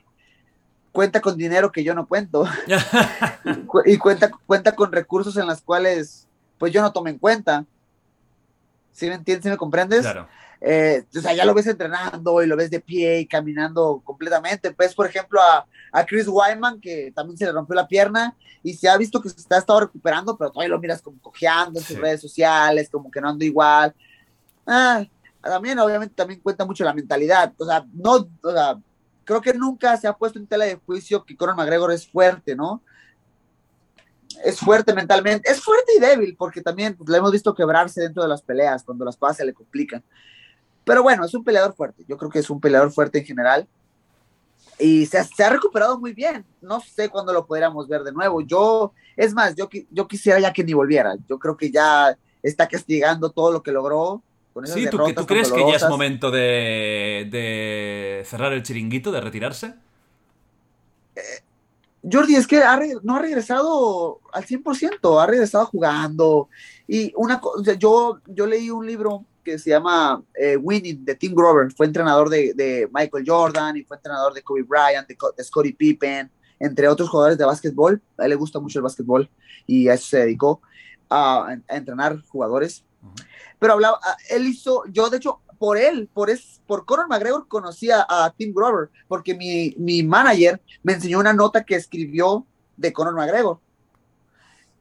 cuenta 0.91 1.21
con 1.21 1.38
dinero 1.38 1.71
que 1.71 1.83
yo 1.83 1.93
no 1.95 2.05
cuento. 2.05 2.45
y 3.85 3.97
cuenta, 3.97 4.31
cuenta 4.45 4.75
con 4.75 4.91
recursos 4.91 5.35
en 5.38 5.47
los 5.47 5.61
cuales, 5.61 6.27
pues 6.57 6.71
yo 6.71 6.81
no 6.81 6.91
tomo 6.91 7.07
en 7.07 7.17
cuenta. 7.17 7.65
¿Sí 8.91 9.07
me 9.07 9.15
entiendes? 9.15 9.43
¿Sí 9.43 9.49
me 9.49 9.57
comprendes? 9.57 10.01
Claro. 10.01 10.27
Eh, 10.63 11.03
o 11.17 11.19
sea, 11.19 11.33
ya 11.33 11.43
lo 11.43 11.55
ves 11.55 11.65
entrenando 11.65 12.43
y 12.43 12.47
lo 12.47 12.55
ves 12.55 12.69
de 12.69 12.79
pie 12.79 13.21
y 13.21 13.25
caminando 13.25 14.01
completamente. 14.03 14.71
Pues, 14.71 14.93
por 14.93 15.07
ejemplo, 15.07 15.41
a, 15.41 15.65
a 15.91 16.05
Chris 16.05 16.27
Wyman, 16.27 16.79
que 16.79 17.11
también 17.15 17.38
se 17.38 17.45
le 17.45 17.51
rompió 17.51 17.75
la 17.75 17.88
pierna 17.88 18.35
y 18.63 18.73
se 18.75 18.88
ha 18.88 18.97
visto 18.97 19.21
que 19.21 19.29
se 19.29 19.39
está 19.39 19.57
estado 19.57 19.81
recuperando, 19.81 20.38
pero 20.38 20.51
todavía 20.51 20.75
lo 20.75 20.79
miras 20.79 21.01
como 21.01 21.19
cojeando 21.19 21.79
en 21.79 21.85
sus 21.85 21.97
redes 21.97 22.21
sociales, 22.21 22.89
como 22.89 23.09
que 23.09 23.19
no 23.19 23.29
ando 23.29 23.43
igual. 23.43 23.93
Ah, 24.67 25.03
también 25.41 25.79
obviamente 25.79 26.13
también 26.15 26.39
cuenta 26.39 26.65
mucho 26.65 26.83
la 26.83 26.93
mentalidad, 26.93 27.53
o 27.57 27.65
sea, 27.65 27.83
no, 27.93 28.29
o 28.43 28.51
sea, 28.51 28.77
creo 29.23 29.41
que 29.41 29.53
nunca 29.53 29.97
se 29.97 30.07
ha 30.07 30.13
puesto 30.13 30.38
en 30.38 30.47
tela 30.47 30.65
de 30.65 30.75
juicio 30.75 31.25
que 31.25 31.35
Conor 31.35 31.55
McGregor 31.55 31.91
es 31.91 32.07
fuerte, 32.07 32.55
¿no? 32.55 32.81
Es 34.45 34.59
fuerte 34.59 34.93
mentalmente, 34.93 35.49
es 35.49 35.61
fuerte 35.61 35.93
y 35.97 35.99
débil, 35.99 36.35
porque 36.38 36.61
también 36.61 36.95
pues, 36.95 37.09
lo 37.09 37.15
hemos 37.15 37.31
visto 37.31 37.53
quebrarse 37.53 38.01
dentro 38.01 38.23
de 38.23 38.29
las 38.29 38.41
peleas, 38.41 38.83
cuando 38.83 39.03
las 39.03 39.17
cosas 39.17 39.38
se 39.38 39.45
le 39.45 39.53
complican. 39.53 40.03
Pero 40.91 41.03
bueno, 41.03 41.23
es 41.23 41.34
un 41.34 41.43
peleador 41.43 41.73
fuerte, 41.73 42.03
yo 42.05 42.18
creo 42.18 42.30
que 42.30 42.39
es 42.39 42.49
un 42.49 42.59
peleador 42.59 42.91
fuerte 42.91 43.19
en 43.19 43.26
general. 43.26 43.65
Y 44.77 45.05
se 45.05 45.19
ha, 45.19 45.23
se 45.23 45.43
ha 45.43 45.49
recuperado 45.49 45.97
muy 45.97 46.11
bien, 46.11 46.43
no 46.59 46.81
sé 46.81 47.07
cuándo 47.07 47.31
lo 47.31 47.45
podríamos 47.45 47.88
ver 47.88 48.03
de 48.03 48.11
nuevo. 48.11 48.41
Yo, 48.41 48.91
es 49.15 49.34
más, 49.34 49.55
yo, 49.55 49.69
yo 49.89 50.07
quisiera 50.07 50.39
ya 50.39 50.51
que 50.51 50.63
ni 50.63 50.73
volviera, 50.73 51.15
yo 51.30 51.39
creo 51.39 51.55
que 51.55 51.72
ya 51.72 52.18
está 52.43 52.68
castigando 52.68 53.30
todo 53.30 53.51
lo 53.51 53.63
que 53.63 53.72
logró 53.72 54.22
sí, 54.65 54.88
¿tú, 54.89 54.97
¿tú 55.15 55.26
crees 55.26 55.51
que 55.51 55.61
ya 55.61 55.76
es 55.76 55.88
momento 55.88 56.30
de, 56.31 58.23
cerrar 58.26 58.53
el 58.53 58.63
chiringuito, 58.63 59.11
de 59.11 59.22
retirarse? 59.22 59.76
Eh, 61.15 61.22
Jordi, 62.09 62.35
es 62.35 62.47
que 62.47 62.61
no 63.03 63.15
ha 63.15 63.19
regresado 63.19 64.19
al 64.34 64.45
100%, 64.45 65.22
ha 65.22 65.27
regresado 65.27 65.68
jugando. 65.68 66.49
Y 66.88 67.13
una 67.15 67.39
cosa, 67.39 67.73
yo, 67.73 68.19
yo 68.26 68.45
leí 68.45 68.69
un 68.69 68.85
libro 68.85 69.26
que 69.43 69.59
se 69.59 69.69
llama 69.69 70.23
eh, 70.35 70.57
Winning 70.57 71.03
de 71.03 71.15
Tim 71.15 71.34
Grover, 71.34 71.72
fue 71.72 71.85
entrenador 71.85 72.30
de, 72.30 72.89
Michael 72.93 73.23
Jordan 73.26 73.77
y 73.77 73.84
fue 73.84 73.97
entrenador 73.97 74.34
de 74.34 74.41
Kobe 74.43 74.63
Bryant, 74.63 75.07
de, 75.07 75.43
Scottie 75.43 75.73
Pippen, 75.73 76.30
entre 76.59 76.88
otros 76.88 77.09
jugadores 77.09 77.38
de 77.38 77.45
básquetbol. 77.45 78.01
A 78.18 78.23
él 78.23 78.30
le 78.30 78.35
gusta 78.35 78.59
mucho 78.59 78.80
el 78.80 78.84
básquetbol 78.84 79.30
y 79.68 79.88
a 79.88 79.93
eso 79.93 80.07
se 80.07 80.18
dedicó, 80.19 80.61
a, 81.09 81.57
entrenar 81.68 82.22
jugadores 82.27 82.85
pero 83.61 83.73
hablaba, 83.73 83.99
él 84.31 84.47
hizo, 84.47 84.84
yo 84.88 85.09
de 85.11 85.18
hecho, 85.18 85.39
por 85.59 85.77
él, 85.77 86.09
por, 86.11 86.31
es, 86.31 86.61
por 86.65 86.84
Conor 86.84 87.07
McGregor 87.07 87.47
conocía 87.47 88.03
a 88.09 88.34
Tim 88.35 88.53
Grover, 88.55 88.89
porque 89.07 89.35
mi, 89.35 89.76
mi 89.77 90.01
manager 90.01 90.59
me 90.81 90.93
enseñó 90.93 91.19
una 91.19 91.31
nota 91.31 91.63
que 91.63 91.76
escribió 91.76 92.45
de 92.76 92.91
Conor 92.91 93.13
McGregor. 93.13 93.59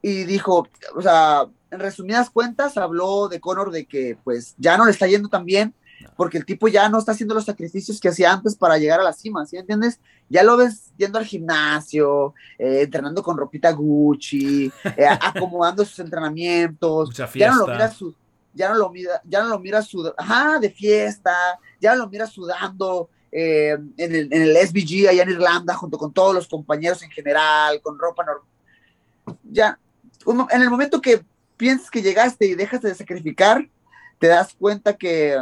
Y 0.00 0.24
dijo, 0.24 0.66
o 0.94 1.02
sea, 1.02 1.46
en 1.70 1.80
resumidas 1.80 2.30
cuentas, 2.30 2.76
habló 2.76 3.28
de 3.28 3.40
Conor 3.40 3.70
de 3.70 3.86
que 3.86 4.16
pues 4.24 4.54
ya 4.58 4.76
no 4.76 4.84
le 4.84 4.90
está 4.90 5.06
yendo 5.06 5.28
tan 5.28 5.44
bien, 5.44 5.74
porque 6.16 6.38
el 6.38 6.44
tipo 6.44 6.68
ya 6.68 6.88
no 6.88 6.98
está 6.98 7.12
haciendo 7.12 7.34
los 7.34 7.44
sacrificios 7.44 8.00
que 8.00 8.08
hacía 8.08 8.32
antes 8.32 8.56
para 8.56 8.78
llegar 8.78 9.00
a 9.00 9.04
la 9.04 9.12
cima, 9.12 9.46
¿sí 9.46 9.56
entiendes? 9.56 10.00
Ya 10.28 10.42
lo 10.42 10.56
ves 10.56 10.92
yendo 10.96 11.18
al 11.18 11.24
gimnasio, 11.24 12.34
eh, 12.58 12.82
entrenando 12.82 13.22
con 13.22 13.36
ropita 13.36 13.70
Gucci, 13.72 14.72
eh, 14.96 15.06
acomodando 15.20 15.84
sus 15.84 15.98
entrenamientos, 15.98 17.10
ya 17.34 17.50
no 17.50 17.66
lo 17.66 17.66
mira 17.68 17.90
su, 17.90 18.14
ya 18.54 18.68
no 18.70 18.74
lo 18.76 18.90
mira, 18.90 19.20
ya 19.24 19.42
no 19.42 19.48
lo 19.48 19.58
mira 19.58 19.82
sudando, 19.82 20.14
ajá, 20.18 20.58
de 20.58 20.70
fiesta, 20.70 21.32
ya 21.80 21.94
no 21.94 22.04
lo 22.04 22.10
mira 22.10 22.26
sudando 22.26 23.08
eh, 23.30 23.76
en, 23.96 24.14
el, 24.14 24.32
en, 24.32 24.42
el, 24.42 24.56
SBG 24.56 25.08
allá 25.08 25.22
en 25.22 25.30
Irlanda, 25.30 25.74
junto 25.74 25.98
con 25.98 26.12
todos 26.12 26.34
los 26.34 26.48
compañeros 26.48 27.02
en 27.02 27.10
general, 27.10 27.80
con 27.80 27.98
ropa 27.98 28.24
normal. 28.24 28.46
Ya, 29.44 29.78
en 30.50 30.62
el 30.62 30.70
momento 30.70 31.00
que 31.00 31.24
piensas 31.60 31.90
que 31.90 32.00
llegaste 32.00 32.46
y 32.46 32.54
dejas 32.54 32.80
de 32.80 32.94
sacrificar, 32.94 33.68
te 34.18 34.28
das 34.28 34.56
cuenta 34.58 34.96
que, 34.96 35.36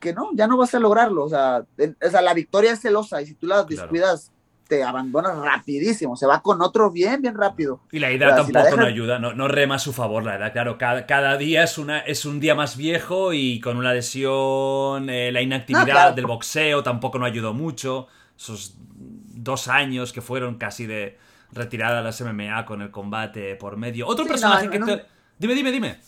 que 0.00 0.14
no, 0.14 0.30
ya 0.32 0.46
no 0.46 0.56
vas 0.56 0.74
a 0.74 0.80
lograrlo. 0.80 1.24
O 1.24 1.28
sea, 1.28 1.66
o 1.78 2.10
sea 2.10 2.22
la 2.22 2.32
victoria 2.32 2.72
es 2.72 2.80
celosa 2.80 3.20
y 3.20 3.26
si 3.26 3.34
tú 3.34 3.46
la 3.46 3.62
descuidas, 3.62 4.32
te 4.66 4.82
abandona 4.82 5.34
rapidísimo, 5.34 6.16
se 6.16 6.26
va 6.26 6.40
con 6.40 6.62
otro 6.62 6.90
bien, 6.90 7.20
bien 7.20 7.34
rápido. 7.34 7.80
Y 7.92 7.98
la 7.98 8.10
edad 8.10 8.34
tampoco 8.34 8.76
no 8.78 8.86
ayuda, 8.86 9.18
no, 9.18 9.34
no, 9.34 9.48
rema 9.48 9.74
a 9.74 9.78
su 9.78 9.92
favor 9.92 10.24
la 10.24 10.36
edad, 10.36 10.54
claro, 10.54 10.78
cada, 10.78 11.04
cada, 11.04 11.36
día 11.36 11.62
es, 11.62 11.76
una, 11.76 11.98
es 11.98 12.24
un 12.24 12.40
día 12.40 12.54
más 12.54 12.78
viejo 12.78 13.34
y 13.34 13.60
con 13.60 13.76
una 13.76 13.92
lesión, 13.92 15.10
eh, 15.10 15.30
la 15.30 15.42
inactividad 15.42 16.14
del 16.14 16.24
boxeo 16.24 16.82
tampoco 16.82 17.18
no 17.18 17.26
ayudó 17.26 17.52
mucho, 17.52 18.08
esos 18.38 18.78
dos 18.78 19.68
años 19.68 20.14
que 20.14 20.22
fueron 20.22 20.54
casi 20.54 20.86
de 20.86 21.18
retirada 21.54 22.02
las 22.02 22.20
MMA 22.20 22.64
con 22.66 22.82
el 22.82 22.90
combate 22.90 23.56
por 23.56 23.76
medio. 23.76 24.06
Otro 24.06 24.26
personaje 24.26 24.68
que 24.68 24.78
te... 24.78 25.04
Dime, 25.38 25.54
dime, 25.54 25.72
dime. 25.72 26.00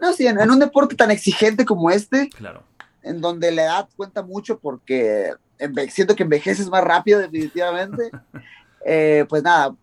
No, 0.00 0.12
sí, 0.12 0.26
en, 0.26 0.38
un 0.50 0.58
deporte 0.58 0.96
tan 0.96 1.10
exigente 1.10 1.64
como 1.64 1.90
este, 1.90 2.28
claro. 2.28 2.62
en 3.02 3.20
donde 3.20 3.52
la 3.52 3.62
edad 3.62 3.88
cuenta 3.96 4.22
mucho 4.22 4.58
porque 4.58 5.32
siento 5.88 6.16
que 6.16 6.24
envejeces 6.24 6.68
más 6.68 6.82
rápido 6.82 7.20
definitivamente, 7.20 8.10
eh, 8.84 9.24
pues 9.28 9.42
nada, 9.42 9.74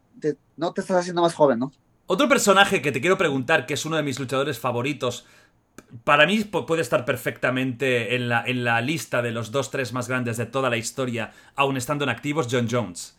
no 0.58 0.74
te 0.74 0.82
estás 0.82 0.98
haciendo 0.98 1.22
más 1.22 1.34
joven, 1.34 1.60
¿no? 1.60 1.72
Otro 2.08 2.28
personaje 2.28 2.82
que 2.82 2.92
te 2.92 3.00
quiero 3.00 3.18
preguntar, 3.18 3.66
que 3.66 3.76
es 3.76 3.86
uno 3.86 3.96
de 3.96 4.04
mis 4.04 4.20
luchadores 4.20 4.60
favoritos, 4.60 5.26
para 6.04 6.26
mí 6.26 6.44
puede 6.44 6.82
estar 6.82 7.06
perfectamente 7.06 8.16
en 8.16 8.30
la, 8.30 8.44
en 8.46 8.64
la 8.64 8.82
lista 8.82 9.22
de 9.22 9.32
los 9.32 9.52
dos, 9.52 9.72
tres 9.72 9.94
más 9.94 10.08
grandes 10.08 10.38
de 10.38 10.46
toda 10.46 10.70
la 10.70 10.78
historia, 10.78 11.32
aún 11.56 11.78
estando 11.78 12.04
en 12.04 12.10
activos, 12.10 12.48
John 12.52 12.68
Jones. 12.70 13.18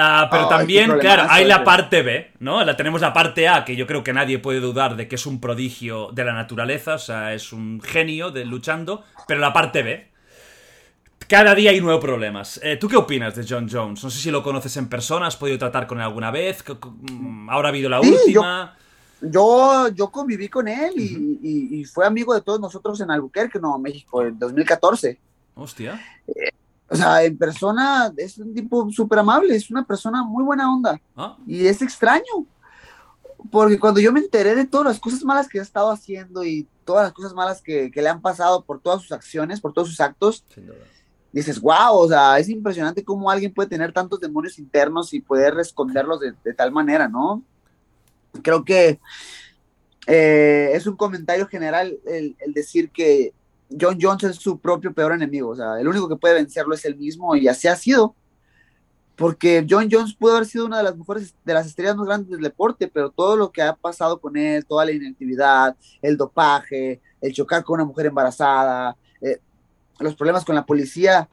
Ah, 0.00 0.28
pero 0.30 0.46
también, 0.48 0.98
claro, 0.98 1.24
hay 1.28 1.44
la 1.44 1.64
parte 1.64 2.02
B, 2.02 2.32
¿no? 2.40 2.64
La 2.64 2.76
tenemos 2.76 3.00
la 3.00 3.12
parte 3.12 3.48
A, 3.48 3.64
que 3.64 3.74
yo 3.76 3.86
creo 3.86 4.04
que 4.04 4.12
nadie 4.12 4.38
puede 4.38 4.60
dudar 4.60 4.96
de 4.96 5.08
que 5.08 5.16
es 5.16 5.26
un 5.26 5.40
prodigio 5.40 6.10
de 6.12 6.24
la 6.24 6.32
naturaleza, 6.34 6.94
o 6.94 6.98
sea, 6.98 7.34
es 7.34 7.52
un 7.52 7.80
genio 7.82 8.30
de 8.30 8.44
luchando, 8.44 9.04
pero 9.26 9.40
la 9.40 9.52
parte 9.52 9.82
B, 9.82 10.08
cada 11.28 11.54
día 11.54 11.70
hay 11.70 11.80
nuevos 11.80 12.00
problemas. 12.02 12.58
Eh, 12.62 12.76
¿Tú 12.76 12.88
qué 12.88 12.96
opinas 12.96 13.34
de 13.34 13.44
John 13.46 13.68
Jones? 13.70 14.02
No 14.02 14.10
sé 14.10 14.18
si 14.18 14.30
lo 14.30 14.42
conoces 14.42 14.76
en 14.78 14.88
persona, 14.88 15.26
has 15.26 15.36
podido 15.36 15.58
tratar 15.58 15.86
con 15.86 15.98
él 15.98 16.04
alguna 16.04 16.30
vez. 16.30 16.64
C- 16.66 16.74
mm, 16.74 17.50
Ahora 17.50 17.68
ha 17.68 17.70
habido 17.70 17.90
la 17.90 18.00
Sí, 18.00 18.08
última. 18.10 18.74
Yo, 19.20 19.88
yo 19.88 20.10
conviví 20.10 20.48
con 20.48 20.68
él 20.68 20.92
y, 20.96 21.38
y- 21.42 21.80
y 21.80 21.84
fue 21.84 22.06
amigo 22.06 22.32
de 22.34 22.40
todos 22.40 22.60
nosotros 22.60 23.00
en 23.00 23.10
Albuquerque, 23.10 23.58
Nuevo 23.58 23.78
México, 23.78 24.22
en 24.22 24.38
2014. 24.38 25.18
Hostia. 25.54 25.98
O 26.90 26.96
sea, 26.96 27.22
en 27.22 27.36
persona 27.36 28.12
es 28.16 28.38
un 28.38 28.54
tipo 28.54 28.90
súper 28.90 29.18
amable, 29.18 29.54
es 29.54 29.70
una 29.70 29.84
persona 29.84 30.22
muy 30.22 30.42
buena 30.42 30.72
onda. 30.72 31.00
Ah, 31.16 31.36
Y 31.46 31.66
es 31.66 31.82
extraño, 31.82 32.46
porque 33.50 33.78
cuando 33.78 34.00
yo 34.00 34.12
me 34.12 34.20
enteré 34.20 34.54
de 34.54 34.66
todas 34.66 34.86
las 34.86 35.00
cosas 35.00 35.22
malas 35.22 35.48
que 35.48 35.58
ha 35.58 35.62
estado 35.62 35.90
haciendo 35.90 36.44
y 36.44 36.66
todas 36.84 37.04
las 37.04 37.12
cosas 37.12 37.34
malas 37.34 37.60
que, 37.60 37.90
que 37.90 38.00
le 38.02 38.08
han 38.08 38.22
pasado 38.22 38.62
por 38.64 38.80
todas 38.80 39.02
sus 39.02 39.12
acciones, 39.12 39.60
por 39.60 39.72
todos 39.74 39.88
sus 39.88 40.00
actos, 40.00 40.44
dices, 41.30 41.60
wow, 41.60 41.92
o 41.92 42.08
sea, 42.08 42.38
es 42.38 42.48
impresionante 42.48 43.04
cómo 43.04 43.30
alguien 43.30 43.52
puede 43.52 43.68
tener 43.68 43.92
tantos 43.92 44.18
demonios 44.18 44.58
internos 44.58 45.12
y 45.12 45.20
poder 45.20 45.58
esconderlos 45.60 46.20
de, 46.20 46.32
de 46.42 46.54
tal 46.54 46.72
manera, 46.72 47.06
¿no? 47.06 47.42
Creo 48.42 48.64
que 48.64 48.98
eh, 50.06 50.70
es 50.72 50.86
un 50.86 50.96
comentario 50.96 51.46
general 51.46 51.98
el, 52.06 52.34
el 52.38 52.52
decir 52.54 52.90
que 52.90 53.34
John 53.70 53.98
Jones 54.00 54.24
es 54.24 54.36
su 54.36 54.58
propio 54.58 54.92
peor 54.92 55.12
enemigo, 55.12 55.50
o 55.50 55.56
sea, 55.56 55.78
el 55.78 55.88
único 55.88 56.08
que 56.08 56.16
puede 56.16 56.34
vencerlo 56.34 56.74
es 56.74 56.84
él 56.84 56.96
mismo 56.96 57.36
y 57.36 57.48
así 57.48 57.68
ha 57.68 57.76
sido, 57.76 58.14
porque 59.16 59.66
John 59.68 59.88
Jones 59.90 60.14
pudo 60.14 60.36
haber 60.36 60.46
sido 60.46 60.64
una 60.64 60.78
de 60.78 60.84
las 60.84 60.96
mejores, 60.96 61.34
de 61.44 61.52
las 61.52 61.66
estrellas 61.66 61.96
más 61.96 62.06
grandes 62.06 62.30
del 62.30 62.40
deporte, 62.40 62.88
pero 62.88 63.10
todo 63.10 63.36
lo 63.36 63.50
que 63.50 63.62
ha 63.62 63.74
pasado 63.74 64.20
con 64.20 64.36
él, 64.36 64.64
toda 64.64 64.84
la 64.84 64.92
inactividad, 64.92 65.76
el 66.00 66.16
dopaje, 66.16 67.00
el 67.20 67.32
chocar 67.32 67.64
con 67.64 67.74
una 67.74 67.84
mujer 67.84 68.06
embarazada, 68.06 68.96
eh, 69.20 69.40
los 69.98 70.14
problemas 70.14 70.44
con 70.44 70.54
la 70.54 70.64
policía, 70.64 71.28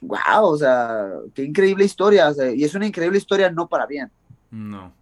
wow, 0.00 0.44
o 0.44 0.56
sea, 0.56 1.10
qué 1.34 1.44
increíble 1.44 1.84
historia, 1.84 2.32
y 2.54 2.64
es 2.64 2.74
una 2.74 2.86
increíble 2.86 3.18
historia 3.18 3.50
no 3.50 3.68
para 3.68 3.86
bien. 3.86 4.10
No. 4.50 4.92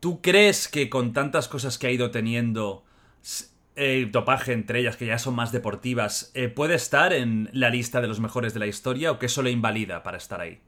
¿Tú 0.00 0.20
crees 0.22 0.68
que 0.68 0.88
con 0.88 1.12
tantas 1.12 1.48
cosas 1.48 1.76
que 1.76 1.88
ha 1.88 1.90
ido 1.90 2.10
teniendo, 2.10 2.84
eh, 3.78 4.08
dopaje 4.10 4.52
entre 4.52 4.80
ellas, 4.80 4.96
que 4.96 5.06
ya 5.06 5.18
son 5.18 5.36
más 5.36 5.52
deportivas, 5.52 6.32
eh, 6.34 6.48
puede 6.48 6.74
estar 6.74 7.12
en 7.12 7.48
la 7.52 7.70
lista 7.70 8.00
de 8.00 8.08
los 8.08 8.18
mejores 8.18 8.52
de 8.52 8.60
la 8.60 8.66
historia 8.66 9.12
o 9.12 9.18
que 9.18 9.26
eso 9.26 9.40
le 9.40 9.52
invalida 9.52 10.02
para 10.02 10.16
estar 10.16 10.40
ahí? 10.40 10.60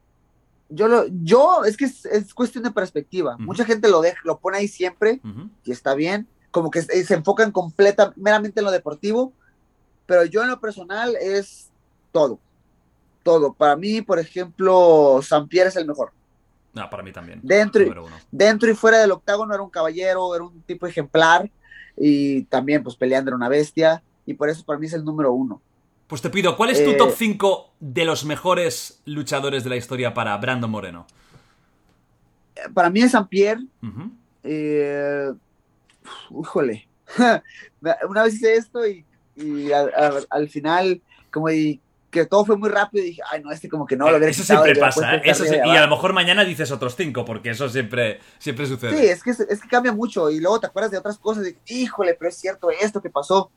Yo, 0.68 0.86
lo, 0.86 1.04
yo 1.08 1.64
es 1.64 1.76
que 1.76 1.86
es, 1.86 2.06
es 2.06 2.32
cuestión 2.32 2.62
de 2.62 2.70
perspectiva. 2.70 3.34
Ujú. 3.34 3.42
Mucha 3.42 3.64
gente 3.64 3.90
lo 3.90 4.00
deja, 4.00 4.20
lo 4.22 4.38
pone 4.38 4.58
ahí 4.58 4.68
siempre 4.68 5.20
Ujú. 5.24 5.50
y 5.64 5.72
está 5.72 5.94
bien, 5.94 6.28
como 6.52 6.70
que 6.70 6.82
se, 6.82 7.04
se 7.04 7.14
enfocan 7.14 7.50
completa, 7.50 8.12
meramente 8.14 8.60
en 8.60 8.64
lo 8.66 8.70
deportivo, 8.70 9.32
pero 10.06 10.24
yo 10.24 10.42
en 10.42 10.48
lo 10.48 10.60
personal 10.60 11.16
es 11.20 11.68
todo, 12.12 12.38
todo. 13.24 13.52
Para 13.52 13.74
mí, 13.74 14.02
por 14.02 14.20
ejemplo, 14.20 15.20
San 15.22 15.48
Pierre 15.48 15.70
es 15.70 15.76
el 15.76 15.86
mejor. 15.86 16.12
No, 16.72 16.88
para 16.88 17.02
mí 17.02 17.12
también. 17.12 17.40
Dentro, 17.42 17.82
uno. 17.82 18.16
dentro 18.30 18.70
y 18.70 18.74
fuera 18.74 18.98
del 18.98 19.10
octágono 19.10 19.52
era 19.52 19.62
un 19.62 19.70
caballero, 19.70 20.32
era 20.34 20.44
un 20.44 20.62
tipo 20.62 20.86
ejemplar 20.86 21.50
y 22.00 22.44
también 22.44 22.82
pues 22.82 22.96
peleando 22.96 23.28
era 23.30 23.36
una 23.36 23.48
bestia 23.50 24.02
y 24.26 24.34
por 24.34 24.48
eso 24.48 24.64
para 24.64 24.78
mí 24.78 24.86
es 24.86 24.94
el 24.94 25.04
número 25.04 25.32
uno. 25.32 25.60
Pues 26.08 26.22
te 26.22 26.30
pido, 26.30 26.56
¿cuál 26.56 26.70
es 26.70 26.82
tu 26.82 26.90
Eh, 26.90 26.96
top 26.96 27.10
5 27.14 27.70
de 27.78 28.04
los 28.04 28.24
mejores 28.24 29.00
luchadores 29.04 29.62
de 29.62 29.70
la 29.70 29.76
historia 29.76 30.12
para 30.14 30.36
Brandon 30.38 30.70
Moreno? 30.70 31.06
Para 32.74 32.90
mí 32.90 33.00
es 33.00 33.12
San 33.12 33.28
Pierre, 33.28 33.62
eh, 34.42 35.32
híjole, 36.30 36.88
una 38.08 38.22
vez 38.24 38.34
hice 38.34 38.54
esto 38.56 38.86
y, 38.86 39.04
y 39.36 39.72
al, 39.72 39.92
al- 39.94 40.26
al 40.30 40.48
final 40.48 41.00
como 41.30 41.48
y 41.50 41.80
que 42.10 42.26
todo 42.26 42.44
fue 42.44 42.56
muy 42.56 42.68
rápido 42.68 43.04
y 43.04 43.08
dije, 43.08 43.22
ay 43.30 43.40
no, 43.42 43.52
este 43.52 43.68
como 43.68 43.86
que 43.86 43.96
no 43.96 44.10
lo 44.10 44.16
hubiera 44.16 44.30
eso 44.30 44.42
quitado, 44.42 44.64
siempre 44.64 44.80
pasa, 44.80 45.14
¿eh? 45.14 45.22
Eso 45.24 45.44
sí- 45.44 45.54
y 45.54 45.58
a 45.58 45.62
abajo". 45.64 45.80
lo 45.80 45.88
mejor 45.96 46.12
mañana 46.12 46.44
dices 46.44 46.70
otros 46.72 46.96
5, 46.96 47.24
porque 47.24 47.50
eso 47.50 47.68
siempre, 47.68 48.20
siempre 48.38 48.66
sucede. 48.66 48.98
Sí, 48.98 49.06
es 49.06 49.22
que, 49.22 49.30
es 49.30 49.60
que 49.60 49.68
cambia 49.68 49.92
mucho 49.92 50.28
y 50.30 50.40
luego 50.40 50.58
te 50.60 50.66
acuerdas 50.66 50.90
de 50.90 50.98
otras 50.98 51.18
cosas 51.18 51.46
y 51.46 51.56
híjole, 51.82 52.14
pero 52.14 52.28
es 52.28 52.36
cierto 52.36 52.68
esto 52.70 53.00
que 53.00 53.10
pasó. 53.10 53.50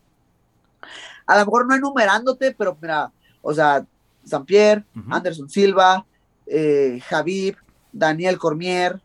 A 1.25 1.39
lo 1.39 1.45
mejor 1.45 1.65
no 1.67 1.75
enumerándote, 1.75 2.53
pero 2.53 2.77
mira, 2.81 3.11
o 3.41 3.53
sea, 3.53 3.85
San 4.25 4.45
Pierre, 4.45 4.83
Ujú. 4.95 5.13
Anderson 5.13 5.49
Silva, 5.49 6.05
eh, 6.45 6.99
Javib, 7.09 7.55
Daniel 7.91 8.37
Cormier 8.37 9.01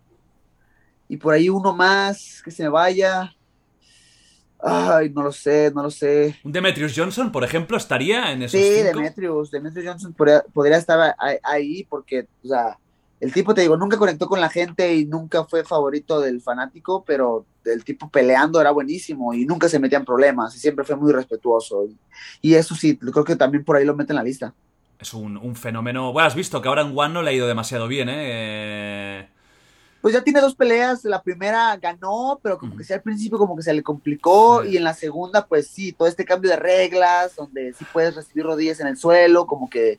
y 1.09 1.17
por 1.17 1.33
ahí 1.35 1.49
uno 1.49 1.75
más 1.75 2.43
que 2.45 2.51
se 2.51 2.65
me 2.65 2.69
vaya. 2.69 3.33
Ay, 4.61 5.11
no 5.11 5.23
lo 5.23 5.33
sé, 5.33 5.71
no 5.75 5.83
lo 5.85 5.91
sé. 5.91 6.37
Un 6.43 6.53
Demetrius 6.53 6.93
Johnson, 6.97 7.31
por 7.31 7.45
ejemplo, 7.45 7.77
estaría 7.77 8.33
en 8.33 8.43
esos 8.43 8.61
Sí, 8.61 8.83
cinco? 8.83 8.99
Demetrius, 8.99 9.51
Demetrius 9.51 9.87
Johnson 9.87 10.13
podría, 10.15 10.43
podría 10.53 10.77
estar 10.79 11.15
ahí 11.45 11.85
porque, 11.89 12.27
o 12.45 12.49
sea, 12.49 12.79
el 13.21 13.33
tipo, 13.33 13.55
te 13.55 13.63
digo, 13.63 13.77
nunca 13.77 13.97
conectó 13.99 14.27
con 14.29 14.41
la 14.41 14.49
gente 14.49 14.95
y 14.95 15.05
nunca 15.07 15.45
fue 15.45 15.65
favorito 15.65 16.21
del 16.21 16.41
fanático, 16.41 17.05
pero 17.05 17.47
el 17.65 17.85
tipo 17.85 18.09
peleando 18.11 18.61
era 18.61 18.71
buenísimo 18.71 19.35
y 19.35 19.45
nunca 19.45 19.69
se 19.69 19.79
metía 19.79 19.99
en 19.99 20.05
problemas 20.05 20.55
y 20.57 20.59
siempre 20.61 20.85
fue 20.85 20.97
muy 20.97 21.13
respetuoso. 21.13 21.85
Y, 21.87 21.97
y 22.51 22.55
eso 22.55 22.75
sí, 22.75 22.97
creo 22.97 23.25
que 23.25 23.37
también 23.37 23.65
por 23.65 23.77
ahí 23.77 23.85
lo 23.85 23.95
mete 23.97 24.13
en 24.13 24.17
la 24.17 24.23
lista. 24.23 24.55
Es 24.99 25.15
un, 25.15 25.37
un 25.37 25.55
fenómeno. 25.55 26.13
Bueno, 26.13 26.27
has 26.27 26.35
visto 26.35 26.61
que 26.61 26.69
ahora 26.69 26.83
en 26.83 26.93
One 26.97 27.15
no 27.15 27.23
le 27.23 27.31
ha 27.31 27.33
ido 27.33 27.47
demasiado 27.47 27.87
bien, 27.87 28.09
¿eh? 28.09 28.15
Eh, 28.19 29.29
Pues 30.01 30.15
ya 30.15 30.23
tiene 30.23 30.41
dos 30.41 30.55
peleas, 30.55 31.05
la 31.05 31.23
primera 31.23 31.77
ganó, 31.77 32.39
pero 32.43 32.57
como 32.57 32.77
que 32.77 32.85
sí 32.85 32.93
al 32.93 33.03
principio 33.03 33.37
como 33.37 33.57
que 33.57 33.63
se 33.63 33.75
le 33.75 33.83
complicó 33.83 34.65
y 34.65 34.77
en 34.77 34.85
la 34.85 34.95
segunda 34.95 35.47
pues 35.47 35.69
sí, 35.69 35.93
todo 35.93 36.07
este 36.07 36.25
cambio 36.25 36.51
de 36.51 36.57
reglas, 36.57 37.35
donde 37.35 37.73
sí 37.73 37.85
puedes 37.93 38.15
recibir 38.15 38.45
rodillas 38.45 38.79
en 38.79 38.87
el 38.87 38.97
suelo, 38.97 39.47
como 39.47 39.69
que 39.69 39.99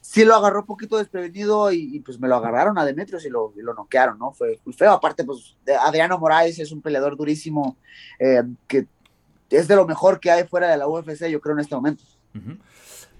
sí 0.00 0.24
lo 0.24 0.34
agarró 0.34 0.60
un 0.60 0.66
poquito 0.66 0.96
desprevenido 0.96 1.72
y, 1.72 1.96
y, 1.96 2.00
pues 2.00 2.18
me 2.18 2.28
lo 2.28 2.36
agarraron 2.36 2.78
a 2.78 2.84
Demetrios 2.84 3.24
y 3.26 3.30
lo, 3.30 3.52
y 3.56 3.62
lo 3.62 3.74
noquearon, 3.74 4.18
¿no? 4.18 4.32
Fue 4.32 4.60
muy 4.64 4.74
feo, 4.74 4.92
aparte 4.92 5.24
pues 5.24 5.56
Adriano 5.80 6.18
Moraes 6.18 6.58
es 6.58 6.72
un 6.72 6.80
peleador 6.80 7.16
durísimo 7.16 7.76
eh, 8.18 8.42
que 8.66 8.86
es 9.50 9.68
de 9.68 9.76
lo 9.76 9.86
mejor 9.86 10.20
que 10.20 10.30
hay 10.30 10.44
fuera 10.44 10.68
de 10.68 10.76
la 10.76 10.88
UFC, 10.88 11.28
yo 11.28 11.40
creo 11.40 11.54
en 11.54 11.60
este 11.60 11.74
momento. 11.74 12.02
ujú. 12.34 12.56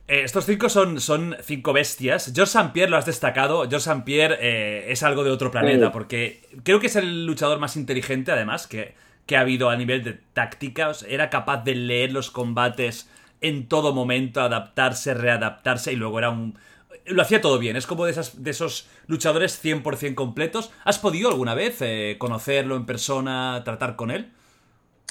Eh, 0.06 0.22
estos 0.24 0.44
cinco 0.44 0.68
son, 0.68 1.00
son 1.00 1.36
cinco 1.42 1.72
bestias. 1.72 2.32
George 2.34 2.56
St. 2.58 2.70
Pierre 2.72 2.90
lo 2.90 2.96
has 2.98 3.06
destacado. 3.06 3.60
George 3.68 3.76
St. 3.90 4.02
Pierre 4.04 4.36
eh, 4.40 4.92
es 4.92 5.02
algo 5.02 5.24
de 5.24 5.30
otro 5.30 5.50
planeta, 5.50 5.86
Sí. 5.86 5.92
porque 5.92 6.42
creo 6.62 6.78
que 6.80 6.88
es 6.88 6.96
el 6.96 7.24
luchador 7.26 7.58
más 7.58 7.76
inteligente, 7.76 8.30
además, 8.32 8.66
que, 8.66 8.94
que 9.26 9.36
ha 9.36 9.40
habido 9.40 9.70
a 9.70 9.76
nivel 9.76 10.04
de 10.04 10.12
tácticas. 10.34 11.04
Era 11.08 11.30
capaz 11.30 11.64
de 11.64 11.74
leer 11.74 12.12
los 12.12 12.30
combates 12.30 13.08
en 13.40 13.66
todo 13.66 13.94
momento, 13.94 14.40
adaptarse, 14.42 15.14
readaptarse, 15.14 15.92
y 15.92 15.96
luego 15.96 16.18
era 16.18 16.30
un. 16.30 16.58
Lo 17.06 17.20
hacía 17.20 17.40
todo 17.42 17.58
bien, 17.58 17.76
es 17.76 17.86
como 17.86 18.06
de, 18.06 18.12
esas, 18.12 18.42
de 18.42 18.50
esos 18.50 18.88
luchadores 19.06 19.62
100% 19.62 20.14
completos. 20.14 20.70
¿Has 20.84 20.98
podido 20.98 21.28
alguna 21.30 21.54
vez 21.54 21.78
eh, 21.80 22.16
conocerlo 22.18 22.76
en 22.76 22.86
persona, 22.86 23.60
tratar 23.64 23.96
con 23.96 24.10
él? 24.10 24.30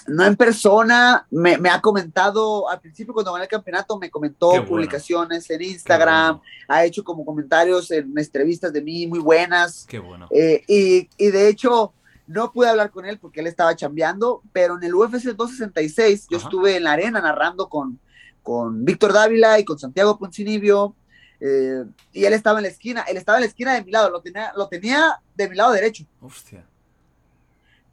No 0.08 0.26
en 0.26 0.36
persona, 0.36 1.26
me, 1.32 1.58
me 1.58 1.70
ha 1.70 1.80
comentado, 1.80 2.70
al 2.70 2.82
principio 2.82 3.14
cuando 3.14 3.32
gané 3.32 3.46
el 3.46 3.50
campeonato, 3.50 3.98
me 3.98 4.10
comentó 4.12 4.48
bueno. 4.50 4.66
publicaciones 4.68 5.50
en 5.50 5.62
Instagram, 5.62 6.42
ha 6.68 6.84
hecho 6.86 7.04
como 7.04 7.24
comentarios 7.26 7.90
en 7.92 8.14
entrevistas 8.18 8.74
de 8.74 8.82
mí 8.82 9.08
muy 9.08 9.20
buenas. 9.20 9.86
Qué 9.88 10.00
bueno. 10.00 10.28
eh, 10.32 10.62
y, 10.68 11.10
y 11.18 11.32
de 11.32 11.48
hecho, 11.48 11.94
no 12.28 12.52
pude 12.52 12.68
hablar 12.70 12.92
con 12.92 13.06
él 13.06 13.18
porque 13.18 13.40
él 13.40 13.48
estaba 13.48 13.76
chambeando, 13.76 14.42
pero 14.52 14.76
en 14.76 14.84
el 14.84 14.94
UFC 14.94 15.24
266 15.36 16.28
yo 16.30 16.38
Ajá. 16.38 16.48
estuve 16.48 16.76
en 16.78 16.84
la 16.84 16.94
arena 16.94 17.22
narrando 17.22 17.70
con, 17.70 18.00
con 18.42 18.84
Víctor 18.84 19.14
Dávila 19.14 19.58
y 19.60 19.64
con 19.66 19.80
Santiago 19.80 20.18
Poncinibio. 20.18 20.96
eh, 21.40 21.84
y 22.12 22.26
él 22.26 22.34
estaba 22.34 22.60
en 22.60 22.64
la 22.64 22.70
esquina, 22.70 23.02
él 23.10 23.18
estaba 23.18 23.38
en 23.38 23.44
la 23.44 23.48
esquina 23.48 23.74
de 23.74 23.84
mi 23.84 23.92
lado, 23.92 24.10
lo 24.10 24.22
tenía, 24.22 24.52
lo 24.56 24.68
tenía 24.68 25.22
de 25.36 25.50
mi 25.50 25.56
lado 25.56 25.72
derecho 25.74 26.06
Hostia. 26.22 26.66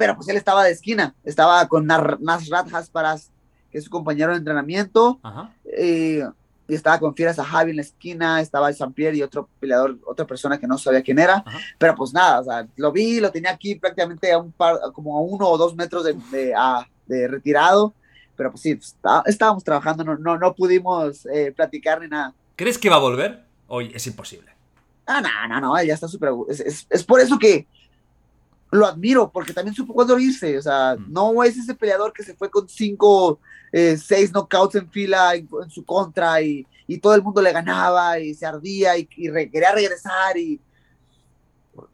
Pero 0.00 0.16
pues 0.16 0.26
él 0.30 0.36
estaba 0.38 0.64
de 0.64 0.70
esquina, 0.70 1.14
estaba 1.24 1.68
con 1.68 1.86
Nasrat 1.86 2.72
Hasparas, 2.74 3.30
que 3.70 3.76
es 3.76 3.84
su 3.84 3.90
compañero 3.90 4.32
de 4.32 4.38
entrenamiento, 4.38 5.20
Ajá. 5.22 5.52
eh, 5.76 6.26
y 6.66 6.74
estaba 6.74 6.98
con 6.98 7.14
Fieras 7.14 7.38
a 7.38 7.44
Javi 7.44 7.70
en 7.72 7.76
la 7.76 7.82
esquina, 7.82 8.40
estaba 8.40 8.72
San 8.72 8.94
Pierre 8.94 9.18
y 9.18 9.22
otro 9.22 9.50
peleador, 9.60 9.98
otra 10.06 10.26
persona 10.26 10.58
que 10.58 10.66
no 10.66 10.78
sabía 10.78 11.02
quién 11.02 11.18
era, 11.18 11.42
Ajá. 11.44 11.58
pero 11.76 11.94
pues 11.96 12.14
nada, 12.14 12.40
o 12.40 12.44
sea, 12.44 12.66
lo 12.76 12.90
vi, 12.92 13.20
lo 13.20 13.30
tenía 13.30 13.50
aquí 13.50 13.74
prácticamente 13.74 14.32
a 14.32 14.38
un 14.38 14.52
par, 14.52 14.78
como 14.94 15.18
a 15.18 15.20
uno 15.20 15.46
o 15.46 15.58
dos 15.58 15.76
metros 15.76 16.02
de, 16.04 16.14
de- 16.32 16.54
a- 16.56 16.88
de 17.06 17.28
retirado, 17.28 17.92
pero 18.36 18.50
pues 18.52 18.62
sí, 18.62 18.74
pues, 18.74 18.86
está- 18.88 19.22
estábamos 19.26 19.62
trabajando, 19.64 20.02
no, 20.02 20.16
no, 20.16 20.38
no 20.38 20.54
pudimos 20.54 21.26
eh, 21.26 21.52
platicar 21.54 22.00
ni 22.00 22.08
nada. 22.08 22.32
¿Crees 22.56 22.78
que 22.78 22.88
va 22.88 22.96
a 22.96 23.00
volver? 23.00 23.44
Hoy 23.66 23.92
es 23.94 24.06
imposible. 24.06 24.50
Ah, 25.06 25.20
no, 25.20 25.28
no, 25.48 25.60
no, 25.60 25.82
ya 25.82 25.92
está 25.92 26.08
súper. 26.08 26.30
Es, 26.48 26.60
es, 26.60 26.86
es 26.88 27.04
por 27.04 27.20
eso 27.20 27.38
que 27.38 27.66
lo 28.72 28.86
admiro, 28.86 29.30
porque 29.32 29.52
también 29.52 29.74
supo 29.74 29.92
cuándo 29.94 30.18
irse. 30.18 30.56
O 30.58 30.62
sea, 30.62 30.96
Mm. 30.98 31.12
no 31.12 31.42
es 31.44 31.56
ese 31.56 31.74
peleador 31.74 32.12
que 32.12 32.22
se 32.22 32.34
fue 32.34 32.50
con 32.50 32.68
cinco, 32.68 33.40
eh, 33.72 33.96
seis 33.96 34.30
knockouts 34.32 34.74
en 34.76 34.88
fila 34.90 35.34
en, 35.34 35.48
en 35.62 35.70
su 35.70 35.84
contra 35.84 36.40
y, 36.40 36.66
y 36.86 36.98
todo 36.98 37.14
el 37.14 37.22
mundo 37.22 37.40
le 37.42 37.52
ganaba 37.52 38.18
y 38.18 38.34
se 38.34 38.46
ardía 38.46 38.96
y, 38.98 39.08
y 39.16 39.28
re- 39.28 39.50
quería 39.50 39.72
regresar. 39.72 40.36
y 40.36 40.60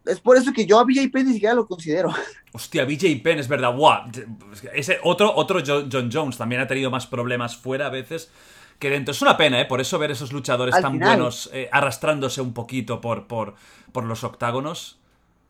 Es 0.05 0.21
por 0.21 0.37
eso 0.37 0.53
que 0.53 0.67
yo 0.67 0.79
a 0.79 0.85
BJ 0.85 1.11
Penn 1.13 1.27
ni 1.27 1.35
siquiera 1.35 1.55
lo 1.55 1.67
considero. 1.67 2.11
Hostia, 2.53 2.85
BJ 2.85 3.23
Penn, 3.23 3.39
es 3.39 3.49
verdad. 3.49 3.75
Buah. 3.75 4.07
Ese 4.73 4.99
otro, 5.03 5.35
otro 5.35 5.61
Jo- 5.67 5.87
John 5.91 6.11
Jones 6.13 6.37
también 6.39 6.61
ha 6.63 6.67
tenido 6.67 6.91
más 6.91 7.07
problemas 7.07 7.57
fuera 7.57 7.87
a 7.87 7.91
veces 7.91 8.31
que 8.79 8.91
dentro. 8.91 9.13
Es 9.13 9.21
una 9.23 9.37
pena, 9.37 9.61
¿eh? 9.61 9.67
Por 9.67 9.81
eso 9.81 9.99
ver 9.99 10.11
esos 10.11 10.33
luchadores 10.33 10.75
Al 10.75 10.83
tan 10.83 10.93
final. 10.93 11.09
buenos 11.17 11.51
eh, 11.53 11.69
arrastrándose 11.73 12.41
un 12.41 12.53
poquito 12.55 13.01
por, 13.01 13.27
por, 13.27 13.55
por 13.93 14.05
los 14.05 14.25
octágonos. 14.25 14.99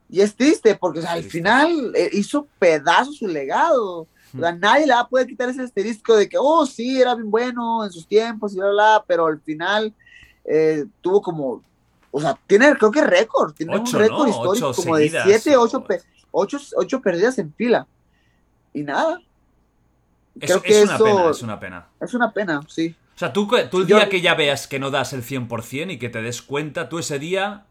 Y 0.09 0.21
es 0.21 0.35
triste 0.37 0.75
porque 0.77 1.01
o 1.01 1.03
sea, 1.03 1.13
al 1.13 1.25
final 1.25 1.93
eh, 1.97 2.11
hizo 2.13 2.47
pedazo 2.59 3.13
su 3.13 3.27
legado. 3.27 4.07
O 4.35 4.39
sea, 4.39 4.53
nadie 4.53 4.87
le 4.87 4.93
va 4.93 5.01
a 5.01 5.09
poder 5.09 5.27
quitar 5.27 5.49
ese 5.49 5.63
asterisco 5.63 6.15
de 6.15 6.29
que, 6.29 6.37
oh, 6.39 6.67
sí, 6.67 7.01
era 7.01 7.15
bien 7.15 7.31
bueno 7.31 7.85
en 7.85 7.91
sus 7.91 8.07
tiempos 8.07 8.53
y 8.53 8.57
bla, 8.57 8.71
bla, 8.71 9.05
pero 9.07 9.27
al 9.27 9.41
final 9.41 9.93
eh, 10.45 10.85
tuvo 11.01 11.23
como, 11.23 11.63
o 12.11 12.21
sea, 12.21 12.39
tiene, 12.47 12.75
creo 12.77 12.91
que 12.91 13.03
récord, 13.03 13.55
tiene 13.55 13.75
Ocho, 13.77 13.97
un 13.97 14.03
récord 14.03 14.25
¿no? 14.25 14.29
histórico 14.29 14.75
como 14.75 14.97
seguidas, 14.97 15.27
de 15.27 15.39
siete, 15.39 15.57
ocho, 15.57 15.83
pe- 15.85 16.03
ocho, 16.31 16.59
ocho 16.77 17.01
perdidas 17.01 17.39
en 17.39 17.53
fila. 17.55 17.87
Y 18.75 18.83
nada, 18.83 19.21
Es, 20.39 20.51
Creo 20.51 20.57
es 20.59 20.63
que 20.63 20.83
una 20.83 20.95
eso- 20.97 21.05
pena, 21.05 21.31
es 21.31 21.43
una 21.43 21.61
pena. 21.61 21.87
es 22.01 22.15
una 22.15 22.33
pena, 22.33 22.61
sí. 22.69 22.95
O 23.15 23.19
sea, 23.19 23.33
tú, 23.33 23.49
tú 23.71 23.81
el 23.81 23.87
Yo- 23.87 23.97
día 23.97 24.09
que 24.11 24.21
ya 24.21 24.35
veas 24.35 24.67
que 24.67 24.79
no 24.79 24.91
das 24.91 25.15
el 25.15 25.23
100% 25.23 25.91
y 25.93 25.99
que 25.99 26.11
te 26.11 26.21
des 26.21 26.43
cuenta, 26.43 26.91
tú 26.91 26.99
ese 26.99 27.19
día 27.19 27.65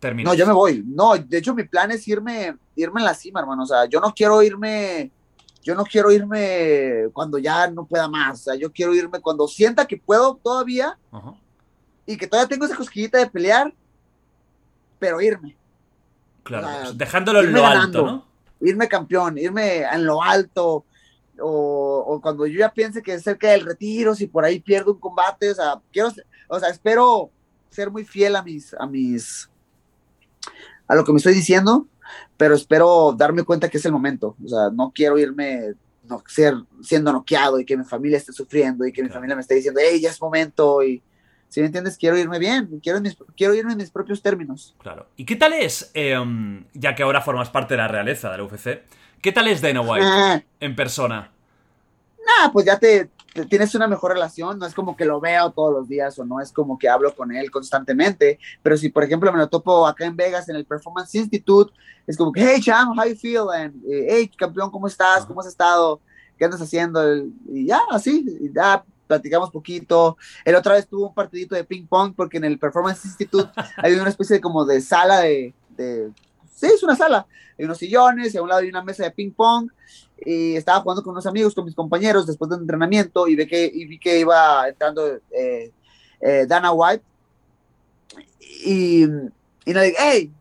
terminas. 0.00 0.32
No, 0.32 0.36
yo 0.36 0.46
me 0.46 0.52
voy. 0.52 0.82
No, 0.84 1.16
de 1.16 1.38
hecho 1.38 1.54
mi 1.54 1.64
plan 1.64 1.90
es 1.92 2.08
irme, 2.08 2.56
irme 2.74 3.00
en 3.00 3.04
la 3.06 3.14
cima, 3.14 3.40
hermano. 3.40 3.62
O 3.62 3.66
sea, 3.66 3.84
yo 3.84 4.00
no 4.00 4.12
quiero 4.12 4.42
irme, 4.42 5.12
yo 5.62 5.74
no 5.74 5.84
quiero 5.84 6.10
irme 6.10 7.04
cuando 7.12 7.38
ya 7.38 7.70
no 7.70 7.84
pueda 7.86 8.08
más. 8.08 8.40
O 8.40 8.42
sea, 8.44 8.54
yo 8.56 8.72
quiero 8.72 8.94
irme 8.94 9.20
cuando 9.20 9.46
sienta 9.46 9.86
que 9.86 9.96
puedo 9.98 10.34
todavía 10.42 10.98
y 12.06 12.16
que 12.16 12.26
todavía 12.26 12.48
tengo 12.48 12.64
esa 12.64 12.76
cosquillita 12.76 13.18
de 13.18 13.28
pelear, 13.28 13.72
pero 14.98 15.20
irme. 15.20 15.56
Claro, 16.42 16.66
O 16.66 16.70
sea, 16.70 16.82
pues 16.84 16.98
dejándolo 16.98 17.40
en 17.40 17.52
lo 17.52 17.62
ganando. 17.62 17.98
alto, 17.98 18.06
¿no? 18.06 18.66
Irme 18.66 18.88
campeón, 18.88 19.38
irme 19.38 19.82
en 19.82 20.04
lo 20.06 20.22
alto. 20.22 20.84
O, 21.42 22.04
o 22.06 22.20
cuando 22.20 22.46
yo 22.46 22.58
ya 22.58 22.70
piense 22.72 23.02
que 23.02 23.14
es 23.14 23.22
cerca 23.22 23.50
del 23.50 23.64
retiro, 23.64 24.14
si 24.14 24.26
por 24.26 24.44
ahí 24.44 24.60
pierdo 24.60 24.92
un 24.92 25.00
combate, 25.00 25.50
o 25.50 25.54
sea, 25.54 25.80
quiero, 25.90 26.10
o 26.48 26.58
sea, 26.60 26.68
espero 26.68 27.30
ser 27.70 27.90
muy 27.90 28.04
fiel 28.04 28.36
a 28.36 28.42
mis, 28.42 28.74
a 28.74 28.86
mis, 28.86 29.49
a 30.90 30.94
lo 30.96 31.04
que 31.04 31.12
me 31.12 31.18
estoy 31.18 31.34
diciendo, 31.34 31.86
pero 32.36 32.54
espero 32.54 33.14
darme 33.16 33.44
cuenta 33.44 33.68
que 33.68 33.78
es 33.78 33.84
el 33.84 33.92
momento. 33.92 34.34
O 34.44 34.48
sea, 34.48 34.70
no 34.72 34.90
quiero 34.94 35.18
irme, 35.18 35.74
no, 36.04 36.22
ser, 36.26 36.54
siendo 36.82 37.12
noqueado 37.12 37.60
y 37.60 37.64
que 37.64 37.76
mi 37.76 37.84
familia 37.84 38.18
esté 38.18 38.32
sufriendo 38.32 38.84
y 38.86 38.92
que 38.92 39.02
mi 39.02 39.08
Claro. 39.08 39.20
familia 39.20 39.36
me 39.36 39.42
esté 39.42 39.54
diciendo, 39.54 39.80
hey, 39.82 40.00
ya 40.00 40.10
es 40.10 40.20
momento. 40.20 40.82
Y 40.82 41.00
si 41.48 41.60
me 41.60 41.66
entiendes, 41.66 41.96
quiero 41.96 42.18
irme 42.18 42.38
bien, 42.38 42.80
quiero, 42.82 43.00
mis- 43.00 43.16
quiero 43.36 43.54
irme 43.54 43.72
en 43.72 43.78
mis 43.78 43.90
propios 43.90 44.20
términos. 44.20 44.74
Claro. 44.82 45.06
¿Y 45.16 45.24
qué 45.24 45.36
tal 45.36 45.52
es, 45.52 45.90
eh, 45.94 46.16
ya 46.74 46.94
que 46.96 47.02
ahora 47.04 47.20
formas 47.22 47.50
parte 47.50 47.74
de 47.74 47.78
la 47.78 47.88
realeza 47.88 48.30
de 48.30 48.38
la 48.38 48.44
UFC, 48.44 48.82
qué 49.22 49.30
tal 49.32 49.46
es 49.46 49.60
Dana 49.62 49.80
White 49.82 50.04
Ah, 50.06 50.42
en 50.58 50.74
persona? 50.74 51.30
ah, 52.40 52.50
pues 52.52 52.66
ya 52.66 52.78
te- 52.78 53.08
tienes 53.48 53.74
una 53.74 53.86
mejor 53.86 54.12
relación, 54.12 54.58
no 54.58 54.66
es 54.66 54.74
como 54.74 54.96
que 54.96 55.04
lo 55.04 55.20
veo 55.20 55.50
todos 55.52 55.72
los 55.72 55.88
días 55.88 56.18
o 56.18 56.24
no 56.24 56.40
es 56.40 56.52
como 56.52 56.78
que 56.78 56.88
hablo 56.88 57.14
con 57.14 57.34
él 57.34 57.50
constantemente, 57.50 58.38
pero 58.62 58.76
si 58.76 58.88
por 58.88 59.04
ejemplo 59.04 59.32
me 59.32 59.38
lo 59.38 59.48
topo 59.48 59.86
acá 59.86 60.04
en 60.04 60.16
Vegas 60.16 60.48
en 60.48 60.56
el 60.56 60.66
Performance 60.66 61.14
Institute, 61.14 61.72
es 62.06 62.16
como 62.16 62.32
que, 62.32 62.44
hey 62.44 62.60
Cham, 62.60 62.98
how 62.98 63.06
you 63.06 63.14
feel? 63.14 63.44
And, 63.54 63.74
eh, 63.84 64.06
hey 64.08 64.30
campeón, 64.36 64.70
¿cómo 64.70 64.86
estás? 64.86 65.24
¿Cómo 65.24 65.40
has 65.40 65.46
estado? 65.46 66.00
¿Qué 66.36 66.44
andas 66.44 66.60
haciendo? 66.60 67.00
Y 67.48 67.66
ya, 67.66 67.80
así, 67.90 68.24
y 68.40 68.52
ya 68.52 68.84
platicamos 69.06 69.50
poquito. 69.50 70.16
El 70.44 70.54
otra 70.54 70.74
vez 70.74 70.86
tuvo 70.86 71.08
un 71.08 71.14
partidito 71.14 71.54
de 71.54 71.64
ping 71.64 71.86
pong 71.86 72.14
porque 72.16 72.38
en 72.38 72.44
el 72.44 72.58
Performance 72.58 73.04
Institute 73.04 73.50
hay 73.76 73.94
una 73.94 74.08
especie 74.08 74.36
de 74.36 74.40
como 74.40 74.64
de 74.64 74.80
sala 74.80 75.20
de, 75.20 75.54
de 75.76 76.10
sí, 76.60 76.66
es 76.66 76.82
una 76.82 76.96
sala, 76.96 77.26
hay 77.58 77.64
unos 77.64 77.78
sillones 77.78 78.34
y 78.34 78.38
a 78.38 78.42
un 78.42 78.48
lado 78.48 78.60
hay 78.60 78.68
una 78.68 78.82
mesa 78.82 79.04
de 79.04 79.10
ping 79.10 79.30
pong 79.30 79.70
y 80.18 80.56
estaba 80.56 80.80
jugando 80.80 81.02
con 81.02 81.12
unos 81.12 81.26
amigos, 81.26 81.54
con 81.54 81.64
mis 81.64 81.74
compañeros 81.74 82.26
después 82.26 82.50
del 82.50 82.60
entrenamiento 82.60 83.26
y, 83.26 83.36
ve 83.36 83.46
que, 83.46 83.70
y 83.72 83.86
vi 83.86 83.98
que 83.98 84.20
iba 84.20 84.68
entrando 84.68 85.06
eh, 85.30 85.72
eh, 86.20 86.46
Dana 86.46 86.72
White 86.72 87.04
y, 88.64 89.04
y 89.64 89.72
le 89.72 89.82
dije, 89.82 89.96
hey, 89.98 90.32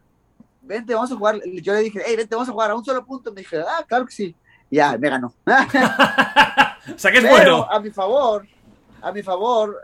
vente, 0.62 0.94
vamos 0.94 1.12
a 1.12 1.16
jugar. 1.16 1.41
Yo 1.62 1.74
le 1.74 1.80
dije, 1.80 2.02
hey, 2.06 2.16
vente, 2.16 2.36
vamos 2.36 2.50
a 2.50 2.52
jugar 2.52 2.72
a 2.72 2.76
un 2.76 2.86
solo 2.86 3.06
punto. 3.06 3.32
Me 3.34 3.41
dije, 3.41 3.60
ah, 3.60 3.84
claro 3.88 4.06
que 4.06 4.12
sí. 4.12 4.36
Y 4.70 4.78
ya, 4.78 4.98
me 4.98 5.10
ganó. 5.10 5.28
o 5.46 6.98
sea, 6.98 7.12
que 7.12 7.18
es 7.18 7.24
Pero 7.24 7.30
bueno. 7.30 7.68
a 7.70 7.80
mi 7.80 7.90
favor, 7.90 8.48
a 9.02 9.12
mi 9.12 9.24
favor, 9.24 9.78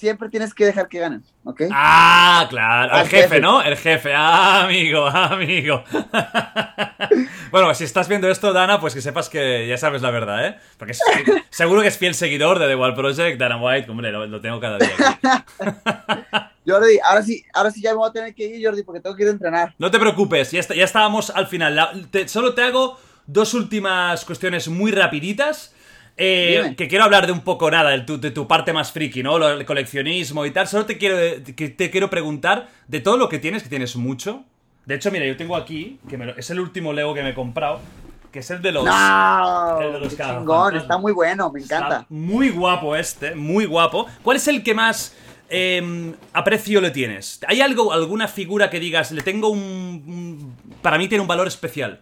siempre 0.00 0.28
tienes 0.30 0.54
que 0.54 0.64
dejar 0.64 0.88
que 0.88 0.98
ganen, 0.98 1.22
¿ok? 1.44 1.62
Ah, 1.70 2.46
claro. 2.48 2.96
El 2.98 3.06
jefe, 3.06 3.22
jefe. 3.22 3.40
¿no? 3.40 3.62
El 3.62 3.76
jefe. 3.76 4.12
Ah, 4.14 4.64
amigo, 4.64 5.06
amigo. 5.06 5.84
bueno, 7.50 7.74
si 7.74 7.84
estás 7.84 8.08
viendo 8.08 8.28
esto, 8.30 8.52
Dana, 8.52 8.80
pues 8.80 8.94
que 8.94 9.00
sepas 9.02 9.28
que 9.28 9.66
ya 9.68 9.76
sabes 9.76 10.02
la 10.02 10.10
verdad, 10.10 10.46
¿eh? 10.46 10.56
Porque 10.78 10.92
es- 10.92 11.00
seguro 11.50 11.82
que 11.82 11.88
es 11.88 11.98
fiel 11.98 12.14
seguidor 12.14 12.58
de 12.58 12.66
The 12.68 12.76
Wild 12.76 12.94
Project, 12.94 13.38
Dana 13.38 13.56
White. 13.58 13.90
Hombre, 13.90 14.10
lo, 14.10 14.26
lo 14.26 14.40
tengo 14.40 14.58
cada 14.60 14.78
día 14.78 14.90
aquí. 14.98 15.28
Jordi, 16.66 16.98
ahora 17.04 17.22
sí, 17.22 17.44
ahora 17.54 17.70
sí 17.70 17.80
ya 17.80 17.90
me 17.90 17.96
voy 17.96 18.08
a 18.08 18.12
tener 18.12 18.34
que 18.34 18.44
ir, 18.46 18.64
Jordi, 18.66 18.82
porque 18.82 19.00
tengo 19.00 19.16
que 19.16 19.22
ir 19.24 19.28
a 19.28 19.32
entrenar. 19.32 19.74
No 19.78 19.90
te 19.90 19.98
preocupes, 19.98 20.50
ya, 20.52 20.60
está- 20.60 20.74
ya 20.74 20.84
estábamos 20.84 21.30
al 21.30 21.46
final. 21.46 21.74
La- 21.76 21.92
te- 22.10 22.28
solo 22.28 22.54
te 22.54 22.62
hago 22.62 22.98
dos 23.26 23.54
últimas 23.54 24.24
cuestiones 24.24 24.68
muy 24.68 24.92
rapiditas. 24.92 25.74
Eh, 26.22 26.74
que 26.76 26.86
quiero 26.86 27.04
hablar 27.04 27.26
de 27.26 27.32
un 27.32 27.40
poco 27.40 27.70
nada, 27.70 27.90
de 27.90 28.00
tu, 28.00 28.20
de 28.20 28.30
tu 28.30 28.46
parte 28.46 28.72
más 28.74 28.92
friki, 28.92 29.22
¿no? 29.22 29.36
El 29.48 29.64
coleccionismo 29.64 30.44
y 30.44 30.50
tal. 30.50 30.68
Solo 30.68 30.84
te 30.84 30.98
quiero, 30.98 31.16
te 31.42 31.90
quiero 31.90 32.10
preguntar 32.10 32.68
de 32.88 33.00
todo 33.00 33.16
lo 33.16 33.28
que 33.30 33.38
tienes, 33.38 33.62
que 33.62 33.70
tienes 33.70 33.96
mucho. 33.96 34.44
De 34.84 34.96
hecho, 34.96 35.10
mira, 35.10 35.24
yo 35.26 35.36
tengo 35.36 35.56
aquí, 35.56 35.98
que 36.08 36.18
me 36.18 36.26
lo- 36.26 36.36
es 36.36 36.50
el 36.50 36.60
último 36.60 36.92
Lego 36.92 37.14
que 37.14 37.22
me 37.22 37.30
he 37.30 37.34
comprado, 37.34 37.80
que 38.32 38.40
es 38.40 38.50
el 38.50 38.60
de 38.60 38.70
los... 38.72 38.84
No, 38.84 39.80
el 39.80 39.92
de 39.94 39.98
los 40.00 40.16
chingón, 40.16 40.76
está 40.76 40.98
muy 40.98 41.12
bueno, 41.12 41.50
me 41.50 41.60
encanta. 41.60 42.00
Está 42.00 42.06
muy 42.10 42.50
guapo 42.50 42.94
este, 42.96 43.34
muy 43.34 43.64
guapo. 43.64 44.06
¿Cuál 44.22 44.36
es 44.36 44.46
el 44.48 44.62
que 44.62 44.74
más 44.74 45.16
eh, 45.48 46.12
aprecio 46.32 46.80
le 46.80 46.90
tienes? 46.90 47.40
¿Hay 47.48 47.60
algo, 47.60 47.92
alguna 47.92 48.28
figura 48.28 48.68
que 48.68 48.78
digas, 48.78 49.10
le 49.12 49.22
tengo 49.22 49.48
un- 49.48 50.54
Para 50.82 50.98
mí 50.98 51.08
tiene 51.08 51.22
un 51.22 51.28
valor 51.28 51.46
especial. 51.46 52.00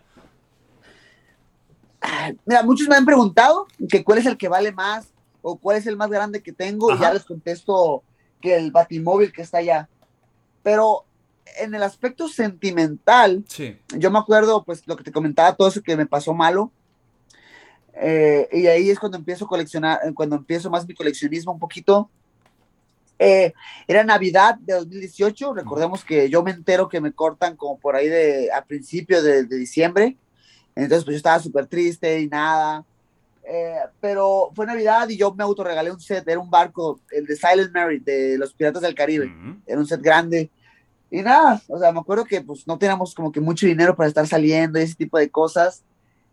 Mira, 2.44 2.62
muchos 2.62 2.88
me 2.88 2.96
han 2.96 3.04
preguntado 3.06 3.66
que 3.88 4.02
cuál 4.04 4.18
es 4.18 4.26
el 4.26 4.36
que 4.36 4.48
vale 4.48 4.72
más 4.72 5.08
o 5.42 5.56
cuál 5.56 5.76
es 5.76 5.86
el 5.86 5.96
más 5.96 6.10
grande 6.10 6.42
que 6.42 6.52
tengo 6.52 6.90
y 6.90 6.94
Ajá. 6.94 7.02
ya 7.04 7.14
les 7.14 7.24
contesto 7.24 8.02
que 8.40 8.56
el 8.56 8.70
batimóvil 8.70 9.32
que 9.32 9.42
está 9.42 9.58
allá. 9.58 9.88
Pero 10.62 11.04
en 11.60 11.74
el 11.74 11.82
aspecto 11.82 12.28
sentimental, 12.28 13.44
Sí. 13.48 13.76
yo 13.96 14.10
me 14.10 14.18
acuerdo, 14.18 14.62
pues, 14.64 14.86
lo 14.86 14.96
que 14.96 15.04
te 15.04 15.12
comentaba, 15.12 15.54
todo 15.56 15.68
eso 15.68 15.82
que 15.82 15.96
me 15.96 16.06
pasó 16.06 16.34
malo. 16.34 16.70
eh, 18.00 18.48
y 18.52 18.66
ahí 18.68 18.90
es 18.90 18.98
cuando 19.00 19.18
empiezo 19.18 19.44
a 19.46 19.48
coleccionar, 19.48 19.98
eh, 20.04 20.12
cuando 20.14 20.36
empiezo 20.36 20.70
más 20.70 20.86
mi 20.86 20.94
coleccionismo 20.94 21.50
un 21.52 21.58
poquito. 21.58 22.08
Eh, 23.18 23.52
era 23.88 24.04
Navidad 24.04 24.54
de 24.60 24.74
2018, 24.74 25.52
recordemos 25.52 26.04
que 26.04 26.30
yo 26.30 26.44
me 26.44 26.52
entero 26.52 26.88
que 26.88 27.00
me 27.00 27.12
cortan 27.12 27.56
como 27.56 27.76
por 27.80 27.96
ahí 27.96 28.06
de, 28.06 28.52
a 28.52 28.62
principios 28.64 29.24
de, 29.24 29.42
de 29.44 29.56
diciembre. 29.56 30.16
Entonces, 30.82 31.04
pues 31.04 31.14
yo 31.14 31.18
estaba 31.18 31.38
súper 31.40 31.66
triste 31.66 32.20
y 32.20 32.28
nada. 32.28 32.84
Eh, 33.50 33.78
pero 34.00 34.50
fue 34.54 34.66
Navidad 34.66 35.08
y 35.08 35.16
yo 35.16 35.34
me 35.34 35.42
autorregalé 35.42 35.90
un 35.90 36.00
set, 36.00 36.28
era 36.28 36.38
un 36.38 36.50
barco, 36.50 37.00
el 37.10 37.24
de 37.26 37.34
Silent 37.34 37.72
Mary, 37.72 37.98
de 37.98 38.36
los 38.38 38.52
Piratas 38.52 38.82
del 38.82 38.94
Caribe 38.94 39.26
Mm. 39.26 39.62
era 39.66 39.78
un 39.80 39.86
set 39.86 40.02
grande. 40.02 40.50
Y 41.10 41.22
nada, 41.22 41.60
o 41.68 41.78
sea, 41.78 41.90
me 41.90 42.00
acuerdo 42.00 42.24
que 42.26 42.42
pues 42.42 42.66
no 42.66 42.78
teníamos 42.78 43.14
como 43.14 43.32
que 43.32 43.40
mucho 43.40 43.66
dinero 43.66 43.96
para 43.96 44.08
estar 44.08 44.26
saliendo 44.26 44.78
y 44.78 44.82
ese 44.82 44.94
tipo 44.94 45.18
de 45.18 45.30
cosas. 45.30 45.82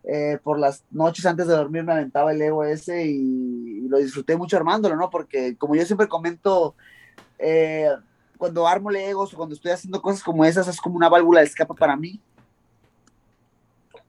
Eh, 0.03 0.37
por 0.43 0.59
las 0.59 0.83
noches 0.91 1.25
antes 1.25 1.47
de 1.47 1.53
dormir 1.55 1.83
me 1.83 1.93
aventaba 1.93 2.31
el 2.31 2.37
Lego 2.37 2.63
ese 2.63 3.07
y, 3.07 3.79
y 3.85 3.87
lo 3.87 3.97
disfruté 3.97 4.35
mucho 4.37 4.55
armándolo, 4.57 4.95
¿no? 4.95 5.09
Porque 5.09 5.55
como 5.57 5.73
yo 5.73 5.83
siempre 5.85 6.07
comento, 6.07 6.75
eh, 7.39 7.89
cuando 8.37 8.67
armo 8.67 8.91
Legos 8.91 9.33
o 9.33 9.37
cuando 9.37 9.55
estoy 9.55 9.71
haciendo 9.71 10.01
cosas 10.01 10.21
como 10.21 10.45
esas, 10.45 10.67
es 10.67 10.79
como 10.79 10.97
una 10.97 11.09
válvula 11.09 11.39
de 11.39 11.47
escape 11.47 11.73
para 11.73 11.95
mí. 11.95 12.21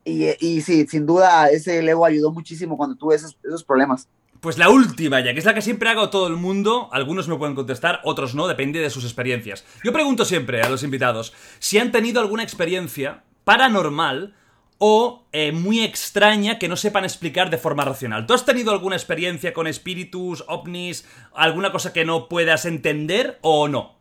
Y, 0.07 0.29
y 0.39 0.61
sí, 0.61 0.87
sin 0.89 1.05
duda 1.05 1.49
ese 1.49 1.83
Lego 1.83 2.07
ayudó 2.07 2.31
muchísimo 2.31 2.77
cuando 2.77 2.95
tuve 2.95 3.17
esos, 3.17 3.65
problemas. 3.65 4.09
Pues 4.41 4.57
la 4.57 4.71
última 4.71 5.19
ya, 5.21 5.33
que 5.33 5.41
es 5.41 5.45
la 5.45 5.55
que 5.55 5.63
siempre 5.63 5.89
hago 5.89 6.11
todo 6.11 6.29
el 6.29 6.37
mundo. 6.37 6.89
Algunos 6.93 7.27
me 7.27 7.37
pueden 7.37 7.57
contestar, 7.57 8.01
otros 8.05 8.35
no, 8.37 8.47
depende 8.47 8.79
de 8.79 8.91
sus 8.91 9.03
experiencias. 9.03 9.65
Yo 9.83 9.93
pregunto 9.93 10.25
siempre 10.25 10.63
a 10.63 10.69
los 10.69 10.85
invitados 10.85 11.33
si 11.59 11.79
han 11.79 11.91
tenido 11.91 12.21
alguna 12.21 12.45
experiencia 12.45 13.25
paranormal 13.43 14.35
o 14.79 15.27
eh, 15.33 15.53
muy 15.53 15.83
extraña 15.83 16.59
que 16.59 16.69
no 16.69 16.77
sepan 16.77 17.05
explicar 17.05 17.51
de 17.51 17.59
forma 17.59 17.85
racional. 17.85 18.27
¿Tú 18.27 18.35
has 18.35 18.45
tenido 18.45 18.71
alguna 18.71 18.95
experiencia 18.95 19.53
con 19.53 19.67
espíritus, 19.67 20.45
ovnis, 20.47 21.05
alguna 21.35 21.73
cosa 21.73 21.93
que 21.93 22.05
no 22.05 22.29
puedas 22.29 22.65
entender 22.65 23.39
o 23.43 23.67
no? 23.69 23.96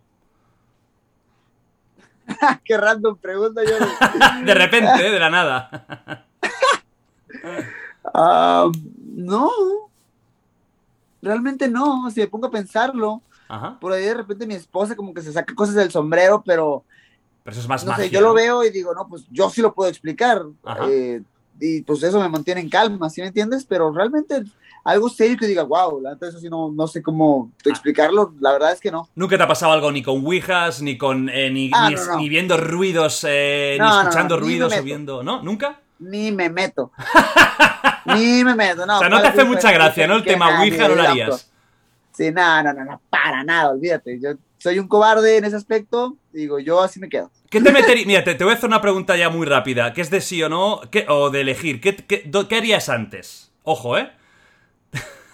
Qué 2.64 2.77
random 2.77 3.18
pregunta, 3.18 3.61
yo. 3.64 3.73
De 4.45 4.53
repente, 4.53 5.03
de 5.03 5.19
la 5.19 5.30
nada. 5.30 6.26
Ah, 8.14 8.69
no, 9.15 9.49
realmente 11.22 11.68
no. 11.68 12.10
Si 12.11 12.19
me 12.22 12.27
pongo 12.27 12.47
a 12.47 12.52
pensarlo, 12.52 13.22
Ajá. 13.47 13.77
por 13.80 13.91
ahí 13.91 14.03
de 14.06 14.14
repente 14.14 14.47
mi 14.47 14.53
esposa 14.53 14.95
como 14.95 15.14
que 15.14 15.22
se 15.22 15.34
saca 15.34 15.53
cosas 15.56 15.76
del 15.76 15.91
sombrero, 15.91 16.41
pero 16.45 16.84
Pero 17.43 17.52
eso 17.53 17.61
es 17.61 17.68
más 17.68 17.84
no 17.84 17.91
magia. 17.91 18.06
sé, 18.06 18.10
yo 18.11 18.22
lo 18.22 18.34
veo 18.34 18.64
y 18.64 18.69
digo, 18.69 18.93
no, 18.93 19.07
pues 19.07 19.26
yo 19.31 19.49
sí 19.49 19.61
lo 19.61 19.73
puedo 19.73 19.89
explicar. 19.89 20.43
Eh, 20.88 21.22
y 21.60 21.81
pues 21.81 22.03
eso 22.03 22.19
me 22.19 22.30
mantiene 22.30 22.61
en 22.61 22.69
calma, 22.69 23.10
¿sí 23.10 23.22
me 23.22 23.27
entiendes? 23.27 23.65
Pero 23.65 23.91
realmente 23.91 24.43
algo 24.86 25.10
serio 25.10 25.36
que 25.38 25.48
diga, 25.48 25.64
wow, 25.64 25.99
la 25.99 26.12
neta, 26.14 26.28
eso 26.30 26.40
sí 26.40 26.48
no, 26.49 26.72
no 26.72 26.88
sé 26.88 27.02
cómo 27.03 27.52
explicarlo, 27.66 28.34
la 28.40 28.53
verdad 28.53 28.72
es 28.72 28.80
que 28.80 28.91
no. 28.91 29.10
Nunca 29.16 29.36
te 29.36 29.44
ha 29.44 29.48
pasado 29.48 29.74
algo 29.74 29.91
ni 29.91 30.02
con 30.03 30.24
Ouijas, 30.26 30.82
ni 30.82 30.98
con 30.98 31.28
eh, 31.28 31.49
ni, 31.49 31.70
Ah, 31.74 31.90
ni, 31.90 31.95
no, 31.95 32.06
no. 32.06 32.18
ni 32.18 32.30
viendo 32.30 32.56
ruidos, 32.56 33.26
eh, 33.28 33.78
ni 33.82 33.88
escuchando 33.88 34.36
no, 34.38 34.41
ni 34.41 34.48
ruidos 34.48 34.78
o 34.78 34.84
viendo. 34.84 35.24
¿No? 35.24 35.41
¿Nunca? 35.44 35.82
Ni 35.99 36.32
me 36.32 36.49
meto. 36.49 36.91
ni 38.06 38.44
me 38.44 38.56
meto, 38.56 38.86
no. 38.86 38.98
o 38.98 38.99
sea, 38.99 39.10
no 39.10 39.18
te 39.18 39.22
¿cuál 39.24 39.34
hace 39.34 39.44
mucha 39.44 39.72
gracia, 39.72 40.07
¿no? 40.07 40.16
El 40.18 40.24
Que 40.24 40.32
tema 40.32 40.49
nada, 40.52 40.62
Ouija 40.62 40.88
no 40.88 40.95
lo 40.95 41.02
harías. 41.03 41.52
Sí, 42.12 42.32
no, 42.32 42.64
no, 42.64 42.74
no, 42.74 42.86
no, 42.86 43.02
para 43.10 43.44
nada, 43.44 43.72
olvídate. 43.72 44.20
Yo 44.22 44.30
soy 44.57 44.80
un 44.80 44.88
cobarde 44.88 45.38
en 45.38 45.45
ese 45.45 45.56
aspecto, 45.57 46.16
digo, 46.32 46.60
yo 46.60 46.82
así 46.82 46.99
me 46.99 47.10
quedo. 47.10 47.30
¿Qué 47.49 47.60
te 47.60 47.72
meterías? 47.72 48.06
Mira, 48.07 48.24
te, 48.24 48.36
te 48.36 48.44
voy 48.44 48.53
a 48.53 48.56
hacer 48.57 48.68
una 48.70 48.82
pregunta 48.82 49.18
ya 49.18 49.30
muy 49.30 49.45
rápida, 49.45 49.94
que 49.94 50.02
es 50.02 50.10
de 50.10 50.22
sí 50.22 50.41
o 50.44 50.49
no, 50.49 50.82
¿qué- 50.91 51.06
o 51.10 51.30
de 51.30 51.41
elegir. 51.41 51.82
¿Qué, 51.82 51.95
qué, 51.95 52.24
do- 52.26 52.48
qué 52.48 52.57
harías 52.57 52.88
antes? 52.90 53.52
Ojo, 53.64 53.98
¿eh? 53.98 54.12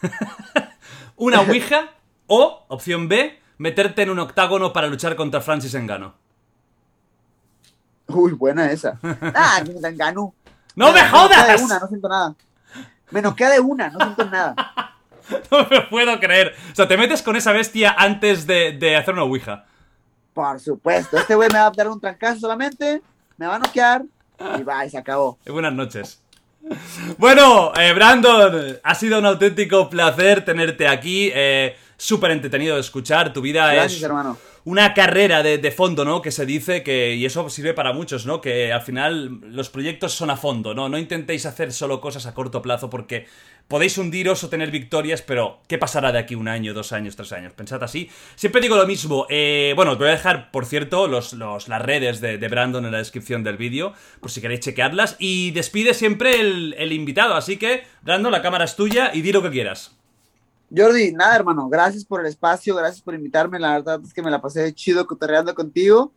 ¿Una 1.16 1.42
Ouija 1.42 1.92
o, 2.28 2.66
opción 2.68 3.08
B, 3.08 3.40
meterte 3.58 4.02
en 4.02 4.10
un 4.10 4.20
octágono 4.20 4.74
para 4.74 4.88
luchar 4.88 5.16
contra 5.16 5.42
Francis 5.42 5.74
Engano? 5.76 6.16
Uy, 8.08 8.34
buena 8.34 8.72
esa. 8.72 9.00
Ah, 9.36 9.62
ganó. 9.94 10.34
¡No 10.76 10.92
me 10.92 11.02
noquea 11.02 11.10
jodas! 11.10 11.48
de 11.60 11.66
una, 11.66 11.80
no 11.80 11.88
siento 11.88 12.10
nada. 12.10 12.36
Me 13.12 13.22
noquea 13.22 13.50
de 13.50 13.60
una, 13.60 13.90
no 13.90 14.00
siento 14.00 14.26
nada. 14.26 14.56
No 15.50 15.66
me 15.70 15.82
puedo 15.84 16.20
creer. 16.20 16.54
O 16.74 16.76
sea, 16.76 16.90
te 16.90 16.98
metes 16.98 17.22
con 17.22 17.38
esa 17.38 17.54
bestia 17.54 17.96
antes 17.98 18.46
de, 18.46 18.74
de 18.74 18.98
hacer 18.98 19.14
una 19.14 19.24
Ouija. 19.24 19.66
Por 20.34 20.60
supuesto. 20.60 21.18
Este 21.18 21.36
güey 21.36 21.48
me 21.50 21.60
va 21.60 21.68
a 21.68 21.72
dar 21.72 21.88
un 21.88 22.02
trancazo 22.02 22.42
solamente, 22.42 23.02
me 23.38 23.48
va 23.48 23.56
a 23.56 23.60
noquear 23.60 24.04
y 24.60 24.64
va, 24.64 24.86
y 24.86 24.90
se 24.90 24.98
acabó. 24.98 25.38
Buenas 25.46 25.74
noches. 25.74 26.22
Bueno, 27.18 27.72
eh, 27.76 27.94
Brandon, 27.94 28.78
ha 28.84 28.96
sido 28.96 29.20
un 29.20 29.26
auténtico 29.26 29.90
placer 29.90 30.46
tenerte 30.46 30.88
aquí. 30.88 31.32
eh, 31.34 31.76
Súper 31.98 32.32
entretenido 32.32 32.76
de 32.76 32.82
escuchar. 32.82 33.32
Tu 33.32 33.42
vida 33.42 33.72
Gracias, 33.74 33.98
es 33.98 34.04
hermano. 34.04 34.38
Una 34.64 34.94
carrera 34.94 35.42
de, 35.44 35.58
de 35.58 35.72
fondo, 35.72 36.06
¿no? 36.06 36.22
Que 36.22 36.32
se 36.32 36.46
dice 36.46 36.84
que, 36.84 37.16
y 37.16 37.26
eso 37.26 37.50
sirve 37.50 37.74
para 37.74 37.94
muchos, 37.94 38.26
¿no? 38.26 38.42
Que 38.42 38.72
al 38.72 38.82
final 38.82 39.40
los 39.56 39.70
proyectos 39.70 40.14
son 40.14 40.30
a 40.30 40.38
fondo, 40.38 40.74
¿no? 40.74 40.88
No 40.90 40.98
intentéis 40.98 41.46
hacer 41.46 41.72
solo 41.74 42.00
cosas 42.02 42.26
a 42.28 42.34
corto 42.34 42.62
plazo 42.62 42.90
porque 42.90 43.26
podéis 43.68 43.98
hundiros 43.98 44.44
o 44.44 44.50
tener 44.50 44.70
victorias, 44.70 45.22
pero 45.22 45.62
¿qué 45.68 45.78
pasará 45.78 46.12
de 46.12 46.20
aquí 46.20 46.36
un 46.36 46.48
año, 46.48 46.74
dos 46.74 46.92
años, 46.92 47.16
tres 47.16 47.32
años? 47.32 47.54
Pensad 47.54 47.82
así. 47.84 48.10
Siempre 48.36 48.62
digo 48.62 48.76
lo 48.76 48.86
mismo. 48.86 49.26
eh, 49.30 49.74
bueno, 49.76 49.94
te 49.98 50.04
voy 50.04 50.10
a 50.10 50.16
dejar, 50.18 50.52
por 50.52 50.66
cierto, 50.66 51.08
los, 51.08 51.34
los- 51.34 51.68
las 51.68 51.82
redes 51.82 52.22
de, 52.22 52.38
de 52.38 52.48
Brandon 52.48 52.86
en 52.86 52.92
la 52.92 52.98
descripción 53.00 53.44
del 53.44 53.58
vídeo, 53.58 53.94
por 54.20 54.30
si 54.30 54.42
queréis 54.42 54.60
chequearlas. 54.60 55.16
Y 55.20 55.52
despide 55.52 55.94
siempre 55.94 56.40
el, 56.40 56.76
el 56.78 56.92
invitado, 56.92 57.34
así 57.36 57.58
que, 57.58 57.84
Brandon, 58.02 58.32
la 58.32 58.42
cámara 58.42 58.66
es 58.66 58.76
tuya 58.76 59.12
y 59.14 59.22
di 59.22 59.32
lo 59.32 59.42
que 59.42 59.50
quieras. 59.52 59.98
Jordi, 60.76 61.12
nada, 61.12 61.36
hermano, 61.36 61.68
gracias 61.70 62.06
por 62.06 62.22
el 62.22 62.28
espacio, 62.28 62.76
gracias 62.76 63.02
por 63.02 63.14
invitarme. 63.14 63.60
La 63.60 63.72
verdad 63.74 64.00
es 64.06 64.14
que 64.14 64.22
me 64.22 64.32
la 64.32 64.42
pasé 64.42 64.74
chido 64.74 65.06
cotorreando 65.06 65.54
contigo. 65.54 66.12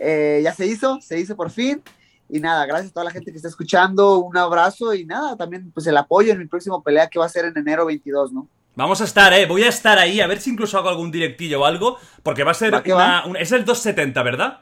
Eh, 0.00 0.40
ya 0.42 0.54
se 0.54 0.66
hizo, 0.66 1.00
se 1.00 1.18
hizo 1.20 1.36
por 1.36 1.50
fin. 1.50 1.82
Y 2.28 2.40
nada, 2.40 2.64
gracias 2.64 2.90
a 2.90 2.94
toda 2.94 3.04
la 3.04 3.10
gente 3.10 3.30
que 3.30 3.36
está 3.36 3.48
escuchando. 3.48 4.18
Un 4.20 4.36
abrazo 4.38 4.94
y 4.94 5.04
nada, 5.04 5.36
también 5.36 5.70
pues 5.72 5.86
el 5.86 5.96
apoyo 5.98 6.32
en 6.32 6.38
mi 6.38 6.46
próximo 6.46 6.82
pelea 6.82 7.08
que 7.08 7.18
va 7.18 7.26
a 7.26 7.28
ser 7.28 7.44
en 7.44 7.58
enero 7.58 7.84
22, 7.84 8.32
¿no? 8.32 8.48
Vamos 8.74 9.02
a 9.02 9.04
estar, 9.04 9.30
eh. 9.34 9.44
Voy 9.44 9.64
a 9.64 9.68
estar 9.68 9.98
ahí, 9.98 10.22
a 10.22 10.26
ver 10.26 10.40
si 10.40 10.48
incluso 10.48 10.78
hago 10.78 10.88
algún 10.88 11.10
directillo 11.10 11.60
o 11.60 11.64
algo, 11.66 11.98
porque 12.22 12.42
va 12.42 12.52
a 12.52 12.54
ser 12.54 12.72
Va 12.72 12.82
una, 12.86 13.26
una- 13.26 13.38
Es 13.38 13.52
el 13.52 13.66
270, 13.66 14.22
¿verdad? 14.22 14.60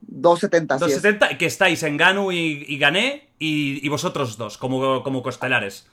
270, 0.00 0.74
así 0.76 0.84
es. 0.84 1.02
270, 1.02 1.36
que 1.36 1.44
estáis 1.46 1.82
en 1.82 1.98
Ganu 1.98 2.32
y, 2.32 2.64
y 2.66 2.78
Gané 2.78 3.28
y, 3.38 3.84
y 3.84 3.88
vosotros 3.90 4.38
dos, 4.38 4.56
como, 4.56 5.02
como 5.02 5.22
costelares. 5.22 5.86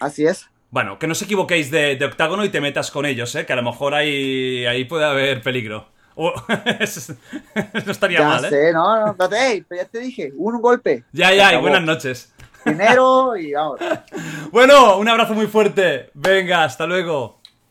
Así 0.00 0.24
es. 0.24 0.46
Bueno, 0.72 0.98
que 0.98 1.06
no 1.06 1.12
os 1.12 1.20
equivoquéis 1.20 1.70
de, 1.70 1.96
de 1.96 2.04
octágono 2.06 2.46
y 2.46 2.48
te 2.48 2.62
metas 2.62 2.90
con 2.90 3.04
ellos, 3.04 3.34
¿eh? 3.34 3.44
Que 3.44 3.52
a 3.52 3.56
lo 3.56 3.62
mejor 3.62 3.94
ahí, 3.94 4.64
ahí 4.64 4.86
puede 4.86 5.04
haber 5.04 5.42
peligro. 5.42 5.86
No 6.16 6.32
estaría 7.92 8.20
Ya 8.20 8.26
mal, 8.26 8.44
¿eh? 8.46 8.48
sé, 8.48 8.72
no, 8.72 9.06
no, 9.06 9.14
pero 9.18 9.60
ya 9.70 9.84
te 9.84 9.98
dije, 9.98 10.32
un 10.34 10.62
golpe. 10.62 11.04
Ya, 11.12 11.34
ya, 11.34 11.52
y 11.52 11.60
buenas 11.60 11.82
noches. 11.82 12.32
Dinero 12.64 13.36
y 13.36 13.52
vamos. 13.52 13.80
Bueno, 14.50 14.96
un 14.96 15.08
abrazo 15.10 15.34
muy 15.34 15.46
fuerte. 15.46 16.10
Venga, 16.14 16.64
hasta 16.64 16.86
luego. 16.86 17.41